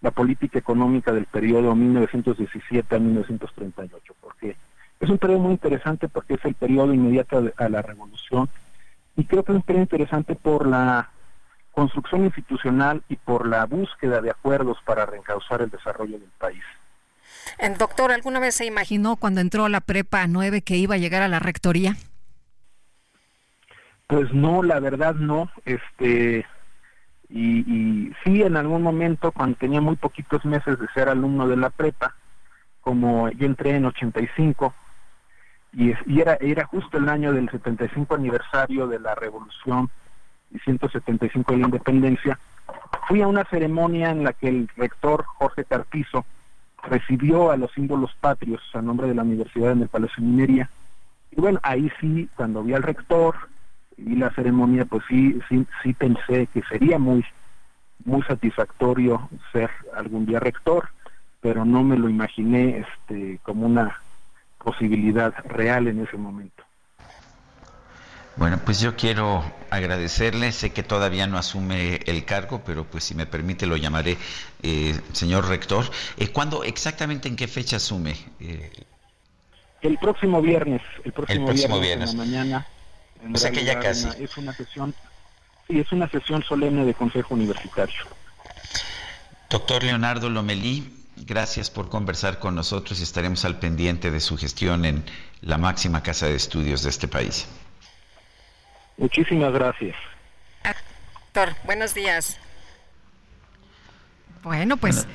la 0.00 0.10
política 0.10 0.58
económica 0.58 1.12
del 1.12 1.26
periodo 1.26 1.74
1917 1.74 2.94
a 2.94 2.98
1938, 2.98 4.14
porque 4.20 4.56
es 5.00 5.10
un 5.10 5.18
periodo 5.18 5.40
muy 5.40 5.52
interesante 5.52 6.08
porque 6.08 6.34
es 6.34 6.44
el 6.44 6.54
periodo 6.54 6.94
inmediato 6.94 7.50
a 7.56 7.68
la 7.68 7.82
revolución 7.82 8.48
y 9.16 9.24
creo 9.24 9.42
que 9.42 9.52
es 9.52 9.56
un 9.56 9.62
periodo 9.62 9.82
interesante 9.82 10.34
por 10.34 10.66
la 10.66 11.10
construcción 11.72 12.24
institucional 12.24 13.02
y 13.08 13.16
por 13.16 13.46
la 13.48 13.66
búsqueda 13.66 14.20
de 14.20 14.30
acuerdos 14.30 14.78
para 14.84 15.06
reencauzar 15.06 15.62
el 15.62 15.70
desarrollo 15.70 16.18
del 16.18 16.30
país. 16.38 16.62
Doctor, 17.78 18.12
¿alguna 18.12 18.40
vez 18.40 18.54
se 18.54 18.66
imaginó 18.66 19.16
cuando 19.16 19.40
entró 19.40 19.64
a 19.64 19.68
la 19.68 19.80
prepa 19.80 20.26
9 20.26 20.62
que 20.62 20.76
iba 20.76 20.96
a 20.96 20.98
llegar 20.98 21.22
a 21.22 21.28
la 21.28 21.38
rectoría? 21.38 21.96
Pues 24.06 24.32
no, 24.32 24.62
la 24.62 24.80
verdad 24.80 25.14
no. 25.14 25.50
Este, 25.64 26.44
y, 27.28 28.12
sí, 28.24 28.42
en 28.42 28.56
algún 28.56 28.82
momento, 28.82 29.32
cuando 29.32 29.56
tenía 29.56 29.80
muy 29.80 29.96
poquitos 29.96 30.44
meses 30.44 30.78
de 30.78 30.86
ser 30.88 31.08
alumno 31.08 31.48
de 31.48 31.56
la 31.56 31.70
prepa, 31.70 32.14
como 32.80 33.30
yo 33.30 33.46
entré 33.46 33.76
en 33.76 33.86
85, 33.86 34.74
y, 35.72 35.94
y 36.06 36.20
era, 36.20 36.34
era 36.40 36.66
justo 36.66 36.98
el 36.98 37.08
año 37.08 37.32
del 37.32 37.48
75 37.48 38.14
aniversario 38.14 38.86
de 38.86 38.98
la 38.98 39.14
revolución 39.14 39.88
y 40.50 40.58
175 40.58 41.52
de 41.52 41.58
la 41.58 41.64
independencia, 41.64 42.38
fui 43.08 43.22
a 43.22 43.28
una 43.28 43.44
ceremonia 43.44 44.10
en 44.10 44.24
la 44.24 44.32
que 44.32 44.48
el 44.48 44.68
rector 44.76 45.24
Jorge 45.24 45.64
Carpizo 45.64 46.26
recibió 46.82 47.50
a 47.50 47.56
los 47.56 47.70
símbolos 47.72 48.12
patrios 48.20 48.60
a 48.74 48.82
nombre 48.82 49.08
de 49.08 49.14
la 49.14 49.22
universidad 49.22 49.72
en 49.72 49.82
el 49.82 49.88
Palacio 49.88 50.22
de 50.22 50.28
Minería. 50.28 50.70
Y 51.30 51.40
bueno, 51.40 51.60
ahí 51.62 51.90
sí, 52.00 52.28
cuando 52.36 52.62
vi 52.62 52.74
al 52.74 52.82
rector 52.82 53.34
y 53.96 54.16
la 54.16 54.30
ceremonia, 54.30 54.84
pues 54.84 55.02
sí, 55.08 55.38
sí, 55.48 55.66
sí 55.82 55.92
pensé 55.92 56.46
que 56.48 56.62
sería 56.62 56.98
muy, 56.98 57.24
muy 58.04 58.22
satisfactorio 58.22 59.28
ser 59.52 59.70
algún 59.94 60.26
día 60.26 60.40
rector, 60.40 60.88
pero 61.40 61.64
no 61.64 61.82
me 61.82 61.96
lo 61.96 62.08
imaginé 62.08 62.78
este, 62.78 63.38
como 63.42 63.66
una 63.66 64.00
posibilidad 64.58 65.34
real 65.44 65.88
en 65.88 66.00
ese 66.00 66.16
momento. 66.16 66.62
Bueno, 68.36 68.58
pues 68.64 68.80
yo 68.80 68.96
quiero 68.96 69.44
agradecerle, 69.70 70.52
sé 70.52 70.72
que 70.72 70.82
todavía 70.82 71.26
no 71.26 71.36
asume 71.36 72.00
el 72.06 72.24
cargo, 72.24 72.62
pero 72.64 72.84
pues 72.84 73.04
si 73.04 73.14
me 73.14 73.26
permite 73.26 73.66
lo 73.66 73.76
llamaré 73.76 74.16
eh, 74.62 74.98
señor 75.12 75.48
rector. 75.48 75.84
Eh, 76.16 76.28
¿Cuándo, 76.28 76.64
exactamente 76.64 77.28
en 77.28 77.36
qué 77.36 77.46
fecha 77.46 77.76
asume? 77.76 78.16
Eh, 78.40 78.70
el 79.82 79.98
próximo 79.98 80.40
viernes, 80.40 80.80
el 81.04 81.12
próximo, 81.12 81.40
el 81.40 81.44
próximo 81.46 81.80
viernes, 81.80 82.14
la 82.14 82.24
mañana. 82.24 82.66
O 83.32 83.36
sea 83.36 83.50
que 83.50 83.64
ya 83.64 83.78
casi. 83.78 84.08
es 84.18 84.36
una 84.36 84.52
sesión, 84.52 84.94
sí, 85.68 85.78
es 85.78 85.92
una 85.92 86.08
sesión 86.08 86.42
solemne 86.42 86.84
de 86.84 86.94
Consejo 86.94 87.34
Universitario. 87.34 88.02
Doctor 89.50 89.84
Leonardo 89.84 90.30
Lomelí, 90.30 91.04
gracias 91.16 91.70
por 91.70 91.90
conversar 91.90 92.38
con 92.38 92.54
nosotros 92.54 93.00
y 93.00 93.02
estaremos 93.02 93.44
al 93.44 93.58
pendiente 93.58 94.10
de 94.10 94.20
su 94.20 94.38
gestión 94.38 94.86
en 94.86 95.04
la 95.42 95.58
máxima 95.58 96.02
casa 96.02 96.26
de 96.26 96.36
estudios 96.36 96.82
de 96.82 96.90
este 96.90 97.08
país. 97.08 97.46
Muchísimas 98.96 99.52
gracias. 99.52 99.96
Doctor, 101.34 101.56
buenos 101.64 101.94
días. 101.94 102.38
Bueno, 104.42 104.76
pues 104.76 105.06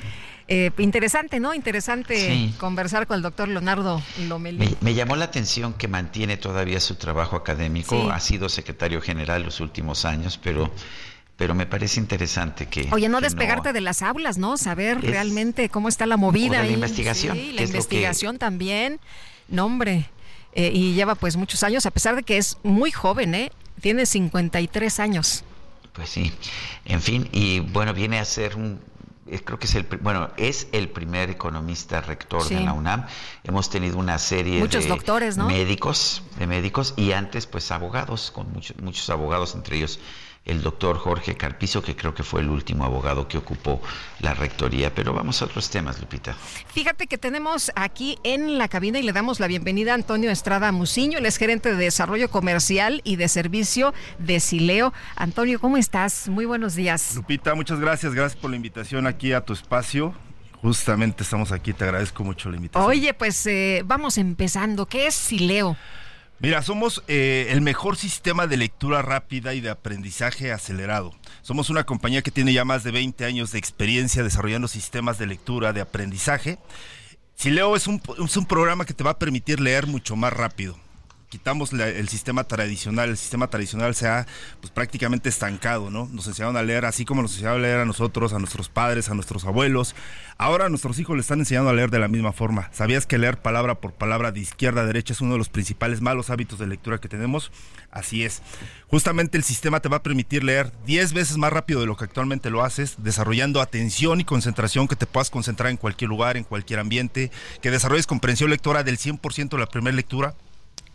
eh, 0.48 0.70
interesante, 0.78 1.38
¿no? 1.38 1.54
Interesante 1.54 2.50
conversar 2.58 3.06
con 3.06 3.16
el 3.16 3.22
doctor 3.22 3.48
Leonardo 3.48 4.02
Lomelí. 4.26 4.76
Me, 4.80 4.94
llamó 4.94 5.14
la 5.14 5.26
atención 5.26 5.74
que 5.74 5.88
mantiene 5.88 6.36
todavía 6.38 6.80
su 6.80 6.96
trabajo 6.96 7.36
académico. 7.36 8.10
Ha 8.10 8.20
sido 8.20 8.48
secretario 8.48 9.00
general 9.00 9.42
los 9.42 9.60
últimos 9.60 10.04
años, 10.04 10.40
pero 10.42 10.70
pero 11.36 11.54
me 11.54 11.66
parece 11.66 12.00
interesante 12.00 12.66
que... 12.66 12.88
Oye, 12.90 13.08
no 13.08 13.20
despegarte 13.20 13.72
de 13.72 13.80
las 13.80 14.02
aulas, 14.02 14.38
¿no? 14.38 14.56
Saber 14.56 15.00
realmente 15.00 15.68
cómo 15.68 15.88
está 15.88 16.04
la 16.04 16.16
movida. 16.16 16.64
La 16.64 16.66
investigación. 16.66 17.36
Sí, 17.36 17.52
la 17.52 17.62
investigación 17.62 18.38
también. 18.38 18.98
No, 19.46 19.66
hombre. 19.66 20.10
Eh, 20.52 20.72
y 20.74 20.94
lleva 20.94 21.14
pues 21.14 21.36
muchos 21.36 21.62
años, 21.62 21.86
a 21.86 21.92
pesar 21.92 22.16
de 22.16 22.24
que 22.24 22.38
es 22.38 22.58
muy 22.64 22.90
joven, 22.90 23.36
¿eh? 23.36 23.52
Tiene 23.80 24.06
53 24.06 25.00
años. 25.00 25.44
Pues 25.92 26.10
sí, 26.10 26.32
en 26.84 27.00
fin, 27.00 27.28
y 27.32 27.60
bueno, 27.60 27.92
viene 27.92 28.20
a 28.20 28.24
ser 28.24 28.56
un, 28.56 28.80
creo 29.44 29.58
que 29.58 29.66
es 29.66 29.74
el, 29.74 29.84
bueno, 30.00 30.30
es 30.36 30.68
el 30.72 30.88
primer 30.88 31.30
economista 31.30 32.00
rector 32.00 32.48
de 32.48 32.60
la 32.60 32.72
UNAM. 32.72 33.06
Hemos 33.44 33.68
tenido 33.68 33.98
una 33.98 34.18
serie 34.18 34.60
muchos 34.60 34.84
de 34.84 34.90
doctores, 34.90 35.36
¿no? 35.36 35.48
médicos, 35.48 36.22
de 36.38 36.46
médicos 36.46 36.94
y 36.96 37.12
antes 37.12 37.46
pues 37.46 37.70
abogados, 37.70 38.30
con 38.30 38.52
muchos, 38.52 38.76
muchos 38.78 39.10
abogados, 39.10 39.54
entre 39.54 39.76
ellos 39.78 39.98
el 40.48 40.62
doctor 40.62 40.98
Jorge 40.98 41.36
Carpizo, 41.36 41.82
que 41.82 41.94
creo 41.94 42.14
que 42.14 42.24
fue 42.24 42.40
el 42.40 42.48
último 42.48 42.84
abogado 42.84 43.28
que 43.28 43.38
ocupó 43.38 43.80
la 44.20 44.34
rectoría. 44.34 44.92
Pero 44.94 45.12
vamos 45.12 45.40
a 45.40 45.44
otros 45.44 45.70
temas, 45.70 46.00
Lupita. 46.00 46.34
Fíjate 46.72 47.06
que 47.06 47.18
tenemos 47.18 47.70
aquí 47.76 48.18
en 48.24 48.58
la 48.58 48.68
cabina 48.68 48.98
y 48.98 49.02
le 49.02 49.12
damos 49.12 49.38
la 49.38 49.46
bienvenida 49.46 49.92
a 49.92 49.94
Antonio 49.94 50.30
Estrada 50.30 50.72
Muciño, 50.72 51.18
él 51.18 51.26
es 51.26 51.36
gerente 51.36 51.70
de 51.70 51.76
Desarrollo 51.76 52.30
Comercial 52.30 53.02
y 53.04 53.16
de 53.16 53.28
Servicio 53.28 53.94
de 54.18 54.40
Sileo. 54.40 54.92
Antonio, 55.16 55.60
¿cómo 55.60 55.76
estás? 55.76 56.28
Muy 56.28 56.46
buenos 56.46 56.74
días. 56.74 57.14
Lupita, 57.14 57.54
muchas 57.54 57.78
gracias. 57.78 58.14
Gracias 58.14 58.40
por 58.40 58.50
la 58.50 58.56
invitación 58.56 59.06
aquí 59.06 59.32
a 59.32 59.42
tu 59.42 59.52
espacio. 59.52 60.14
Justamente 60.62 61.22
estamos 61.22 61.52
aquí, 61.52 61.72
te 61.72 61.84
agradezco 61.84 62.24
mucho 62.24 62.50
la 62.50 62.56
invitación. 62.56 62.90
Oye, 62.90 63.14
pues 63.14 63.46
eh, 63.46 63.82
vamos 63.84 64.18
empezando. 64.18 64.86
¿Qué 64.86 65.06
es 65.06 65.14
Sileo? 65.14 65.76
Mira, 66.40 66.62
somos 66.62 67.02
eh, 67.08 67.48
el 67.50 67.60
mejor 67.62 67.96
sistema 67.96 68.46
de 68.46 68.56
lectura 68.56 69.02
rápida 69.02 69.54
y 69.54 69.60
de 69.60 69.70
aprendizaje 69.70 70.52
acelerado. 70.52 71.12
Somos 71.42 71.68
una 71.68 71.82
compañía 71.82 72.22
que 72.22 72.30
tiene 72.30 72.52
ya 72.52 72.64
más 72.64 72.84
de 72.84 72.92
20 72.92 73.24
años 73.24 73.50
de 73.50 73.58
experiencia 73.58 74.22
desarrollando 74.22 74.68
sistemas 74.68 75.18
de 75.18 75.26
lectura, 75.26 75.72
de 75.72 75.80
aprendizaje. 75.80 76.58
Sileo 77.34 77.74
es 77.74 77.88
un, 77.88 78.00
es 78.24 78.36
un 78.36 78.46
programa 78.46 78.84
que 78.84 78.94
te 78.94 79.02
va 79.02 79.12
a 79.12 79.18
permitir 79.18 79.58
leer 79.58 79.88
mucho 79.88 80.14
más 80.14 80.32
rápido 80.32 80.78
quitamos 81.28 81.72
el 81.72 82.08
sistema 82.08 82.44
tradicional, 82.44 83.10
el 83.10 83.16
sistema 83.16 83.48
tradicional 83.48 83.94
se 83.94 84.08
ha 84.08 84.26
pues, 84.60 84.70
prácticamente 84.70 85.28
estancado, 85.28 85.90
¿no? 85.90 86.08
Nos 86.12 86.26
enseñaron 86.26 86.56
a 86.56 86.62
leer 86.62 86.84
así 86.84 87.04
como 87.04 87.22
nos 87.22 87.32
enseñaron 87.32 87.60
a 87.60 87.62
leer 87.62 87.80
a 87.80 87.84
nosotros, 87.84 88.32
a 88.32 88.38
nuestros 88.38 88.68
padres, 88.68 89.08
a 89.10 89.14
nuestros 89.14 89.44
abuelos. 89.44 89.94
Ahora 90.38 90.66
a 90.66 90.68
nuestros 90.68 90.98
hijos 90.98 91.16
le 91.16 91.20
están 91.20 91.40
enseñando 91.40 91.70
a 91.70 91.72
leer 91.72 91.90
de 91.90 91.98
la 91.98 92.08
misma 92.08 92.32
forma. 92.32 92.70
¿Sabías 92.72 93.06
que 93.06 93.18
leer 93.18 93.38
palabra 93.38 93.74
por 93.80 93.92
palabra 93.92 94.32
de 94.32 94.40
izquierda 94.40 94.82
a 94.82 94.86
derecha 94.86 95.12
es 95.12 95.20
uno 95.20 95.32
de 95.32 95.38
los 95.38 95.48
principales 95.48 96.00
malos 96.00 96.30
hábitos 96.30 96.58
de 96.58 96.66
lectura 96.66 96.98
que 96.98 97.08
tenemos? 97.08 97.50
Así 97.90 98.24
es. 98.24 98.40
Justamente 98.86 99.36
el 99.36 99.44
sistema 99.44 99.80
te 99.80 99.88
va 99.88 99.98
a 99.98 100.02
permitir 100.02 100.44
leer 100.44 100.72
10 100.86 101.12
veces 101.12 101.36
más 101.36 101.52
rápido 101.52 101.80
de 101.80 101.86
lo 101.86 101.96
que 101.96 102.04
actualmente 102.04 102.50
lo 102.50 102.64
haces, 102.64 102.96
desarrollando 102.98 103.60
atención 103.60 104.20
y 104.20 104.24
concentración, 104.24 104.88
que 104.88 104.96
te 104.96 105.06
puedas 105.06 105.28
concentrar 105.28 105.70
en 105.70 105.76
cualquier 105.76 106.08
lugar, 106.08 106.36
en 106.36 106.44
cualquier 106.44 106.78
ambiente, 106.78 107.30
que 107.60 107.70
desarrolles 107.70 108.06
comprensión 108.06 108.48
lectora 108.48 108.82
del 108.82 108.96
100% 108.96 109.50
de 109.50 109.58
la 109.58 109.66
primera 109.66 109.94
lectura 109.94 110.34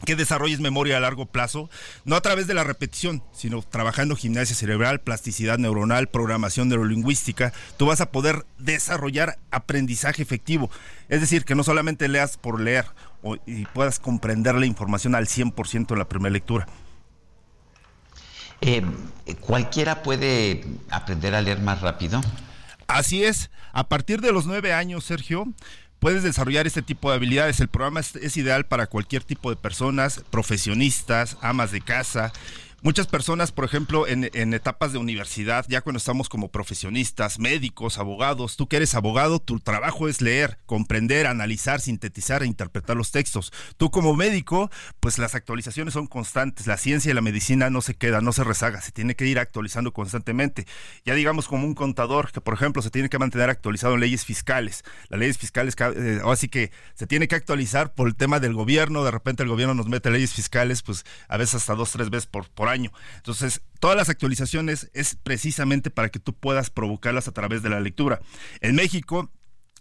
que 0.06 0.16
desarrolles 0.16 0.60
memoria 0.60 0.98
a 0.98 1.00
largo 1.00 1.26
plazo, 1.26 1.70
no 2.06 2.16
a 2.16 2.22
través 2.22 2.48
de 2.48 2.54
la 2.54 2.64
repetición, 2.64 3.24
sino 3.34 3.62
trabajando 3.62 4.16
gimnasia 4.16 4.56
cerebral, 4.56 5.02
plasticidad 5.02 5.58
neuronal, 5.58 6.08
programación 6.08 6.70
neurolingüística, 6.70 7.54
tú 7.78 7.86
vas 7.86 8.02
a 8.02 8.12
poder 8.12 8.46
desarrollar 8.58 9.40
aprendizaje 9.52 10.22
efectivo. 10.22 10.70
Es 11.10 11.22
decir, 11.22 11.46
que 11.46 11.56
no 11.56 11.64
solamente 11.64 12.08
leas 12.08 12.38
por 12.38 12.60
leer 12.60 12.86
y 13.46 13.66
puedas 13.66 14.00
comprender 14.00 14.56
la 14.56 14.66
información 14.66 15.16
al 15.16 15.28
100% 15.28 15.92
en 15.92 16.00
la 16.00 16.10
primera 16.10 16.34
lectura. 16.34 16.68
Eh, 18.62 18.82
¿Cualquiera 19.42 20.04
puede 20.04 20.64
aprender 20.90 21.36
a 21.36 21.42
leer 21.42 21.60
más 21.60 21.82
rápido? 21.82 22.22
Así 22.88 23.24
es. 23.24 23.50
A 23.72 23.88
partir 23.90 24.22
de 24.22 24.32
los 24.32 24.46
nueve 24.46 24.72
años, 24.72 25.04
Sergio, 25.04 25.48
puedes 26.04 26.22
desarrollar 26.22 26.68
este 26.68 26.82
tipo 26.82 27.10
de 27.10 27.16
habilidades. 27.16 27.62
El 27.62 27.70
programa 27.70 28.02
es, 28.02 28.36
ideal 28.36 28.66
para 28.66 28.88
cualquier 28.88 29.24
tipo 29.24 29.50
de 29.50 29.56
personas, 29.56 30.22
profesionistas, 30.32 31.38
amas 31.40 31.72
de 31.72 31.80
casa 31.80 32.34
Muchas 32.86 33.08
personas, 33.08 33.54
por 33.54 33.64
ejemplo, 33.64 34.10
en, 34.10 34.54
etapas 34.54 34.92
de 34.92 34.98
universidad, 34.98 35.66
ya 35.70 35.80
cuando 35.80 36.00
estamos 36.00 36.28
como 36.28 36.52
profesionistas, 36.52 37.40
médicos, 37.40 37.98
abogados, 37.98 38.58
tú 38.58 38.68
que 38.68 38.76
eres 38.76 38.94
abogado, 38.94 39.40
tu 39.40 39.62
trabajo 39.62 40.10
es 40.10 40.20
leer, 40.20 40.60
comprender, 40.66 41.26
analizar, 41.28 41.80
sintetizar 41.80 42.44
e 42.44 42.46
interpretar 42.46 42.98
los 42.98 43.12
textos. 43.12 43.54
Tú 43.78 43.90
como 43.90 44.18
médico, 44.18 44.70
pues 45.00 45.18
las 45.18 45.34
actualizaciones 45.34 45.94
son 45.94 46.08
constantes, 46.08 46.68
la 46.68 46.76
ciencia 46.76 47.10
y 47.10 47.14
la 47.14 47.22
medicina 47.22 47.70
no 47.70 47.80
se 47.80 47.96
queda, 47.96 48.20
no 48.20 48.34
se 48.34 48.44
rezaga, 48.44 48.82
se 48.82 48.92
tiene 48.92 49.16
que 49.16 49.28
ir 49.28 49.40
actualizando 49.40 49.94
constantemente. 49.94 50.68
Ya 51.06 51.16
digamos 51.16 51.48
como 51.48 51.66
un 51.66 51.76
contador 51.76 52.34
que, 52.34 52.42
por 52.42 52.54
ejemplo, 52.54 52.82
se 52.82 52.90
tiene 52.90 53.08
que 53.08 53.18
mantener 53.18 53.50
actualizado 53.50 53.94
en 53.94 54.02
leyes 54.02 54.26
fiscales. 54.26 54.84
Las 55.08 55.22
leyes 55.22 55.38
fiscales, 55.38 55.78
eh, 55.80 56.20
así 56.26 56.50
que 56.50 56.74
se 56.96 57.08
tiene 57.08 57.30
que 57.30 57.36
actualizar 57.36 57.94
por 57.94 58.10
el 58.10 58.16
tema 58.18 58.42
del 58.42 58.54
gobierno, 58.54 59.06
de 59.06 59.12
repente 59.12 59.44
el 59.44 59.48
gobierno 59.48 59.74
nos 59.74 59.88
mete 59.88 60.12
leyes 60.12 60.34
fiscales, 60.34 60.84
pues 60.84 61.06
a 61.30 61.38
veces 61.38 61.56
hasta 61.56 61.76
dos, 61.76 61.90
tres 61.90 62.10
veces 62.10 62.28
por, 62.28 62.50
por 62.50 62.73
año. 62.74 62.91
Entonces, 63.16 63.62
todas 63.80 63.95
las 63.95 64.10
actualizaciones 64.10 64.90
es 64.94 65.16
precisamente 65.16 65.90
para 65.90 66.10
que 66.10 66.20
tú 66.20 66.34
puedas 66.34 66.70
provocarlas 66.70 67.28
a 67.30 67.32
través 67.32 67.64
de 67.64 67.70
la 67.70 67.80
lectura. 67.80 68.20
En 68.60 68.76
México, 68.76 69.32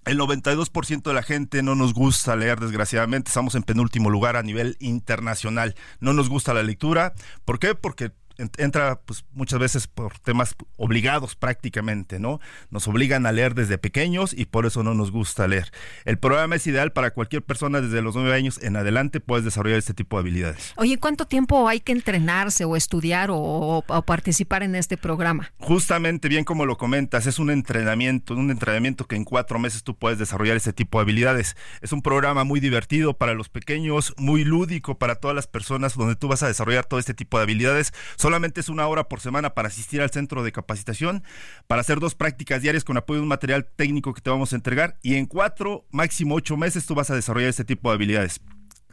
El 0.05 0.19
92% 0.19 1.02
de 1.02 1.14
la 1.14 1.23
gente 1.23 1.62
no 1.62 1.77
nos 1.77 1.94
gusta 1.94 2.35
leer, 2.35 2.59
desgraciadamente. 2.59 3.28
Estamos 3.28 3.55
en 3.55 3.62
penúltimo 3.62 4.10
lugar 4.10 4.36
a 4.36 4.43
nivel 4.43 4.77
internacional. 4.81 5.77
No 6.01 6.12
nos 6.12 6.28
gusta 6.28 6.52
la 6.52 6.64
lectura. 6.64 7.14
¿Por 7.44 7.60
qué? 7.60 7.77
Porque 7.77 8.10
entra 8.59 9.00
pues 9.04 9.24
muchas 9.32 9.59
veces 9.59 9.86
por 9.86 10.18
temas 10.18 10.54
obligados 10.76 11.36
prácticamente, 11.36 12.18
¿no? 12.18 12.40
Nos 12.70 12.88
obligan 12.88 13.26
a 13.26 13.32
leer 13.32 13.54
desde 13.54 13.78
pequeños 13.78 14.34
y 14.36 14.46
por 14.46 14.66
eso 14.66 14.82
no 14.82 14.94
nos 14.94 15.10
gusta 15.10 15.48
leer. 15.48 15.70
El 16.04 16.18
programa 16.18 16.56
es 16.56 16.66
ideal 16.66 16.92
para 16.92 17.12
cualquier 17.12 17.42
persona 17.42 17.80
desde 17.80 18.02
los 18.02 18.14
nueve 18.14 18.34
años 18.34 18.60
en 18.62 18.76
adelante, 18.76 19.20
puedes 19.20 19.44
desarrollar 19.44 19.78
este 19.78 19.94
tipo 19.94 20.16
de 20.16 20.20
habilidades. 20.20 20.72
Oye, 20.76 20.98
¿cuánto 20.98 21.26
tiempo 21.26 21.68
hay 21.68 21.80
que 21.80 21.92
entrenarse 21.92 22.64
o 22.64 22.76
estudiar 22.76 23.28
o, 23.32 23.84
participar 24.06 24.62
en 24.62 24.74
este 24.74 24.96
programa? 24.96 25.52
Justamente, 25.59 26.28
bien 26.28 26.44
como 26.44 26.66
lo 26.66 26.76
comentas, 26.76 27.26
es 27.26 27.38
un 27.38 27.50
entrenamiento, 27.50 28.34
un 28.34 28.50
entrenamiento 28.50 29.06
que 29.06 29.16
en 29.16 29.24
cuatro 29.24 29.59
meses 29.59 29.82
tú 29.82 29.96
puedes 29.96 30.18
desarrollar 30.18 30.56
este 30.56 30.72
tipo 30.72 30.98
de 30.98 31.02
habilidades. 31.02 31.56
Es 31.80 31.92
un 31.92 32.02
programa 32.02 32.44
muy 32.44 32.60
divertido 32.60 33.14
para 33.14 33.34
los 33.34 33.48
pequeños, 33.48 34.14
muy 34.16 34.44
lúdico 34.44 34.98
para 34.98 35.16
todas 35.16 35.34
las 35.34 35.46
personas, 35.46 35.96
donde 35.96 36.16
tú 36.16 36.28
vas 36.28 36.42
a 36.42 36.48
desarrollar 36.48 36.84
todo 36.84 37.00
este 37.00 37.14
tipo 37.14 37.38
de 37.38 37.44
habilidades. 37.44 37.92
Solamente 38.23 38.61
es 38.61 38.69
una 38.69 38.86
hora 38.86 39.09
por 39.09 39.19
semana 39.19 39.53
para 39.53 39.66
asistir 39.66 40.01
al 40.01 40.12
centro 40.12 40.44
de 40.44 40.53
capacitación, 40.53 41.24
para 41.66 41.81
hacer 41.81 41.99
dos 41.99 42.15
prácticas 42.15 42.62
diarias 42.62 42.85
con 42.85 42.97
apoyo 42.97 43.19
de 43.19 43.23
un 43.24 43.28
material 43.28 43.66
técnico 43.74 44.15
que 44.15 44.20
te 44.20 44.31
vamos 44.31 44.53
a 44.53 44.55
entregar 44.55 44.97
y 45.03 45.16
en 45.16 45.27
cuatro, 45.27 45.86
máximo 45.90 46.36
ocho 46.36 46.57
meses 46.57 46.86
tú 46.86 46.94
vas 46.94 47.11
a 47.11 47.16
desarrollar 47.16 47.51
este 47.51 47.65
tipo 47.65 47.89
de 47.89 47.97
habilidades. 47.97 48.40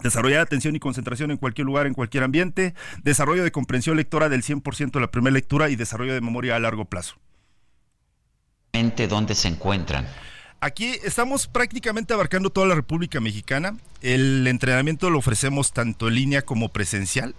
Desarrollar 0.02 0.42
atención 0.42 0.76
y 0.76 0.80
concentración 0.80 1.30
en 1.30 1.38
cualquier 1.38 1.68
lugar, 1.68 1.86
en 1.86 1.94
cualquier 1.94 2.24
ambiente, 2.24 2.74
desarrollo 3.04 3.44
de 3.44 3.52
comprensión 3.52 3.98
lectora 3.98 4.30
del 4.30 4.42
100% 4.42 4.94
de 4.94 5.00
la 5.00 5.12
primera 5.12 5.36
lectura 5.36 5.70
y 5.70 5.76
desarrollo 5.76 6.16
de 6.16 6.22
memoria 6.22 6.56
a 6.56 6.60
largo 6.60 6.86
plazo. 6.86 7.18
¿Dónde 9.08 9.36
se 9.36 9.48
encuentran? 9.48 10.08
Aquí 10.60 10.96
estamos 11.04 11.46
prácticamente 11.46 12.16
abarcando 12.16 12.50
toda 12.50 12.66
la 12.66 12.74
República 12.74 13.20
Mexicana. 13.20 13.78
El 14.02 14.48
entrenamiento 14.48 15.12
lo 15.12 15.20
ofrecemos 15.20 15.72
tanto 15.72 16.08
en 16.08 16.16
línea 16.16 16.42
como 16.42 16.70
presencial. 16.70 17.36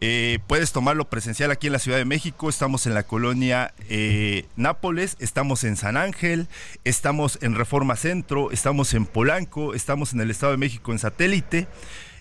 Eh, 0.00 0.38
puedes 0.46 0.70
tomarlo 0.70 1.10
presencial 1.10 1.50
aquí 1.50 1.66
en 1.66 1.72
la 1.72 1.78
Ciudad 1.80 1.98
de 1.98 2.04
México. 2.04 2.48
Estamos 2.48 2.86
en 2.86 2.94
la 2.94 3.02
colonia 3.02 3.74
eh, 3.88 4.46
Nápoles, 4.56 5.16
estamos 5.18 5.64
en 5.64 5.76
San 5.76 5.96
Ángel, 5.96 6.46
estamos 6.84 7.38
en 7.42 7.56
Reforma 7.56 7.96
Centro, 7.96 8.52
estamos 8.52 8.94
en 8.94 9.06
Polanco, 9.06 9.74
estamos 9.74 10.12
en 10.12 10.20
el 10.20 10.30
Estado 10.30 10.52
de 10.52 10.58
México 10.58 10.92
en 10.92 10.98
satélite. 10.98 11.66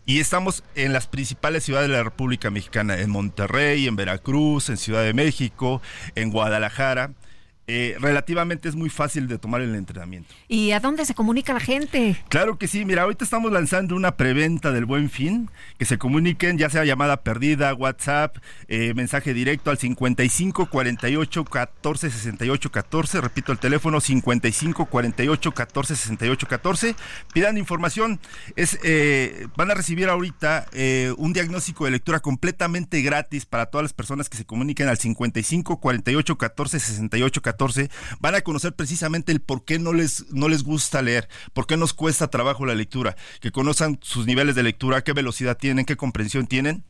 Y 0.06 0.22
estamos 0.22 0.64
en 0.76 0.94
las 0.94 1.06
principales 1.06 1.66
ciudades 1.66 1.90
de 1.90 1.98
la 1.98 2.04
República 2.04 2.50
Mexicana, 2.50 2.98
en 2.98 3.10
Monterrey, 3.10 3.88
en 3.88 3.98
Veracruz, 3.98 4.70
en 4.70 4.78
Ciudad 4.78 5.04
de 5.04 5.14
México, 5.14 5.82
en 6.16 6.32
Guadalajara. 6.32 7.12
Eh, 7.70 7.98
relativamente 8.00 8.70
es 8.70 8.76
muy 8.76 8.90
fácil 8.90 9.28
de 9.28 9.38
tomar 9.38 9.60
el 9.60 9.76
entrenamiento. 9.76 10.34
¿Y 10.48 10.72
a 10.72 10.80
dónde 10.80 11.04
se 11.04 11.14
comunica 11.14 11.54
la 11.54 11.60
gente? 11.60 12.16
Claro 12.30 12.58
que 12.58 12.66
sí, 12.66 12.86
mira, 12.86 13.02
ahorita 13.02 13.26
estamos 13.26 13.52
lanzando 13.52 13.94
una 13.94 14.16
preventa 14.16 14.72
del 14.72 14.86
buen 14.86 15.10
fin, 15.10 15.52
que 15.78 15.84
se 15.84 15.98
comuniquen 15.98 16.58
ya 16.58 16.70
sea 16.70 16.86
llamada 16.86 17.24
perdida, 17.24 17.74
WhatsApp, 17.74 18.38
eh, 18.70 18.94
mensaje 18.94 19.34
directo 19.34 19.70
al 19.70 19.78
55 19.78 20.68
48 20.68 21.44
14 21.44 22.10
68 22.10 22.72
14, 22.72 23.20
repito 23.20 23.52
el 23.52 23.60
teléfono 23.60 24.00
55 24.00 24.86
48 24.86 25.52
14 25.52 25.96
68 25.98 26.48
14, 26.48 26.96
pidan 27.34 27.58
información, 27.58 28.22
es, 28.56 28.80
eh, 28.84 29.48
van 29.58 29.72
a 29.72 29.74
recibir 29.74 30.08
ahorita 30.08 30.68
un 31.18 31.34
diagnóstico 31.34 31.84
de 31.84 31.92
lectura 31.92 32.22
completamente 32.22 33.02
gratis 33.02 33.46
para 33.46 33.66
todas 33.66 33.84
las 33.84 33.94
personas 33.94 34.30
que 34.30 34.38
se 34.38 34.46
comuniquen 34.46 34.88
al 34.88 34.98
55 34.98 35.82
48 35.82 36.38
14 36.38 36.80
68 36.80 37.42
14 37.42 37.57
van 38.20 38.36
a 38.36 38.42
conocer 38.42 38.74
precisamente 38.74 39.32
el 39.32 39.42
por 39.42 39.66
qué 39.66 39.80
no 39.80 39.94
les, 39.94 40.26
no 40.32 40.48
les 40.48 40.64
gusta 40.64 41.02
leer, 41.02 41.28
por 41.54 41.68
qué 41.68 41.78
nos 41.78 41.94
cuesta 41.94 42.30
trabajo 42.30 42.66
la 42.66 42.76
lectura, 42.76 43.16
que 43.42 43.52
conozcan 43.52 44.00
sus 44.02 44.26
niveles 44.26 44.56
de 44.56 44.64
lectura, 44.64 45.04
qué 45.04 45.14
velocidad 45.14 45.58
tienen, 45.58 45.86
qué 45.86 45.98
comprensión 45.98 46.48
tienen 46.48 46.84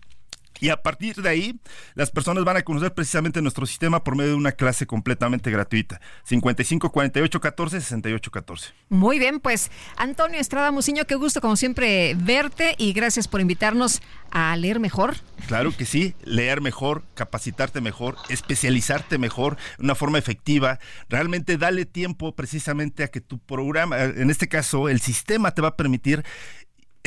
y 0.60 0.70
a 0.70 0.82
partir 0.82 1.16
de 1.16 1.30
ahí, 1.30 1.60
las 1.96 2.12
personas 2.12 2.44
van 2.44 2.58
a 2.58 2.62
conocer 2.64 2.94
precisamente 2.94 3.42
nuestro 3.42 3.66
sistema 3.66 4.04
por 4.04 4.16
medio 4.16 4.32
de 4.32 4.38
una 4.38 4.52
clase 4.52 4.86
completamente 4.86 5.52
gratuita. 5.52 6.02
55 6.24 6.92
48 6.92 7.42
14 7.42 7.82
68 7.82 8.32
14. 8.32 8.74
Muy 8.90 9.20
bien, 9.20 9.40
pues 9.40 9.72
Antonio 9.98 10.40
Estrada 10.40 10.72
Muciño, 10.72 11.06
qué 11.06 11.16
gusto 11.16 11.42
como 11.42 11.56
siempre 11.56 12.16
verte 12.16 12.76
y 12.78 12.94
gracias 12.94 13.28
por 13.28 13.42
invitarnos 13.42 14.02
a 14.32 14.56
leer 14.56 14.80
mejor. 14.80 15.16
Claro 15.48 15.76
que 15.76 15.86
sí, 15.86 16.16
leer 16.24 16.62
mejor, 16.62 17.04
capacitarte 17.14 17.82
mejor, 17.82 18.18
especializarte 18.30 19.18
mejor, 19.18 19.58
de 19.78 19.86
una 19.86 19.96
forma 19.96 20.18
efectiva. 20.18 20.80
Realmente 21.10 21.58
dale 21.58 21.86
tiempo 21.86 22.36
precisamente 22.36 23.04
a 23.04 23.08
que 23.08 23.22
tu 23.22 23.40
programa, 23.40 24.02
en 24.02 24.30
este 24.30 24.48
caso 24.48 24.90
el 24.90 25.02
sistema 25.02 25.52
te 25.52 25.62
va 25.62 25.70
a 25.70 25.78
permitir 25.78 26.24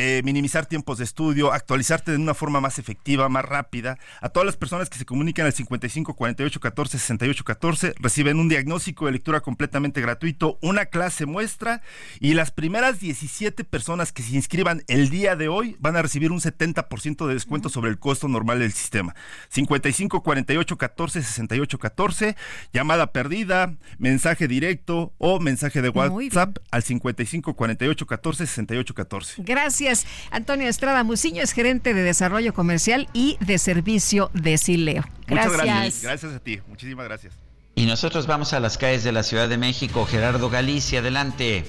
eh, 0.03 0.23
minimizar 0.25 0.65
tiempos 0.65 0.97
de 0.97 1.05
estudio, 1.05 1.53
actualizarte 1.53 2.13
de 2.13 2.17
una 2.17 2.33
forma 2.33 2.59
más 2.59 2.79
efectiva, 2.79 3.29
más 3.29 3.45
rápida. 3.45 3.99
A 4.23 4.31
todas 4.31 4.47
las 4.47 4.57
personas 4.57 4.89
que 4.89 4.97
se 4.97 5.05
comunican 5.05 5.45
al 5.45 5.53
55 5.53 6.15
48 6.15 6.59
14 6.59 6.99
68 6.99 7.45
14 7.45 7.95
reciben 7.99 8.39
un 8.39 8.49
diagnóstico 8.49 9.05
de 9.05 9.13
lectura 9.13 9.43
completamente 9.43 10.01
gratuito, 10.01 10.59
una 10.63 10.87
clase 10.87 11.27
muestra 11.27 11.83
y 12.19 12.33
las 12.33 12.51
primeras 12.51 12.99
17 12.99 13.63
personas 13.65 14.11
que 14.11 14.23
se 14.23 14.35
inscriban 14.35 14.85
el 14.89 15.11
día 15.11 15.37
de 15.37 15.49
hoy 15.49 15.77
van 15.81 15.97
a 15.97 16.03
recibir 16.03 16.33
un 16.33 16.41
70% 16.41 17.27
de 17.27 17.35
descuento 17.35 17.69
sobre 17.69 17.91
el 17.91 17.99
costo 17.99 18.27
normal 18.27 18.61
del 18.61 18.73
sistema. 18.73 19.15
55 19.51 20.23
48 20.23 20.79
14 20.79 21.23
68 21.23 21.79
14, 21.79 22.37
llamada 22.73 23.13
perdida, 23.13 23.75
mensaje 23.99 24.49
directo 24.49 25.13
o 25.19 25.41
mensaje 25.41 25.83
de 25.83 25.91
WhatsApp 25.91 26.57
al 26.71 26.83
55 26.83 27.53
48 27.53 28.07
14 28.07 28.47
68 28.47 28.95
14. 28.95 29.43
Gracias. 29.43 29.90
Antonio 30.31 30.69
Estrada 30.69 31.05
Muciño 31.05 31.43
es 31.43 31.53
gerente 31.53 31.95
de 31.95 32.03
desarrollo 32.03 32.55
comercial 32.55 33.09
y 33.13 33.37
de 33.41 33.59
servicio 33.59 34.31
de 34.35 34.59
Sileo. 34.59 35.05
Gracias. 35.27 35.53
Muchas 35.53 35.67
gracias. 35.67 36.03
Gracias 36.03 36.33
a 36.33 36.39
ti. 36.41 36.61
Muchísimas 36.69 37.07
gracias. 37.07 37.35
Y 37.75 37.87
nosotros 37.87 38.27
vamos 38.27 38.53
a 38.53 38.61
las 38.61 38.77
calles 38.77 39.05
de 39.05 39.13
la 39.13 39.23
Ciudad 39.23 39.49
de 39.49 39.57
México. 39.57 40.05
Gerardo 40.05 40.51
Galicia, 40.51 41.01
adelante. 41.01 41.65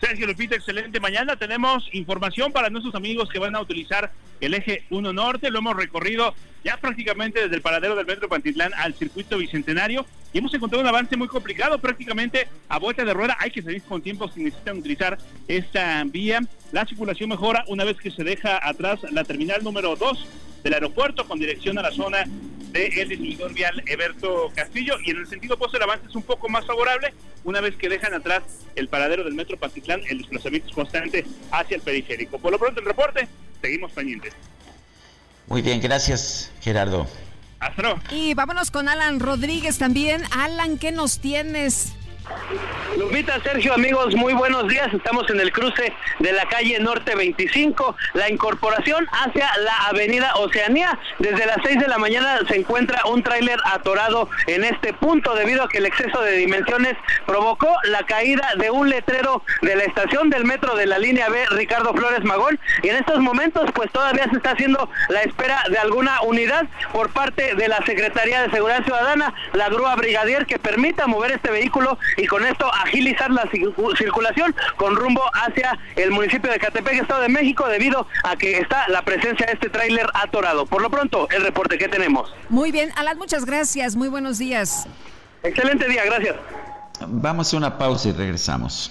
Sergio 0.00 0.26
Lupita, 0.26 0.54
excelente. 0.54 1.00
Mañana 1.00 1.36
tenemos 1.36 1.88
información 1.92 2.52
para 2.52 2.68
nuestros 2.68 2.94
amigos 2.94 3.28
que 3.30 3.38
van 3.38 3.56
a 3.56 3.60
utilizar 3.60 4.12
el 4.40 4.54
eje 4.54 4.84
1 4.90 5.12
Norte. 5.12 5.50
Lo 5.50 5.60
hemos 5.60 5.76
recorrido 5.76 6.34
ya 6.64 6.76
prácticamente 6.76 7.40
desde 7.40 7.56
el 7.56 7.62
paradero 7.62 7.96
del 7.96 8.06
Metro 8.06 8.28
Pantitlán 8.28 8.74
al 8.74 8.94
circuito 8.94 9.38
bicentenario 9.38 10.04
y 10.32 10.38
hemos 10.38 10.52
encontrado 10.52 10.82
un 10.82 10.88
avance 10.88 11.16
muy 11.16 11.28
complicado. 11.28 11.78
Prácticamente 11.78 12.48
a 12.68 12.78
vuelta 12.78 13.04
de 13.04 13.14
rueda 13.14 13.36
hay 13.40 13.50
que 13.50 13.62
salir 13.62 13.82
con 13.82 14.02
tiempo 14.02 14.28
si 14.28 14.42
necesitan 14.42 14.78
utilizar 14.78 15.16
esta 15.48 16.04
vía. 16.04 16.40
La 16.72 16.84
circulación 16.84 17.30
mejora 17.30 17.64
una 17.68 17.84
vez 17.84 17.96
que 17.96 18.10
se 18.10 18.22
deja 18.22 18.58
atrás 18.66 19.00
la 19.10 19.24
terminal 19.24 19.64
número 19.64 19.96
2 19.96 20.26
del 20.66 20.74
aeropuerto 20.74 21.28
con 21.28 21.38
dirección 21.38 21.78
a 21.78 21.82
la 21.82 21.92
zona 21.92 22.24
del 22.72 23.08
distribuidor 23.08 23.54
vial 23.54 23.84
Eberto 23.86 24.50
Castillo 24.52 24.96
y 25.04 25.12
en 25.12 25.18
el 25.18 25.28
sentido 25.28 25.54
opuesto 25.54 25.76
el 25.76 25.84
avance 25.84 26.08
es 26.08 26.14
un 26.16 26.24
poco 26.24 26.48
más 26.48 26.66
favorable 26.66 27.14
una 27.44 27.60
vez 27.60 27.76
que 27.76 27.88
dejan 27.88 28.12
atrás 28.14 28.42
el 28.74 28.88
paradero 28.88 29.22
del 29.22 29.34
metro 29.34 29.56
Pantitlán, 29.56 30.00
el 30.08 30.18
desplazamiento 30.18 30.68
es 30.68 30.74
constante 30.74 31.24
hacia 31.52 31.76
el 31.76 31.82
periférico. 31.82 32.40
Por 32.40 32.50
lo 32.50 32.58
pronto 32.58 32.80
el 32.80 32.86
reporte, 32.86 33.28
seguimos 33.62 33.92
pendientes. 33.92 34.34
Muy 35.46 35.62
bien, 35.62 35.80
gracias 35.80 36.50
Gerardo. 36.60 37.06
Astro. 37.60 38.00
Y 38.10 38.34
vámonos 38.34 38.72
con 38.72 38.88
Alan 38.88 39.20
Rodríguez 39.20 39.78
también. 39.78 40.24
Alan, 40.32 40.78
¿qué 40.78 40.90
nos 40.90 41.20
tienes? 41.20 41.94
Lupita, 42.96 43.38
Sergio, 43.42 43.74
amigos, 43.74 44.14
muy 44.14 44.32
buenos 44.32 44.66
días. 44.68 44.92
Estamos 44.92 45.28
en 45.30 45.38
el 45.38 45.52
cruce 45.52 45.92
de 46.18 46.32
la 46.32 46.46
calle 46.46 46.78
Norte 46.80 47.14
25, 47.14 47.94
la 48.14 48.30
incorporación 48.30 49.06
hacia 49.12 49.48
la 49.58 49.76
avenida 49.88 50.34
Oceanía. 50.36 50.98
Desde 51.18 51.44
las 51.44 51.58
6 51.62 51.78
de 51.78 51.88
la 51.88 51.98
mañana 51.98 52.38
se 52.48 52.56
encuentra 52.56 53.04
un 53.04 53.22
tráiler 53.22 53.58
atorado 53.64 54.30
en 54.46 54.64
este 54.64 54.92
punto 54.94 55.34
debido 55.34 55.64
a 55.64 55.68
que 55.68 55.78
el 55.78 55.86
exceso 55.86 56.20
de 56.22 56.32
dimensiones 56.32 56.94
provocó 57.26 57.68
la 57.84 58.04
caída 58.04 58.54
de 58.56 58.70
un 58.70 58.88
letrero 58.88 59.42
de 59.60 59.76
la 59.76 59.84
estación 59.84 60.30
del 60.30 60.44
metro 60.44 60.74
de 60.74 60.86
la 60.86 60.98
línea 60.98 61.28
B 61.28 61.44
Ricardo 61.50 61.92
Flores 61.92 62.24
Magón. 62.24 62.58
Y 62.82 62.88
en 62.88 62.96
estos 62.96 63.20
momentos 63.20 63.70
pues 63.74 63.90
todavía 63.92 64.28
se 64.30 64.36
está 64.36 64.52
haciendo 64.52 64.88
la 65.10 65.22
espera 65.22 65.62
de 65.70 65.78
alguna 65.78 66.22
unidad 66.22 66.66
por 66.92 67.10
parte 67.10 67.54
de 67.54 67.68
la 67.68 67.84
Secretaría 67.84 68.42
de 68.42 68.50
Seguridad 68.50 68.84
Ciudadana, 68.84 69.34
la 69.52 69.68
grúa 69.68 69.94
brigadier 69.96 70.46
que 70.46 70.58
permita 70.58 71.06
mover 71.06 71.32
este 71.32 71.50
vehículo 71.50 71.98
y 72.16 72.26
con 72.26 72.44
esto 72.44 72.72
agilizar 72.72 73.30
la 73.30 73.48
circulación 73.96 74.54
con 74.76 74.96
rumbo 74.96 75.22
hacia 75.34 75.78
el 75.96 76.10
municipio 76.10 76.50
de 76.50 76.58
Catepec, 76.58 77.02
Estado 77.02 77.22
de 77.22 77.28
México, 77.28 77.66
debido 77.68 78.06
a 78.24 78.36
que 78.36 78.58
está 78.58 78.88
la 78.88 79.02
presencia 79.02 79.46
de 79.46 79.52
este 79.52 79.68
tráiler 79.68 80.06
atorado. 80.14 80.66
Por 80.66 80.82
lo 80.82 80.90
pronto, 80.90 81.28
el 81.30 81.42
reporte 81.42 81.78
que 81.78 81.88
tenemos. 81.88 82.34
Muy 82.48 82.72
bien, 82.72 82.90
Alan, 82.96 83.18
muchas 83.18 83.44
gracias. 83.44 83.96
Muy 83.96 84.08
buenos 84.08 84.38
días. 84.38 84.86
Excelente 85.42 85.88
día, 85.88 86.04
gracias. 86.04 86.36
Vamos 87.06 87.52
a 87.52 87.56
una 87.56 87.78
pausa 87.78 88.08
y 88.08 88.12
regresamos. 88.12 88.90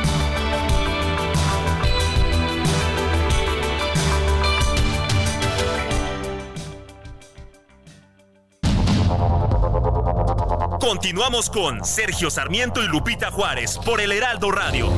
Continuamos 10.81 11.47
con 11.47 11.85
Sergio 11.85 12.31
Sarmiento 12.31 12.83
y 12.83 12.87
Lupita 12.87 13.29
Juárez 13.29 13.77
por 13.85 14.01
el 14.01 14.11
Heraldo 14.11 14.51
Radio. 14.51 14.89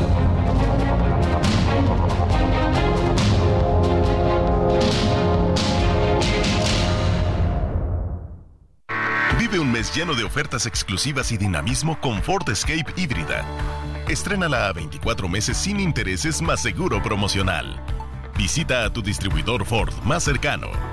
Vive 9.38 9.60
un 9.60 9.74
mes 9.74 9.94
lleno 9.94 10.16
de 10.16 10.24
ofertas 10.24 10.66
exclusivas 10.66 11.34
y 11.34 11.38
dinamismo 11.38 12.00
con 12.00 12.24
Ford 12.24 12.48
Escape 12.48 12.86
híbrida. 12.96 13.46
Estrénala 14.08 14.70
a 14.70 14.74
24 14.74 15.28
meses 15.28 15.58
sin 15.58 15.82
intereses 15.82 16.42
más 16.42 16.62
seguro 16.62 17.04
promocional. 17.04 17.78
Visita 18.38 18.86
a 18.86 18.90
tu 18.90 19.02
distribuidor 19.02 19.66
Ford 19.66 19.94
más 20.06 20.24
cercano. 20.24 20.93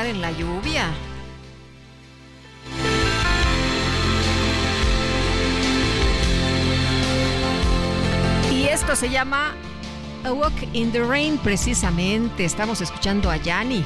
En 0.00 0.22
la 0.22 0.32
lluvia. 0.32 0.90
Y 8.50 8.64
esto 8.64 8.96
se 8.96 9.10
llama 9.10 9.54
A 10.24 10.32
Walk 10.32 10.54
in 10.72 10.90
the 10.92 11.04
Rain, 11.04 11.36
precisamente. 11.38 12.46
Estamos 12.46 12.80
escuchando 12.80 13.30
a 13.30 13.36
Yanni. 13.36 13.84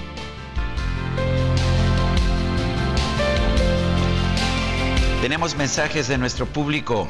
Tenemos 5.20 5.56
mensajes 5.56 6.06
de 6.06 6.18
nuestro 6.18 6.46
público. 6.46 7.08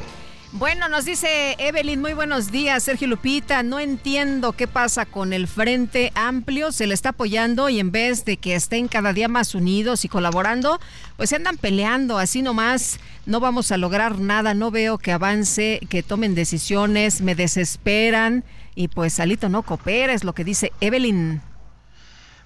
Bueno, 0.53 0.87
nos 0.87 1.03
dice 1.03 1.57
Evelyn, 1.59 1.99
muy 1.99 2.13
buenos 2.13 2.51
días, 2.51 2.81
Sergio 2.81 3.09
Lupita. 3.09 3.63
No 3.63 3.81
entiendo 3.81 4.53
qué 4.53 4.65
pasa 4.65 5.05
con 5.05 5.33
el 5.33 5.45
Frente 5.45 6.13
Amplio. 6.15 6.71
Se 6.71 6.87
le 6.87 6.93
está 6.93 7.09
apoyando 7.09 7.67
y 7.67 7.81
en 7.81 7.91
vez 7.91 8.23
de 8.23 8.37
que 8.37 8.55
estén 8.55 8.87
cada 8.87 9.11
día 9.11 9.27
más 9.27 9.55
unidos 9.55 10.05
y 10.05 10.07
colaborando, 10.09 10.79
pues 11.17 11.31
se 11.31 11.35
andan 11.35 11.57
peleando. 11.57 12.17
Así 12.17 12.41
nomás 12.41 13.01
no 13.25 13.41
vamos 13.41 13.73
a 13.73 13.77
lograr 13.77 14.19
nada. 14.19 14.53
No 14.53 14.71
veo 14.71 14.97
que 14.97 15.11
avance, 15.11 15.81
que 15.89 16.01
tomen 16.01 16.33
decisiones. 16.33 17.19
Me 17.19 17.35
desesperan. 17.35 18.45
Y 18.73 18.87
pues 18.87 19.13
Salito 19.13 19.49
no 19.49 19.63
coopera, 19.63 20.13
es 20.13 20.23
lo 20.23 20.33
que 20.33 20.45
dice 20.45 20.71
Evelyn. 20.79 21.41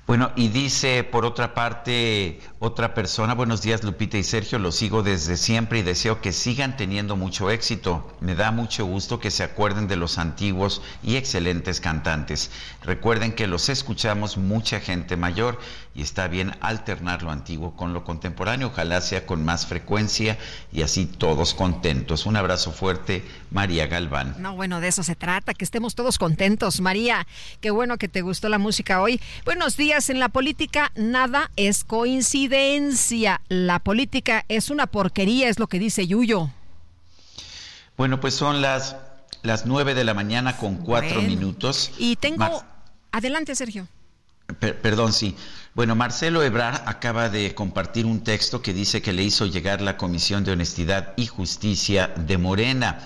Bueno, 0.07 0.31
y 0.35 0.47
dice 0.47 1.03
por 1.03 1.25
otra 1.25 1.53
parte 1.53 2.41
otra 2.59 2.93
persona, 2.95 3.35
buenos 3.35 3.61
días 3.61 3.83
Lupita 3.83 4.17
y 4.17 4.23
Sergio, 4.23 4.57
los 4.57 4.75
sigo 4.75 5.03
desde 5.03 5.37
siempre 5.37 5.79
y 5.79 5.83
deseo 5.83 6.21
que 6.21 6.33
sigan 6.33 6.75
teniendo 6.75 7.15
mucho 7.15 7.51
éxito. 7.51 8.11
Me 8.19 8.35
da 8.35 8.51
mucho 8.51 8.85
gusto 8.85 9.19
que 9.19 9.31
se 9.31 9.43
acuerden 9.43 9.87
de 9.87 9.95
los 9.95 10.17
antiguos 10.17 10.81
y 11.03 11.15
excelentes 11.15 11.79
cantantes. 11.79 12.51
Recuerden 12.83 13.33
que 13.33 13.47
los 13.47 13.69
escuchamos 13.69 14.37
mucha 14.37 14.79
gente 14.79 15.17
mayor 15.17 15.59
y 15.93 16.01
está 16.01 16.27
bien 16.27 16.57
alternar 16.61 17.21
lo 17.21 17.31
antiguo 17.31 17.75
con 17.75 17.93
lo 17.93 18.03
contemporáneo, 18.03 18.67
ojalá 18.67 19.01
sea 19.01 19.25
con 19.25 19.45
más 19.45 19.67
frecuencia 19.67 20.37
y 20.73 20.81
así 20.81 21.05
todos 21.05 21.53
contentos. 21.53 22.25
Un 22.25 22.37
abrazo 22.37 22.71
fuerte, 22.71 23.23
María 23.51 23.87
Galván. 23.87 24.35
No, 24.39 24.55
bueno, 24.55 24.79
de 24.79 24.87
eso 24.87 25.03
se 25.03 25.15
trata, 25.15 25.53
que 25.53 25.65
estemos 25.65 25.93
todos 25.93 26.17
contentos. 26.17 26.79
María, 26.79 27.27
qué 27.59 27.69
bueno 27.69 27.97
que 27.97 28.07
te 28.07 28.21
gustó 28.21 28.49
la 28.49 28.57
música 28.57 29.01
hoy. 29.01 29.21
Buenos 29.45 29.77
días 29.77 30.09
en 30.09 30.19
la 30.19 30.29
política 30.29 30.91
nada 30.95 31.51
es 31.57 31.83
coincidencia. 31.83 33.41
La 33.49 33.79
política 33.79 34.45
es 34.47 34.69
una 34.69 34.87
porquería, 34.87 35.49
es 35.49 35.59
lo 35.59 35.67
que 35.67 35.79
dice 35.79 36.07
Yuyo. 36.07 36.49
Bueno, 37.97 38.21
pues 38.21 38.33
son 38.33 38.61
las, 38.61 38.95
las 39.43 39.65
9 39.65 39.93
de 39.95 40.05
la 40.05 40.13
mañana 40.13 40.55
con 40.57 40.77
cuatro 40.77 41.21
minutos. 41.21 41.91
Y 41.97 42.15
tengo... 42.15 42.63
Adelante, 43.11 43.53
Sergio. 43.55 43.87
perdón, 44.59 45.11
sí. 45.11 45.35
Bueno, 45.73 45.95
Marcelo 45.95 46.41
Ebrar 46.41 46.83
acaba 46.87 47.27
de 47.27 47.53
compartir 47.53 48.05
un 48.05 48.23
texto 48.23 48.61
que 48.61 48.73
dice 48.73 49.01
que 49.01 49.11
le 49.11 49.23
hizo 49.23 49.45
llegar 49.45 49.81
la 49.81 49.97
Comisión 49.97 50.45
de 50.45 50.53
Honestidad 50.53 51.13
y 51.17 51.27
Justicia 51.27 52.07
de 52.15 52.37
Morena 52.37 52.99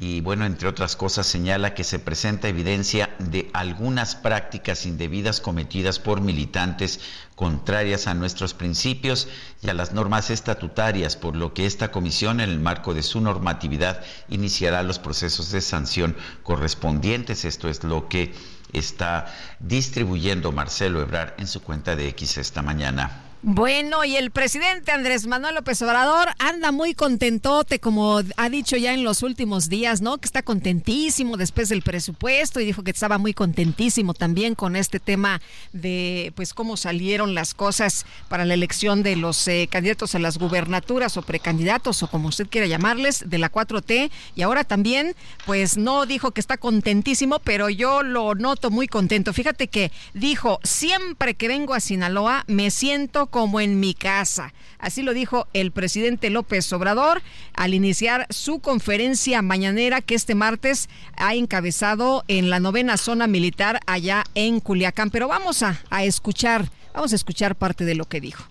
y 0.00 0.20
bueno, 0.20 0.46
entre 0.46 0.68
otras 0.68 0.94
cosas 0.94 1.26
señala 1.26 1.74
que 1.74 1.82
se 1.82 1.98
presenta 1.98 2.46
evidencia 2.46 3.16
de 3.18 3.50
algunas 3.52 4.14
prácticas 4.14 4.86
indebidas 4.86 5.40
cometidas 5.40 5.98
por 5.98 6.20
militantes 6.20 7.00
contrarias 7.34 8.06
a 8.06 8.14
nuestros 8.14 8.54
principios 8.54 9.26
y 9.60 9.68
a 9.68 9.74
las 9.74 9.92
normas 9.92 10.30
estatutarias, 10.30 11.16
por 11.16 11.34
lo 11.34 11.52
que 11.52 11.66
esta 11.66 11.90
comisión, 11.90 12.40
en 12.40 12.50
el 12.50 12.60
marco 12.60 12.94
de 12.94 13.02
su 13.02 13.20
normatividad, 13.20 14.04
iniciará 14.28 14.84
los 14.84 15.00
procesos 15.00 15.50
de 15.50 15.60
sanción 15.60 16.16
correspondientes. 16.44 17.44
Esto 17.44 17.68
es 17.68 17.82
lo 17.82 18.08
que 18.08 18.32
está 18.72 19.34
distribuyendo 19.58 20.52
Marcelo 20.52 21.02
Ebrar 21.02 21.34
en 21.38 21.48
su 21.48 21.60
cuenta 21.60 21.96
de 21.96 22.06
X 22.08 22.38
esta 22.38 22.62
mañana. 22.62 23.27
Bueno, 23.40 24.04
y 24.04 24.16
el 24.16 24.32
presidente 24.32 24.90
Andrés 24.90 25.28
Manuel 25.28 25.54
López 25.54 25.80
Obrador 25.82 26.30
anda 26.40 26.72
muy 26.72 26.94
contentote, 26.94 27.78
como 27.78 28.20
ha 28.36 28.48
dicho 28.48 28.76
ya 28.76 28.92
en 28.92 29.04
los 29.04 29.22
últimos 29.22 29.68
días, 29.68 30.00
¿no? 30.00 30.18
Que 30.18 30.26
está 30.26 30.42
contentísimo 30.42 31.36
después 31.36 31.68
del 31.68 31.82
presupuesto 31.82 32.58
y 32.58 32.64
dijo 32.64 32.82
que 32.82 32.90
estaba 32.90 33.16
muy 33.16 33.34
contentísimo 33.34 34.12
también 34.12 34.56
con 34.56 34.74
este 34.74 34.98
tema 34.98 35.40
de, 35.72 36.32
pues, 36.34 36.52
cómo 36.52 36.76
salieron 36.76 37.36
las 37.36 37.54
cosas 37.54 38.06
para 38.28 38.44
la 38.44 38.54
elección 38.54 39.04
de 39.04 39.14
los 39.14 39.46
eh, 39.46 39.68
candidatos 39.70 40.16
a 40.16 40.18
las 40.18 40.36
gubernaturas 40.36 41.16
o 41.16 41.22
precandidatos 41.22 42.02
o 42.02 42.10
como 42.10 42.30
usted 42.30 42.48
quiera 42.48 42.66
llamarles, 42.66 43.22
de 43.30 43.38
la 43.38 43.52
4T. 43.52 44.10
Y 44.34 44.42
ahora 44.42 44.64
también, 44.64 45.14
pues, 45.46 45.76
no 45.76 46.06
dijo 46.06 46.32
que 46.32 46.40
está 46.40 46.56
contentísimo, 46.56 47.38
pero 47.38 47.68
yo 47.68 48.02
lo 48.02 48.34
noto 48.34 48.72
muy 48.72 48.88
contento. 48.88 49.32
Fíjate 49.32 49.68
que 49.68 49.92
dijo, 50.12 50.58
siempre 50.64 51.34
que 51.34 51.46
vengo 51.46 51.74
a 51.74 51.78
Sinaloa 51.78 52.42
me 52.48 52.72
siento 52.72 53.27
como 53.30 53.60
en 53.60 53.80
mi 53.80 53.94
casa. 53.94 54.52
Así 54.78 55.02
lo 55.02 55.14
dijo 55.14 55.46
el 55.52 55.72
presidente 55.72 56.30
López 56.30 56.72
Obrador 56.72 57.22
al 57.54 57.74
iniciar 57.74 58.26
su 58.30 58.60
conferencia 58.60 59.42
mañanera 59.42 60.00
que 60.00 60.14
este 60.14 60.34
martes 60.34 60.88
ha 61.16 61.34
encabezado 61.34 62.24
en 62.28 62.50
la 62.50 62.60
novena 62.60 62.96
zona 62.96 63.26
militar 63.26 63.80
allá 63.86 64.24
en 64.34 64.60
Culiacán. 64.60 65.10
Pero 65.10 65.28
vamos 65.28 65.62
a, 65.62 65.80
a 65.90 66.04
escuchar, 66.04 66.70
vamos 66.94 67.12
a 67.12 67.16
escuchar 67.16 67.56
parte 67.56 67.84
de 67.84 67.94
lo 67.94 68.04
que 68.06 68.20
dijo. 68.20 68.44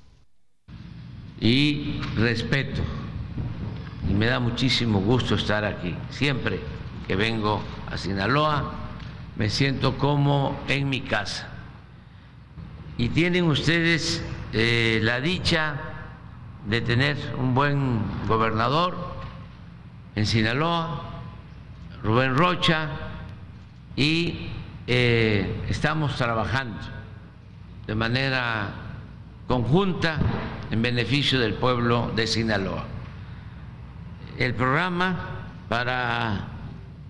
Y 1.39 1.99
respeto, 2.15 2.81
y 4.09 4.13
me 4.13 4.25
da 4.25 4.39
muchísimo 4.39 4.99
gusto 5.01 5.35
estar 5.35 5.63
aquí. 5.65 5.95
Siempre 6.09 6.59
que 7.07 7.15
vengo 7.15 7.61
a 7.89 7.97
Sinaloa, 7.97 8.73
me 9.35 9.49
siento 9.49 9.97
como 9.97 10.59
en 10.67 10.89
mi 10.89 11.01
casa. 11.01 11.56
Y 12.97 13.09
tienen 13.09 13.45
ustedes 13.45 14.23
eh, 14.53 14.99
la 15.03 15.21
dicha 15.21 15.75
de 16.67 16.81
tener 16.81 17.17
un 17.37 17.53
buen 17.53 18.01
gobernador 18.27 18.97
en 20.15 20.25
Sinaloa, 20.25 21.03
Rubén 22.01 22.35
Rocha, 22.35 22.89
y 23.95 24.47
eh, 24.87 25.63
estamos 25.69 26.15
trabajando 26.15 26.79
de 27.85 27.93
manera 27.93 28.69
conjunta 29.47 30.17
en 30.71 30.81
beneficio 30.81 31.39
del 31.39 31.53
pueblo 31.53 32.11
de 32.15 32.25
Sinaloa. 32.25 32.85
El 34.39 34.55
programa 34.55 35.45
para 35.69 36.47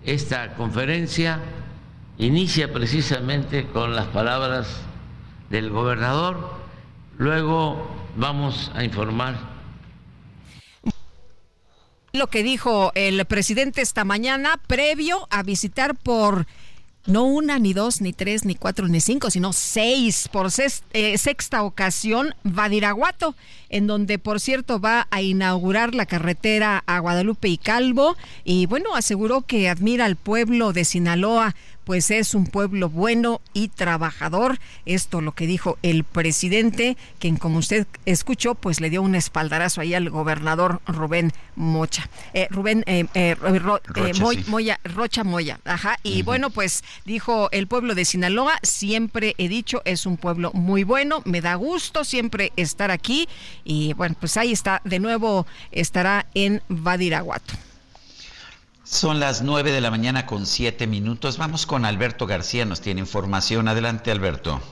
esta 0.04 0.54
conferencia 0.54 1.40
inicia 2.18 2.72
precisamente 2.72 3.66
con 3.66 3.96
las 3.96 4.06
palabras 4.06 4.87
del 5.50 5.70
gobernador, 5.70 6.50
luego 7.16 7.88
vamos 8.16 8.70
a 8.74 8.84
informar. 8.84 9.58
Lo 12.12 12.28
que 12.28 12.42
dijo 12.42 12.90
el 12.94 13.24
presidente 13.26 13.82
esta 13.82 14.04
mañana 14.04 14.60
previo 14.66 15.28
a 15.30 15.42
visitar 15.42 15.94
por 15.94 16.46
no 17.08 17.24
una, 17.24 17.58
ni 17.58 17.72
dos, 17.72 18.00
ni 18.02 18.12
tres, 18.12 18.44
ni 18.44 18.54
cuatro, 18.54 18.86
ni 18.86 19.00
cinco, 19.00 19.30
sino 19.30 19.52
seis 19.52 20.28
por 20.30 20.48
eh, 20.92 21.18
sexta 21.18 21.62
ocasión 21.62 22.34
Vadiraguato, 22.44 23.34
en 23.70 23.86
donde 23.86 24.18
por 24.18 24.40
cierto 24.40 24.78
va 24.78 25.08
a 25.10 25.22
inaugurar 25.22 25.94
la 25.94 26.06
carretera 26.06 26.84
a 26.86 26.98
Guadalupe 26.98 27.48
y 27.48 27.56
Calvo 27.56 28.16
y 28.44 28.66
bueno, 28.66 28.94
aseguró 28.94 29.42
que 29.42 29.68
admira 29.70 30.04
al 30.04 30.16
pueblo 30.16 30.72
de 30.72 30.84
Sinaloa 30.84 31.54
pues 31.88 32.10
es 32.10 32.34
un 32.34 32.44
pueblo 32.44 32.90
bueno 32.90 33.40
y 33.54 33.68
trabajador. 33.68 34.58
Esto 34.84 35.22
lo 35.22 35.32
que 35.32 35.46
dijo 35.46 35.78
el 35.80 36.04
presidente, 36.04 36.98
quien 37.18 37.38
como 37.38 37.60
usted 37.60 37.86
escuchó, 38.04 38.54
pues 38.54 38.82
le 38.82 38.90
dio 38.90 39.00
un 39.00 39.14
espaldarazo 39.14 39.80
ahí 39.80 39.94
al 39.94 40.10
gobernador 40.10 40.82
Rubén 40.86 41.32
Mocha. 41.56 42.10
Eh, 42.34 42.46
Rubén 42.50 42.84
eh, 42.86 43.06
eh, 43.14 43.34
Rocha, 43.36 43.90
Moya, 44.48 44.78
Rocha 44.84 45.24
Moya. 45.24 45.60
Ajá. 45.64 45.96
Y 46.02 46.20
bueno, 46.24 46.50
pues 46.50 46.84
dijo 47.06 47.48
el 47.52 47.66
pueblo 47.66 47.94
de 47.94 48.04
Sinaloa, 48.04 48.58
siempre 48.62 49.34
he 49.38 49.48
dicho, 49.48 49.80
es 49.86 50.04
un 50.04 50.18
pueblo 50.18 50.50
muy 50.52 50.84
bueno, 50.84 51.22
me 51.24 51.40
da 51.40 51.54
gusto 51.54 52.04
siempre 52.04 52.52
estar 52.56 52.90
aquí. 52.90 53.30
Y 53.64 53.94
bueno, 53.94 54.14
pues 54.20 54.36
ahí 54.36 54.52
está, 54.52 54.82
de 54.84 54.98
nuevo 54.98 55.46
estará 55.72 56.26
en 56.34 56.60
Badiraguato. 56.68 57.54
Son 58.90 59.20
las 59.20 59.42
nueve 59.42 59.70
de 59.70 59.82
la 59.82 59.90
mañana 59.90 60.24
con 60.24 60.46
siete 60.46 60.86
minutos. 60.86 61.36
Vamos 61.36 61.66
con 61.66 61.84
Alberto 61.84 62.26
García, 62.26 62.64
nos 62.64 62.80
tiene 62.80 63.02
información. 63.02 63.68
Adelante, 63.68 64.10
Alberto. 64.10 64.62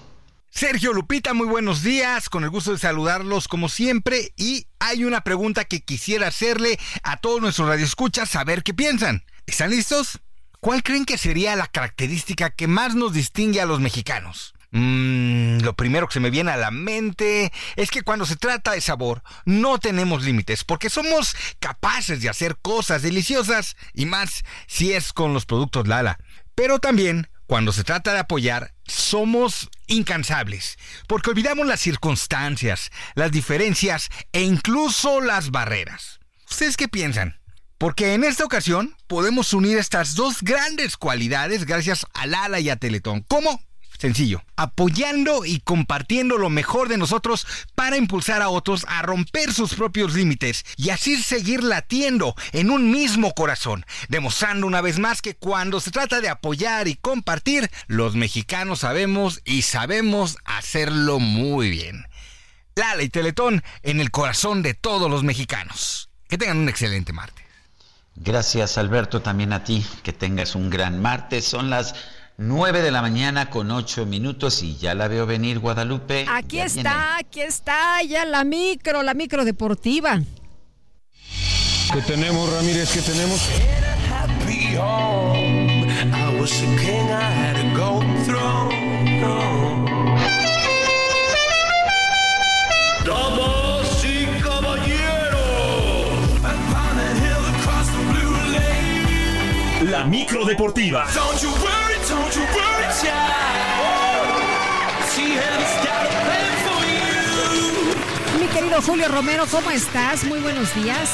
Sergio 0.48 0.94
Lupita, 0.94 1.34
muy 1.34 1.46
buenos 1.46 1.82
días, 1.82 2.30
con 2.30 2.42
el 2.42 2.48
gusto 2.48 2.72
de 2.72 2.78
saludarlos 2.78 3.46
como 3.46 3.68
siempre 3.68 4.32
y 4.34 4.68
hay 4.78 5.04
una 5.04 5.20
pregunta 5.20 5.66
que 5.66 5.82
quisiera 5.82 6.28
hacerle 6.28 6.78
a 7.02 7.18
todos 7.18 7.42
nuestros 7.42 7.68
radioescuchas, 7.68 8.30
saber 8.30 8.62
qué 8.62 8.72
piensan. 8.72 9.22
¿Están 9.44 9.68
listos? 9.68 10.20
¿Cuál 10.60 10.82
creen 10.82 11.04
que 11.04 11.18
sería 11.18 11.54
la 11.54 11.66
característica 11.66 12.48
que 12.48 12.68
más 12.68 12.94
nos 12.94 13.12
distingue 13.12 13.60
a 13.60 13.66
los 13.66 13.80
mexicanos? 13.80 14.54
Mm, 14.72 15.60
lo 15.60 15.74
primero 15.74 16.06
que 16.06 16.14
se 16.14 16.20
me 16.20 16.30
viene 16.30 16.50
a 16.50 16.56
la 16.56 16.70
mente 16.70 17.52
es 17.76 17.90
que 17.90 18.02
cuando 18.02 18.26
se 18.26 18.36
trata 18.36 18.72
de 18.72 18.80
sabor 18.80 19.22
no 19.44 19.78
tenemos 19.78 20.24
límites 20.24 20.64
porque 20.64 20.90
somos 20.90 21.36
capaces 21.60 22.20
de 22.20 22.28
hacer 22.28 22.56
cosas 22.56 23.02
deliciosas 23.02 23.76
y 23.94 24.06
más 24.06 24.44
si 24.66 24.92
es 24.92 25.12
con 25.12 25.32
los 25.32 25.46
productos 25.46 25.86
Lala. 25.86 26.18
Pero 26.54 26.78
también 26.78 27.28
cuando 27.46 27.72
se 27.72 27.84
trata 27.84 28.12
de 28.12 28.18
apoyar 28.18 28.74
somos 28.86 29.68
incansables 29.86 30.78
porque 31.06 31.30
olvidamos 31.30 31.66
las 31.66 31.80
circunstancias, 31.80 32.90
las 33.14 33.30
diferencias 33.30 34.08
e 34.32 34.42
incluso 34.42 35.20
las 35.20 35.50
barreras. 35.50 36.18
¿Ustedes 36.50 36.76
qué 36.76 36.88
piensan? 36.88 37.40
Porque 37.78 38.14
en 38.14 38.24
esta 38.24 38.44
ocasión 38.44 38.96
podemos 39.06 39.52
unir 39.52 39.78
estas 39.78 40.14
dos 40.14 40.42
grandes 40.42 40.96
cualidades 40.96 41.66
gracias 41.66 42.06
a 42.14 42.26
Lala 42.26 42.58
y 42.58 42.70
a 42.70 42.76
Teletón. 42.76 43.22
¿Cómo? 43.28 43.60
Sencillo, 43.98 44.42
apoyando 44.56 45.44
y 45.44 45.60
compartiendo 45.60 46.38
lo 46.38 46.50
mejor 46.50 46.88
de 46.88 46.98
nosotros 46.98 47.46
para 47.74 47.96
impulsar 47.96 48.42
a 48.42 48.48
otros 48.48 48.84
a 48.88 49.02
romper 49.02 49.52
sus 49.52 49.74
propios 49.74 50.14
límites 50.14 50.64
y 50.76 50.90
así 50.90 51.22
seguir 51.22 51.62
latiendo 51.62 52.34
en 52.52 52.70
un 52.70 52.90
mismo 52.90 53.32
corazón, 53.34 53.86
demostrando 54.08 54.66
una 54.66 54.80
vez 54.80 54.98
más 54.98 55.22
que 55.22 55.34
cuando 55.34 55.80
se 55.80 55.90
trata 55.90 56.20
de 56.20 56.28
apoyar 56.28 56.88
y 56.88 56.96
compartir, 56.96 57.70
los 57.86 58.14
mexicanos 58.14 58.80
sabemos 58.80 59.40
y 59.44 59.62
sabemos 59.62 60.38
hacerlo 60.44 61.18
muy 61.18 61.70
bien. 61.70 62.06
Lala 62.74 63.02
y 63.02 63.08
Teletón 63.08 63.62
en 63.82 64.00
el 64.00 64.10
corazón 64.10 64.62
de 64.62 64.74
todos 64.74 65.10
los 65.10 65.22
mexicanos. 65.22 66.10
Que 66.28 66.36
tengan 66.36 66.58
un 66.58 66.68
excelente 66.68 67.12
martes. 67.12 67.44
Gracias 68.16 68.78
Alberto, 68.78 69.22
también 69.22 69.52
a 69.52 69.62
ti, 69.62 69.86
que 70.02 70.12
tengas 70.12 70.54
un 70.54 70.70
gran 70.70 71.00
martes. 71.00 71.44
Son 71.44 71.70
las 71.70 71.94
9 72.38 72.82
de 72.82 72.90
la 72.90 73.00
mañana 73.00 73.48
con 73.48 73.70
8 73.70 74.04
minutos 74.04 74.62
y 74.62 74.76
ya 74.76 74.94
la 74.94 75.08
veo 75.08 75.24
venir 75.24 75.58
Guadalupe. 75.58 76.26
Aquí 76.28 76.60
está, 76.60 77.16
aquí 77.16 77.40
está, 77.40 78.02
ya 78.02 78.26
la 78.26 78.44
micro, 78.44 79.02
la 79.02 79.14
micro 79.14 79.44
deportiva. 79.44 80.20
¿Qué 81.92 82.02
tenemos, 82.02 82.52
Ramírez? 82.52 82.92
¿Qué 82.92 83.00
tenemos? 83.00 83.40
Damas 93.06 94.04
y 94.04 94.26
caballeros. 94.42 95.40
La 99.84 100.04
micro 100.04 100.44
deportiva. 100.44 101.06
Querido 108.56 108.80
Julio 108.80 109.08
Romero, 109.08 109.44
¿cómo 109.50 109.70
estás? 109.70 110.24
Muy 110.24 110.40
buenos 110.40 110.74
días. 110.74 111.10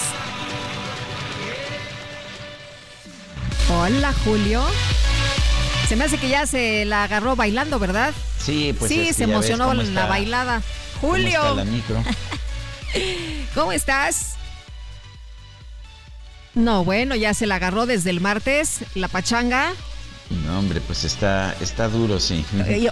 Hola, 3.68 4.14
Julio. 4.24 4.64
Se 5.88 5.96
me 5.96 6.04
hace 6.04 6.18
que 6.18 6.28
ya 6.28 6.46
se 6.46 6.84
la 6.84 7.02
agarró 7.02 7.34
bailando, 7.34 7.80
¿verdad? 7.80 8.14
Sí, 8.38 8.72
pues 8.78 8.92
sí, 8.92 9.12
se 9.12 9.24
emocionó 9.24 9.74
la 9.74 10.06
bailada. 10.06 10.62
Julio. 11.00 11.42
¿Cómo 13.56 13.72
estás? 13.72 14.36
No, 16.54 16.84
bueno, 16.84 17.16
ya 17.16 17.34
se 17.34 17.46
la 17.46 17.56
agarró 17.56 17.86
desde 17.86 18.10
el 18.10 18.20
martes, 18.20 18.84
la 18.94 19.08
pachanga. 19.08 19.72
No, 20.44 20.58
hombre, 20.58 20.80
pues 20.80 21.04
está, 21.04 21.54
está 21.60 21.88
duro, 21.88 22.18
sí. 22.18 22.44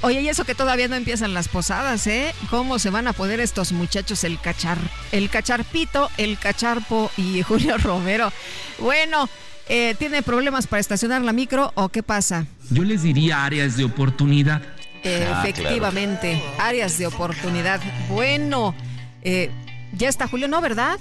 Oye, 0.02 0.20
y 0.20 0.28
eso 0.28 0.44
que 0.44 0.54
todavía 0.54 0.88
no 0.88 0.96
empiezan 0.96 1.32
las 1.32 1.48
posadas, 1.48 2.06
¿eh? 2.06 2.34
¿Cómo 2.50 2.78
se 2.78 2.90
van 2.90 3.06
a 3.08 3.12
poder 3.12 3.40
estos 3.40 3.72
muchachos 3.72 4.24
el 4.24 4.38
cachar, 4.38 4.78
el 5.10 5.30
cacharpito, 5.30 6.10
el 6.16 6.38
cacharpo 6.38 7.10
y 7.16 7.42
Julio 7.48 7.78
Romero? 7.78 8.32
Bueno, 8.78 9.28
eh, 9.68 9.94
¿tiene 9.98 10.22
problemas 10.22 10.66
para 10.66 10.80
estacionar 10.80 11.22
la 11.22 11.32
micro 11.32 11.72
o 11.74 11.88
qué 11.88 12.02
pasa? 12.02 12.46
Yo 12.70 12.84
les 12.84 13.02
diría 13.02 13.44
áreas 13.44 13.76
de 13.76 13.84
oportunidad. 13.84 14.62
Ah, 15.04 15.42
efectivamente, 15.42 16.42
áreas 16.58 16.98
de 16.98 17.06
oportunidad. 17.06 17.80
Bueno, 18.10 18.74
eh, 19.22 19.50
ya 19.92 20.08
está 20.08 20.28
Julio, 20.28 20.46
¿no, 20.46 20.60
verdad? 20.60 20.98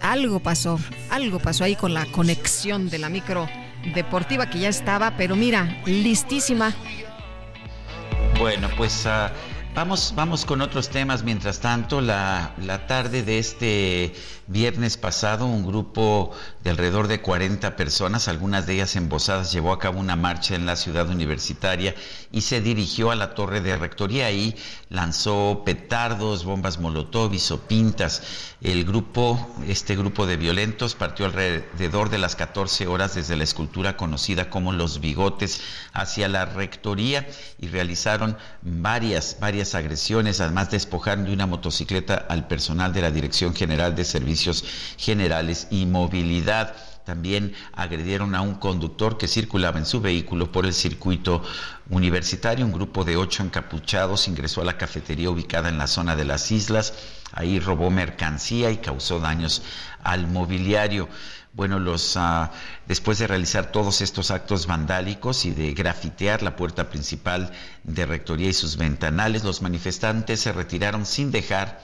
Algo 0.00 0.40
pasó, 0.40 0.80
algo 1.10 1.38
pasó 1.38 1.62
ahí 1.62 1.76
con 1.76 1.94
la 1.94 2.04
conexión 2.06 2.90
de 2.90 2.98
la 2.98 3.08
micro 3.08 3.48
deportiva 3.94 4.48
que 4.48 4.60
ya 4.60 4.68
estaba, 4.68 5.16
pero 5.16 5.36
mira, 5.36 5.80
listísima. 5.86 6.72
Bueno, 8.38 8.68
pues 8.76 9.06
uh, 9.06 9.32
vamos, 9.74 10.12
vamos 10.16 10.44
con 10.44 10.60
otros 10.60 10.88
temas. 10.88 11.22
Mientras 11.22 11.60
tanto, 11.60 12.00
la, 12.00 12.52
la 12.58 12.86
tarde 12.86 13.22
de 13.22 13.38
este 13.38 14.14
viernes 14.52 14.98
pasado, 14.98 15.46
un 15.46 15.66
grupo 15.66 16.30
de 16.62 16.70
alrededor 16.70 17.08
de 17.08 17.20
40 17.20 17.74
personas, 17.74 18.28
algunas 18.28 18.66
de 18.66 18.74
ellas 18.74 18.94
embosadas, 18.96 19.50
llevó 19.50 19.72
a 19.72 19.78
cabo 19.78 19.98
una 19.98 20.14
marcha 20.14 20.54
en 20.54 20.66
la 20.66 20.76
ciudad 20.76 21.08
universitaria 21.08 21.94
y 22.30 22.42
se 22.42 22.60
dirigió 22.60 23.10
a 23.10 23.16
la 23.16 23.34
torre 23.34 23.60
de 23.62 23.76
rectoría. 23.76 24.26
Ahí 24.26 24.54
lanzó 24.90 25.62
petardos, 25.64 26.44
bombas 26.44 26.78
molotov, 26.78 27.32
pintas. 27.66 28.22
El 28.60 28.84
grupo, 28.84 29.54
este 29.66 29.96
grupo 29.96 30.26
de 30.26 30.36
violentos, 30.36 30.94
partió 30.94 31.26
alrededor 31.26 32.10
de 32.10 32.18
las 32.18 32.36
14 32.36 32.86
horas 32.86 33.14
desde 33.14 33.36
la 33.36 33.44
escultura 33.44 33.96
conocida 33.96 34.50
como 34.50 34.72
Los 34.72 35.00
Bigotes 35.00 35.62
hacia 35.92 36.28
la 36.28 36.44
rectoría 36.44 37.26
y 37.58 37.68
realizaron 37.68 38.36
varias, 38.60 39.38
varias 39.40 39.74
agresiones. 39.74 40.40
Además, 40.40 40.70
despojaron 40.70 41.24
de 41.24 41.32
una 41.32 41.46
motocicleta 41.46 42.26
al 42.28 42.46
personal 42.46 42.92
de 42.92 43.00
la 43.00 43.10
Dirección 43.10 43.54
General 43.54 43.94
de 43.96 44.04
Servicios 44.04 44.41
Generales 44.96 45.68
y 45.70 45.86
Movilidad. 45.86 46.74
También 47.04 47.54
agredieron 47.72 48.34
a 48.34 48.42
un 48.42 48.54
conductor 48.54 49.18
que 49.18 49.26
circulaba 49.26 49.78
en 49.78 49.86
su 49.86 50.00
vehículo 50.00 50.52
por 50.52 50.66
el 50.66 50.72
circuito 50.72 51.42
universitario. 51.90 52.64
Un 52.64 52.72
grupo 52.72 53.04
de 53.04 53.16
ocho 53.16 53.42
encapuchados 53.42 54.28
ingresó 54.28 54.62
a 54.62 54.64
la 54.64 54.78
cafetería 54.78 55.30
ubicada 55.30 55.68
en 55.68 55.78
la 55.78 55.88
zona 55.88 56.14
de 56.14 56.24
las 56.24 56.52
islas. 56.52 56.94
Ahí 57.32 57.58
robó 57.58 57.90
mercancía 57.90 58.70
y 58.70 58.76
causó 58.76 59.18
daños 59.18 59.62
al 60.04 60.28
mobiliario 60.28 61.08
bueno, 61.54 61.78
los 61.78 62.16
ah, 62.16 62.50
después 62.86 63.18
de 63.18 63.26
realizar 63.26 63.72
todos 63.72 64.00
estos 64.00 64.30
actos 64.30 64.66
vandálicos 64.66 65.44
y 65.44 65.50
de 65.50 65.74
grafitear 65.74 66.42
la 66.42 66.56
puerta 66.56 66.88
principal 66.88 67.52
de 67.84 68.06
rectoría 68.06 68.48
y 68.48 68.54
sus 68.54 68.78
ventanales, 68.78 69.44
los 69.44 69.60
manifestantes 69.60 70.40
se 70.40 70.52
retiraron 70.52 71.04
sin 71.04 71.30
dejar 71.30 71.82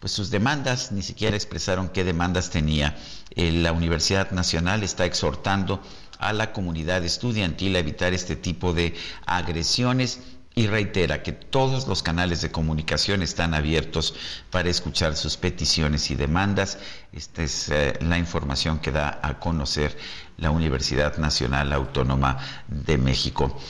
pues 0.00 0.12
sus 0.12 0.30
demandas, 0.30 0.92
ni 0.92 1.02
siquiera 1.02 1.36
expresaron 1.36 1.90
qué 1.90 2.04
demandas 2.04 2.50
tenía. 2.50 2.96
Eh, 3.36 3.52
la 3.52 3.72
Universidad 3.72 4.30
Nacional 4.32 4.82
está 4.82 5.04
exhortando 5.04 5.80
a 6.18 6.32
la 6.32 6.52
comunidad 6.52 7.04
estudiantil 7.04 7.76
a 7.76 7.80
evitar 7.80 8.12
este 8.12 8.34
tipo 8.34 8.72
de 8.72 8.94
agresiones 9.26 10.20
y 10.54 10.66
reitera 10.66 11.22
que 11.22 11.32
todos 11.32 11.86
los 11.86 12.02
canales 12.02 12.42
de 12.42 12.50
comunicación 12.50 13.22
están 13.22 13.54
abiertos 13.54 14.14
para 14.50 14.68
escuchar 14.68 15.16
sus 15.16 15.36
peticiones 15.36 16.10
y 16.10 16.16
demandas. 16.16 16.78
Esta 17.12 17.42
es 17.42 17.68
eh, 17.68 17.98
la 18.00 18.18
información 18.18 18.80
que 18.80 18.92
da 18.92 19.20
a 19.22 19.38
conocer 19.38 19.96
la 20.38 20.50
Universidad 20.50 21.18
Nacional 21.18 21.72
Autónoma 21.72 22.38
de 22.68 22.98
México. 22.98 23.60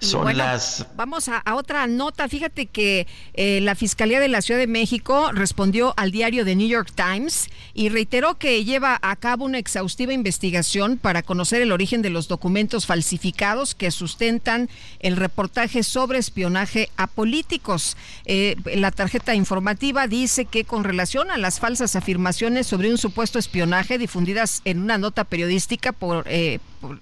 Son 0.00 0.36
las... 0.36 0.86
Vamos 0.96 1.28
a, 1.28 1.42
otra 1.54 1.86
nota. 1.86 2.28
Fíjate 2.28 2.66
que 2.66 3.06
eh, 3.34 3.60
la 3.62 3.74
Fiscalía 3.74 4.20
de 4.20 4.28
la 4.28 4.42
Ciudad 4.42 4.60
de 4.60 4.66
México 4.66 5.30
respondió 5.32 5.94
al 5.96 6.10
diario 6.10 6.44
The 6.44 6.56
New 6.56 6.68
York 6.68 6.92
Times 6.94 7.48
y 7.74 7.88
reiteró 7.88 8.38
que 8.38 8.64
lleva 8.64 8.98
a 9.02 9.16
cabo 9.16 9.44
una 9.44 9.58
exhaustiva 9.58 10.12
investigación 10.12 10.98
para 10.98 11.22
conocer 11.22 11.62
el 11.62 11.72
origen 11.72 12.02
de 12.02 12.10
los 12.10 12.28
documentos 12.28 12.86
falsificados 12.86 13.74
que 13.74 13.90
sustentan 13.90 14.68
el 15.00 15.16
reportaje 15.16 15.82
sobre 15.82 16.18
espionaje 16.18 16.90
a 16.96 17.06
políticos. 17.06 17.96
Eh, 18.24 18.56
la 18.74 18.90
tarjeta 18.90 19.34
informativa 19.34 20.06
dice 20.06 20.44
que 20.44 20.64
con 20.64 20.84
relación 20.84 21.30
a 21.30 21.38
las 21.38 21.60
falsas 21.60 21.96
afirmaciones 21.96 22.66
sobre 22.66 22.90
un 22.90 22.98
supuesto 22.98 23.38
espionaje 23.38 23.98
difundidas 23.98 24.62
en 24.64 24.80
una 24.80 24.98
nota 24.98 25.24
periodística 25.24 25.92
por, 25.92 26.24
eh, 26.28 26.58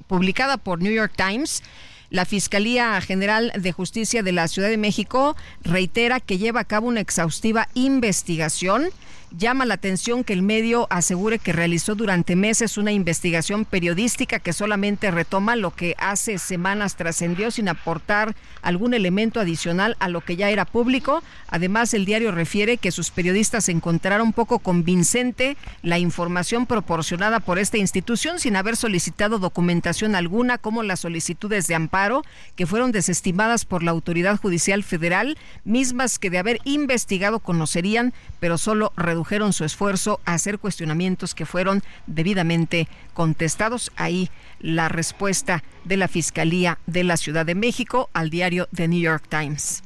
publicada 0.07 0.57
por 0.57 0.81
New 0.81 0.93
York 0.93 1.13
Times, 1.17 1.63
la 2.11 2.25
Fiscalía 2.25 3.01
General 3.01 3.53
de 3.57 3.73
Justicia 3.73 4.23
de 4.23 4.33
la 4.33 4.49
Ciudad 4.49 4.69
de 4.69 4.77
México 4.77 5.37
reitera 5.63 6.21
que 6.21 6.39
lleva 6.39 6.61
a 6.61 6.65
cabo 6.65 6.89
una 6.89 7.01
exhaustiva 7.01 7.69
investigación 7.75 8.91
Llama 9.33 9.65
la 9.65 9.75
atención 9.75 10.25
que 10.25 10.33
el 10.33 10.43
medio 10.43 10.89
asegure 10.91 11.39
que 11.39 11.53
realizó 11.53 11.95
durante 11.95 12.35
meses 12.35 12.77
una 12.77 12.91
investigación 12.91 13.65
periodística 13.65 14.41
que 14.41 14.53
solamente 14.53 15.09
retoma 15.13 15.55
lo 15.55 15.71
que 15.71 15.95
hace 15.99 16.37
semanas 16.39 16.97
trascendió 16.97 17.53
sin 17.53 17.69
aportar 17.69 18.35
algún 18.61 18.93
elemento 18.93 19.39
adicional 19.39 19.97
a 20.01 20.09
lo 20.09 20.21
que 20.23 20.35
ya 20.35 20.51
era 20.51 20.65
público. 20.65 21.23
Además, 21.47 21.95
el 21.95 22.07
diario 22.07 22.33
refiere 22.33 22.77
que 22.77 22.91
sus 22.91 23.13
periodistas 23.13 23.69
encontraron 23.69 24.33
poco 24.33 24.59
convincente 24.59 25.57
la 25.83 26.01
información 26.01 26.67
proporcionada 26.67 27.39
por 27.39 27.61
esta 27.61 27.79
institución 27.79 28.41
sin 28.41 28.57
haber 28.57 28.77
solicitado 28.77 29.39
documentación 29.39 30.17
alguna 30.17 30.59
como 30.59 30.83
las 30.83 30.99
solicitudes 30.99 31.69
de 31.69 31.77
amparo 31.77 32.25
que 32.57 32.67
fueron 32.67 32.91
desestimadas 32.91 33.65
por 33.65 33.85
la 33.85 33.93
autoridad 33.93 34.39
judicial 34.39 34.83
federal, 34.83 35.39
mismas 35.65 36.19
que 36.19 36.31
de 36.31 36.39
haber 36.39 36.59
investigado 36.65 37.39
conocerían, 37.39 38.13
pero 38.41 38.59
solo 38.59 38.93
redujeron 38.97 39.20
redujeron 39.21 39.53
su 39.53 39.67
esfuerzo 39.67 40.19
a 40.25 40.33
hacer 40.33 40.59
cuestionamientos 40.59 41.35
que 41.35 41.45
fueron 41.45 41.83
debidamente 42.07 42.89
contestados. 43.13 43.93
Ahí 43.97 44.31
la 44.61 44.89
respuesta 44.89 45.63
de 45.85 45.99
la 45.99 46.09
Fiscalía 46.09 46.79
de 46.87 47.05
la 47.05 47.19
Ciudad 47.19 47.45
de 47.45 47.55
México 47.55 48.09
al 48.15 48.31
diario 48.31 48.67
The 48.75 48.89
New 48.89 48.99
York 48.99 49.25
Times. 49.29 49.83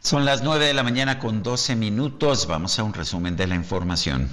Son 0.00 0.24
las 0.24 0.42
9 0.42 0.64
de 0.64 0.72
la 0.72 0.82
mañana 0.82 1.18
con 1.18 1.42
12 1.42 1.76
minutos. 1.76 2.46
Vamos 2.46 2.78
a 2.78 2.84
un 2.84 2.94
resumen 2.94 3.36
de 3.36 3.46
la 3.46 3.54
información. 3.54 4.30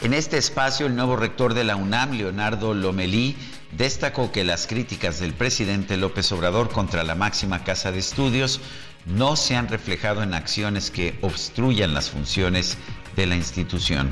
En 0.00 0.12
este 0.12 0.36
espacio, 0.36 0.86
el 0.86 0.96
nuevo 0.96 1.14
rector 1.14 1.54
de 1.54 1.62
la 1.62 1.76
UNAM, 1.76 2.14
Leonardo 2.14 2.74
Lomelí, 2.74 3.36
destacó 3.70 4.32
que 4.32 4.42
las 4.42 4.66
críticas 4.66 5.20
del 5.20 5.32
presidente 5.32 5.96
López 5.96 6.32
Obrador 6.32 6.70
contra 6.70 7.04
la 7.04 7.14
máxima 7.14 7.62
casa 7.62 7.92
de 7.92 8.00
estudios 8.00 8.60
no 9.06 9.36
se 9.36 9.56
han 9.56 9.68
reflejado 9.68 10.22
en 10.22 10.34
acciones 10.34 10.90
que 10.90 11.18
obstruyan 11.22 11.94
las 11.94 12.10
funciones 12.10 12.78
de 13.16 13.26
la 13.26 13.36
institución. 13.36 14.10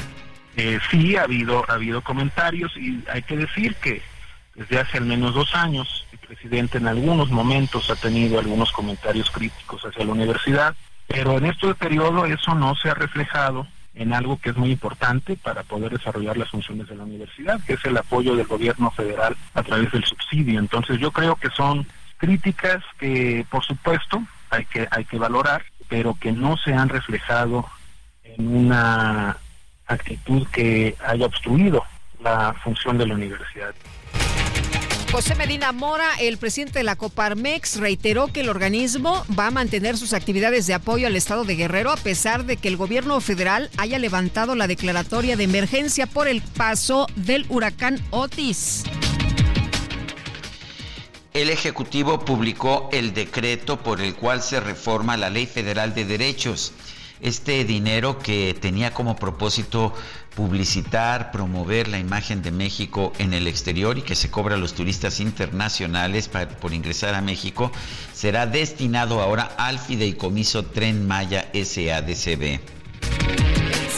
Eh, 0.57 0.79
sí, 0.91 1.17
ha 1.17 1.23
habido, 1.23 1.65
ha 1.69 1.75
habido 1.75 2.03
comentarios 2.03 2.77
y 2.77 3.03
hay 3.13 3.23
que 3.23 3.37
decir 3.37 3.75
que 3.77 4.03
desde 4.55 4.81
hace 4.81 4.99
al 4.99 5.05
menos 5.05 5.35
dos 5.35 5.55
años 5.55 6.05
el 6.13 6.19
presidente 6.19 6.79
en 6.79 6.89
algunos 6.89 7.31
momentos 7.31 7.91
ha 7.91 7.97
tenido 7.97 8.39
algunos 8.41 8.73
comentarios 8.73 9.31
críticos 9.31 9.83
hacia 9.85 10.05
la 10.05 10.13
universidad, 10.13 10.75
pero 11.07 11.39
en 11.39 11.47
este 11.47 11.73
periodo 11.75 12.27
eso 12.27 12.55
no 12.55 12.75
se 12.75 12.91
ha 12.91 12.95
reflejado 12.95 13.69
en 13.95 14.13
algo 14.13 14.41
que 14.41 14.51
es 14.51 14.57
muy 14.57 14.71
importante 14.71 15.37
para 15.37 15.63
poder 15.63 15.93
desarrollar 15.93 16.37
las 16.37 16.51
funciones 16.51 16.89
de 16.89 16.97
la 16.97 17.05
universidad, 17.05 17.61
que 17.65 17.75
es 17.75 17.85
el 17.85 17.97
apoyo 17.97 18.37
del 18.37 18.47
gobierno 18.47 18.91
federal 18.91 19.37
a 19.55 19.63
través 19.63 19.91
del 19.93 20.05
subsidio. 20.05 20.59
Entonces 20.59 20.99
yo 20.99 21.11
creo 21.11 21.37
que 21.37 21.51
son 21.51 21.87
críticas 22.17 22.83
que, 22.99 23.45
por 23.51 23.65
supuesto, 23.65 24.23
hay 24.51 24.65
que, 24.67 24.89
hay 24.91 25.05
que 25.05 25.19
valorar, 25.19 25.65
pero 25.89 26.15
que 26.21 26.33
no 26.33 26.57
se 26.57 26.73
han 26.73 26.89
reflejado 26.89 27.67
en 28.25 28.57
una 28.57 29.37
actitud 29.87 30.47
que 30.49 30.97
haya 31.07 31.27
obstruido 31.27 31.85
la 32.21 32.55
función 32.63 32.99
de 32.99 33.07
la 33.07 33.15
universidad. 33.15 33.75
José 35.11 35.35
Medina 35.37 35.73
Mora, 35.73 36.07
el 36.21 36.37
presidente 36.37 36.81
de 36.81 36.85
la 36.85 36.95
Coparmex, 36.95 37.81
reiteró 37.81 38.27
que 38.27 38.41
el 38.41 38.51
organismo 38.51 39.25
va 39.39 39.47
a 39.47 39.51
mantener 39.51 39.97
sus 39.97 40.13
actividades 40.13 40.67
de 40.67 40.75
apoyo 40.75 41.07
al 41.07 41.17
Estado 41.17 41.45
de 41.45 41.57
Guerrero 41.57 41.91
a 41.91 41.97
pesar 41.97 42.45
de 42.45 42.59
que 42.59 42.69
el 42.69 42.77
gobierno 42.77 43.19
federal 43.23 43.71
haya 43.79 43.99
levantado 43.99 44.55
la 44.55 44.67
declaratoria 44.67 45.37
de 45.37 45.45
emergencia 45.45 46.07
por 46.07 46.29
el 46.29 46.43
paso 46.43 47.07
del 47.17 47.47
huracán 47.49 47.99
Otis. 48.11 48.85
El 51.39 51.51
Ejecutivo 51.51 52.19
publicó 52.25 52.89
el 52.91 53.15
decreto 53.15 53.81
por 53.81 54.01
el 54.01 54.17
cual 54.17 54.43
se 54.43 54.59
reforma 54.59 55.17
la 55.17 55.31
Ley 55.31 55.47
Federal 55.47 55.95
de 55.95 56.05
Derechos. 56.05 56.73
Este 57.21 57.65
dinero 57.65 58.19
que 58.19 58.59
tenía 58.61 58.93
como 58.93 59.15
propósito 59.15 59.95
publicitar, 60.35 61.31
promover 61.31 61.87
la 61.87 62.01
imagen 62.01 62.43
de 62.43 62.51
México 62.51 63.13
en 63.21 63.35
el 63.35 63.47
exterior 63.47 63.99
y 63.99 64.03
que 64.03 64.17
se 64.17 64.33
cobra 64.33 64.57
a 64.57 64.59
los 64.59 64.75
turistas 64.75 65.21
internacionales 65.21 66.29
por 66.29 66.75
ingresar 66.75 67.15
a 67.15 67.23
México, 67.23 67.71
será 68.13 68.47
destinado 68.47 69.23
ahora 69.23 69.45
al 69.59 69.79
fideicomiso 69.79 70.65
Tren 70.65 71.07
Maya 71.07 71.53
SADCB. 71.55 72.78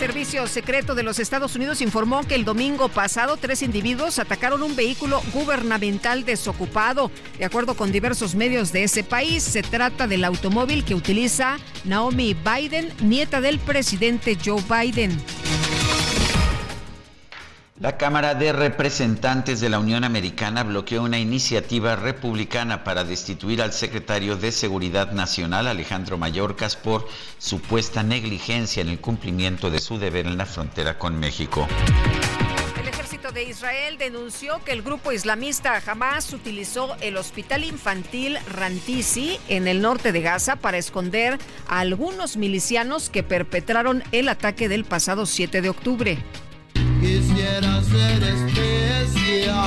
Servicio 0.00 0.46
Secreto 0.46 0.94
de 0.94 1.02
los 1.02 1.18
Estados 1.18 1.54
Unidos 1.56 1.82
informó 1.82 2.26
que 2.26 2.34
el 2.34 2.46
domingo 2.46 2.88
pasado 2.88 3.36
tres 3.36 3.60
individuos 3.60 4.18
atacaron 4.18 4.62
un 4.62 4.74
vehículo 4.74 5.20
gubernamental 5.34 6.24
desocupado. 6.24 7.10
De 7.38 7.44
acuerdo 7.44 7.74
con 7.74 7.92
diversos 7.92 8.34
medios 8.34 8.72
de 8.72 8.84
ese 8.84 9.04
país, 9.04 9.42
se 9.42 9.60
trata 9.60 10.08
del 10.08 10.24
automóvil 10.24 10.86
que 10.86 10.94
utiliza 10.94 11.58
Naomi 11.84 12.34
Biden, 12.34 12.90
nieta 13.02 13.42
del 13.42 13.58
presidente 13.58 14.38
Joe 14.42 14.62
Biden. 14.70 15.10
La 17.80 17.96
Cámara 17.96 18.34
de 18.34 18.52
Representantes 18.52 19.58
de 19.58 19.70
la 19.70 19.78
Unión 19.78 20.04
Americana 20.04 20.64
bloqueó 20.64 21.02
una 21.02 21.18
iniciativa 21.18 21.96
republicana 21.96 22.84
para 22.84 23.04
destituir 23.04 23.62
al 23.62 23.72
secretario 23.72 24.36
de 24.36 24.52
Seguridad 24.52 25.12
Nacional, 25.12 25.66
Alejandro 25.66 26.18
Mayorkas, 26.18 26.76
por 26.76 27.08
supuesta 27.38 28.02
negligencia 28.02 28.82
en 28.82 28.90
el 28.90 29.00
cumplimiento 29.00 29.70
de 29.70 29.78
su 29.78 29.98
deber 29.98 30.26
en 30.26 30.36
la 30.36 30.44
frontera 30.44 30.98
con 30.98 31.18
México. 31.18 31.66
El 32.78 32.86
ejército 32.86 33.32
de 33.32 33.44
Israel 33.44 33.96
denunció 33.96 34.62
que 34.62 34.72
el 34.72 34.82
grupo 34.82 35.10
islamista 35.10 35.80
Hamas 35.86 36.34
utilizó 36.34 36.96
el 37.00 37.16
hospital 37.16 37.64
infantil 37.64 38.36
Rantisi 38.46 39.38
en 39.48 39.66
el 39.66 39.80
norte 39.80 40.12
de 40.12 40.20
Gaza 40.20 40.56
para 40.56 40.76
esconder 40.76 41.38
a 41.66 41.80
algunos 41.80 42.36
milicianos 42.36 43.08
que 43.08 43.22
perpetraron 43.22 44.04
el 44.12 44.28
ataque 44.28 44.68
del 44.68 44.84
pasado 44.84 45.24
7 45.24 45.62
de 45.62 45.70
octubre. 45.70 46.22
Quisiera 46.74 47.82
ser 47.82 48.22
especial, 48.22 49.58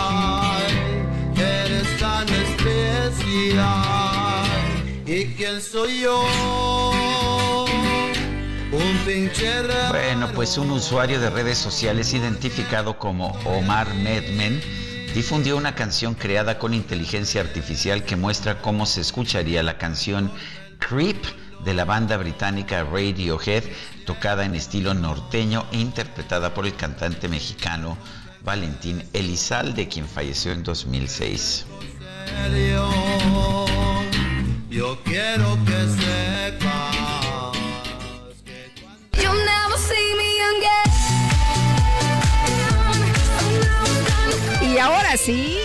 eres 1.35 1.99
tan 1.99 2.27
especial. 2.29 3.73
¿Y 5.05 5.25
quién 5.35 5.61
soy 5.61 6.01
yo? 6.01 6.23
Un 8.71 8.97
pinche 9.05 9.61
Bueno, 9.89 10.31
pues 10.33 10.57
un 10.57 10.71
usuario 10.71 11.19
de 11.19 11.29
redes 11.29 11.57
sociales 11.57 12.13
identificado 12.13 12.97
como 12.97 13.27
Omar 13.45 13.93
Medmen 13.93 14.61
difundió 15.13 15.57
una 15.57 15.75
canción 15.75 16.15
creada 16.15 16.57
con 16.57 16.73
inteligencia 16.73 17.41
artificial 17.41 18.03
que 18.03 18.15
muestra 18.15 18.61
cómo 18.61 18.87
se 18.87 19.01
escucharía 19.01 19.61
la 19.61 19.77
canción 19.77 20.31
Creep 20.79 21.23
de 21.63 21.73
la 21.73 21.85
banda 21.85 22.17
británica 22.17 22.83
Radiohead, 22.83 23.63
tocada 24.05 24.45
en 24.45 24.55
estilo 24.55 24.93
norteño 24.93 25.65
e 25.71 25.77
interpretada 25.77 26.53
por 26.53 26.65
el 26.65 26.75
cantante 26.75 27.27
mexicano 27.27 27.97
Valentín 28.41 29.03
Elizalde, 29.13 29.87
quien 29.87 30.07
falleció 30.07 30.51
en 30.51 30.63
2006. 30.63 31.65
Yo 34.69 34.99
quiero 35.03 35.57
que 35.65 35.87
sepas 36.01 37.03
Y 44.73 44.79
ahora 44.79 45.15
sí, 45.17 45.59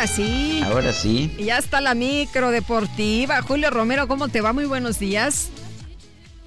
ahora 0.00 0.06
sí. 0.06 0.62
Ahora 0.64 0.92
sí. 0.92 1.30
Ya 1.38 1.58
está 1.58 1.80
la 1.80 1.94
micro 1.94 2.50
deportiva. 2.50 3.42
Julio 3.42 3.70
Romero, 3.70 4.08
¿cómo 4.08 4.28
te 4.28 4.40
va? 4.40 4.52
Muy 4.54 4.64
buenos 4.64 4.98
días. 4.98 5.50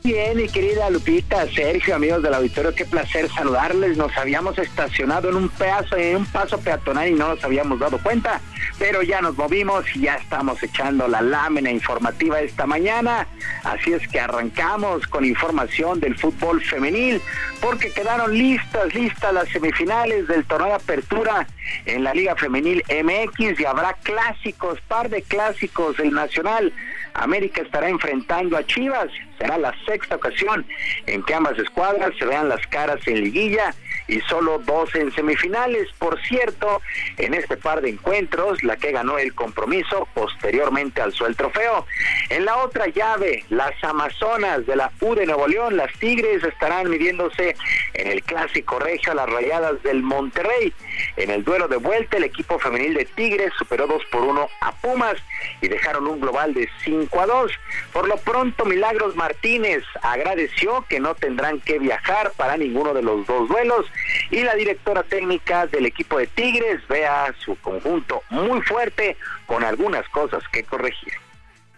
Bien, 0.05 0.35
mi 0.35 0.49
querida 0.49 0.89
Lupita, 0.89 1.47
Sergio, 1.47 1.95
amigos 1.95 2.21
del 2.21 2.33
auditorio, 2.33 2.75
qué 2.75 2.83
placer 2.83 3.29
saludarles. 3.29 3.95
Nos 3.95 4.11
habíamos 4.17 4.57
estacionado 4.57 5.29
en 5.29 5.37
un 5.37 5.47
pedazo, 5.47 5.95
en 5.95 6.17
un 6.17 6.25
paso 6.25 6.59
peatonal 6.59 7.07
y 7.07 7.13
no 7.13 7.29
nos 7.29 7.43
habíamos 7.45 7.79
dado 7.79 7.97
cuenta, 7.99 8.41
pero 8.77 9.01
ya 9.01 9.21
nos 9.21 9.37
movimos 9.37 9.85
y 9.95 10.01
ya 10.01 10.15
estamos 10.15 10.61
echando 10.61 11.07
la 11.07 11.21
lámina 11.21 11.71
informativa 11.71 12.41
esta 12.41 12.65
mañana. 12.65 13.25
Así 13.63 13.93
es 13.93 14.05
que 14.09 14.19
arrancamos 14.19 15.07
con 15.07 15.23
información 15.23 16.01
del 16.01 16.17
fútbol 16.17 16.61
femenil, 16.61 17.21
porque 17.61 17.89
quedaron 17.89 18.37
listas, 18.37 18.93
listas 18.93 19.33
las 19.33 19.47
semifinales 19.47 20.27
del 20.27 20.43
torneo 20.43 20.67
de 20.67 20.73
apertura 20.73 21.47
en 21.85 22.03
la 22.03 22.13
Liga 22.13 22.35
Femenil 22.35 22.83
MX 22.89 23.57
y 23.57 23.65
habrá 23.65 23.93
clásicos, 24.03 24.81
par 24.81 25.09
de 25.09 25.21
clásicos 25.21 25.95
del 25.95 26.11
Nacional. 26.11 26.73
América 27.13 27.61
estará 27.61 27.89
enfrentando 27.89 28.57
a 28.57 28.65
Chivas. 28.65 29.09
Será 29.37 29.57
la 29.57 29.73
sexta 29.85 30.15
ocasión 30.15 30.65
en 31.07 31.23
que 31.23 31.33
ambas 31.33 31.57
escuadras 31.59 32.11
se 32.17 32.25
vean 32.25 32.49
las 32.49 32.65
caras 32.67 32.99
en 33.07 33.21
liguilla 33.21 33.73
y 34.07 34.19
solo 34.21 34.59
dos 34.59 34.93
en 34.95 35.11
semifinales. 35.13 35.89
Por 35.97 36.21
cierto, 36.23 36.81
en 37.17 37.33
este 37.33 37.57
par 37.57 37.81
de 37.81 37.89
encuentros, 37.89 38.63
la 38.63 38.77
que 38.77 38.91
ganó 38.91 39.17
el 39.17 39.33
compromiso 39.33 40.07
posteriormente 40.13 41.01
alzó 41.01 41.25
el 41.25 41.35
trofeo. 41.35 41.85
En 42.29 42.45
la 42.45 42.57
otra 42.57 42.87
llave, 42.87 43.45
las 43.49 43.71
Amazonas 43.83 44.65
de 44.65 44.75
la 44.75 44.91
U 45.01 45.15
de 45.15 45.25
Nuevo 45.25 45.47
León, 45.47 45.77
las 45.77 45.91
Tigres, 45.99 46.43
estarán 46.43 46.89
midiéndose 46.89 47.55
en 47.93 48.07
el 48.07 48.23
clásico 48.23 48.79
regio 48.79 49.11
a 49.11 49.15
las 49.15 49.29
rayadas 49.29 49.81
del 49.83 50.01
Monterrey. 50.01 50.73
En 51.17 51.29
el 51.29 51.43
duelo 51.43 51.67
de 51.67 51.77
vuelta, 51.77 52.17
el 52.17 52.23
equipo 52.23 52.59
femenil 52.59 52.93
de 52.93 53.05
Tigres 53.05 53.51
superó 53.57 53.87
2 53.87 54.03
por 54.11 54.23
1 54.23 54.49
a 54.61 54.71
Pumas 54.73 55.15
y 55.61 55.67
dejaron 55.67 56.07
un 56.07 56.19
global 56.19 56.53
de 56.53 56.69
5 56.83 57.19
a 57.19 57.25
2. 57.25 57.51
Por 57.91 58.07
lo 58.07 58.17
pronto, 58.17 58.65
Milagros 58.65 59.15
Martínez 59.15 59.83
agradeció 60.01 60.85
que 60.89 60.99
no 60.99 61.15
tendrán 61.15 61.59
que 61.61 61.79
viajar 61.79 62.31
para 62.35 62.57
ninguno 62.57 62.93
de 62.93 63.01
los 63.01 63.25
dos 63.25 63.47
duelos 63.47 63.85
y 64.31 64.43
la 64.43 64.55
directora 64.55 65.03
técnica 65.03 65.67
del 65.67 65.85
equipo 65.85 66.17
de 66.17 66.27
Tigres 66.27 66.85
ve 66.87 67.05
a 67.05 67.33
su 67.39 67.55
conjunto 67.57 68.21
muy 68.29 68.61
fuerte 68.61 69.17
con 69.45 69.63
algunas 69.63 70.07
cosas 70.09 70.43
que 70.51 70.63
corregir. 70.63 71.22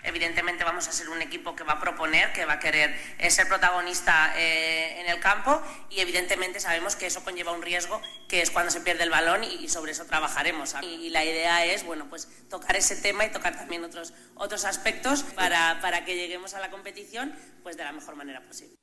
Evidentemente 0.06 0.64
vamos 0.64 0.88
a 0.88 0.92
ser 0.92 1.10
un 1.10 1.22
equipo 1.22 1.56
que 1.56 1.64
va 1.64 1.74
a 1.74 1.80
proponer, 1.80 2.32
que 2.34 2.46
va 2.46 2.54
a 2.54 2.60
querer 2.60 2.96
eh, 3.18 3.32
ser 3.32 3.48
protagonista 3.48 4.34
eh, 4.38 5.02
en 5.02 5.10
el 5.10 5.20
campo 5.20 5.62
y 5.90 6.00
evidentemente 6.00 6.60
sabemos 6.60 6.96
que 6.96 7.08
eso 7.08 7.24
conlleva 7.24 7.52
un 7.52 7.62
riesgo 7.62 8.02
que 8.28 8.42
es 8.42 8.52
cuando 8.52 8.72
se 8.72 8.82
pierde 8.82 9.04
el 9.04 9.10
balón 9.10 9.44
y, 9.44 9.68
sobre 9.70 9.92
eso 9.92 10.06
trabajaremos. 10.06 10.76
Y, 10.82 11.10
la 11.10 11.24
idea 11.24 11.66
es, 11.66 11.86
bueno, 11.86 12.08
pues 12.10 12.28
tocar 12.50 12.76
ese 12.76 12.96
tema 12.96 13.26
y 13.26 13.32
tocar 13.32 13.56
también 13.58 13.84
otros, 13.84 14.14
otros 14.36 14.66
aspectos 14.66 15.24
para, 15.24 15.80
para 15.82 16.06
que 16.06 16.16
lleguemos 16.16 16.54
a 16.54 16.60
la 16.60 16.70
competición 16.70 17.36
pues 17.64 17.78
de 17.78 17.84
la 17.84 17.92
mejor 17.92 18.16
manera 18.16 18.42
posible. 18.42 18.76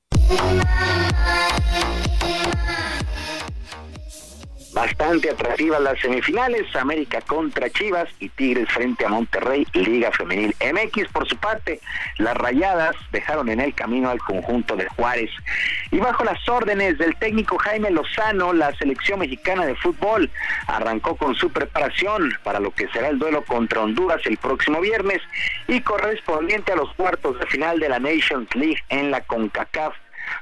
Bastante 4.73 5.29
atractivas 5.29 5.83
las 5.83 6.01
semifinales, 6.01 6.75
América 6.75 7.21
contra 7.21 7.69
Chivas 7.69 8.09
y 8.21 8.31
Tigres 8.31 8.71
frente 8.71 9.05
a 9.05 9.11
Monterrey, 9.11 9.67
Liga 9.75 10.11
Femenil 10.13 10.57
MX. 10.61 11.09
Por 11.13 11.29
su 11.29 11.37
parte, 11.37 11.79
las 12.17 12.35
rayadas 12.35 12.97
dejaron 13.13 13.51
en 13.51 13.61
el 13.61 13.75
camino 13.75 14.09
al 14.09 14.19
conjunto 14.19 14.75
de 14.75 14.89
Juárez. 14.89 15.31
Y 15.91 15.99
bajo 15.99 16.25
las 16.25 16.49
órdenes 16.49 16.97
del 16.97 17.15
técnico 17.17 17.59
Jaime 17.59 17.91
Lozano, 17.91 18.55
la 18.55 18.75
selección 18.77 19.19
mexicana 19.19 19.67
de 19.67 19.75
fútbol 19.75 20.31
arrancó 20.67 21.17
con 21.17 21.35
su 21.35 21.51
preparación 21.53 22.33
para 22.43 22.59
lo 22.59 22.71
que 22.71 22.89
será 22.89 23.09
el 23.09 23.19
duelo 23.19 23.45
contra 23.45 23.83
Honduras 23.83 24.23
el 24.25 24.39
próximo 24.39 24.81
viernes 24.81 25.21
y 25.69 25.83
correspondiente 25.83 26.73
a 26.73 26.77
los 26.77 26.95
cuartos 26.95 27.39
de 27.39 27.47
final 27.47 27.79
de 27.79 27.91
la 27.91 27.99
Nations 27.99 28.49
League 28.55 28.83
en 28.89 29.11
la 29.11 29.21
CONCACAF 29.21 29.95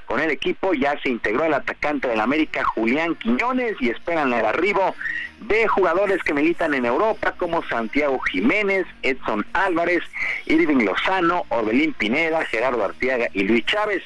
con 0.06 0.20
el 0.20 0.30
equipo 0.30 0.74
ya 0.74 0.98
se 1.02 1.08
integró 1.08 1.44
el 1.44 1.54
atacante 1.54 2.08
del 2.08 2.20
América 2.20 2.64
Julián 2.64 3.14
Quiñones 3.16 3.76
y 3.80 3.90
esperan 3.90 4.32
el 4.32 4.44
arribo 4.44 4.94
de 5.40 5.66
jugadores 5.68 6.22
que 6.22 6.34
militan 6.34 6.74
en 6.74 6.84
Europa 6.84 7.34
como 7.38 7.62
Santiago 7.64 8.18
Jiménez, 8.20 8.86
Edson 9.02 9.46
Álvarez, 9.54 10.02
Irving 10.46 10.84
Lozano, 10.84 11.44
Orbelín 11.48 11.94
Pineda, 11.94 12.44
Gerardo 12.44 12.84
Artiaga 12.84 13.28
y 13.32 13.44
Luis 13.44 13.64
Chávez. 13.64 14.02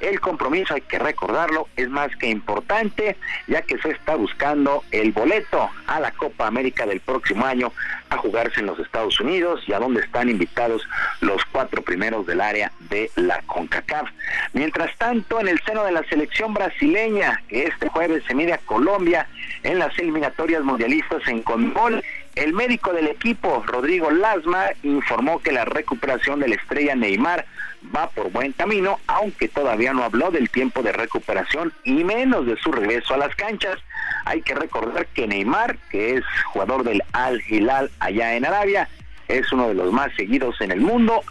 El 0.00 0.20
compromiso, 0.20 0.74
hay 0.74 0.82
que 0.82 0.98
recordarlo, 0.98 1.68
es 1.76 1.88
más 1.88 2.14
que 2.16 2.28
importante, 2.28 3.16
ya 3.48 3.62
que 3.62 3.78
se 3.78 3.90
está 3.90 4.14
buscando 4.14 4.84
el 4.92 5.12
boleto 5.12 5.68
a 5.86 6.00
la 6.00 6.12
Copa 6.12 6.46
América 6.46 6.86
del 6.86 7.00
próximo 7.00 7.44
año 7.44 7.72
a 8.10 8.16
jugarse 8.16 8.60
en 8.60 8.66
los 8.66 8.78
Estados 8.78 9.18
Unidos 9.20 9.62
y 9.66 9.72
a 9.72 9.78
donde 9.78 10.00
están 10.00 10.28
invitados 10.28 10.82
los 11.20 11.44
cuatro 11.46 11.82
primeros 11.82 12.26
del 12.26 12.40
área 12.40 12.72
de 12.90 13.10
la 13.16 13.42
CONCACAF. 13.42 14.08
Mientras 14.52 14.96
tanto, 14.96 15.40
en 15.40 15.48
el 15.48 15.60
seno 15.62 15.84
de 15.84 15.92
la 15.92 16.04
selección 16.04 16.54
brasileña, 16.54 17.42
que 17.48 17.64
este 17.64 17.88
jueves 17.88 18.22
se 18.26 18.34
mide 18.34 18.52
a 18.52 18.58
Colombia 18.58 19.26
en 19.62 19.78
las 19.78 19.98
eliminatorias 19.98 20.62
mundialistas 20.62 21.26
en 21.26 21.42
Conmebol, 21.42 22.02
el 22.36 22.52
médico 22.52 22.92
del 22.92 23.08
equipo, 23.08 23.64
Rodrigo 23.66 24.10
Lasma, 24.10 24.66
informó 24.82 25.40
que 25.40 25.52
la 25.52 25.64
recuperación 25.64 26.38
de 26.38 26.48
la 26.48 26.56
estrella 26.56 26.94
Neymar 26.94 27.46
va 27.94 28.08
por 28.10 28.30
buen 28.30 28.52
camino, 28.52 28.98
aunque 29.06 29.48
todavía 29.48 29.92
no 29.92 30.04
habló 30.04 30.30
del 30.30 30.50
tiempo 30.50 30.82
de 30.82 30.92
recuperación 30.92 31.72
y 31.84 32.04
menos 32.04 32.46
de 32.46 32.56
su 32.56 32.72
regreso 32.72 33.14
a 33.14 33.18
las 33.18 33.34
canchas. 33.34 33.78
Hay 34.24 34.42
que 34.42 34.54
recordar 34.54 35.06
que 35.08 35.26
Neymar, 35.26 35.78
que 35.90 36.16
es 36.16 36.24
jugador 36.52 36.84
del 36.84 37.02
Al 37.12 37.42
Hilal 37.48 37.90
allá 38.00 38.34
en 38.34 38.44
Arabia, 38.44 38.88
es 39.28 39.52
uno 39.52 39.68
de 39.68 39.74
los 39.74 39.92
más 39.92 40.12
seguidos 40.14 40.60
en 40.60 40.70
el 40.70 40.80
mundo, 40.80 41.22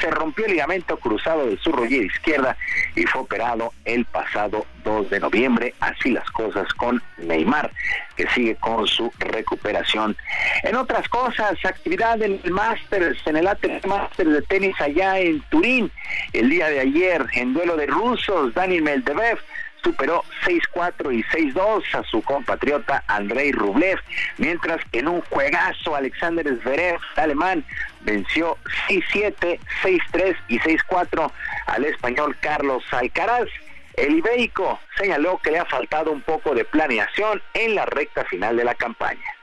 se 0.00 0.10
rompió 0.10 0.46
el 0.46 0.52
ligamento 0.52 0.96
cruzado 0.98 1.46
de 1.46 1.58
su 1.58 1.72
rodilla 1.72 2.04
izquierda 2.04 2.56
y 2.96 3.04
fue 3.04 3.22
operado 3.22 3.72
el 3.84 4.04
pasado 4.06 4.66
2 4.84 5.10
de 5.10 5.20
noviembre. 5.20 5.74
Así 5.80 6.10
las 6.10 6.28
cosas 6.30 6.72
con 6.74 7.02
Neymar, 7.18 7.70
que 8.16 8.28
sigue 8.30 8.56
con 8.56 8.86
su 8.86 9.12
recuperación. 9.18 10.16
En 10.62 10.76
otras 10.76 11.08
cosas, 11.08 11.58
actividad 11.64 12.20
en 12.22 12.40
el 12.42 12.50
Masters, 12.50 13.18
en 13.26 13.36
el 13.36 13.46
ATP 13.46 13.84
Masters 13.86 14.32
de 14.32 14.42
tenis 14.42 14.80
allá 14.80 15.18
en 15.18 15.40
Turín. 15.50 15.90
El 16.32 16.50
día 16.50 16.68
de 16.68 16.80
ayer, 16.80 17.26
en 17.34 17.52
duelo 17.52 17.76
de 17.76 17.86
rusos, 17.86 18.54
Daniel 18.54 18.82
Meldevev 18.82 19.38
superó 19.82 20.24
6-4 20.44 21.14
y 21.14 21.22
6-2 21.24 21.94
a 21.94 22.04
su 22.04 22.22
compatriota 22.22 23.04
Andrei 23.06 23.52
Rublev, 23.52 23.98
mientras 24.38 24.84
que 24.90 25.00
en 25.00 25.08
un 25.08 25.20
juegazo 25.22 25.94
Alexander 25.94 26.46
Zverev, 26.62 26.98
alemán, 27.16 27.64
venció 28.02 28.56
6-7, 28.88 29.58
6-3 29.82 30.36
y 30.48 30.58
6-4 30.58 31.32
al 31.66 31.84
español 31.84 32.36
Carlos 32.40 32.84
Alcaraz. 32.90 33.48
El 33.94 34.16
ibérico 34.16 34.80
señaló 34.96 35.38
que 35.42 35.50
le 35.50 35.58
ha 35.58 35.66
faltado 35.66 36.10
un 36.10 36.22
poco 36.22 36.54
de 36.54 36.64
planeación 36.64 37.42
en 37.54 37.74
la 37.74 37.86
recta 37.86 38.24
final 38.24 38.56
de 38.56 38.64
la 38.64 38.74
campaña. 38.74 39.34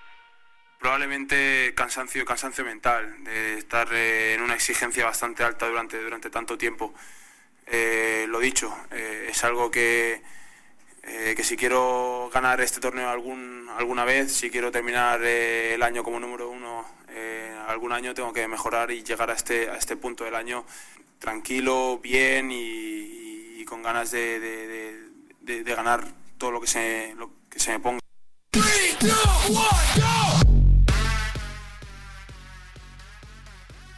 Probablemente 0.80 1.74
cansancio, 1.76 2.24
cansancio 2.24 2.64
mental, 2.64 3.24
de 3.24 3.58
estar 3.58 3.88
eh, 3.92 4.36
en 4.36 4.42
una 4.42 4.54
exigencia 4.54 5.06
bastante 5.06 5.44
alta 5.44 5.68
durante, 5.68 6.02
durante 6.02 6.30
tanto 6.30 6.58
tiempo. 6.58 6.94
Eh, 7.70 8.26
lo 8.30 8.40
dicho, 8.40 8.74
eh, 8.92 9.28
es 9.30 9.44
algo 9.44 9.70
que, 9.70 10.22
eh, 11.04 11.34
que 11.36 11.44
si 11.44 11.58
quiero 11.58 12.30
ganar 12.34 12.62
este 12.62 12.80
torneo 12.80 13.10
algún, 13.10 13.68
alguna 13.78 14.06
vez, 14.06 14.32
si 14.32 14.50
quiero 14.50 14.72
terminar 14.72 15.22
el 15.22 15.84
año 15.84 16.04
como 16.04 16.20
número 16.20 16.50
uno 16.50 16.98
algún 17.68 17.92
año, 17.92 18.14
tengo 18.14 18.32
que 18.32 18.48
mejorar 18.48 18.92
y 18.92 19.04
llegar 19.04 19.30
a 19.30 19.34
este, 19.34 19.70
a 19.70 19.76
este 19.76 19.98
punto 19.98 20.24
del 20.24 20.36
año 20.36 20.66
tranquilo, 21.20 22.00
bien 22.02 22.50
y, 22.52 23.66
con 23.66 23.84
ganas 23.84 24.12
de, 24.12 24.96
ganar 25.66 26.08
todo 26.38 26.52
lo 26.52 26.62
que 26.62 26.68
se, 26.68 27.14
lo 27.18 27.32
que 27.50 27.60
se 27.60 27.72
me 27.72 27.80
ponga. 27.82 28.00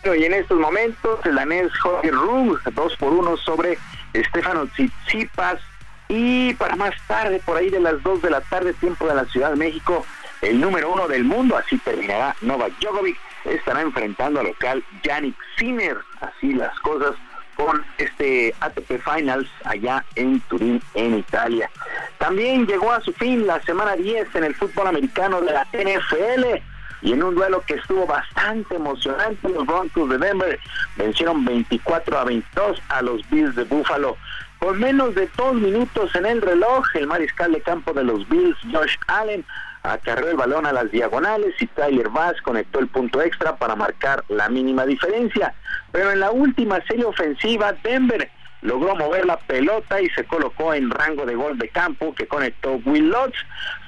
Y 0.04 0.24
en 0.24 0.34
estos 0.34 0.58
momentos 0.58 1.20
el 1.26 1.36
danés 1.36 1.72
Jorge 1.80 2.10
Rung, 2.10 2.58
2 2.74 2.96
por 2.98 3.14
1 3.14 3.38
sobre 3.38 3.78
Estefano 4.14 4.66
Tsitsipas. 4.68 5.60
Y 6.08 6.54
para 6.56 6.76
más 6.76 6.96
tarde, 7.08 7.42
por 7.46 7.58
ahí 7.58 7.70
de 7.70 7.80
las 7.80 8.02
2 8.02 8.22
de 8.22 8.30
la 8.32 8.42
tarde, 8.42 8.74
tiempo 8.74 9.08
de 9.08 9.14
la 9.14 9.26
Ciudad 9.26 9.52
de 9.52 9.58
México, 9.58 10.06
el 10.42 10.60
número 10.60 10.92
uno 10.92 11.08
del 11.08 11.24
mundo, 11.24 11.58
así 11.58 11.78
terminará 11.78 12.36
Novak 12.42 12.74
Djokovic, 12.80 13.18
estará 13.46 13.82
enfrentando 13.82 14.40
al 14.40 14.48
local 14.48 14.84
Yannick 15.04 15.36
Sinner. 15.58 15.98
Así 16.22 16.54
las 16.54 16.78
cosas 16.80 17.16
con 17.56 17.86
este 17.98 18.56
ATP 18.62 19.02
Finals 19.04 19.50
allá 19.66 20.04
en 20.16 20.40
Turín, 20.42 20.82
en 20.94 21.20
Italia. 21.20 21.70
También 22.18 22.66
llegó 22.66 22.92
a 22.92 23.02
su 23.02 23.12
fin 23.14 23.46
la 23.46 23.62
semana 23.64 23.96
10 23.96 24.34
en 24.36 24.46
el 24.46 24.56
fútbol 24.56 24.88
americano 24.88 25.42
de 25.42 25.52
la 25.52 25.68
NFL 25.74 26.64
y 27.02 27.14
en 27.14 27.24
un 27.24 27.36
duelo 27.36 27.62
que 27.66 27.76
estuvo 27.76 28.06
bastante 28.06 28.76
emocionante, 28.76 29.50
los 29.50 29.66
Broncos 29.66 30.10
de 30.10 30.18
Denver 30.18 30.60
vencieron 30.98 31.46
24 31.46 32.18
a 32.18 32.24
22 32.26 32.82
a 32.90 33.02
los 33.02 33.28
Bills 33.30 33.56
de 33.56 33.64
Buffalo. 33.64 34.18
Con 34.60 34.78
menos 34.80 35.16
de 35.16 35.30
dos 35.38 35.54
minutos 35.54 36.14
en 36.16 36.26
el 36.26 36.42
reloj, 36.42 36.86
el 36.96 37.08
mariscal 37.08 37.54
de 37.54 37.62
campo 37.62 37.94
de 37.94 38.04
los 38.04 38.28
Bills, 38.28 38.58
Josh 38.74 38.96
Allen, 39.08 39.46
acarreó 39.84 40.30
el 40.30 40.36
balón 40.36 40.66
a 40.66 40.74
las 40.74 40.92
diagonales 40.92 41.56
y 41.62 41.68
Tyler 41.68 42.10
Bass 42.10 42.42
conectó 42.42 42.80
el 42.80 42.88
punto 42.88 43.22
extra 43.22 43.56
para 43.56 43.76
marcar 43.76 44.26
la 44.28 44.50
mínima 44.50 44.86
diferencia. 44.86 45.54
Pero 45.94 46.12
en 46.12 46.20
la 46.20 46.32
última 46.32 46.82
serie 46.86 47.06
ofensiva, 47.06 47.74
Denver 47.84 48.30
logró 48.62 48.96
mover 48.96 49.26
la 49.26 49.38
pelota 49.38 50.02
y 50.02 50.10
se 50.10 50.26
colocó 50.26 50.74
en 50.74 50.90
rango 50.90 51.26
de 51.26 51.36
gol 51.36 51.58
de 51.58 51.70
campo 51.70 52.14
que 52.14 52.28
conectó 52.28 52.80
Will 52.86 53.10
Lutz. 53.10 53.38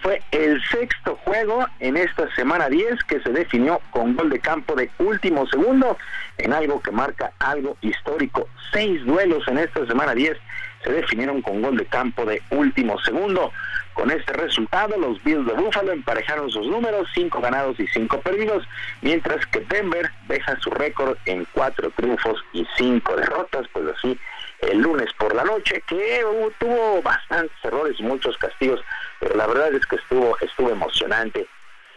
Fue 0.01 0.21
el 0.31 0.61
sexto 0.65 1.17
juego 1.23 1.65
en 1.79 1.97
esta 1.97 2.33
semana 2.35 2.69
10 2.69 3.03
que 3.03 3.21
se 3.21 3.29
definió 3.31 3.79
con 3.91 4.15
gol 4.15 4.29
de 4.29 4.39
campo 4.39 4.75
de 4.75 4.89
último 4.99 5.47
segundo 5.47 5.97
en 6.37 6.53
algo 6.53 6.81
que 6.81 6.91
marca 6.91 7.31
algo 7.39 7.77
histórico. 7.81 8.47
Seis 8.71 9.03
duelos 9.05 9.47
en 9.47 9.57
esta 9.57 9.85
semana 9.85 10.15
10 10.15 10.37
se 10.83 10.91
definieron 10.91 11.41
con 11.41 11.61
gol 11.61 11.77
de 11.77 11.85
campo 11.85 12.25
de 12.25 12.41
último 12.49 12.99
segundo. 13.01 13.51
Con 13.93 14.09
este 14.09 14.33
resultado, 14.33 14.97
los 14.97 15.21
Bills 15.23 15.45
de 15.45 15.53
Buffalo 15.53 15.91
emparejaron 15.91 16.49
sus 16.49 16.65
números, 16.65 17.07
cinco 17.13 17.41
ganados 17.41 17.79
y 17.79 17.87
cinco 17.87 18.19
perdidos, 18.21 18.65
mientras 19.01 19.45
que 19.47 19.59
Denver 19.59 20.09
deja 20.27 20.57
su 20.59 20.69
récord 20.71 21.17
en 21.25 21.45
cuatro 21.51 21.91
triunfos 21.91 22.41
y 22.53 22.65
cinco 22.77 23.15
derrotas, 23.17 23.67
pues 23.73 23.85
así 23.95 24.17
el 24.61 24.79
lunes 24.79 25.11
por 25.13 25.35
la 25.35 25.43
noche, 25.43 25.83
que 25.87 26.23
tuvo 26.59 27.01
bastantes 27.01 27.57
errores 27.63 27.99
muchos 27.99 28.37
castigos, 28.37 28.81
pero 29.19 29.35
la 29.35 29.47
verdad 29.47 29.73
es 29.73 29.85
que 29.85 29.95
estuvo, 29.95 30.37
estuvo 30.39 30.69
emocionante. 30.69 31.47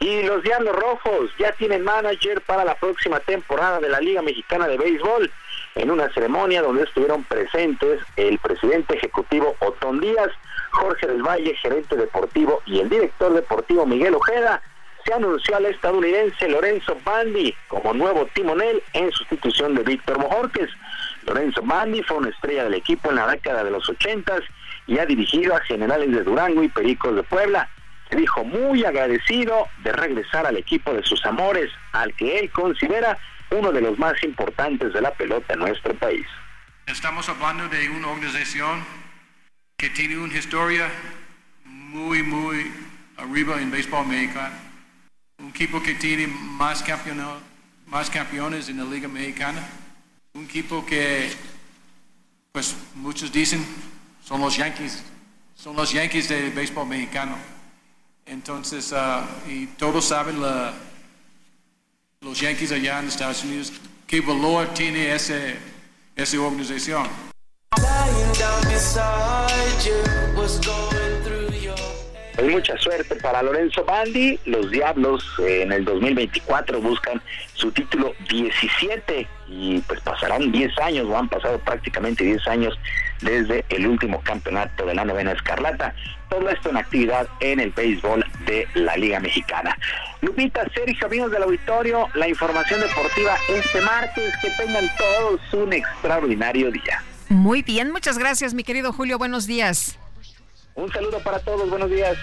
Y 0.01 0.23
los 0.23 0.43
Diablos 0.43 0.75
Rojos 0.77 1.31
ya 1.39 1.53
tienen 1.53 1.85
manager 1.85 2.41
para 2.43 2.65
la 2.65 2.75
próxima 2.75 3.21
temporada 3.21 3.81
de 3.81 3.89
la 3.89 4.01
Liga 4.01 4.23
Mexicana 4.23 4.67
de 4.67 4.77
Béisbol, 4.77 5.31
en 5.77 5.91
una 5.91 6.13
ceremonia 6.13 6.63
donde 6.63 6.85
estuvieron 6.85 7.25
presentes 7.25 8.01
el 8.17 8.39
presidente 8.39 8.97
ejecutivo 8.97 9.57
Otón 9.61 10.01
Díaz, 10.01 10.31
Jorge 10.71 11.07
del 11.07 11.23
Valle, 11.23 11.55
gerente 11.57 11.97
deportivo, 11.97 12.63
y 12.67 12.81
el 12.81 12.89
director 12.89 13.33
deportivo 13.33 13.87
Miguel 13.87 14.15
Ojeda. 14.15 14.61
Se 15.05 15.13
anunció 15.13 15.57
al 15.57 15.67
estadounidense 15.67 16.49
Lorenzo 16.49 16.97
Bandi 17.05 17.55
como 17.69 17.93
nuevo 17.93 18.27
timonel 18.35 18.83
en 18.95 19.13
sustitución 19.13 19.75
de 19.75 19.83
Víctor 19.83 20.19
Mojorques. 20.19 20.71
Lorenzo 21.27 21.63
Bandi 21.63 22.03
fue 22.03 22.19
una 22.19 22.29
estrella 22.29 22.65
del 22.65 22.75
equipo 22.75 23.11
en 23.11 23.17
la 23.17 23.27
década 23.27 23.65
de 23.65 23.71
los 23.71 23.89
80 23.89 24.41
y 24.87 24.99
ha 24.99 25.07
dirigido 25.07 25.57
a 25.57 25.61
generales 25.61 26.11
de 26.11 26.23
Durango 26.23 26.63
y 26.63 26.69
Pericos 26.69 27.15
de 27.17 27.23
Puebla. 27.23 27.69
Se 28.11 28.17
dijo 28.17 28.45
muy 28.45 28.85
agradecido 28.85 29.69
de 29.83 29.93
regresar 29.93 30.47
al 30.47 30.57
equipo 30.57 30.93
de 30.93 31.03
sus 31.03 31.25
amores, 31.25 31.71
al 31.93 32.15
que 32.15 32.39
él 32.39 32.51
considera 32.51 33.19
uno 33.51 33.73
de 33.73 33.81
los 33.81 33.99
más 33.99 34.23
importantes 34.23 34.93
de 34.93 35.01
la 35.01 35.13
pelota 35.13 35.55
en 35.55 35.61
nuestro 35.61 35.95
país. 35.95 36.27
Estamos 36.87 37.29
hablando 37.29 37.69
de 37.69 37.89
una 37.89 38.09
organización 38.09 38.85
que 39.79 39.89
tiene 39.91 40.19
una 40.19 40.37
historia 40.37 40.89
muy, 41.65 42.23
muy 42.23 42.71
arriba 43.17 43.61
en 43.61 43.71
béisbol 43.71 44.07
mexicano. 44.07 44.55
Un 45.39 45.49
equipo 45.49 45.83
que 45.83 45.95
tiene 45.95 46.27
más, 46.27 46.83
campeones, 46.83 47.25
más 47.87 48.11
campeones 48.11 48.69
en 48.69 48.79
la 48.79 48.85
Liga 48.85 49.09
Mexicana 49.09 49.63
un 50.35 50.45
equipo 50.45 50.85
que, 50.85 51.31
pues 52.51 52.75
muchos 52.97 53.31
dicen, 53.31 53.65
son 54.27 54.41
los 54.41 54.57
Yankees, 54.57 55.03
son 55.55 55.77
los 55.77 55.93
Yankees 55.93 56.29
del 56.29 56.51
béisbol 56.51 56.89
mexicano. 56.89 57.37
Entonces, 58.27 58.93
uh, 58.93 59.49
y 59.49 59.67
todos 59.79 60.07
saben 60.07 60.41
los 62.21 62.41
Yankees 62.41 62.73
allá 62.73 62.99
en 62.99 63.09
Estados 63.09 63.45
Unidos, 63.45 63.73
qué 64.09 64.21
valor 64.21 64.75
tiene 64.75 65.15
ese, 65.15 65.57
esa 66.17 66.41
organización. 66.41 67.07
Hay 72.37 72.49
mucha 72.49 72.77
suerte 72.79 73.15
para 73.17 73.43
Lorenzo 73.43 73.85
Bandi. 73.85 74.39
Los 74.45 74.71
Diablos 74.71 75.25
eh, 75.39 75.63
en 75.63 75.73
el 75.73 75.85
2024 75.85 76.81
buscan 76.81 77.23
su 77.55 77.71
título 77.71 78.13
17 78.29 79.29
y 79.49 79.79
pues 79.81 80.01
pasarán 80.01 80.51
10 80.51 80.79
años 80.81 81.07
o 81.09 81.17
han 81.17 81.29
pasado 81.29 81.59
prácticamente 81.61 82.25
10 82.25 82.47
años 82.49 82.79
desde 83.21 83.65
el 83.69 83.87
último 83.87 84.21
campeonato 84.23 84.85
de 84.85 84.95
la 84.95 85.05
novena 85.05 85.33
escarlata. 85.33 85.95
Todo 86.29 86.49
esto 86.49 86.71
en 86.71 86.77
actividad 86.77 87.29
en 87.39 87.61
el 87.61 87.71
béisbol 87.71 88.25
de 88.47 88.67
la 88.75 88.97
Liga 88.97 89.21
Mexicana. 89.21 89.79
Lupita, 90.21 90.67
Sergio, 90.75 91.07
amigos 91.07 91.31
del 91.31 91.45
auditorio, 91.45 92.09
la 92.15 92.29
información 92.29 92.81
deportiva 92.81 93.37
este 93.49 93.81
martes. 93.83 94.35
Que 94.43 94.51
tengan 94.51 94.91
todos 94.99 95.41
un 95.53 95.73
extraordinario 95.73 96.73
día. 96.73 97.03
Muy 97.29 97.63
bien, 97.63 97.93
muchas 97.93 98.19
gracias, 98.19 98.55
mi 98.55 98.65
querido 98.65 98.93
Julio. 98.93 99.19
Buenos 99.19 99.47
días. 99.47 99.99
Un 100.77 100.93
saludo 100.93 101.21
para 101.21 101.39
todos, 101.39 101.71
buenos 101.71 101.89
días. 101.89 102.17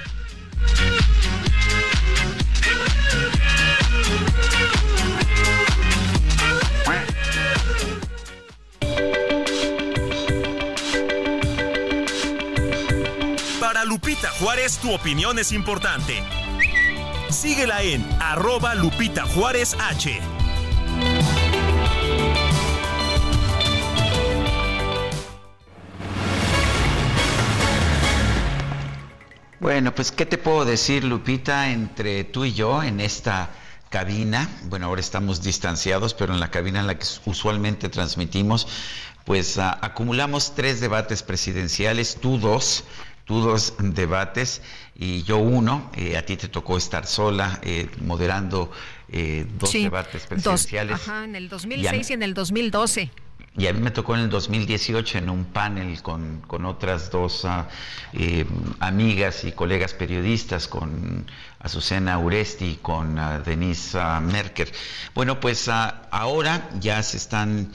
Para 13.59 13.85
Lupita 13.85 14.29
Juárez, 14.31 14.77
tu 14.79 14.93
opinión 14.93 15.39
es 15.39 15.53
importante. 15.53 16.21
Síguela 17.29 17.81
en 17.83 18.05
arroba 18.21 18.75
Lupita 18.75 19.25
Juárez 19.25 19.77
H. 19.79 20.19
Bueno, 29.61 29.93
pues 29.93 30.11
¿qué 30.11 30.25
te 30.25 30.39
puedo 30.39 30.65
decir, 30.65 31.03
Lupita, 31.03 31.69
entre 31.69 32.23
tú 32.23 32.45
y 32.45 32.53
yo 32.53 32.81
en 32.81 32.99
esta 32.99 33.51
cabina? 33.91 34.49
Bueno, 34.63 34.87
ahora 34.87 35.01
estamos 35.01 35.43
distanciados, 35.43 36.15
pero 36.15 36.33
en 36.33 36.39
la 36.39 36.49
cabina 36.49 36.79
en 36.79 36.87
la 36.87 36.97
que 36.97 37.05
usualmente 37.25 37.87
transmitimos, 37.87 38.67
pues 39.23 39.57
uh, 39.57 39.77
acumulamos 39.81 40.55
tres 40.55 40.81
debates 40.81 41.21
presidenciales, 41.21 42.17
tú 42.19 42.39
dos, 42.39 42.85
tú 43.25 43.41
dos 43.41 43.75
debates 43.77 44.63
y 44.95 45.21
yo 45.21 45.37
uno. 45.37 45.91
Eh, 45.95 46.17
a 46.17 46.25
ti 46.25 46.37
te 46.37 46.47
tocó 46.47 46.75
estar 46.75 47.05
sola 47.05 47.59
eh, 47.61 47.87
moderando 48.03 48.71
eh, 49.09 49.45
dos 49.59 49.69
sí, 49.69 49.83
debates 49.83 50.25
presidenciales. 50.25 50.97
Dos, 50.97 51.07
ajá, 51.07 51.23
en 51.25 51.35
el 51.35 51.49
2006 51.49 52.09
y, 52.09 52.11
y 52.11 52.15
en 52.15 52.23
el 52.23 52.33
2012. 52.33 53.11
Y 53.57 53.67
a 53.67 53.73
mí 53.73 53.81
me 53.81 53.91
tocó 53.91 54.15
en 54.15 54.21
el 54.21 54.29
2018 54.29 55.17
en 55.17 55.29
un 55.29 55.43
panel 55.43 56.01
con, 56.01 56.39
con 56.47 56.65
otras 56.65 57.11
dos 57.11 57.43
uh, 57.43 57.65
amigas 58.79 59.43
y 59.43 59.51
colegas 59.51 59.93
periodistas, 59.93 60.69
con 60.69 61.25
Azucena 61.59 62.17
Uresti 62.17 62.65
y 62.65 62.75
con 62.75 63.19
uh, 63.19 63.43
Denise 63.43 63.97
uh, 63.97 64.21
Merker. 64.21 64.71
Bueno, 65.13 65.41
pues 65.41 65.67
ahora 65.67 66.69
ya 66.79 67.03
se 67.03 67.17
están 67.17 67.71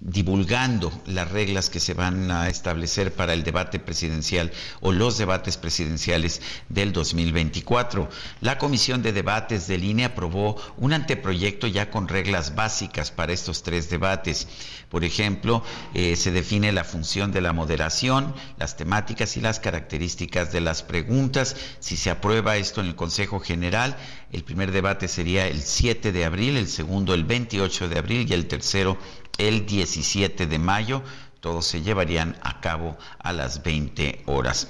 divulgando 0.00 0.92
las 1.06 1.30
reglas 1.30 1.70
que 1.70 1.80
se 1.80 1.94
van 1.94 2.30
a 2.30 2.48
establecer 2.48 3.12
para 3.12 3.32
el 3.32 3.42
debate 3.42 3.80
presidencial 3.80 4.52
o 4.80 4.92
los 4.92 5.18
debates 5.18 5.56
presidenciales 5.56 6.40
del 6.68 6.92
2024. 6.92 8.08
La 8.40 8.58
Comisión 8.58 9.02
de 9.02 9.12
Debates 9.12 9.66
de 9.66 9.78
Línea 9.78 10.08
aprobó 10.08 10.56
un 10.76 10.92
anteproyecto 10.92 11.66
ya 11.66 11.90
con 11.90 12.06
reglas 12.06 12.54
básicas 12.54 13.10
para 13.10 13.32
estos 13.32 13.62
tres 13.62 13.90
debates. 13.90 14.46
Por 14.90 15.04
ejemplo, 15.04 15.64
eh, 15.94 16.14
se 16.14 16.30
define 16.30 16.70
la 16.70 16.84
función 16.84 17.32
de 17.32 17.40
la 17.40 17.52
moderación, 17.52 18.34
las 18.58 18.76
temáticas 18.76 19.36
y 19.36 19.40
las 19.40 19.58
características 19.58 20.52
de 20.52 20.60
las 20.60 20.82
preguntas. 20.84 21.56
Si 21.80 21.96
se 21.96 22.10
aprueba 22.10 22.56
esto 22.56 22.80
en 22.80 22.88
el 22.88 22.94
Consejo 22.94 23.40
General, 23.40 23.96
el 24.32 24.44
primer 24.44 24.70
debate 24.70 25.08
sería 25.08 25.48
el 25.48 25.62
7 25.62 26.12
de 26.12 26.24
abril, 26.24 26.56
el 26.56 26.68
segundo 26.68 27.14
el 27.14 27.24
28 27.24 27.88
de 27.88 27.98
abril 27.98 28.26
y 28.28 28.34
el 28.34 28.46
tercero 28.46 28.98
el 29.38 29.66
17 29.66 30.46
de 30.46 30.58
mayo. 30.58 31.02
Todos 31.40 31.66
se 31.66 31.82
llevarían 31.82 32.36
a 32.42 32.60
cabo 32.60 32.96
a 33.18 33.32
las 33.32 33.62
20 33.62 34.24
horas. 34.26 34.68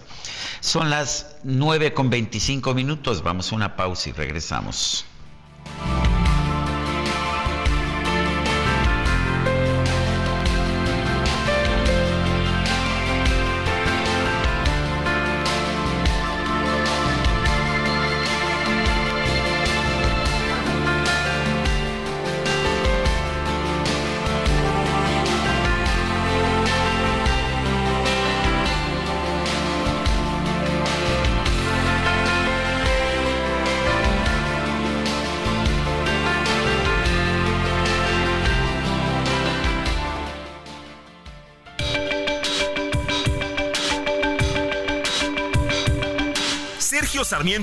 Son 0.60 0.90
las 0.90 1.36
9 1.44 1.94
con 1.94 2.10
25 2.10 2.74
minutos. 2.74 3.22
Vamos 3.22 3.52
a 3.52 3.56
una 3.56 3.76
pausa 3.76 4.10
y 4.10 4.12
regresamos. 4.12 5.06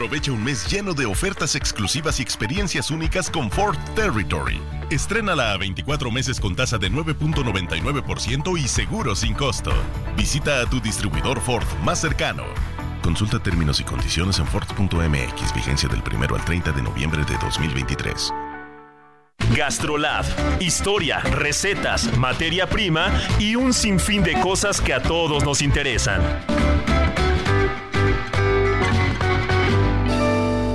Aprovecha 0.00 0.32
un 0.32 0.42
mes 0.42 0.66
lleno 0.66 0.94
de 0.94 1.04
ofertas 1.04 1.54
exclusivas 1.54 2.20
y 2.20 2.22
experiencias 2.22 2.90
únicas 2.90 3.28
con 3.28 3.50
Ford 3.50 3.76
Territory. 3.94 4.58
Estrénala 4.88 5.52
a 5.52 5.58
24 5.58 6.10
meses 6.10 6.40
con 6.40 6.56
tasa 6.56 6.78
de 6.78 6.90
9.99% 6.90 8.58
y 8.58 8.66
seguro 8.66 9.14
sin 9.14 9.34
costo. 9.34 9.74
Visita 10.16 10.62
a 10.62 10.70
tu 10.70 10.80
distribuidor 10.80 11.38
Ford 11.42 11.66
más 11.84 12.00
cercano. 12.00 12.44
Consulta 13.02 13.40
términos 13.40 13.78
y 13.80 13.84
condiciones 13.84 14.38
en 14.38 14.46
Ford.mx, 14.46 15.54
vigencia 15.54 15.86
del 15.90 16.02
1 16.02 16.34
al 16.34 16.44
30 16.46 16.72
de 16.72 16.80
noviembre 16.80 17.22
de 17.26 17.36
2023. 17.36 18.32
Gastrolab. 19.54 20.24
Historia, 20.62 21.18
recetas, 21.18 22.16
materia 22.16 22.66
prima 22.66 23.12
y 23.38 23.54
un 23.54 23.74
sinfín 23.74 24.22
de 24.22 24.32
cosas 24.40 24.80
que 24.80 24.94
a 24.94 25.02
todos 25.02 25.44
nos 25.44 25.60
interesan. 25.60 26.22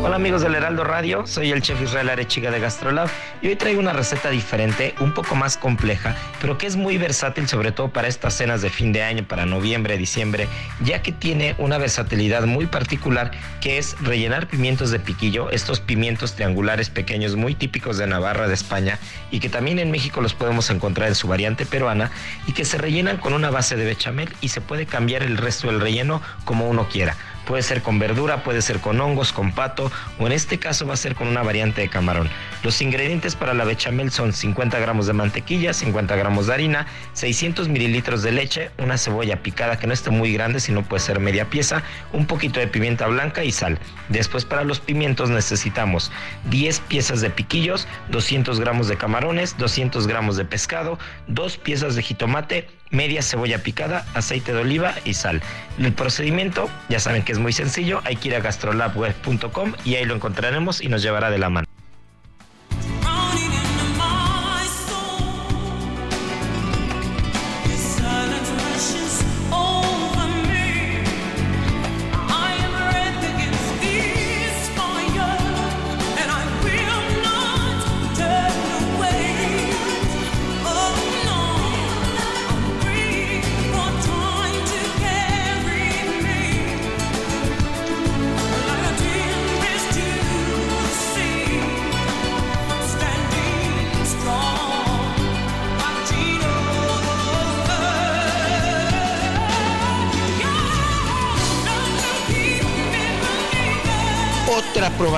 Hola 0.05 0.17
amigos 0.17 0.43
del 0.43 0.53
Heraldo 0.53 0.83
Radio, 0.83 1.25
soy 1.25 1.51
el 1.51 1.63
chef 1.63 1.81
Israel 1.81 2.09
Arechiga 2.09 2.51
de 2.51 2.59
Gastrolab 2.59 3.09
y 3.41 3.47
hoy 3.47 3.55
traigo 3.55 3.79
una 3.79 3.91
receta 3.91 4.29
diferente, 4.29 4.93
un 4.99 5.15
poco 5.15 5.33
más 5.35 5.57
compleja, 5.57 6.15
pero 6.39 6.59
que 6.59 6.67
es 6.67 6.75
muy 6.75 6.99
versátil 6.99 7.47
sobre 7.47 7.71
todo 7.71 7.89
para 7.89 8.07
estas 8.07 8.35
cenas 8.35 8.61
de 8.61 8.69
fin 8.69 8.93
de 8.93 9.01
año, 9.01 9.27
para 9.27 9.47
noviembre, 9.47 9.97
diciembre, 9.97 10.47
ya 10.83 11.01
que 11.01 11.11
tiene 11.11 11.55
una 11.57 11.79
versatilidad 11.79 12.45
muy 12.45 12.67
particular 12.67 13.31
que 13.61 13.79
es 13.79 13.99
rellenar 13.99 14.45
pimientos 14.45 14.91
de 14.91 14.99
piquillo, 14.99 15.49
estos 15.49 15.79
pimientos 15.79 16.35
triangulares 16.35 16.91
pequeños 16.91 17.35
muy 17.35 17.55
típicos 17.55 17.97
de 17.97 18.05
Navarra, 18.05 18.47
de 18.47 18.53
España, 18.53 18.99
y 19.31 19.39
que 19.39 19.49
también 19.49 19.79
en 19.79 19.89
México 19.89 20.21
los 20.21 20.35
podemos 20.35 20.69
encontrar 20.69 21.07
en 21.07 21.15
su 21.15 21.27
variante 21.27 21.65
peruana, 21.65 22.11
y 22.45 22.51
que 22.51 22.63
se 22.63 22.77
rellenan 22.77 23.17
con 23.17 23.33
una 23.33 23.49
base 23.49 23.75
de 23.75 23.85
bechamel 23.85 24.29
y 24.39 24.49
se 24.49 24.61
puede 24.61 24.85
cambiar 24.85 25.23
el 25.23 25.37
resto 25.37 25.65
del 25.65 25.81
relleno 25.81 26.21
como 26.45 26.69
uno 26.69 26.87
quiera. 26.89 27.17
Puede 27.45 27.61
ser 27.61 27.81
con 27.81 27.99
verdura, 27.99 28.43
puede 28.43 28.61
ser 28.61 28.79
con 28.79 28.99
hongos, 28.99 29.31
con 29.31 29.51
pato 29.51 29.91
o 30.19 30.25
en 30.25 30.31
este 30.31 30.57
caso 30.57 30.87
va 30.87 30.95
a 30.95 30.97
ser 30.97 31.15
con 31.15 31.27
una 31.27 31.43
variante 31.43 31.81
de 31.81 31.89
camarón. 31.89 32.29
Los 32.63 32.81
ingredientes 32.81 33.35
para 33.35 33.53
la 33.53 33.65
bechamel 33.65 34.11
son 34.11 34.33
50 34.33 34.79
gramos 34.79 35.05
de 35.05 35.13
mantequilla, 35.13 35.73
50 35.73 36.15
gramos 36.15 36.47
de 36.47 36.53
harina, 36.53 36.87
600 37.13 37.69
mililitros 37.69 38.23
de 38.23 38.31
leche, 38.31 38.71
una 38.79 38.97
cebolla 38.97 39.43
picada 39.43 39.77
que 39.77 39.85
no 39.85 39.93
esté 39.93 40.09
muy 40.09 40.33
grande, 40.33 40.59
sino 40.59 40.83
puede 40.83 41.03
ser 41.03 41.19
media 41.19 41.49
pieza, 41.49 41.83
un 42.13 42.25
poquito 42.25 42.59
de 42.59 42.67
pimienta 42.67 43.05
blanca 43.07 43.43
y 43.43 43.51
sal. 43.51 43.77
Después 44.09 44.43
para 44.45 44.63
los 44.63 44.79
pimientos 44.79 45.29
necesitamos 45.29 46.11
10 46.49 46.79
piezas 46.81 47.21
de 47.21 47.29
piquillos, 47.29 47.87
200 48.09 48.59
gramos 48.59 48.87
de 48.87 48.97
camarones, 48.97 49.57
200 49.57 50.07
gramos 50.07 50.37
de 50.37 50.45
pescado, 50.45 50.97
2 51.27 51.57
piezas 51.57 51.95
de 51.95 52.01
jitomate, 52.01 52.67
media 52.91 53.21
cebolla 53.21 53.59
picada, 53.59 54.05
aceite 54.13 54.53
de 54.53 54.59
oliva 54.59 54.95
y 55.05 55.13
sal. 55.13 55.41
El 55.77 55.93
procedimiento, 55.93 56.69
ya 56.89 56.99
saben 56.99 57.23
que 57.23 57.33
es 57.35 57.39
muy 57.39 57.51
sencillo, 57.51 58.01
hay 58.05 58.15
que 58.15 58.29
ir 58.29 58.35
a 58.35 58.39
gastrolabweb.com 58.39 59.73
y 59.83 59.95
ahí 59.95 60.05
lo 60.05 60.15
encontraremos 60.15 60.81
y 60.81 60.87
nos 60.87 61.01
llevará 61.01 61.29
de 61.29 61.37
la 61.37 61.49
mano. 61.49 61.67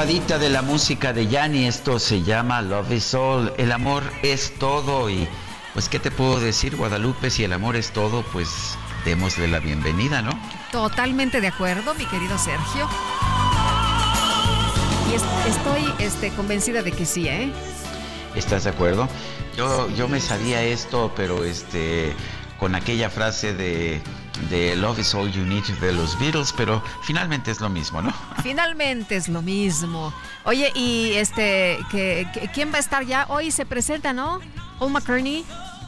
De 0.08 0.50
la 0.50 0.62
música 0.62 1.12
de 1.12 1.28
Yanni, 1.28 1.66
esto 1.68 2.00
se 2.00 2.24
llama 2.24 2.62
Love 2.62 2.94
is 2.94 3.14
All, 3.14 3.52
el 3.58 3.74
amor 3.74 4.04
es 4.24 4.54
todo 4.58 5.10
y 5.10 5.28
pues 5.74 5.90
qué 5.90 6.00
te 6.00 6.12
puedo 6.12 6.40
decir 6.40 6.78
Guadalupe, 6.78 7.30
si 7.30 7.44
el 7.44 7.52
amor 7.52 7.76
es 7.76 7.92
todo, 7.92 8.24
pues 8.32 8.78
démosle 9.04 9.50
la 9.50 9.60
bienvenida, 9.60 10.22
¿no? 10.22 10.32
Totalmente 10.72 11.42
de 11.42 11.48
acuerdo, 11.50 11.94
mi 11.96 12.06
querido 12.06 12.38
Sergio. 12.38 12.88
Y 15.12 15.16
es- 15.16 15.56
estoy 15.58 15.94
este, 16.00 16.30
convencida 16.32 16.82
de 16.84 16.94
que 16.94 17.06
sí, 17.06 17.28
¿eh? 17.28 17.52
¿Estás 18.34 18.64
de 18.64 18.70
acuerdo? 18.70 19.10
Yo, 19.58 19.90
yo 19.90 20.08
me 20.08 20.22
sabía 20.22 20.64
esto, 20.64 21.12
pero 21.18 21.44
este 21.44 22.14
con 22.60 22.76
aquella 22.76 23.10
frase 23.10 23.54
de, 23.54 24.02
de 24.50 24.76
Love 24.76 25.00
is 25.00 25.14
all 25.16 25.30
you 25.32 25.44
need 25.46 25.64
de 25.82 25.92
los 25.94 26.18
Beatles, 26.20 26.54
pero 26.56 26.82
finalmente 27.04 27.52
es 27.52 27.60
lo 27.60 27.70
mismo, 27.70 28.02
¿no? 28.02 28.14
Finalmente 28.44 29.16
es 29.16 29.28
lo 29.28 29.42
mismo. 29.42 30.14
Oye, 30.46 30.72
y 30.76 31.14
este, 31.14 31.78
que, 31.92 32.28
que- 32.34 32.50
¿quién 32.54 32.72
va 32.72 32.78
a 32.78 32.80
estar 32.80 33.06
ya? 33.06 33.26
Hoy 33.30 33.52
se 33.52 33.66
presenta, 33.66 34.14
¿no? 34.14 34.40
Paul 34.80 34.92
McCartney. 34.92 35.44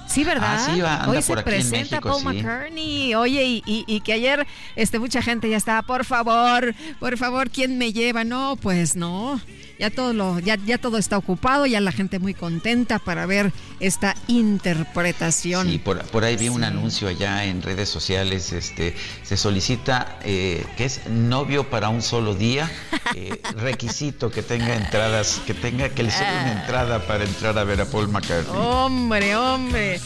Sí, 0.08 0.24
¿verdad? 0.24 0.58
Ah, 0.60 0.72
sí, 0.74 0.82
va- 0.82 0.96
anda 1.04 1.10
Hoy 1.10 1.22
se 1.22 1.38
presenta 1.38 1.78
México, 1.98 2.10
Paul 2.10 2.20
sí. 2.22 2.26
McCartney. 2.42 3.16
Oye, 3.16 3.44
y, 3.46 3.64
y- 3.68 3.86
y 3.88 4.02
que 4.02 4.14
ayer 4.14 4.48
este, 4.76 4.98
mucha 4.98 5.22
gente 5.22 5.48
ya 5.50 5.58
estaba, 5.58 5.84
por 5.84 6.04
favor, 6.04 6.74
por 7.00 7.16
favor, 7.18 7.52
¿quién 7.52 7.78
me 7.78 7.94
lleva? 7.94 8.24
No, 8.24 8.56
pues 8.60 8.96
no. 8.96 9.40
Ya 9.80 9.90
todo, 9.90 10.12
lo, 10.12 10.40
ya, 10.40 10.58
ya 10.66 10.78
todo 10.78 10.98
está 10.98 11.18
ocupado, 11.18 11.66
ya 11.66 11.80
la 11.80 11.94
gente 11.94 12.20
muy 12.20 12.34
contenta 12.34 13.00
para 13.00 13.26
ver 13.26 13.54
esta 13.80 14.14
interpretación. 14.28 15.70
Sí, 15.70 15.80
por, 15.80 16.04
por 16.08 16.26
ahí 16.26 16.36
vi 16.36 16.50
un 16.50 16.66
anuncio 16.66 17.08
allá 17.08 17.46
en 17.46 17.62
redes 17.62 17.88
sociales, 17.88 18.52
este, 18.52 18.94
se 19.24 19.38
solicita 19.38 20.20
eh, 20.26 20.66
que 20.76 20.84
es 20.84 21.08
novio 21.08 21.70
para 21.70 21.88
un 21.88 22.02
solo 22.02 22.36
día, 22.36 22.70
eh, 23.16 23.42
requisito 23.56 24.30
que 24.30 24.44
tenga 24.44 24.76
entradas, 24.76 25.42
que 25.48 25.54
tenga, 25.54 25.88
que 25.88 26.04
le 26.04 26.12
sobre 26.12 26.28
una 26.28 26.62
entrada 26.62 27.08
para 27.08 27.24
entrar 27.24 27.58
a 27.58 27.64
ver 27.64 27.80
a 27.80 27.86
Paul 27.86 28.10
McCartney. 28.10 28.54
Hombre, 28.54 29.38
hombre. 29.38 30.02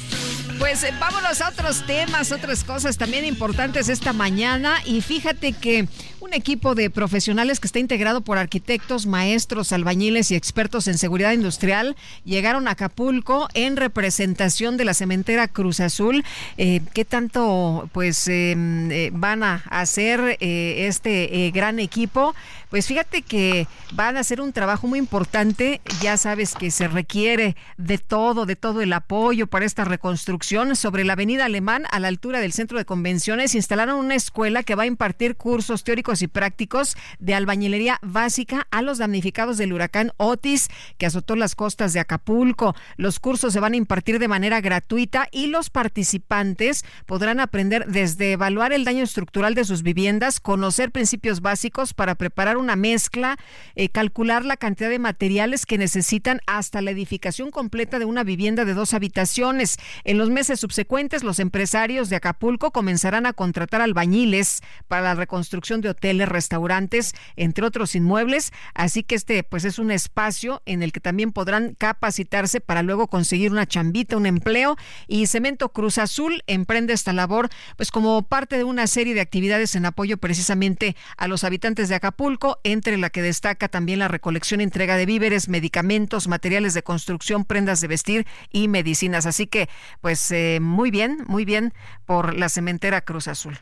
Pues 0.59 0.83
eh, 0.83 0.93
vámonos 0.99 1.41
a 1.41 1.49
otros 1.49 1.85
temas, 1.85 2.31
otras 2.31 2.63
cosas 2.63 2.97
también 2.97 3.25
importantes 3.25 3.89
esta 3.89 4.13
mañana. 4.13 4.81
Y 4.85 5.01
fíjate 5.01 5.53
que 5.53 5.87
un 6.19 6.33
equipo 6.33 6.75
de 6.75 6.89
profesionales 6.89 7.59
que 7.59 7.67
está 7.67 7.79
integrado 7.79 8.21
por 8.21 8.37
arquitectos, 8.37 9.05
maestros, 9.05 9.62
albañiles 9.71 10.31
y 10.31 10.35
expertos 10.35 10.87
en 10.87 10.97
seguridad 10.97 11.33
industrial 11.33 11.95
llegaron 12.25 12.67
a 12.67 12.71
Acapulco 12.71 13.47
en 13.53 13.77
representación 13.77 14.77
de 14.77 14.85
la 14.85 14.93
cementera 14.93 15.47
Cruz 15.47 15.79
Azul. 15.79 16.23
Eh, 16.57 16.81
¿Qué 16.93 17.05
tanto 17.05 17.89
pues 17.93 18.27
eh, 18.27 18.55
eh, 18.57 19.11
van 19.13 19.43
a 19.43 19.63
hacer 19.69 20.37
eh, 20.39 20.87
este 20.87 21.51
gran 21.53 21.79
equipo? 21.79 22.35
Pues 22.69 22.87
fíjate 22.87 23.21
que 23.21 23.67
van 23.93 24.17
a 24.17 24.21
hacer 24.21 24.41
un 24.41 24.51
trabajo 24.51 24.87
muy 24.87 24.97
importante. 24.97 25.79
Ya 26.01 26.17
sabes 26.17 26.55
que 26.55 26.71
se 26.71 26.87
requiere 26.87 27.55
de 27.77 27.99
todo, 27.99 28.47
de 28.47 28.55
todo 28.55 28.81
el 28.81 28.91
apoyo 28.93 29.45
para 29.45 29.65
esta 29.65 29.85
reconstrucción 29.85 30.23
construcción 30.23 30.75
sobre 30.75 31.03
la 31.03 31.13
avenida 31.13 31.45
Alemán 31.45 31.83
a 31.91 31.99
la 31.99 32.07
altura 32.07 32.39
del 32.39 32.53
centro 32.53 32.77
de 32.77 32.85
convenciones 32.85 33.55
instalaron 33.55 33.99
una 33.99 34.15
escuela 34.15 34.63
que 34.63 34.73
va 34.73 34.83
a 34.83 34.85
impartir 34.85 35.35
cursos 35.35 35.83
teóricos 35.83 36.21
y 36.21 36.27
prácticos 36.27 36.95
de 37.19 37.35
albañilería 37.35 37.99
básica 38.01 38.67
a 38.71 38.81
los 38.81 38.97
damnificados 38.97 39.52
del 39.57 39.73
huracán 39.73 40.11
Otis 40.17 40.69
que 40.97 41.05
azotó 41.05 41.35
las 41.35 41.55
costas 41.55 41.93
de 41.93 41.99
Acapulco. 41.99 42.75
Los 42.97 43.19
cursos 43.19 43.53
se 43.53 43.59
van 43.59 43.73
a 43.73 43.77
impartir 43.77 44.19
de 44.19 44.27
manera 44.27 44.61
gratuita 44.61 45.27
y 45.31 45.47
los 45.47 45.69
participantes 45.69 46.85
podrán 47.05 47.39
aprender 47.39 47.85
desde 47.87 48.33
evaluar 48.33 48.73
el 48.73 48.85
daño 48.85 49.03
estructural 49.03 49.55
de 49.55 49.65
sus 49.65 49.83
viviendas, 49.83 50.39
conocer 50.39 50.91
principios 50.91 51.41
básicos 51.41 51.93
para 51.93 52.15
preparar 52.15 52.57
una 52.57 52.75
mezcla, 52.75 53.37
eh, 53.75 53.89
calcular 53.89 54.45
la 54.45 54.57
cantidad 54.57 54.89
de 54.89 54.99
materiales 54.99 55.65
que 55.65 55.77
necesitan 55.77 56.39
hasta 56.47 56.81
la 56.81 56.91
edificación 56.91 57.51
completa 57.51 57.99
de 57.99 58.05
una 58.05 58.23
vivienda 58.23 58.65
de 58.65 58.73
dos 58.73 58.93
habitaciones. 58.93 59.77
En 60.03 60.17
los 60.17 60.29
meses 60.29 60.59
subsecuentes, 60.59 61.23
los 61.23 61.39
empresarios 61.39 62.09
de 62.09 62.15
Acapulco 62.15 62.71
comenzarán 62.71 63.25
a 63.25 63.33
contratar 63.33 63.81
albañiles 63.81 64.61
para 64.87 65.03
la 65.03 65.15
reconstrucción 65.15 65.81
de 65.81 65.89
hoteles, 65.89 66.29
restaurantes, 66.29 67.13
entre 67.35 67.65
otros 67.65 67.95
inmuebles. 67.95 68.51
Así 68.73 69.03
que 69.03 69.15
este, 69.15 69.42
pues, 69.43 69.65
es 69.65 69.79
un 69.79 69.91
espacio 69.91 70.61
en 70.65 70.83
el 70.83 70.91
que 70.91 70.99
también 70.99 71.31
podrán 71.31 71.75
capacitarse 71.75 72.61
para 72.61 72.83
luego 72.83 73.07
conseguir 73.07 73.51
una 73.51 73.65
chambita, 73.65 74.17
un 74.17 74.25
empleo. 74.25 74.75
Y 75.07 75.27
Cemento 75.27 75.69
Cruz 75.69 75.97
Azul 75.97 76.43
emprende 76.47 76.93
esta 76.93 77.13
labor, 77.13 77.49
pues, 77.77 77.91
como 77.91 78.23
parte 78.23 78.57
de 78.57 78.63
una 78.63 78.87
serie 78.87 79.13
de 79.13 79.21
actividades 79.21 79.75
en 79.75 79.85
apoyo 79.85 80.17
precisamente 80.17 80.95
a 81.17 81.27
los 81.27 81.43
habitantes 81.43 81.89
de 81.89 81.95
Acapulco, 81.95 82.59
entre 82.63 82.97
la 82.97 83.09
que 83.09 83.21
destaca 83.21 83.67
también 83.67 83.99
la 83.99 84.07
recolección 84.07 84.61
entrega 84.61 84.97
de 84.97 85.05
víveres, 85.05 85.49
medicamentos, 85.49 86.27
materiales 86.27 86.73
de 86.73 86.83
construcción, 86.83 87.45
prendas 87.45 87.81
de 87.81 87.87
vestir 87.87 88.27
y 88.51 88.67
medicinas. 88.67 89.25
Así 89.25 89.47
que, 89.47 89.69
pues 90.01 90.31
eh, 90.31 90.59
muy 90.61 90.91
bien, 90.91 91.23
muy 91.27 91.45
bien 91.45 91.73
por 92.05 92.35
la 92.35 92.49
cementera 92.49 93.01
Cruz 93.01 93.27
Azul. 93.27 93.59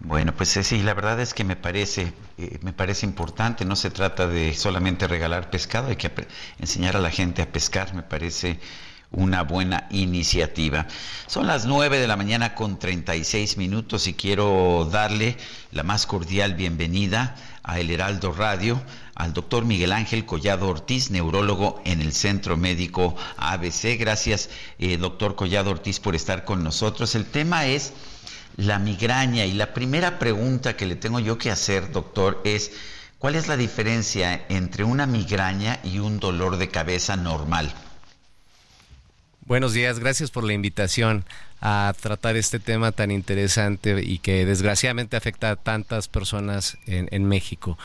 Bueno, 0.00 0.32
pues 0.34 0.56
eh, 0.56 0.62
sí, 0.62 0.82
la 0.82 0.94
verdad 0.94 1.20
es 1.20 1.34
que 1.34 1.42
me 1.42 1.56
parece, 1.56 2.12
eh, 2.38 2.58
me 2.62 2.72
parece 2.72 3.04
importante. 3.04 3.64
No 3.64 3.74
se 3.76 3.90
trata 3.90 4.28
de 4.28 4.54
solamente 4.54 5.08
regalar 5.08 5.50
pescado, 5.50 5.88
hay 5.88 5.96
que 5.96 6.10
enseñar 6.58 6.96
a 6.96 7.00
la 7.00 7.10
gente 7.10 7.42
a 7.42 7.50
pescar. 7.50 7.94
Me 7.94 8.02
parece 8.02 8.60
una 9.10 9.42
buena 9.42 9.88
iniciativa. 9.90 10.86
Son 11.26 11.46
las 11.46 11.66
9 11.66 11.98
de 11.98 12.06
la 12.06 12.16
mañana 12.16 12.54
con 12.54 12.78
36 12.78 13.56
minutos 13.56 14.06
y 14.06 14.14
quiero 14.14 14.88
darle 14.90 15.36
la 15.72 15.82
más 15.82 16.06
cordial 16.06 16.54
bienvenida 16.54 17.34
a 17.62 17.80
El 17.80 17.90
Heraldo 17.90 18.32
Radio 18.32 18.80
al 19.14 19.32
doctor 19.32 19.64
Miguel 19.64 19.92
Ángel 19.92 20.24
Collado 20.24 20.68
Ortiz, 20.68 21.10
neurólogo 21.10 21.82
en 21.84 22.00
el 22.02 22.12
Centro 22.12 22.56
Médico 22.56 23.16
ABC. 23.36 23.98
Gracias, 23.98 24.48
eh, 24.78 24.96
doctor 24.96 25.34
Collado 25.34 25.70
Ortiz, 25.70 25.98
por 25.98 26.14
estar 26.14 26.44
con 26.44 26.62
nosotros. 26.62 27.16
El 27.16 27.24
tema 27.24 27.66
es 27.66 27.92
la 28.58 28.80
migraña 28.80 29.46
y 29.46 29.52
la 29.52 29.72
primera 29.72 30.18
pregunta 30.18 30.76
que 30.76 30.84
le 30.84 30.96
tengo 30.96 31.20
yo 31.20 31.38
que 31.38 31.50
hacer, 31.50 31.92
doctor, 31.92 32.42
es 32.44 32.72
¿cuál 33.18 33.36
es 33.36 33.46
la 33.46 33.56
diferencia 33.56 34.44
entre 34.48 34.82
una 34.82 35.06
migraña 35.06 35.78
y 35.84 36.00
un 36.00 36.18
dolor 36.18 36.56
de 36.56 36.68
cabeza 36.68 37.16
normal? 37.16 37.72
Buenos 39.46 39.74
días, 39.74 40.00
gracias 40.00 40.32
por 40.32 40.42
la 40.42 40.54
invitación 40.54 41.24
a 41.60 41.94
tratar 42.00 42.36
este 42.36 42.58
tema 42.58 42.90
tan 42.90 43.12
interesante 43.12 44.02
y 44.02 44.18
que 44.18 44.44
desgraciadamente 44.44 45.16
afecta 45.16 45.50
a 45.50 45.56
tantas 45.56 46.08
personas 46.08 46.78
en, 46.86 47.24
México. 47.24 47.78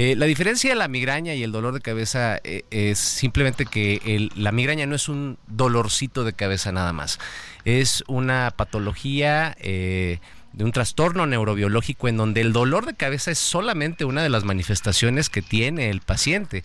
Eh, 0.00 0.14
la 0.14 0.26
diferencia 0.26 0.70
de 0.70 0.76
la 0.76 0.86
migraña 0.86 1.34
y 1.34 1.42
el 1.42 1.50
dolor 1.50 1.74
de 1.74 1.80
cabeza 1.80 2.38
eh, 2.44 2.62
es 2.70 3.00
simplemente 3.00 3.66
que 3.66 4.30
la 4.36 4.52
migraña 4.52 4.86
no 4.86 4.94
es 4.94 5.08
un 5.08 5.38
dolorcito 5.48 6.22
de 6.22 6.34
cabeza 6.34 6.70
nada 6.70 6.92
más, 6.92 7.18
es 7.64 8.04
una 8.06 8.52
patología... 8.56 9.56
Eh, 9.60 10.20
de 10.50 10.64
un 10.64 10.72
trastorno 10.72 11.26
neurobiológico 11.26 12.08
en 12.08 12.16
donde 12.16 12.40
el 12.40 12.52
dolor 12.52 12.86
de 12.86 12.94
cabeza 12.94 13.30
es 13.30 13.38
solamente 13.38 14.06
una 14.06 14.22
de 14.22 14.30
las 14.30 14.44
manifestaciones 14.44 15.28
que 15.28 15.42
tiene 15.42 15.90
el 15.90 16.00
paciente. 16.00 16.64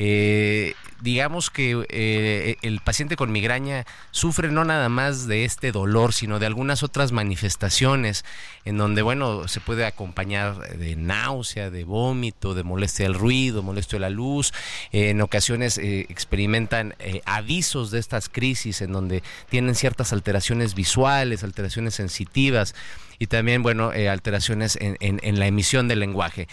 Eh, 0.00 0.74
digamos 1.00 1.50
que 1.50 1.84
eh, 1.88 2.54
el 2.62 2.78
paciente 2.78 3.16
con 3.16 3.32
migraña 3.32 3.84
sufre 4.12 4.48
no 4.52 4.64
nada 4.64 4.88
más 4.88 5.26
de 5.26 5.44
este 5.44 5.72
dolor, 5.72 6.12
sino 6.12 6.38
de 6.38 6.46
algunas 6.46 6.84
otras 6.84 7.10
manifestaciones 7.10 8.24
en 8.64 8.78
donde, 8.78 9.02
bueno, 9.02 9.48
se 9.48 9.58
puede 9.58 9.84
acompañar 9.86 10.78
de 10.78 10.94
náusea, 10.94 11.70
de 11.70 11.82
vómito, 11.82 12.54
de 12.54 12.62
molestia 12.62 13.06
del 13.06 13.14
ruido, 13.14 13.64
molestia 13.64 13.96
de 13.96 14.00
la 14.00 14.10
luz. 14.10 14.52
en 14.92 15.20
ocasiones 15.20 15.78
eh, 15.78 16.06
experimentan 16.08 16.94
avisos 17.24 17.90
de 17.90 17.98
estas 17.98 18.28
crisis 18.28 18.82
en 18.82 18.92
donde 18.92 19.24
tienen 19.50 19.74
ciertas 19.74 20.12
alteraciones 20.12 20.76
visuales, 20.76 21.42
alteraciones 21.42 21.94
sensitivas 21.94 22.76
y 23.18 23.26
también, 23.26 23.64
bueno, 23.64 23.90
alteraciones 23.90 24.78
en 24.80 25.38
la 25.40 25.46
emisión 25.48 25.88
del 25.88 25.98
lenguaje. 25.98 26.46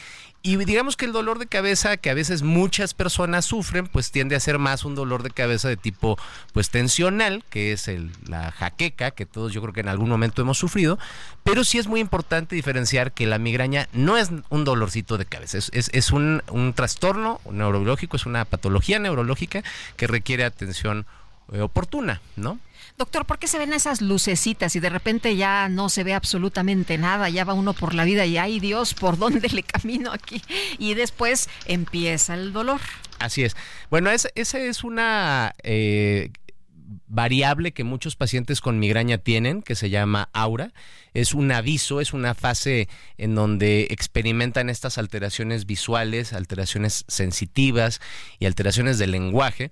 Y 0.45 0.57
digamos 0.57 0.95
que 0.95 1.05
el 1.05 1.11
dolor 1.11 1.39
de 1.39 1.47
cabeza 1.47 1.97
que 1.97 2.11
a 2.11 2.13
veces 2.13 2.43
muchas 2.43 2.93
personas 2.93 3.45
sufren, 3.45 3.87
pues 3.87 4.11
tiende 4.11 4.35
a 4.35 4.39
ser 4.39 4.59
más 4.59 4.85
un 4.85 4.93
dolor 4.93 5.23
de 5.23 5.31
cabeza 5.31 5.69
de 5.69 5.75
tipo 5.75 6.19
pues 6.53 6.69
tensional, 6.69 7.43
que 7.49 7.71
es 7.71 7.87
el, 7.87 8.11
la 8.27 8.51
jaqueca, 8.51 9.09
que 9.09 9.25
todos 9.25 9.53
yo 9.53 9.61
creo 9.63 9.73
que 9.73 9.79
en 9.79 9.87
algún 9.87 10.07
momento 10.07 10.43
hemos 10.43 10.59
sufrido, 10.59 10.99
pero 11.43 11.63
sí 11.63 11.79
es 11.79 11.87
muy 11.87 11.99
importante 11.99 12.53
diferenciar 12.53 13.11
que 13.11 13.25
la 13.25 13.39
migraña 13.39 13.89
no 13.91 14.17
es 14.17 14.29
un 14.49 14.65
dolorcito 14.65 15.17
de 15.17 15.25
cabeza, 15.25 15.57
es, 15.57 16.11
un 16.11 16.73
trastorno 16.75 17.41
neurológico, 17.49 18.15
es 18.15 18.27
una 18.27 18.45
patología 18.45 18.99
neurológica 18.99 19.63
que 19.97 20.05
requiere 20.05 20.45
atención 20.45 21.07
eh, 21.53 21.61
oportuna, 21.61 22.21
¿no? 22.35 22.59
Doctor, 22.97 23.25
¿por 23.25 23.39
qué 23.39 23.47
se 23.47 23.57
ven 23.57 23.73
esas 23.73 24.01
lucecitas 24.01 24.73
y 24.77 24.79
de 24.79 24.89
repente 24.89 25.35
ya 25.35 25.67
no 25.67 25.89
se 25.89 26.05
ve 26.05 26.13
absolutamente 26.13 26.97
nada? 26.97 27.27
Ya 27.29 27.43
va 27.43 27.53
uno 27.53 27.73
por 27.73 27.93
la 27.93 28.05
vida 28.05 28.25
y 28.25 28.37
ay 28.37 28.61
Dios, 28.61 28.93
¿por 28.93 29.17
dónde 29.17 29.49
le 29.49 29.63
camino 29.63 30.13
aquí? 30.13 30.41
Y 30.79 30.93
después 30.93 31.49
empieza 31.65 32.35
el 32.35 32.53
dolor. 32.53 32.79
Así 33.19 33.43
es. 33.43 33.57
Bueno, 33.89 34.09
esa 34.11 34.59
es 34.59 34.83
una 34.85 35.55
eh, 35.63 36.31
variable 37.07 37.73
que 37.73 37.83
muchos 37.83 38.15
pacientes 38.15 38.61
con 38.61 38.79
migraña 38.79 39.17
tienen, 39.17 39.61
que 39.61 39.75
se 39.75 39.89
llama 39.89 40.29
aura. 40.31 40.71
Es 41.13 41.33
un 41.33 41.51
aviso, 41.51 41.99
es 41.99 42.13
una 42.13 42.33
fase 42.33 42.87
en 43.17 43.35
donde 43.35 43.87
experimentan 43.89 44.69
estas 44.69 44.97
alteraciones 44.97 45.65
visuales, 45.65 46.31
alteraciones 46.31 47.03
sensitivas 47.09 47.99
y 48.39 48.45
alteraciones 48.45 48.99
del 48.99 49.11
lenguaje 49.11 49.71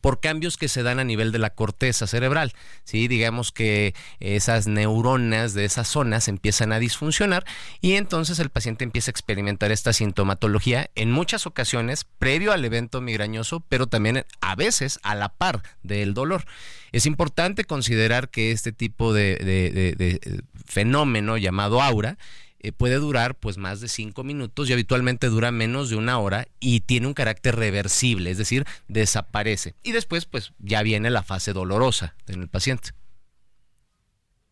por 0.00 0.20
cambios 0.20 0.56
que 0.56 0.68
se 0.68 0.82
dan 0.82 0.98
a 0.98 1.04
nivel 1.04 1.32
de 1.32 1.38
la 1.38 1.50
corteza 1.50 2.06
cerebral. 2.06 2.52
¿sí? 2.84 3.08
Digamos 3.08 3.52
que 3.52 3.94
esas 4.20 4.66
neuronas 4.66 5.54
de 5.54 5.64
esas 5.64 5.88
zonas 5.88 6.28
empiezan 6.28 6.72
a 6.72 6.78
disfuncionar 6.78 7.44
y 7.80 7.94
entonces 7.94 8.38
el 8.38 8.50
paciente 8.50 8.84
empieza 8.84 9.10
a 9.10 9.12
experimentar 9.12 9.72
esta 9.72 9.92
sintomatología 9.92 10.90
en 10.94 11.10
muchas 11.10 11.46
ocasiones 11.46 12.04
previo 12.18 12.52
al 12.52 12.64
evento 12.64 13.00
migrañoso, 13.00 13.60
pero 13.68 13.86
también 13.86 14.24
a 14.40 14.54
veces 14.56 14.98
a 15.02 15.14
la 15.14 15.28
par 15.28 15.62
del 15.82 16.14
dolor. 16.14 16.44
Es 16.92 17.06
importante 17.06 17.64
considerar 17.64 18.28
que 18.28 18.52
este 18.52 18.72
tipo 18.72 19.12
de, 19.12 19.36
de 19.36 20.42
fenómeno 20.66 21.36
llamado 21.38 21.80
aura 21.80 22.18
eh, 22.62 22.72
puede 22.72 22.96
durar 22.96 23.34
pues 23.34 23.58
más 23.58 23.80
de 23.80 23.88
cinco 23.88 24.24
minutos 24.24 24.70
y 24.70 24.72
habitualmente 24.72 25.26
dura 25.28 25.50
menos 25.50 25.90
de 25.90 25.96
una 25.96 26.18
hora 26.18 26.46
y 26.60 26.80
tiene 26.80 27.06
un 27.08 27.14
carácter 27.14 27.56
reversible, 27.56 28.30
es 28.30 28.38
decir, 28.38 28.64
desaparece. 28.88 29.74
Y 29.82 29.92
después 29.92 30.26
pues 30.26 30.52
ya 30.58 30.82
viene 30.82 31.10
la 31.10 31.22
fase 31.22 31.52
dolorosa 31.52 32.14
en 32.26 32.42
el 32.42 32.48
paciente. 32.48 32.90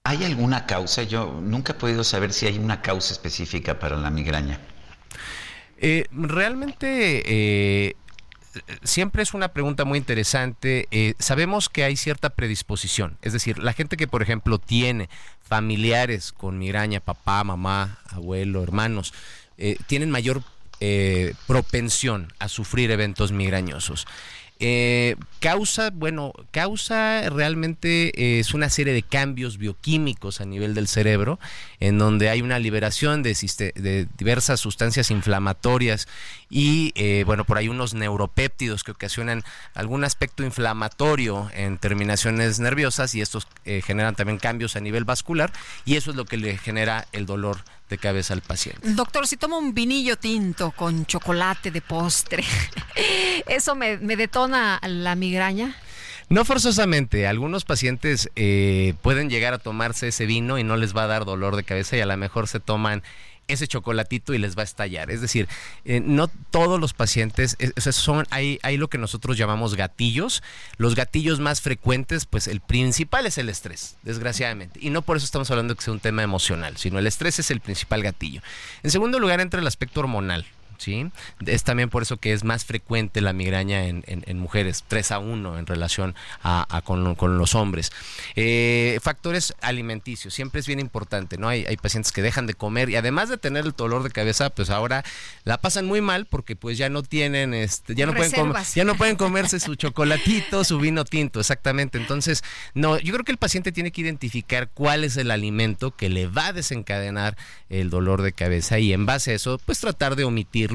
¿Hay 0.04 0.24
alguna 0.24 0.66
causa? 0.66 1.02
Yo 1.02 1.40
nunca 1.42 1.72
he 1.72 1.76
podido 1.76 2.04
saber 2.04 2.32
si 2.32 2.46
hay 2.46 2.58
una 2.58 2.82
causa 2.82 3.12
específica 3.12 3.78
para 3.78 3.96
la 3.96 4.10
migraña. 4.10 4.58
Eh, 5.82 6.04
realmente 6.10 7.22
eh, 7.24 7.96
siempre 8.82 9.22
es 9.22 9.34
una 9.34 9.48
pregunta 9.48 9.84
muy 9.84 9.98
interesante. 9.98 10.88
sabemos 11.18 11.68
que 11.68 11.84
hay 11.84 11.96
cierta 11.96 12.30
predisposición, 12.30 13.16
es 13.22 13.32
decir, 13.32 13.58
la 13.58 13.72
gente 13.72 13.96
que, 13.96 14.08
por 14.08 14.22
ejemplo, 14.22 14.58
tiene 14.58 15.08
familiares 15.50 16.32
con 16.32 16.58
migraña, 16.58 17.00
papá, 17.00 17.42
mamá, 17.42 17.98
abuelo, 18.10 18.62
hermanos, 18.62 19.12
eh, 19.58 19.76
tienen 19.88 20.10
mayor 20.10 20.42
eh, 20.78 21.34
propensión 21.46 22.32
a 22.38 22.48
sufrir 22.48 22.90
eventos 22.92 23.32
migrañosos. 23.32 24.06
Eh, 24.60 25.16
causa, 25.40 25.90
bueno, 25.90 26.34
causa 26.50 27.28
realmente 27.30 28.38
es 28.38 28.52
una 28.52 28.68
serie 28.68 28.92
de 28.92 29.02
cambios 29.02 29.56
bioquímicos 29.56 30.42
a 30.42 30.44
nivel 30.44 30.74
del 30.74 30.86
cerebro, 30.86 31.38
en 31.80 31.98
donde 31.98 32.28
hay 32.28 32.42
una 32.42 32.58
liberación 32.58 33.22
de, 33.22 33.34
de 33.74 34.06
diversas 34.18 34.60
sustancias 34.60 35.10
inflamatorias 35.10 36.08
y, 36.50 36.92
bueno, 37.24 37.44
por 37.44 37.56
ahí 37.56 37.68
unos 37.68 37.94
neuropéptidos 37.94 38.84
que 38.84 38.92
ocasionan 38.92 39.44
algún 39.74 40.04
aspecto 40.04 40.44
inflamatorio 40.44 41.48
en 41.54 41.78
terminaciones 41.78 42.60
nerviosas 42.60 43.14
y 43.14 43.22
estos 43.22 43.46
generan 43.64 44.14
también 44.14 44.38
cambios 44.38 44.76
a 44.76 44.80
nivel 44.80 45.04
vascular 45.04 45.52
y 45.86 45.96
eso 45.96 46.10
es 46.10 46.16
lo 46.16 46.26
que 46.26 46.36
le 46.36 46.58
genera 46.58 47.06
el 47.12 47.24
dolor 47.24 47.58
de 47.90 47.98
cabeza 47.98 48.32
al 48.32 48.40
paciente. 48.40 48.80
Doctor, 48.92 49.26
si 49.26 49.36
tomo 49.36 49.58
un 49.58 49.74
vinillo 49.74 50.16
tinto 50.16 50.70
con 50.70 51.04
chocolate 51.04 51.70
de 51.70 51.82
postre, 51.82 52.44
¿eso 53.46 53.74
me, 53.74 53.98
detona 53.98 54.80
la 54.86 55.14
migraña? 55.16 55.76
No 56.28 56.44
forzosamente, 56.44 57.26
algunos 57.26 57.64
pacientes 57.64 58.30
eh, 58.36 58.94
pueden 59.02 59.28
llegar 59.28 59.52
a 59.52 59.58
tomarse 59.58 60.08
ese 60.08 60.26
vino 60.26 60.58
y 60.58 60.64
no 60.64 60.76
les 60.76 60.96
va 60.96 61.02
a 61.02 61.08
dar 61.08 61.24
dolor 61.24 61.56
de 61.56 61.64
cabeza 61.64 61.96
y 61.96 62.00
a 62.00 62.06
lo 62.06 62.16
mejor 62.16 62.46
se 62.46 62.60
toman 62.60 63.02
ese 63.50 63.66
chocolatito 63.66 64.34
y 64.34 64.38
les 64.38 64.56
va 64.56 64.62
a 64.62 64.64
estallar. 64.64 65.10
Es 65.10 65.20
decir, 65.20 65.48
eh, 65.84 66.00
no 66.00 66.28
todos 66.28 66.80
los 66.80 66.94
pacientes, 66.94 67.56
son, 67.92 68.26
hay, 68.30 68.58
hay 68.62 68.76
lo 68.76 68.88
que 68.88 68.98
nosotros 68.98 69.36
llamamos 69.36 69.74
gatillos. 69.74 70.42
Los 70.76 70.94
gatillos 70.94 71.40
más 71.40 71.60
frecuentes, 71.60 72.26
pues 72.26 72.48
el 72.48 72.60
principal 72.60 73.26
es 73.26 73.38
el 73.38 73.48
estrés, 73.48 73.96
desgraciadamente. 74.02 74.80
Y 74.82 74.90
no 74.90 75.02
por 75.02 75.16
eso 75.16 75.24
estamos 75.24 75.50
hablando 75.50 75.74
de 75.74 75.78
que 75.78 75.84
sea 75.84 75.92
un 75.92 76.00
tema 76.00 76.22
emocional, 76.22 76.76
sino 76.76 76.98
el 76.98 77.06
estrés 77.06 77.38
es 77.38 77.50
el 77.50 77.60
principal 77.60 78.02
gatillo. 78.02 78.40
En 78.82 78.90
segundo 78.90 79.18
lugar 79.18 79.40
entra 79.40 79.60
el 79.60 79.66
aspecto 79.66 80.00
hormonal. 80.00 80.46
¿Sí? 80.80 81.10
Es 81.46 81.62
también 81.62 81.90
por 81.90 82.02
eso 82.02 82.16
que 82.16 82.32
es 82.32 82.42
más 82.42 82.64
frecuente 82.64 83.20
la 83.20 83.32
migraña 83.32 83.86
en, 83.86 84.38
mujeres, 84.38 84.84
3 84.88 85.12
a 85.12 85.18
1 85.18 85.58
en 85.58 85.66
relación 85.66 86.14
a, 86.42 86.82
con, 86.84 87.38
los 87.38 87.54
hombres. 87.54 87.92
Eh, 88.34 88.98
factores 89.02 89.54
alimenticios, 89.60 90.34
siempre 90.34 90.60
es 90.60 90.66
bien 90.66 90.80
importante, 90.80 91.36
¿no? 91.36 91.48
Hay, 91.48 91.66
hay, 91.66 91.76
pacientes 91.76 92.12
que 92.12 92.22
dejan 92.22 92.46
de 92.46 92.54
comer 92.54 92.90
y 92.90 92.96
además 92.96 93.28
de 93.28 93.36
tener 93.36 93.64
el 93.64 93.72
dolor 93.72 94.02
de 94.02 94.10
cabeza, 94.10 94.50
pues 94.50 94.70
ahora 94.70 95.04
la 95.44 95.58
pasan 95.58 95.86
muy 95.86 96.00
mal 96.00 96.26
porque 96.26 96.56
pues 96.56 96.78
ya 96.78 96.88
no 96.88 97.02
tienen, 97.02 97.54
este, 97.54 97.94
ya 97.94 98.06
no 98.06 98.14
pueden 98.14 98.32
comer, 98.32 98.62
ya 98.74 98.84
no 98.84 98.94
pueden 98.94 99.16
comerse 99.16 99.60
su 99.60 99.74
chocolatito, 99.74 100.64
su 100.64 100.78
vino 100.78 101.04
tinto, 101.04 101.40
exactamente. 101.40 101.98
Entonces, 101.98 102.42
no, 102.74 102.98
yo 102.98 103.12
creo 103.12 103.24
que 103.24 103.32
el 103.32 103.38
paciente 103.38 103.72
tiene 103.72 103.90
que 103.90 104.00
identificar 104.00 104.70
cuál 104.72 105.04
es 105.04 105.16
el 105.16 105.30
alimento 105.30 105.94
que 105.94 106.08
le 106.08 106.26
va 106.26 106.48
a 106.48 106.52
desencadenar 106.52 107.36
el 107.68 107.90
dolor 107.90 108.22
de 108.22 108.32
cabeza 108.32 108.78
y 108.78 108.92
en 108.92 109.06
base 109.06 109.32
a 109.32 109.34
eso, 109.34 109.60
pues 109.64 109.80
tratar 109.80 110.16
de 110.16 110.24
omitir 110.24 110.69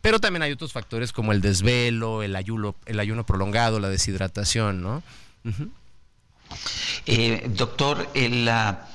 pero 0.00 0.20
también 0.20 0.42
hay 0.42 0.52
otros 0.52 0.72
factores 0.72 1.12
como 1.12 1.32
el 1.32 1.40
desvelo, 1.40 2.22
el 2.22 2.36
ayuno, 2.36 2.74
el 2.86 3.00
ayuno 3.00 3.24
prolongado, 3.24 3.80
la 3.80 3.88
deshidratación, 3.88 4.82
¿no? 4.82 5.02
Eh, 7.06 7.46
doctor, 7.48 8.08
la, 8.14 8.88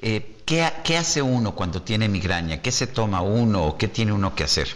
eh, 0.00 0.36
¿qué, 0.44 0.96
hace 0.96 1.22
uno 1.22 1.54
cuando 1.54 1.82
tiene 1.82 2.08
migraña? 2.08 2.60
¿Qué 2.60 2.70
se 2.70 2.86
toma 2.86 3.22
uno 3.22 3.64
o 3.64 3.78
qué 3.78 3.88
tiene 3.88 4.12
uno 4.12 4.34
que 4.34 4.44
hacer? 4.44 4.68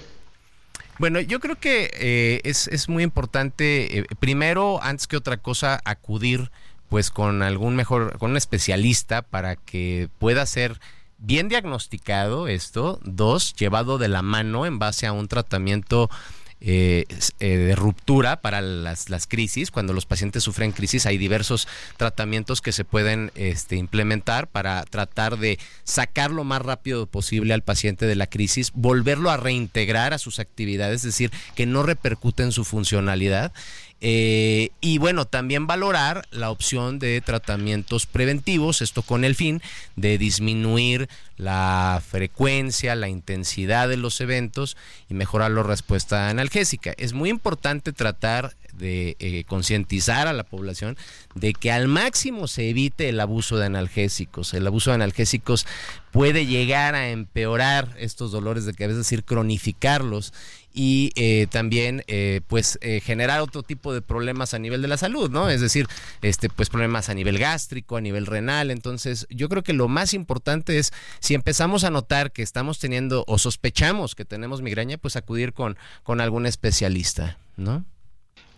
Bueno, 0.98 1.20
yo 1.20 1.40
creo 1.40 1.56
que 1.56 1.90
eh, 1.92 2.40
es, 2.44 2.68
es, 2.68 2.88
muy 2.88 3.02
importante, 3.02 4.06
primero, 4.18 4.82
antes 4.82 5.06
que 5.06 5.18
otra 5.18 5.36
cosa, 5.36 5.80
acudir 5.84 6.50
pues 6.88 7.10
con 7.10 7.42
algún 7.42 7.76
mejor, 7.76 8.18
con 8.18 8.30
un 8.30 8.36
especialista 8.36 9.22
para 9.22 9.56
que 9.56 10.08
pueda 10.18 10.46
ser 10.46 10.80
bien 11.18 11.48
diagnosticado 11.48 12.48
esto, 12.48 13.00
dos, 13.04 13.54
llevado 13.54 13.98
de 13.98 14.08
la 14.08 14.22
mano 14.22 14.66
en 14.66 14.78
base 14.78 15.06
a 15.06 15.12
un 15.12 15.28
tratamiento 15.28 16.10
eh, 16.58 17.04
eh, 17.38 17.56
de 17.58 17.76
ruptura 17.76 18.40
para 18.40 18.62
las, 18.62 19.10
las, 19.10 19.26
crisis. 19.26 19.70
Cuando 19.70 19.92
los 19.92 20.06
pacientes 20.06 20.42
sufren 20.42 20.72
crisis 20.72 21.04
hay 21.04 21.18
diversos 21.18 21.68
tratamientos 21.98 22.62
que 22.62 22.72
se 22.72 22.86
pueden 22.86 23.30
este, 23.34 23.76
implementar 23.76 24.46
para 24.48 24.82
tratar 24.84 25.38
de 25.38 25.58
sacar 25.84 26.30
lo 26.30 26.44
más 26.44 26.62
rápido 26.62 27.06
posible 27.06 27.52
al 27.52 27.62
paciente 27.62 28.06
de 28.06 28.16
la 28.16 28.26
crisis, 28.26 28.72
volverlo 28.72 29.30
a 29.30 29.36
reintegrar 29.36 30.14
a 30.14 30.18
sus 30.18 30.38
actividades, 30.38 31.00
es 31.00 31.12
decir, 31.12 31.30
que 31.54 31.66
no 31.66 31.82
repercute 31.82 32.42
en 32.42 32.52
su 32.52 32.64
funcionalidad 32.64 33.52
eh, 34.00 34.70
y 34.80 34.98
bueno, 34.98 35.24
también 35.24 35.66
valorar 35.66 36.26
la 36.30 36.50
opción 36.50 36.98
de 36.98 37.20
tratamientos 37.22 38.04
preventivos, 38.06 38.82
esto 38.82 39.02
con 39.02 39.24
el 39.24 39.34
fin 39.34 39.62
de 39.96 40.18
disminuir 40.18 41.08
la 41.38 42.02
frecuencia, 42.06 42.94
la 42.94 43.08
intensidad 43.08 43.88
de 43.88 43.96
los 43.96 44.20
eventos 44.20 44.76
y 45.08 45.14
mejorar 45.14 45.50
la 45.50 45.62
respuesta 45.62 46.28
analgésica. 46.28 46.94
Es 46.98 47.14
muy 47.14 47.30
importante 47.30 47.92
tratar 47.92 48.54
de 48.74 49.16
eh, 49.18 49.44
concientizar 49.44 50.26
a 50.28 50.34
la 50.34 50.44
población 50.44 50.98
de 51.34 51.54
que 51.54 51.72
al 51.72 51.88
máximo 51.88 52.46
se 52.46 52.68
evite 52.68 53.08
el 53.08 53.20
abuso 53.20 53.56
de 53.56 53.66
analgésicos. 53.66 54.52
El 54.52 54.66
abuso 54.66 54.90
de 54.90 54.96
analgésicos 54.96 55.66
puede 56.10 56.46
llegar 56.46 56.94
a 56.94 57.10
empeorar 57.10 57.94
estos 57.98 58.32
dolores 58.32 58.66
de 58.66 58.74
cabeza, 58.74 59.00
es 59.00 59.06
decir, 59.06 59.24
cronificarlos 59.24 60.32
y 60.78 61.10
eh, 61.16 61.46
también 61.50 62.04
eh, 62.06 62.42
pues 62.46 62.78
eh, 62.82 63.00
generar 63.00 63.40
otro 63.40 63.62
tipo 63.62 63.94
de 63.94 64.02
problemas 64.02 64.52
a 64.52 64.58
nivel 64.58 64.82
de 64.82 64.88
la 64.88 64.98
salud, 64.98 65.30
¿no? 65.30 65.48
Es 65.48 65.62
decir, 65.62 65.88
este 66.20 66.50
pues 66.50 66.68
problemas 66.68 67.08
a 67.08 67.14
nivel 67.14 67.38
gástrico, 67.38 67.96
a 67.96 68.02
nivel 68.02 68.26
renal. 68.26 68.70
Entonces, 68.70 69.26
yo 69.30 69.48
creo 69.48 69.62
que 69.62 69.72
lo 69.72 69.88
más 69.88 70.12
importante 70.12 70.78
es 70.78 70.92
si 71.18 71.32
empezamos 71.32 71.82
a 71.84 71.90
notar 71.90 72.30
que 72.30 72.42
estamos 72.42 72.78
teniendo 72.78 73.24
o 73.26 73.38
sospechamos 73.38 74.14
que 74.14 74.26
tenemos 74.26 74.60
migraña, 74.60 74.98
pues 74.98 75.16
acudir 75.16 75.54
con, 75.54 75.78
con 76.02 76.20
algún 76.20 76.44
especialista, 76.44 77.38
¿no? 77.56 77.86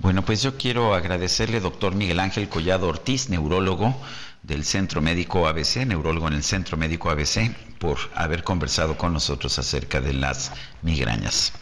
Bueno, 0.00 0.24
pues 0.24 0.42
yo 0.42 0.58
quiero 0.58 0.94
agradecerle, 0.94 1.60
doctor 1.60 1.94
Miguel 1.94 2.18
Ángel 2.18 2.48
Collado 2.48 2.88
Ortiz, 2.88 3.28
neurólogo 3.30 3.96
del 4.42 4.64
Centro 4.64 5.00
Médico 5.00 5.46
ABC, 5.46 5.86
neurólogo 5.86 6.26
en 6.26 6.34
el 6.34 6.42
Centro 6.42 6.76
Médico 6.76 7.10
ABC, 7.10 7.54
por 7.78 7.98
haber 8.16 8.42
conversado 8.42 8.96
con 8.96 9.12
nosotros 9.12 9.56
acerca 9.60 10.00
de 10.00 10.14
las 10.14 10.52
migrañas. 10.82 11.52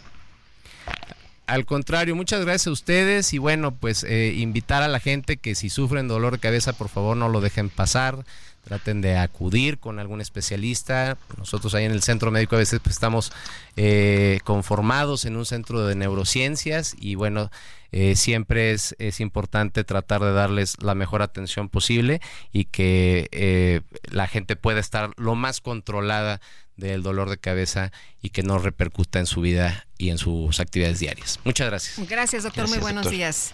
Al 1.47 1.65
contrario, 1.65 2.13
muchas 2.13 2.41
gracias 2.41 2.67
a 2.67 2.71
ustedes 2.71 3.33
y 3.33 3.37
bueno, 3.37 3.73
pues 3.73 4.03
eh, 4.03 4.33
invitar 4.35 4.83
a 4.83 4.89
la 4.89 4.99
gente 4.99 5.37
que 5.37 5.55
si 5.55 5.69
sufren 5.69 6.09
dolor 6.09 6.33
de 6.33 6.39
cabeza, 6.39 6.73
por 6.73 6.89
favor 6.89 7.15
no 7.15 7.29
lo 7.29 7.39
dejen 7.39 7.69
pasar, 7.69 8.25
traten 8.65 8.99
de 8.99 9.17
acudir 9.17 9.77
con 9.77 9.97
algún 9.99 10.19
especialista. 10.19 11.17
Nosotros 11.37 11.73
ahí 11.73 11.85
en 11.85 11.93
el 11.93 12.01
centro 12.01 12.31
médico 12.31 12.57
a 12.57 12.59
veces 12.59 12.81
pues, 12.81 12.97
estamos 12.97 13.31
eh, 13.77 14.39
conformados 14.43 15.23
en 15.23 15.37
un 15.37 15.45
centro 15.45 15.87
de 15.87 15.95
neurociencias 15.95 16.97
y 16.99 17.15
bueno, 17.15 17.49
eh, 17.93 18.17
siempre 18.17 18.73
es, 18.73 18.93
es 18.99 19.21
importante 19.21 19.85
tratar 19.85 20.21
de 20.23 20.33
darles 20.33 20.75
la 20.81 20.95
mejor 20.95 21.21
atención 21.21 21.69
posible 21.69 22.19
y 22.51 22.65
que 22.65 23.83
la 24.11 24.27
gente 24.27 24.57
pueda 24.57 24.81
estar 24.81 25.11
lo 25.15 25.35
más 25.35 25.61
controlada 25.61 26.41
del 26.77 27.03
dolor 27.03 27.29
de 27.29 27.37
cabeza 27.37 27.91
y 28.21 28.29
que 28.29 28.43
no 28.43 28.59
repercuta 28.59 29.19
en 29.19 29.25
su 29.25 29.41
vida 29.41 29.87
y 29.97 30.09
en 30.09 30.17
sus 30.17 30.59
actividades 30.59 30.99
diarias. 30.99 31.39
Muchas 31.43 31.67
gracias. 31.67 32.07
Gracias, 32.07 32.43
doctor. 32.43 32.69
Muy 32.69 32.77
buenos 32.77 33.09
días. 33.09 33.51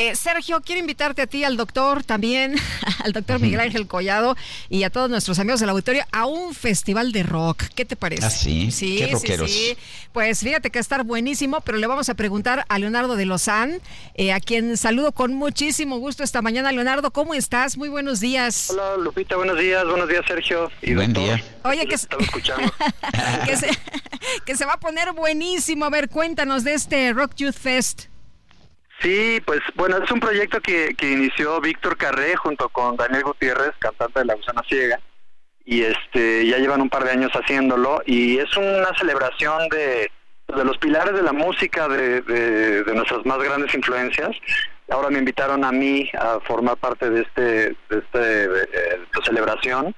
Eh, 0.00 0.16
Sergio, 0.16 0.62
quiero 0.62 0.80
invitarte 0.80 1.20
a 1.20 1.26
ti, 1.26 1.44
al 1.44 1.58
doctor 1.58 2.02
también, 2.02 2.56
al 3.04 3.12
doctor 3.12 3.38
Miguel 3.38 3.60
Ángel 3.60 3.86
Collado 3.86 4.34
y 4.70 4.84
a 4.84 4.88
todos 4.88 5.10
nuestros 5.10 5.38
amigos 5.38 5.60
del 5.60 5.68
auditorio 5.68 6.04
a 6.10 6.24
un 6.24 6.54
festival 6.54 7.12
de 7.12 7.22
rock. 7.22 7.64
¿Qué 7.74 7.84
te 7.84 7.96
parece? 7.96 8.24
Ah, 8.24 8.30
sí. 8.30 8.70
Sí, 8.70 9.06
sí, 9.18 9.36
sí. 9.46 9.76
Pues 10.14 10.40
fíjate 10.40 10.70
que 10.70 10.78
va 10.78 10.80
a 10.80 10.88
estar 10.88 11.04
buenísimo, 11.04 11.60
pero 11.60 11.76
le 11.76 11.86
vamos 11.86 12.08
a 12.08 12.14
preguntar 12.14 12.64
a 12.70 12.78
Leonardo 12.78 13.14
de 13.14 13.26
Lozán, 13.26 13.82
eh, 14.14 14.32
a 14.32 14.40
quien 14.40 14.78
saludo 14.78 15.12
con 15.12 15.34
muchísimo 15.34 15.98
gusto 15.98 16.24
esta 16.24 16.40
mañana. 16.40 16.72
Leonardo, 16.72 17.10
¿cómo 17.10 17.34
estás? 17.34 17.76
Muy 17.76 17.90
buenos 17.90 18.20
días. 18.20 18.70
Hola, 18.70 18.96
Lupita, 18.96 19.36
buenos 19.36 19.58
días. 19.58 19.84
Buenos 19.84 20.08
días, 20.08 20.24
Sergio. 20.26 20.70
Y 20.80 20.94
Buen 20.94 21.12
día. 21.12 21.44
Oye, 21.64 21.86
que, 21.86 21.96
escuchando. 21.96 22.72
que, 23.44 23.54
se, 23.54 23.68
que 24.46 24.56
se 24.56 24.64
va 24.64 24.72
a 24.72 24.80
poner 24.80 25.12
buenísimo. 25.12 25.84
A 25.84 25.90
ver, 25.90 26.08
cuéntanos 26.08 26.64
de 26.64 26.72
este 26.72 27.12
Rock 27.12 27.34
Youth 27.34 27.52
Fest. 27.52 28.09
Sí, 29.00 29.40
pues 29.46 29.60
bueno, 29.76 29.96
es 29.96 30.10
un 30.10 30.20
proyecto 30.20 30.60
que, 30.60 30.94
que 30.94 31.10
inició 31.10 31.60
Víctor 31.60 31.96
Carré 31.96 32.36
junto 32.36 32.68
con 32.68 32.96
Daniel 32.96 33.24
Gutiérrez, 33.24 33.72
cantante 33.78 34.20
de 34.20 34.26
La 34.26 34.34
Gusana 34.34 34.62
Ciega, 34.68 35.00
y 35.64 35.82
este 35.82 36.46
ya 36.46 36.58
llevan 36.58 36.82
un 36.82 36.90
par 36.90 37.04
de 37.04 37.12
años 37.12 37.30
haciéndolo 37.32 38.02
y 38.04 38.38
es 38.38 38.54
una 38.56 38.92
celebración 38.98 39.68
de, 39.70 40.10
de 40.54 40.64
los 40.64 40.76
pilares 40.78 41.14
de 41.14 41.22
la 41.22 41.32
música 41.32 41.88
de, 41.88 42.20
de, 42.22 42.94
nuestras 42.94 43.24
más 43.24 43.38
grandes 43.38 43.74
influencias. 43.74 44.30
Ahora 44.90 45.08
me 45.08 45.18
invitaron 45.18 45.64
a 45.64 45.72
mí 45.72 46.10
a 46.18 46.40
formar 46.40 46.76
parte 46.76 47.08
de 47.08 47.22
este 47.22 47.42
de 47.42 47.98
este 47.98 48.44
eh, 48.44 49.00
celebración 49.24 49.94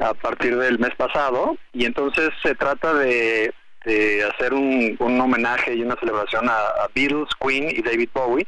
a 0.00 0.14
partir 0.14 0.56
del 0.56 0.78
mes 0.78 0.94
pasado 0.96 1.56
y 1.72 1.84
entonces 1.84 2.30
se 2.42 2.54
trata 2.54 2.94
de 2.94 3.52
de 3.84 4.24
hacer 4.24 4.52
un, 4.52 4.96
un 4.98 5.20
homenaje 5.20 5.74
y 5.74 5.82
una 5.82 5.96
celebración 5.96 6.48
a, 6.48 6.88
Beatles, 6.94 7.28
Queen 7.40 7.70
y 7.70 7.82
David 7.82 8.10
Bowie. 8.12 8.46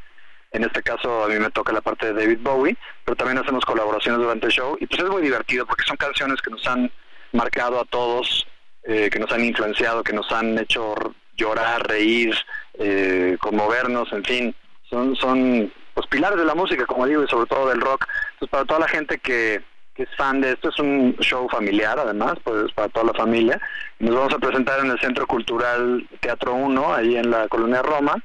En 0.53 0.65
este 0.65 0.83
caso 0.83 1.25
a 1.25 1.29
mí 1.29 1.37
me 1.37 1.51
toca 1.51 1.73
la 1.73 1.81
parte 1.81 2.13
de 2.13 2.21
David 2.21 2.41
Bowie, 2.43 2.77
pero 3.05 3.17
también 3.17 3.39
hacemos 3.39 3.65
colaboraciones 3.65 4.21
durante 4.21 4.47
el 4.47 4.53
show 4.53 4.77
y 4.79 4.87
pues 4.87 5.03
es 5.03 5.09
muy 5.09 5.23
divertido 5.23 5.65
porque 5.67 5.85
son 5.85 5.97
canciones 5.97 6.43
que 6.43 6.51
nos 6.51 6.67
han 6.67 6.91
marcado 7.33 7.81
a 7.81 7.85
todos, 7.87 8.47
eh, 8.85 9.09
que 9.11 9.19
nos 9.19 9.33
han 9.33 9.45
influenciado, 9.45 10.05
que 10.05 10.13
nos 10.13 10.31
han 10.31 10.59
hecho 10.59 10.95
llorar, 11.37 11.89
reír, 11.89 12.37
eh, 12.75 13.39
conmovernos, 13.41 14.13
en 14.13 14.25
fin, 14.25 14.55
son, 14.91 15.17
son 15.17 15.73
los 15.97 16.07
pilares 16.09 16.39
de 16.39 16.45
la 16.45 16.55
música, 16.55 16.85
como 16.85 17.07
digo, 17.07 17.25
y 17.25 17.29
sobre 17.29 17.47
todo 17.47 17.71
del 17.71 17.81
rock. 17.81 18.07
Entonces 18.35 18.51
para 18.51 18.65
toda 18.67 18.81
la 18.81 18.89
gente 18.89 19.19
que, 19.19 19.63
que 19.95 20.05
es 20.05 20.09
fan 20.17 20.41
de 20.41 20.53
esto, 20.53 20.71
es 20.71 20.79
un 20.79 21.17
show 21.21 21.49
familiar 21.49 21.99
además, 21.99 22.35
pues 22.43 22.73
para 22.73 22.89
toda 22.89 23.07
la 23.07 23.15
familia. 23.15 23.61
Nos 23.99 24.15
vamos 24.15 24.33
a 24.33 24.39
presentar 24.39 24.81
en 24.81 24.91
el 24.91 24.99
Centro 25.01 25.27
Cultural 25.27 26.07
Teatro 26.21 26.55
1, 26.55 26.95
ahí 26.95 27.17
en 27.17 27.31
la 27.31 27.49
colonia 27.49 27.83
Roma, 27.83 28.17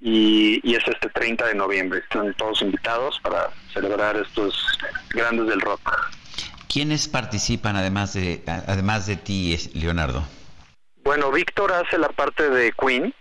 y, 0.00 0.60
y, 0.62 0.74
es 0.74 0.86
este 0.86 1.08
30 1.08 1.46
de 1.46 1.54
noviembre. 1.54 2.00
Están 2.00 2.34
todos 2.34 2.60
invitados 2.60 3.18
para 3.20 3.50
celebrar 3.72 4.16
estos 4.16 4.78
grandes 5.10 5.46
del 5.46 5.60
rock. 5.60 6.10
¿Quiénes 6.68 7.08
participan 7.08 7.76
además 7.76 8.12
de, 8.12 8.42
además 8.46 9.06
de 9.06 9.16
ti, 9.16 9.56
Leonardo? 9.72 10.24
Bueno, 11.02 11.30
Víctor 11.30 11.72
hace 11.72 11.98
la 11.98 12.08
parte 12.08 12.50
de 12.50 12.72
Queen, 12.72 13.14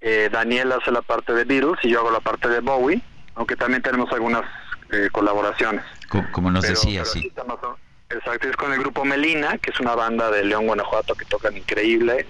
eh, 0.00 0.28
Daniel 0.30 0.72
hace 0.72 0.92
la 0.92 1.00
parte 1.00 1.32
de 1.32 1.44
Beatles 1.44 1.78
y 1.82 1.88
yo 1.88 2.00
hago 2.00 2.10
la 2.10 2.20
parte 2.20 2.48
de 2.48 2.60
Bowie, 2.60 3.00
aunque 3.34 3.56
también 3.56 3.82
tenemos 3.82 4.12
algunas 4.12 4.44
eh, 4.94 5.08
colaboraciones. 5.10 5.84
Como, 6.32 6.50
nos 6.50 6.62
decía, 6.62 7.04
sí. 7.04 7.32
Exacto, 8.10 8.48
es 8.48 8.56
con 8.56 8.72
el 8.72 8.78
grupo 8.78 9.04
Melina, 9.04 9.58
que 9.58 9.70
es 9.70 9.80
una 9.80 9.94
banda 9.94 10.30
de 10.30 10.44
León, 10.44 10.66
Guanajuato, 10.66 11.14
que 11.14 11.24
tocan 11.24 11.56
increíble. 11.56 12.26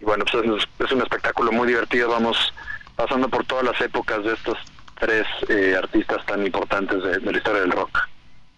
Y, 0.00 0.04
bueno, 0.04 0.24
pues 0.24 0.44
es, 0.78 0.92
un 0.92 1.02
espectáculo 1.02 1.52
muy 1.52 1.68
divertido. 1.68 2.08
Vamos 2.08 2.54
pasando 2.96 3.28
por 3.28 3.44
todas 3.44 3.64
las 3.64 3.80
épocas 3.80 4.24
de 4.24 4.32
estos 4.32 4.58
tres 4.98 5.26
eh, 5.48 5.74
artistas 5.76 6.24
tan 6.24 6.46
importantes 6.46 7.02
de, 7.02 7.20
la 7.20 7.36
historia 7.36 7.60
del 7.60 7.72
rock. 7.72 7.98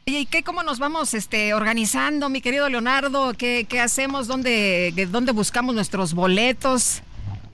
¿Y 0.04 0.26
qué, 0.26 0.44
cómo 0.44 0.62
nos 0.62 0.78
vamos 0.78 1.14
este, 1.14 1.54
organizando, 1.54 2.28
mi 2.28 2.40
querido 2.40 2.68
Leonardo? 2.68 3.32
¿Qué, 3.32 3.66
qué 3.68 3.80
hacemos? 3.80 4.28
¿Dónde, 4.28 4.92
¿Dónde 5.08 5.32
buscamos 5.32 5.74
nuestros 5.74 6.12
boletos? 6.14 7.02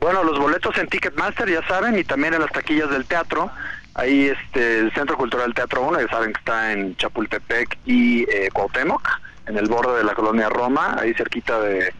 Bueno, 0.00 0.24
los 0.24 0.38
boletos 0.38 0.76
en 0.78 0.88
Ticketmaster, 0.88 1.48
ya 1.48 1.66
saben, 1.68 1.98
y 1.98 2.04
también 2.04 2.34
en 2.34 2.40
las 2.40 2.50
taquillas 2.50 2.90
del 2.90 3.04
teatro. 3.04 3.50
Ahí 3.94 4.28
este, 4.28 4.78
el 4.80 4.92
Centro 4.92 5.16
Cultural 5.16 5.52
Teatro 5.52 5.82
1, 5.82 6.00
ya 6.00 6.08
saben 6.08 6.32
que 6.32 6.38
está 6.38 6.72
en 6.72 6.96
Chapultepec 6.96 7.78
y 7.86 8.22
eh, 8.30 8.48
Cuauhtémoc, 8.52 9.06
en 9.46 9.58
el 9.58 9.68
borde 9.68 9.98
de 9.98 10.04
la 10.04 10.14
colonia 10.14 10.48
Roma, 10.48 10.96
ahí 11.00 11.12
cerquita 11.14 11.60
de, 11.60 11.92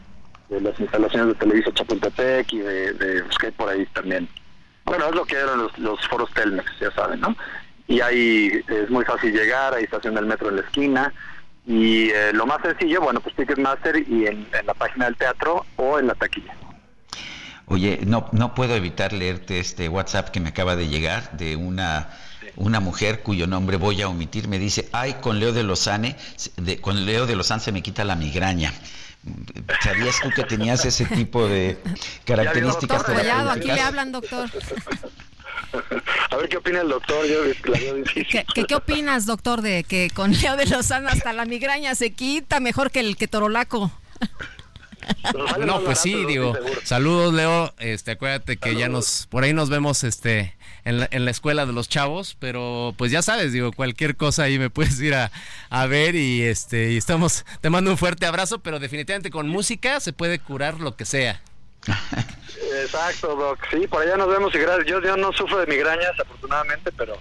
las 0.48 0.78
instalaciones 0.78 1.28
de 1.28 1.34
Televisa 1.34 1.72
Chapultepec 1.74 2.52
y 2.52 2.58
de, 2.58 2.92
de 2.92 3.22
pues, 3.24 3.52
por 3.54 3.68
ahí 3.68 3.86
también. 3.86 4.28
Bueno, 4.84 5.06
es 5.08 5.14
lo 5.14 5.24
que 5.24 5.36
eran 5.36 5.68
los, 5.76 6.08
foros 6.08 6.32
Telmex, 6.32 6.68
ya 6.80 6.90
saben, 6.92 7.20
¿no? 7.20 7.36
Y 7.86 8.00
ahí 8.00 8.62
es 8.68 8.90
muy 8.90 9.04
fácil 9.04 9.32
llegar, 9.32 9.74
hay 9.74 9.84
estación 9.84 10.14
del 10.14 10.26
metro 10.26 10.48
en 10.48 10.56
la 10.56 10.62
esquina. 10.62 11.12
Y 11.66 12.10
eh, 12.10 12.32
lo 12.32 12.46
más 12.46 12.62
sencillo, 12.62 13.00
bueno, 13.00 13.20
pues 13.20 13.34
Ticketmaster 13.36 13.96
y 14.08 14.26
en 14.26 14.46
la 14.64 14.74
página 14.74 15.04
del 15.06 15.16
teatro 15.16 15.64
o 15.76 15.98
en 15.98 16.06
la 16.06 16.14
taquilla. 16.14 16.54
Oye, 17.70 18.00
no, 18.04 18.28
no 18.32 18.52
puedo 18.52 18.74
evitar 18.74 19.12
leerte 19.12 19.60
este 19.60 19.88
WhatsApp 19.88 20.30
que 20.30 20.40
me 20.40 20.48
acaba 20.48 20.74
de 20.74 20.88
llegar 20.88 21.36
de 21.36 21.54
una, 21.54 22.08
una 22.56 22.80
mujer 22.80 23.22
cuyo 23.22 23.46
nombre 23.46 23.76
voy 23.76 24.02
a 24.02 24.08
omitir. 24.08 24.48
Me 24.48 24.58
dice, 24.58 24.88
ay, 24.90 25.14
con 25.20 25.38
Leo 25.38 25.52
de 25.52 25.62
Lozane, 25.62 26.16
de, 26.56 26.80
con 26.80 27.06
Leo 27.06 27.26
de 27.26 27.36
Lozane 27.36 27.60
se 27.60 27.70
me 27.70 27.80
quita 27.80 28.02
la 28.02 28.16
migraña. 28.16 28.74
¿Sabías 29.84 30.16
tú 30.20 30.30
que 30.34 30.42
tenías 30.42 30.84
ese 30.84 31.04
tipo 31.04 31.46
de 31.46 31.78
características? 32.24 33.06
Doctor 33.06 33.48
aquí 33.50 33.68
le 33.68 33.80
hablan, 33.80 34.10
doctor. 34.10 34.50
A 36.30 36.36
ver 36.36 36.48
qué 36.48 36.56
opina 36.56 36.80
el 36.80 36.88
doctor. 36.88 37.24
Yo, 37.24 37.38
¿Qué, 37.62 38.44
¿Qué, 38.52 38.64
¿Qué, 38.64 38.74
opinas, 38.74 39.26
doctor, 39.26 39.62
de 39.62 39.84
que 39.84 40.10
con 40.12 40.32
Leo 40.32 40.56
de 40.56 40.66
Lozano 40.66 41.08
hasta 41.08 41.32
la 41.32 41.44
migraña 41.44 41.94
se 41.94 42.10
quita 42.14 42.58
mejor 42.58 42.90
que 42.90 42.98
el 42.98 43.16
que 43.16 43.28
Torolaco? 43.28 43.92
No, 45.66 45.80
pues 45.80 45.98
sí, 45.98 46.24
digo, 46.26 46.56
saludos 46.84 47.34
Leo, 47.34 47.72
este, 47.78 48.12
acuérdate 48.12 48.56
que 48.56 48.74
ya 48.74 48.88
nos, 48.88 49.26
por 49.28 49.44
ahí 49.44 49.52
nos 49.52 49.70
vemos, 49.70 50.04
este, 50.04 50.56
en 50.84 51.00
la, 51.00 51.08
en 51.10 51.24
la, 51.24 51.30
escuela 51.30 51.66
de 51.66 51.72
los 51.72 51.88
chavos, 51.88 52.36
pero 52.38 52.94
pues 52.96 53.10
ya 53.10 53.22
sabes, 53.22 53.52
digo, 53.52 53.72
cualquier 53.72 54.16
cosa 54.16 54.44
ahí 54.44 54.58
me 54.58 54.70
puedes 54.70 55.00
ir 55.00 55.14
a, 55.14 55.30
a, 55.68 55.86
ver 55.86 56.14
y 56.14 56.42
este, 56.42 56.92
y 56.92 56.96
estamos, 56.96 57.44
te 57.60 57.70
mando 57.70 57.90
un 57.90 57.98
fuerte 57.98 58.26
abrazo, 58.26 58.60
pero 58.60 58.78
definitivamente 58.78 59.30
con 59.30 59.48
música 59.48 60.00
se 60.00 60.12
puede 60.12 60.38
curar 60.38 60.80
lo 60.80 60.96
que 60.96 61.04
sea. 61.04 61.40
Exacto, 62.82 63.34
Doc, 63.36 63.58
sí, 63.70 63.86
por 63.86 64.02
allá 64.02 64.16
nos 64.16 64.28
vemos 64.28 64.54
y 64.54 64.58
gracias, 64.58 64.86
yo, 64.86 65.02
yo 65.02 65.16
no 65.16 65.32
sufro 65.32 65.58
de 65.58 65.66
migrañas 65.66 66.12
afortunadamente, 66.18 66.92
pero 66.96 67.18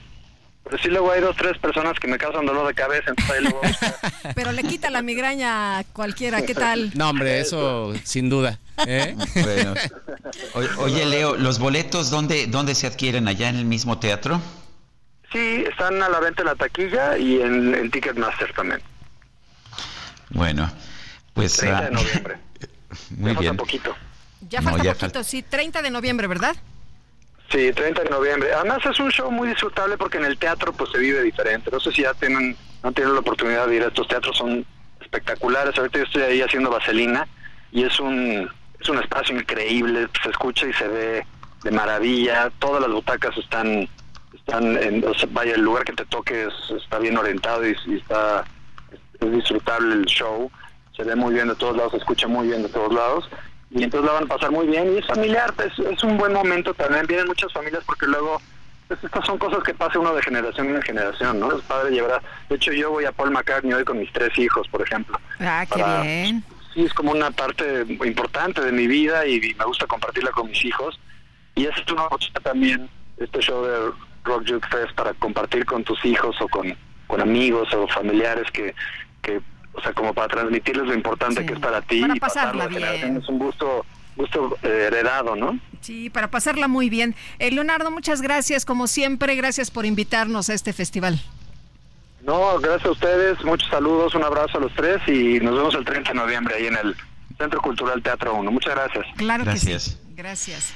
pero 0.69 0.83
sí 0.83 0.89
luego 0.89 1.11
hay 1.11 1.19
dos, 1.19 1.35
tres 1.35 1.57
personas 1.57 1.99
que 1.99 2.07
me 2.07 2.19
causan 2.19 2.45
dolor 2.45 2.67
de 2.67 2.75
cabeza. 2.75 3.11
Pero 4.35 4.51
le 4.51 4.63
quita 4.63 4.91
la 4.91 5.01
migraña 5.01 5.79
a 5.79 5.83
cualquiera, 5.83 6.43
¿qué 6.43 6.53
tal? 6.53 6.91
No, 6.93 7.09
hombre, 7.09 7.39
eso 7.39 7.93
sin 8.03 8.29
duda. 8.29 8.59
¿eh? 8.85 9.15
oye, 10.77 11.05
Leo, 11.05 11.35
¿los 11.35 11.57
boletos 11.57 12.11
dónde, 12.11 12.45
dónde 12.45 12.75
se 12.75 12.85
adquieren? 12.85 13.27
¿Allá 13.27 13.49
en 13.49 13.55
el 13.55 13.65
mismo 13.65 13.97
teatro? 13.97 14.39
Sí, 15.31 15.63
están 15.67 16.01
a 16.03 16.09
la 16.09 16.19
venta 16.19 16.43
en 16.43 16.47
la 16.47 16.55
taquilla 16.55 17.17
y 17.17 17.41
en, 17.41 17.89
Ticketmaster 17.89 18.53
también. 18.53 18.81
Bueno, 20.29 20.71
pues... 21.33 21.57
30 21.57 21.81
de 21.81 21.87
ah, 21.87 21.89
noviembre. 21.89 22.37
Muy 23.17 23.33
ya 23.33 23.39
bien. 23.39 23.57
Falta 23.57 23.63
poquito. 23.63 23.95
Ya 24.47 24.61
falta 24.61 24.93
poquito, 24.93 25.23
sí, 25.23 25.41
30 25.41 25.81
de 25.81 25.89
noviembre, 25.89 26.27
¿verdad? 26.27 26.55
Sí, 27.51 27.73
30 27.73 28.03
de 28.03 28.09
noviembre. 28.11 28.53
Además 28.53 28.85
es 28.85 28.99
un 28.99 29.09
show 29.11 29.31
muy 29.31 29.49
disfrutable 29.49 29.97
porque 29.97 30.17
en 30.17 30.25
el 30.25 30.37
teatro 30.37 30.71
pues 30.71 30.91
se 30.91 30.99
vive 30.99 31.23
diferente. 31.23 31.71
No 31.71 31.79
sé 31.79 31.91
si 31.91 32.03
ya 32.03 32.13
tienen, 32.13 32.55
no 32.83 32.91
tienen 32.91 33.13
la 33.13 33.21
oportunidad 33.21 33.67
de 33.67 33.75
ir 33.75 33.81
estos 33.81 34.07
teatros, 34.07 34.37
son 34.37 34.65
espectaculares. 35.01 35.75
Ahorita 35.77 35.97
yo 35.97 36.05
estoy 36.05 36.21
ahí 36.21 36.41
haciendo 36.41 36.69
vaselina 36.69 37.27
y 37.71 37.83
es 37.83 37.99
un, 37.99 38.49
es 38.79 38.89
un 38.89 38.99
espacio 38.99 39.35
increíble, 39.35 40.07
se 40.21 40.29
escucha 40.29 40.67
y 40.67 40.73
se 40.73 40.87
ve 40.87 41.25
de 41.63 41.71
maravilla. 41.71 42.51
Todas 42.59 42.81
las 42.81 42.91
butacas 42.91 43.35
están, 43.35 43.89
están 44.35 44.77
en, 44.77 45.03
o 45.07 45.13
sea, 45.15 45.27
vaya, 45.31 45.55
el 45.55 45.61
lugar 45.61 45.85
que 45.85 45.93
te 45.93 46.05
toque 46.05 46.47
está 46.77 46.99
bien 46.99 47.17
orientado 47.17 47.67
y, 47.67 47.75
está 47.95 48.45
es 49.19 49.31
disfrutable 49.31 49.95
el 49.95 50.05
show. 50.05 50.51
Se 50.95 51.03
ve 51.03 51.15
muy 51.15 51.33
bien 51.33 51.47
de 51.47 51.55
todos 51.55 51.75
lados, 51.75 51.93
se 51.93 51.97
escucha 51.97 52.27
muy 52.27 52.47
bien 52.47 52.61
de 52.61 52.69
todos 52.69 52.93
lados 52.93 53.27
y 53.71 53.83
entonces 53.83 54.07
la 54.07 54.13
van 54.13 54.23
a 54.23 54.35
pasar 54.35 54.51
muy 54.51 54.67
bien 54.67 54.93
y 54.93 54.97
es 54.97 55.05
familiar, 55.05 55.53
pues, 55.53 55.77
es 55.77 56.03
un 56.03 56.17
buen 56.17 56.33
momento 56.33 56.73
también, 56.73 57.05
vienen 57.05 57.27
muchas 57.27 57.53
familias 57.53 57.83
porque 57.85 58.07
luego 58.07 58.41
pues, 58.87 59.03
estas 59.03 59.25
son 59.25 59.37
cosas 59.37 59.63
que 59.63 59.73
pasa 59.73 59.99
uno 59.99 60.15
de 60.15 60.23
generación 60.23 60.75
en 60.75 60.81
generación, 60.81 61.39
¿no? 61.39 61.55
Es 61.55 61.61
padre 61.63 61.91
llevar, 61.91 62.21
de 62.49 62.55
hecho 62.55 62.71
yo 62.73 62.89
voy 62.89 63.05
a 63.05 63.11
Paul 63.11 63.31
McCartney 63.31 63.73
hoy 63.73 63.85
con 63.85 63.99
mis 63.99 64.11
tres 64.11 64.35
hijos, 64.39 64.67
por 64.69 64.81
ejemplo. 64.81 65.19
Ah, 65.39 65.65
qué 65.71 65.83
bien. 65.83 66.43
Sí, 66.73 66.85
es 66.85 66.93
como 66.93 67.11
una 67.11 67.29
parte 67.31 67.85
importante 67.87 68.61
de 68.61 68.71
mi 68.71 68.87
vida 68.87 69.25
y, 69.27 69.39
me 69.53 69.65
gusta 69.65 69.85
compartirla 69.85 70.31
con 70.31 70.49
mis 70.49 70.65
hijos 70.65 70.99
y 71.55 71.65
es 71.65 71.75
una 71.91 72.05
oportunidad 72.05 72.41
también 72.41 72.89
este 73.17 73.39
show 73.39 73.63
de 73.63 73.91
Rock 74.23 74.49
Juke 74.49 74.67
Fest 74.69 74.93
para 74.95 75.13
compartir 75.13 75.65
con 75.65 75.83
tus 75.83 76.03
hijos 76.05 76.35
o 76.41 76.47
con, 76.47 76.75
con 77.05 77.21
amigos 77.21 77.71
o 77.73 77.87
familiares 77.87 78.49
que, 78.51 78.73
que 79.21 79.41
o 79.73 79.81
sea, 79.81 79.93
como 79.93 80.13
para 80.13 80.27
transmitirles 80.27 80.87
lo 80.87 80.93
importante 80.93 81.45
que 81.45 81.53
es 81.53 81.59
para 81.59 81.81
ti. 81.81 82.01
Para 82.01 82.15
pasarla 82.15 82.67
bien. 82.67 83.17
Es 83.17 83.27
un 83.29 83.39
gusto 83.39 83.85
gusto 84.19 84.57
eh, 84.63 84.85
heredado, 84.87 85.35
¿no? 85.35 85.57
Sí, 85.79 86.09
para 86.09 86.29
pasarla 86.29 86.67
muy 86.67 86.89
bien. 86.89 87.15
Eh, 87.39 87.51
Leonardo, 87.51 87.89
muchas 87.89 88.21
gracias, 88.21 88.65
como 88.65 88.87
siempre, 88.87 89.35
gracias 89.35 89.71
por 89.71 89.85
invitarnos 89.85 90.49
a 90.49 90.53
este 90.53 90.73
festival. 90.73 91.21
No, 92.21 92.59
gracias 92.59 92.85
a 92.85 92.91
ustedes, 92.91 93.43
muchos 93.45 93.69
saludos, 93.69 94.13
un 94.13 94.23
abrazo 94.23 94.57
a 94.57 94.61
los 94.61 94.73
tres 94.73 95.01
y 95.07 95.39
nos 95.39 95.55
vemos 95.55 95.73
el 95.73 95.85
30 95.85 96.11
de 96.11 96.15
noviembre 96.15 96.55
ahí 96.55 96.67
en 96.67 96.75
el 96.75 96.95
Centro 97.37 97.61
Cultural 97.61 98.03
Teatro 98.03 98.35
1. 98.35 98.51
Muchas 98.51 98.75
gracias. 98.75 99.05
Claro 99.15 99.45
gracias. 99.45 99.65
que 99.65 99.79
sí. 99.79 99.97
Gracias. 100.15 100.73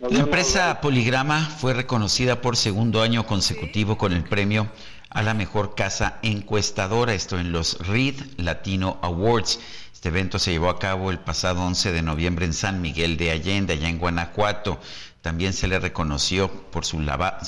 La 0.00 0.18
empresa 0.18 0.80
Poligrama 0.80 1.40
fue 1.40 1.72
reconocida 1.72 2.40
por 2.40 2.56
segundo 2.56 3.00
año 3.00 3.24
consecutivo 3.24 3.96
con 3.96 4.12
el 4.12 4.24
premio 4.24 4.68
a 5.14 5.22
la 5.22 5.32
mejor 5.32 5.76
casa 5.76 6.18
encuestadora, 6.22 7.14
esto 7.14 7.38
en 7.38 7.52
los 7.52 7.78
Reed 7.86 8.16
Latino 8.36 8.98
Awards. 9.00 9.60
Este 9.92 10.08
evento 10.08 10.40
se 10.40 10.50
llevó 10.50 10.68
a 10.68 10.80
cabo 10.80 11.12
el 11.12 11.20
pasado 11.20 11.62
11 11.62 11.92
de 11.92 12.02
noviembre 12.02 12.44
en 12.44 12.52
San 12.52 12.80
Miguel 12.80 13.16
de 13.16 13.30
Allende, 13.30 13.74
allá 13.74 13.88
en 13.88 13.98
Guanajuato. 13.98 14.80
También 15.22 15.52
se 15.52 15.68
le 15.68 15.78
reconoció 15.78 16.50
por 16.70 16.84
su, 16.84 16.98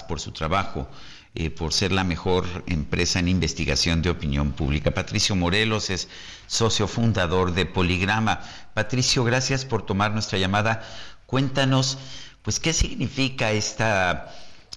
por 0.07 0.20
su 0.20 0.31
trabajo, 0.31 0.89
eh, 1.35 1.51
por 1.51 1.73
ser 1.73 1.91
la 1.91 2.05
mejor 2.05 2.47
empresa 2.69 3.19
en 3.19 3.27
investigación 3.27 4.01
de 4.01 4.11
opinión 4.11 4.53
pública. 4.53 4.93
Patricio 4.93 5.35
Morelos 5.35 5.91
es 5.91 6.09
socio 6.47 6.86
fundador 6.86 7.53
de 7.53 7.67
Poligrama. 7.67 8.41
Patricio, 8.75 9.25
gracias 9.25 9.65
por 9.65 9.85
tomar 9.85 10.12
nuestra 10.12 10.39
llamada. 10.39 10.83
Cuéntanos, 11.27 11.99
pues, 12.43 12.61
¿qué 12.61 12.73
significa 12.73 13.51
esta 13.51 14.33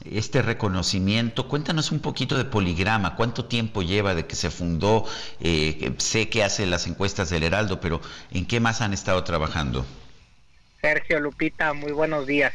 este 0.06 0.42
reconocimiento. 0.42 1.48
Cuéntanos 1.48 1.92
un 1.92 2.00
poquito 2.00 2.38
de 2.38 2.46
Poligrama, 2.46 3.16
cuánto 3.16 3.46
tiempo 3.46 3.82
lleva 3.82 4.16
de 4.16 4.26
que 4.26 4.36
se 4.36 4.50
fundó. 4.50 5.06
Eh, 5.40 5.94
sé 5.98 6.30
que 6.30 6.44
hace 6.44 6.66
las 6.66 6.88
encuestas 6.88 7.30
del 7.30 7.44
Heraldo, 7.44 7.80
pero 7.80 8.02
¿en 8.32 8.46
qué 8.46 8.60
más 8.60 8.82
han 8.82 8.94
estado 8.94 9.24
trabajando? 9.24 9.86
Sergio 10.82 11.20
Lupita, 11.20 11.74
muy 11.74 11.92
buenos 11.92 12.26
días. 12.26 12.54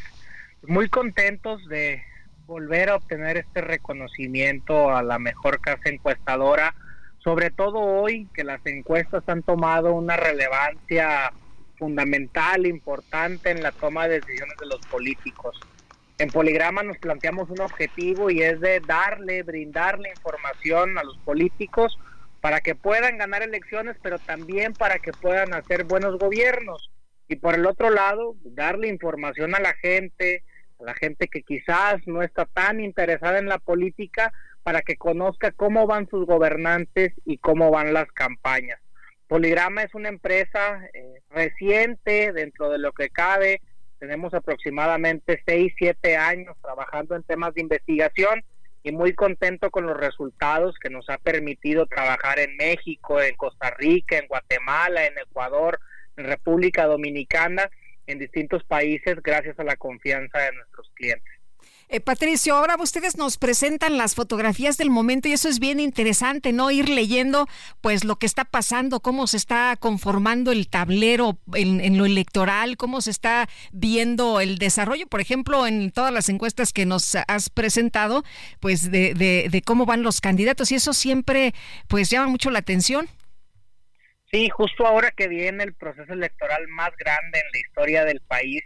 Muy 0.67 0.89
contentos 0.89 1.65
de 1.67 2.01
volver 2.47 2.89
a 2.89 2.95
obtener 2.95 3.37
este 3.37 3.61
reconocimiento 3.61 4.95
a 4.95 5.03
la 5.03 5.19
mejor 5.19 5.59
casa 5.61 5.89
encuestadora, 5.89 6.75
sobre 7.23 7.49
todo 7.49 7.79
hoy 7.79 8.27
que 8.33 8.43
las 8.43 8.63
encuestas 8.65 9.23
han 9.27 9.41
tomado 9.43 9.93
una 9.93 10.15
relevancia 10.15 11.33
fundamental, 11.77 12.65
importante 12.65 13.51
en 13.51 13.61
la 13.61 13.71
toma 13.71 14.07
de 14.07 14.21
decisiones 14.21 14.57
de 14.59 14.67
los 14.67 14.79
políticos. 14.87 15.59
En 16.17 16.29
Poligrama 16.29 16.81
nos 16.81 16.97
planteamos 16.97 17.49
un 17.49 17.59
objetivo 17.59 18.29
y 18.29 18.41
es 18.41 18.59
de 18.61 18.79
darle, 18.79 19.43
brindarle 19.43 20.09
información 20.09 20.97
a 20.97 21.03
los 21.03 21.17
políticos 21.19 21.97
para 22.39 22.61
que 22.61 22.73
puedan 22.73 23.17
ganar 23.17 23.43
elecciones, 23.43 23.97
pero 24.01 24.17
también 24.19 24.73
para 24.73 24.99
que 24.99 25.11
puedan 25.11 25.53
hacer 25.53 25.83
buenos 25.83 26.17
gobiernos. 26.17 26.91
Y 27.27 27.35
por 27.35 27.55
el 27.55 27.65
otro 27.65 27.89
lado, 27.89 28.35
darle 28.43 28.87
información 28.87 29.55
a 29.55 29.59
la 29.59 29.73
gente, 29.73 30.43
a 30.79 30.83
la 30.85 30.93
gente 30.93 31.27
que 31.27 31.41
quizás 31.41 31.95
no 32.05 32.21
está 32.21 32.45
tan 32.45 32.79
interesada 32.79 33.39
en 33.39 33.47
la 33.47 33.57
política, 33.57 34.31
para 34.63 34.81
que 34.81 34.95
conozca 34.95 35.51
cómo 35.51 35.85
van 35.85 36.07
sus 36.07 36.25
gobernantes 36.25 37.13
y 37.25 37.37
cómo 37.37 37.71
van 37.71 37.93
las 37.93 38.11
campañas. 38.11 38.79
Poligrama 39.27 39.83
es 39.83 39.93
una 39.93 40.09
empresa 40.09 40.81
eh, 40.93 41.21
reciente 41.29 42.31
dentro 42.31 42.69
de 42.69 42.79
lo 42.79 42.91
que 42.91 43.09
cabe, 43.09 43.61
tenemos 43.99 44.33
aproximadamente 44.33 45.41
6, 45.45 45.73
7 45.77 46.17
años 46.17 46.55
trabajando 46.61 47.15
en 47.15 47.23
temas 47.23 47.53
de 47.53 47.61
investigación 47.61 48.43
y 48.83 48.91
muy 48.91 49.13
contento 49.13 49.71
con 49.71 49.87
los 49.87 49.97
resultados 49.97 50.75
que 50.79 50.89
nos 50.89 51.09
ha 51.09 51.17
permitido 51.17 51.87
trabajar 51.87 52.39
en 52.39 52.55
México, 52.55 53.21
en 53.21 53.35
Costa 53.35 53.71
Rica, 53.71 54.17
en 54.17 54.27
Guatemala, 54.27 55.05
en 55.05 55.17
Ecuador, 55.17 55.79
en 56.17 56.25
República 56.25 56.85
Dominicana, 56.85 57.69
en 58.05 58.19
distintos 58.19 58.63
países 58.63 59.15
gracias 59.23 59.59
a 59.59 59.63
la 59.63 59.75
confianza 59.75 60.37
de 60.39 60.51
nuestros 60.53 60.91
clientes. 60.93 61.34
Eh, 61.87 61.99
Patricio, 61.99 62.55
ahora 62.55 62.77
ustedes 62.79 63.15
nos 63.15 63.37
presentan 63.37 63.97
las 63.97 64.15
fotografías 64.15 64.77
del 64.77 64.89
momento 64.89 65.27
y 65.27 65.33
eso 65.33 65.49
es 65.49 65.59
bien 65.59 65.79
interesante, 65.79 66.51
¿no? 66.51 66.71
Ir 66.71 66.89
leyendo 66.89 67.47
pues 67.81 68.03
lo 68.03 68.15
que 68.15 68.25
está 68.25 68.43
pasando, 68.43 69.01
cómo 69.01 69.27
se 69.27 69.37
está 69.37 69.75
conformando 69.79 70.51
el 70.51 70.67
tablero 70.67 71.37
en, 71.53 71.97
lo 71.97 72.05
electoral, 72.05 72.75
cómo 72.75 73.01
se 73.01 73.11
está 73.11 73.47
viendo 73.71 74.39
el 74.41 74.57
desarrollo, 74.57 75.05
por 75.05 75.21
ejemplo, 75.21 75.67
en 75.67 75.91
todas 75.91 76.11
las 76.11 76.27
encuestas 76.29 76.73
que 76.73 76.87
nos 76.87 77.15
has 77.27 77.51
presentado, 77.51 78.23
pues 78.59 78.89
de, 78.89 79.13
de 79.13 79.61
cómo 79.61 79.85
van 79.85 80.01
los 80.01 80.21
candidatos 80.21 80.71
y 80.71 80.75
eso 80.75 80.93
siempre 80.93 81.53
pues 81.87 82.09
llama 82.09 82.27
mucho 82.27 82.49
la 82.49 82.59
atención. 82.59 83.07
Sí, 84.31 84.49
justo 84.49 84.85
ahora 84.85 85.11
que 85.11 85.27
viene 85.27 85.63
el 85.63 85.75
proceso 85.75 86.11
electoral 86.11 86.67
más 86.69 86.91
grande 86.97 87.39
en 87.39 87.45
la 87.53 87.59
historia 87.59 88.05
del 88.05 88.21
país, 88.21 88.63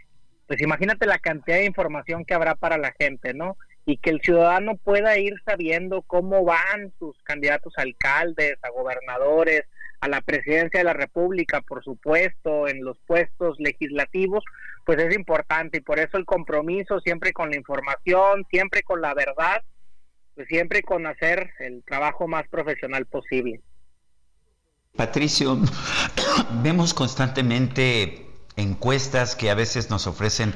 pues 0.50 0.62
imagínate 0.62 1.06
la 1.06 1.20
cantidad 1.20 1.58
de 1.58 1.66
información 1.66 2.24
que 2.24 2.34
habrá 2.34 2.56
para 2.56 2.76
la 2.76 2.92
gente, 2.98 3.34
¿no? 3.34 3.56
Y 3.86 3.98
que 3.98 4.10
el 4.10 4.20
ciudadano 4.20 4.74
pueda 4.74 5.16
ir 5.16 5.34
sabiendo 5.44 6.02
cómo 6.02 6.44
van 6.44 6.92
sus 6.98 7.16
candidatos 7.22 7.72
a 7.76 7.82
alcaldes, 7.82 8.58
a 8.62 8.70
gobernadores, 8.70 9.62
a 10.00 10.08
la 10.08 10.20
presidencia 10.22 10.80
de 10.80 10.84
la 10.84 10.92
República, 10.92 11.60
por 11.60 11.84
supuesto, 11.84 12.66
en 12.66 12.82
los 12.82 12.98
puestos 13.06 13.60
legislativos, 13.60 14.42
pues 14.84 14.98
es 14.98 15.14
importante 15.14 15.78
y 15.78 15.82
por 15.82 16.00
eso 16.00 16.16
el 16.16 16.24
compromiso 16.24 16.98
siempre 16.98 17.32
con 17.32 17.50
la 17.50 17.56
información, 17.56 18.44
siempre 18.50 18.82
con 18.82 19.00
la 19.00 19.14
verdad, 19.14 19.62
pues 20.34 20.48
siempre 20.48 20.82
con 20.82 21.06
hacer 21.06 21.52
el 21.60 21.84
trabajo 21.84 22.26
más 22.26 22.48
profesional 22.48 23.06
posible. 23.06 23.60
Patricio, 24.96 25.58
vemos 26.64 26.92
constantemente 26.92 28.29
encuestas 28.60 29.36
que 29.36 29.50
a 29.50 29.54
veces 29.54 29.90
nos 29.90 30.06
ofrecen 30.06 30.54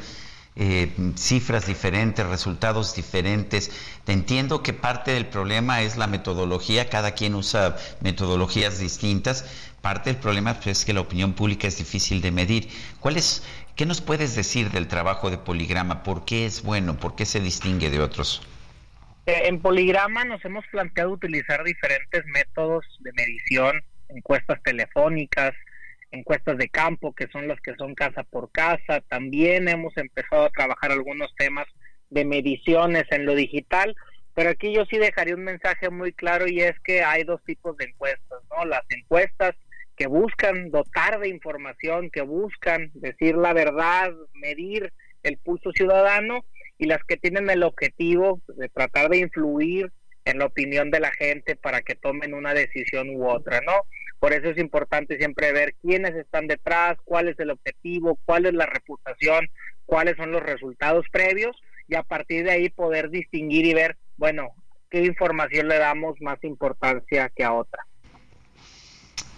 eh, 0.56 0.92
cifras 1.16 1.66
diferentes, 1.66 2.24
resultados 2.26 2.94
diferentes. 2.94 3.72
Entiendo 4.06 4.62
que 4.62 4.72
parte 4.72 5.10
del 5.10 5.26
problema 5.26 5.82
es 5.82 5.96
la 5.96 6.06
metodología, 6.06 6.88
cada 6.88 7.12
quien 7.12 7.34
usa 7.34 7.76
metodologías 8.00 8.78
distintas. 8.78 9.44
Parte 9.80 10.10
del 10.10 10.20
problema 10.20 10.54
pues, 10.54 10.78
es 10.78 10.84
que 10.84 10.92
la 10.92 11.00
opinión 11.00 11.34
pública 11.34 11.66
es 11.66 11.78
difícil 11.78 12.22
de 12.22 12.30
medir. 12.30 12.68
¿Cuál 13.00 13.16
es, 13.16 13.42
¿Qué 13.76 13.84
nos 13.84 14.00
puedes 14.00 14.36
decir 14.36 14.70
del 14.70 14.86
trabajo 14.86 15.30
de 15.30 15.38
Poligrama? 15.38 16.04
¿Por 16.04 16.24
qué 16.24 16.46
es 16.46 16.62
bueno? 16.62 16.96
¿Por 16.96 17.16
qué 17.16 17.26
se 17.26 17.40
distingue 17.40 17.90
de 17.90 18.00
otros? 18.00 18.40
Eh, 19.26 19.42
en 19.46 19.60
Poligrama 19.60 20.24
nos 20.24 20.44
hemos 20.44 20.64
planteado 20.68 21.10
utilizar 21.10 21.64
diferentes 21.64 22.24
métodos 22.26 22.84
de 23.00 23.12
medición, 23.12 23.82
encuestas 24.08 24.62
telefónicas, 24.62 25.54
encuestas 26.14 26.56
de 26.58 26.68
campo, 26.68 27.12
que 27.12 27.28
son 27.28 27.48
las 27.48 27.60
que 27.60 27.74
son 27.76 27.94
casa 27.94 28.22
por 28.22 28.50
casa. 28.50 29.00
También 29.08 29.68
hemos 29.68 29.96
empezado 29.96 30.44
a 30.44 30.50
trabajar 30.50 30.92
algunos 30.92 31.34
temas 31.36 31.66
de 32.10 32.24
mediciones 32.24 33.04
en 33.10 33.26
lo 33.26 33.34
digital, 33.34 33.94
pero 34.34 34.50
aquí 34.50 34.72
yo 34.72 34.84
sí 34.86 34.98
dejaría 34.98 35.34
un 35.34 35.44
mensaje 35.44 35.90
muy 35.90 36.12
claro 36.12 36.46
y 36.48 36.60
es 36.60 36.78
que 36.80 37.02
hay 37.02 37.24
dos 37.24 37.42
tipos 37.44 37.76
de 37.76 37.86
encuestas, 37.86 38.40
¿no? 38.50 38.64
Las 38.64 38.84
encuestas 38.90 39.54
que 39.96 40.06
buscan 40.06 40.70
dotar 40.70 41.20
de 41.20 41.28
información, 41.28 42.10
que 42.10 42.22
buscan 42.22 42.90
decir 42.94 43.36
la 43.36 43.52
verdad, 43.52 44.12
medir 44.34 44.92
el 45.22 45.38
pulso 45.38 45.70
ciudadano 45.72 46.44
y 46.78 46.86
las 46.86 47.02
que 47.04 47.16
tienen 47.16 47.48
el 47.50 47.62
objetivo 47.62 48.40
de 48.48 48.68
tratar 48.68 49.08
de 49.08 49.18
influir 49.18 49.92
en 50.24 50.38
la 50.38 50.46
opinión 50.46 50.90
de 50.90 51.00
la 51.00 51.12
gente 51.12 51.56
para 51.56 51.82
que 51.82 51.94
tomen 51.94 52.34
una 52.34 52.54
decisión 52.54 53.10
u 53.10 53.28
otra, 53.28 53.60
¿no? 53.60 53.72
Por 54.18 54.32
eso 54.32 54.48
es 54.48 54.58
importante 54.58 55.18
siempre 55.18 55.52
ver 55.52 55.74
quiénes 55.82 56.14
están 56.14 56.46
detrás, 56.46 56.96
cuál 57.04 57.28
es 57.28 57.38
el 57.38 57.50
objetivo, 57.50 58.18
cuál 58.24 58.46
es 58.46 58.54
la 58.54 58.66
reputación, 58.66 59.50
cuáles 59.84 60.16
son 60.16 60.32
los 60.32 60.42
resultados 60.42 61.04
previos 61.12 61.56
y 61.88 61.94
a 61.94 62.02
partir 62.02 62.44
de 62.44 62.52
ahí 62.52 62.70
poder 62.70 63.10
distinguir 63.10 63.66
y 63.66 63.74
ver, 63.74 63.98
bueno, 64.16 64.48
qué 64.90 65.04
información 65.04 65.68
le 65.68 65.78
damos 65.78 66.14
más 66.20 66.42
importancia 66.42 67.30
que 67.34 67.44
a 67.44 67.52
otra. 67.52 67.84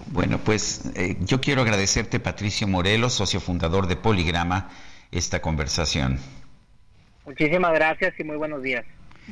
Bueno, 0.09 0.39
pues 0.39 0.93
eh, 0.95 1.17
yo 1.21 1.41
quiero 1.41 1.63
agradecerte, 1.63 2.21
Patricio 2.21 2.69
Morelos, 2.69 3.15
socio 3.15 3.41
fundador 3.41 3.89
de 3.89 3.97
Poligrama, 3.97 4.71
esta 5.11 5.41
conversación. 5.41 6.19
Muchísimas 7.25 7.73
gracias 7.73 8.15
y 8.21 8.25
muy 8.25 8.37
buenos 8.37 8.63
días. 8.63 8.85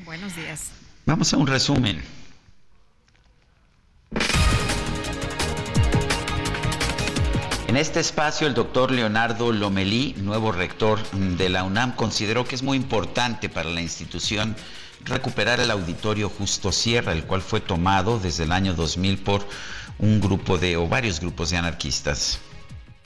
Buenos 0.05 0.35
días. 0.35 0.84
Vamos 1.07 1.35
a 1.35 1.37
un 1.37 1.47
resumen. 1.47 2.03
En 7.69 7.77
este 7.77 8.01
espacio, 8.01 8.47
el 8.47 8.55
doctor 8.55 8.91
Leonardo 8.91 9.53
Lomelí, 9.53 10.15
nuevo 10.17 10.51
rector 10.51 11.03
de 11.11 11.49
la 11.51 11.65
UNAM, 11.65 11.95
consideró 11.95 12.47
que 12.47 12.55
es 12.55 12.63
muy 12.63 12.79
importante 12.79 13.51
para 13.51 13.69
la 13.69 13.83
institución 13.83 14.57
recuperar 15.05 15.61
el 15.61 15.71
auditorio 15.71 16.31
Justo 16.31 16.73
Sierra, 16.73 17.13
el 17.13 17.25
cual 17.25 17.43
fue 17.43 17.61
tomado 17.61 18.19
desde 18.19 18.45
el 18.45 18.53
año 18.53 18.73
2000 18.73 19.19
por 19.19 19.47
un 19.99 20.21
grupo 20.21 20.57
de, 20.57 20.77
o 20.79 20.89
varios 20.89 21.21
grupos 21.21 21.51
de 21.51 21.59
anarquistas. 21.59 22.41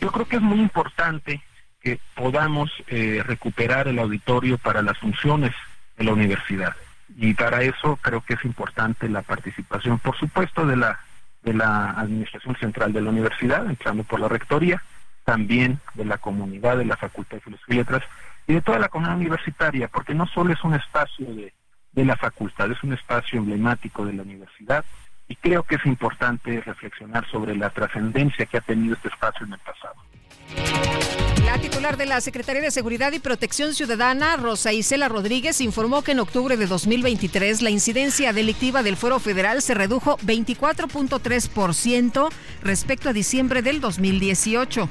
Yo 0.00 0.12
creo 0.12 0.28
que 0.28 0.36
es 0.36 0.42
muy 0.42 0.60
importante 0.60 1.42
que 1.80 1.98
podamos 2.14 2.70
eh, 2.86 3.22
recuperar 3.26 3.88
el 3.88 3.98
auditorio 3.98 4.56
para 4.58 4.82
las 4.82 4.98
funciones 4.98 5.52
de 5.96 6.04
la 6.04 6.12
universidad. 6.12 6.76
Y 7.20 7.34
para 7.34 7.62
eso 7.62 7.98
creo 8.00 8.20
que 8.20 8.34
es 8.34 8.44
importante 8.44 9.08
la 9.08 9.22
participación, 9.22 9.98
por 9.98 10.16
supuesto, 10.16 10.64
de 10.64 10.76
la 10.76 11.00
de 11.42 11.54
la 11.54 11.90
Administración 11.92 12.56
Central 12.56 12.92
de 12.92 13.00
la 13.00 13.10
Universidad, 13.10 13.66
entrando 13.66 14.04
por 14.04 14.20
la 14.20 14.28
Rectoría, 14.28 14.82
también 15.24 15.80
de 15.94 16.04
la 16.04 16.18
comunidad 16.18 16.76
de 16.78 16.84
la 16.84 16.96
Facultad 16.96 17.36
de 17.36 17.40
Filosofía 17.40 17.74
y 17.74 17.78
Letras 17.78 18.02
y 18.46 18.54
de 18.54 18.62
toda 18.62 18.78
la 18.78 18.88
comunidad 18.88 19.16
universitaria, 19.16 19.88
porque 19.88 20.14
no 20.14 20.26
solo 20.26 20.52
es 20.52 20.62
un 20.64 20.74
espacio 20.74 21.26
de, 21.26 21.52
de 21.92 22.04
la 22.04 22.16
facultad, 22.16 22.70
es 22.70 22.82
un 22.82 22.92
espacio 22.92 23.38
emblemático 23.38 24.04
de 24.04 24.14
la 24.14 24.22
universidad 24.22 24.84
y 25.26 25.36
creo 25.36 25.62
que 25.62 25.74
es 25.76 25.86
importante 25.86 26.60
reflexionar 26.60 27.26
sobre 27.30 27.56
la 27.56 27.70
trascendencia 27.70 28.46
que 28.46 28.58
ha 28.58 28.62
tenido 28.62 28.94
este 28.94 29.08
espacio 29.08 29.46
en 29.46 29.52
el 29.52 29.58
pasado. 29.58 31.27
La 31.48 31.58
titular 31.58 31.96
de 31.96 32.04
la 32.04 32.20
Secretaría 32.20 32.60
de 32.60 32.70
Seguridad 32.70 33.10
y 33.12 33.20
Protección 33.20 33.72
Ciudadana, 33.72 34.36
Rosa 34.36 34.74
Isela 34.74 35.08
Rodríguez, 35.08 35.62
informó 35.62 36.02
que 36.02 36.12
en 36.12 36.20
octubre 36.20 36.58
de 36.58 36.66
2023 36.66 37.62
la 37.62 37.70
incidencia 37.70 38.34
delictiva 38.34 38.82
del 38.82 38.98
Fuero 38.98 39.18
Federal 39.18 39.62
se 39.62 39.72
redujo 39.72 40.18
24.3% 40.18 42.28
respecto 42.62 43.08
a 43.08 43.14
diciembre 43.14 43.62
del 43.62 43.80
2018. 43.80 44.90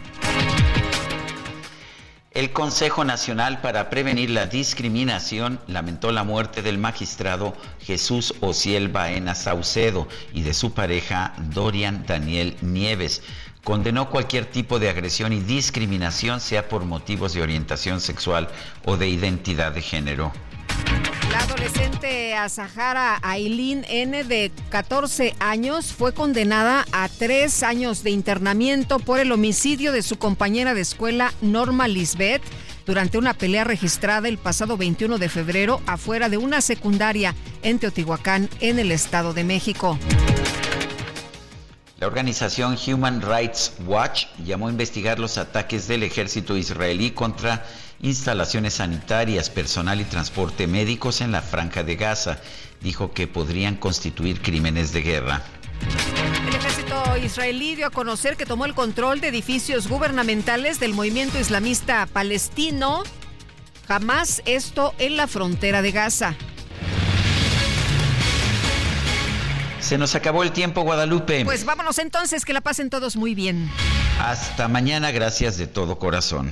El 2.37 2.51
Consejo 2.51 3.03
Nacional 3.03 3.61
para 3.61 3.89
Prevenir 3.89 4.29
la 4.29 4.45
Discriminación 4.45 5.59
lamentó 5.65 6.11
la 6.11 6.23
muerte 6.23 6.61
del 6.61 6.77
magistrado 6.77 7.57
Jesús 7.81 8.35
Ociel 8.41 8.89
Baena 8.89 9.33
Saucedo 9.33 10.07
y 10.33 10.43
de 10.43 10.53
su 10.53 10.71
pareja 10.71 11.33
Dorian 11.51 12.05
Daniel 12.05 12.55
Nieves 12.61 13.23
condenó 13.67 14.09
cualquier 14.09 14.45
tipo 14.45 14.79
de 14.79 14.89
agresión 14.89 15.33
y 15.33 15.41
discriminación, 15.41 16.39
sea 16.39 16.69
por 16.69 16.85
motivos 16.85 17.33
de 17.33 17.41
orientación 17.41 17.99
sexual 17.99 18.47
o 18.85 18.95
de 18.95 19.09
identidad 19.09 19.73
de 19.73 19.81
género. 19.81 20.31
La 21.33 21.39
adolescente 21.39 22.33
Azahara 22.33 23.19
Aileen 23.21 23.85
N. 23.89 24.23
de 24.23 24.53
14 24.69 25.35
años 25.39 25.91
fue 25.91 26.13
condenada 26.13 26.85
a 26.93 27.09
tres 27.09 27.61
años 27.61 28.03
de 28.03 28.11
internamiento 28.11 28.99
por 28.99 29.19
el 29.19 29.33
homicidio 29.33 29.91
de 29.91 30.01
su 30.01 30.17
compañera 30.17 30.73
de 30.73 30.79
escuela 30.79 31.33
Norma 31.41 31.89
Lisbeth 31.89 32.43
durante 32.85 33.17
una 33.17 33.33
pelea 33.33 33.65
registrada 33.65 34.29
el 34.29 34.37
pasado 34.37 34.77
21 34.77 35.17
de 35.17 35.27
febrero 35.27 35.81
afuera 35.87 36.29
de 36.29 36.37
una 36.37 36.61
secundaria 36.61 37.35
en 37.63 37.79
Teotihuacán, 37.79 38.49
en 38.61 38.79
el 38.79 38.93
Estado 38.93 39.33
de 39.33 39.43
México. 39.43 39.99
La 41.99 42.05
organización 42.05 42.77
Human 42.85 43.23
Rights 43.23 43.73
Watch 43.87 44.27
llamó 44.45 44.67
a 44.67 44.71
investigar 44.71 45.17
los 45.17 45.39
ataques 45.39 45.87
del 45.87 46.03
ejército 46.03 46.55
israelí 46.55 47.09
contra 47.09 47.65
instalaciones 48.01 48.75
sanitarias, 48.75 49.49
personal 49.49 49.99
y 49.99 50.03
transporte 50.03 50.67
médicos 50.67 51.21
en 51.21 51.31
la 51.31 51.41
franja 51.41 51.81
de 51.81 51.95
Gaza. 51.95 52.39
Dijo 52.81 53.13
que 53.13 53.25
podrían 53.25 53.77
constituir 53.77 54.43
crímenes 54.43 54.93
de 54.93 55.01
guerra. 55.01 55.41
El 56.47 56.55
ejército 56.55 57.17
israelí 57.17 57.73
dio 57.73 57.87
a 57.87 57.89
conocer 57.89 58.37
que 58.37 58.45
tomó 58.45 58.65
el 58.65 58.75
control 58.75 59.19
de 59.19 59.29
edificios 59.29 59.87
gubernamentales 59.87 60.79
del 60.79 60.93
movimiento 60.93 61.39
islamista 61.39 62.05
palestino, 62.05 63.01
jamás 63.87 64.43
esto 64.45 64.93
en 64.99 65.17
la 65.17 65.25
frontera 65.25 65.81
de 65.81 65.91
Gaza. 65.91 66.35
Se 69.87 69.97
nos 69.97 70.15
acabó 70.15 70.43
el 70.43 70.51
tiempo, 70.51 70.81
Guadalupe. 70.81 71.45
Pues 71.45 71.63
vámonos 71.63 71.97
entonces, 71.99 72.43
que 72.43 72.51
la 72.51 72.59
pasen 72.59 72.89
todos 72.89 73.15
muy 73.15 73.35
bien. 73.35 73.71
Hasta 74.19 74.67
mañana, 74.67 75.11
gracias 75.11 75.57
de 75.57 75.65
todo 75.65 75.97
corazón. 75.97 76.51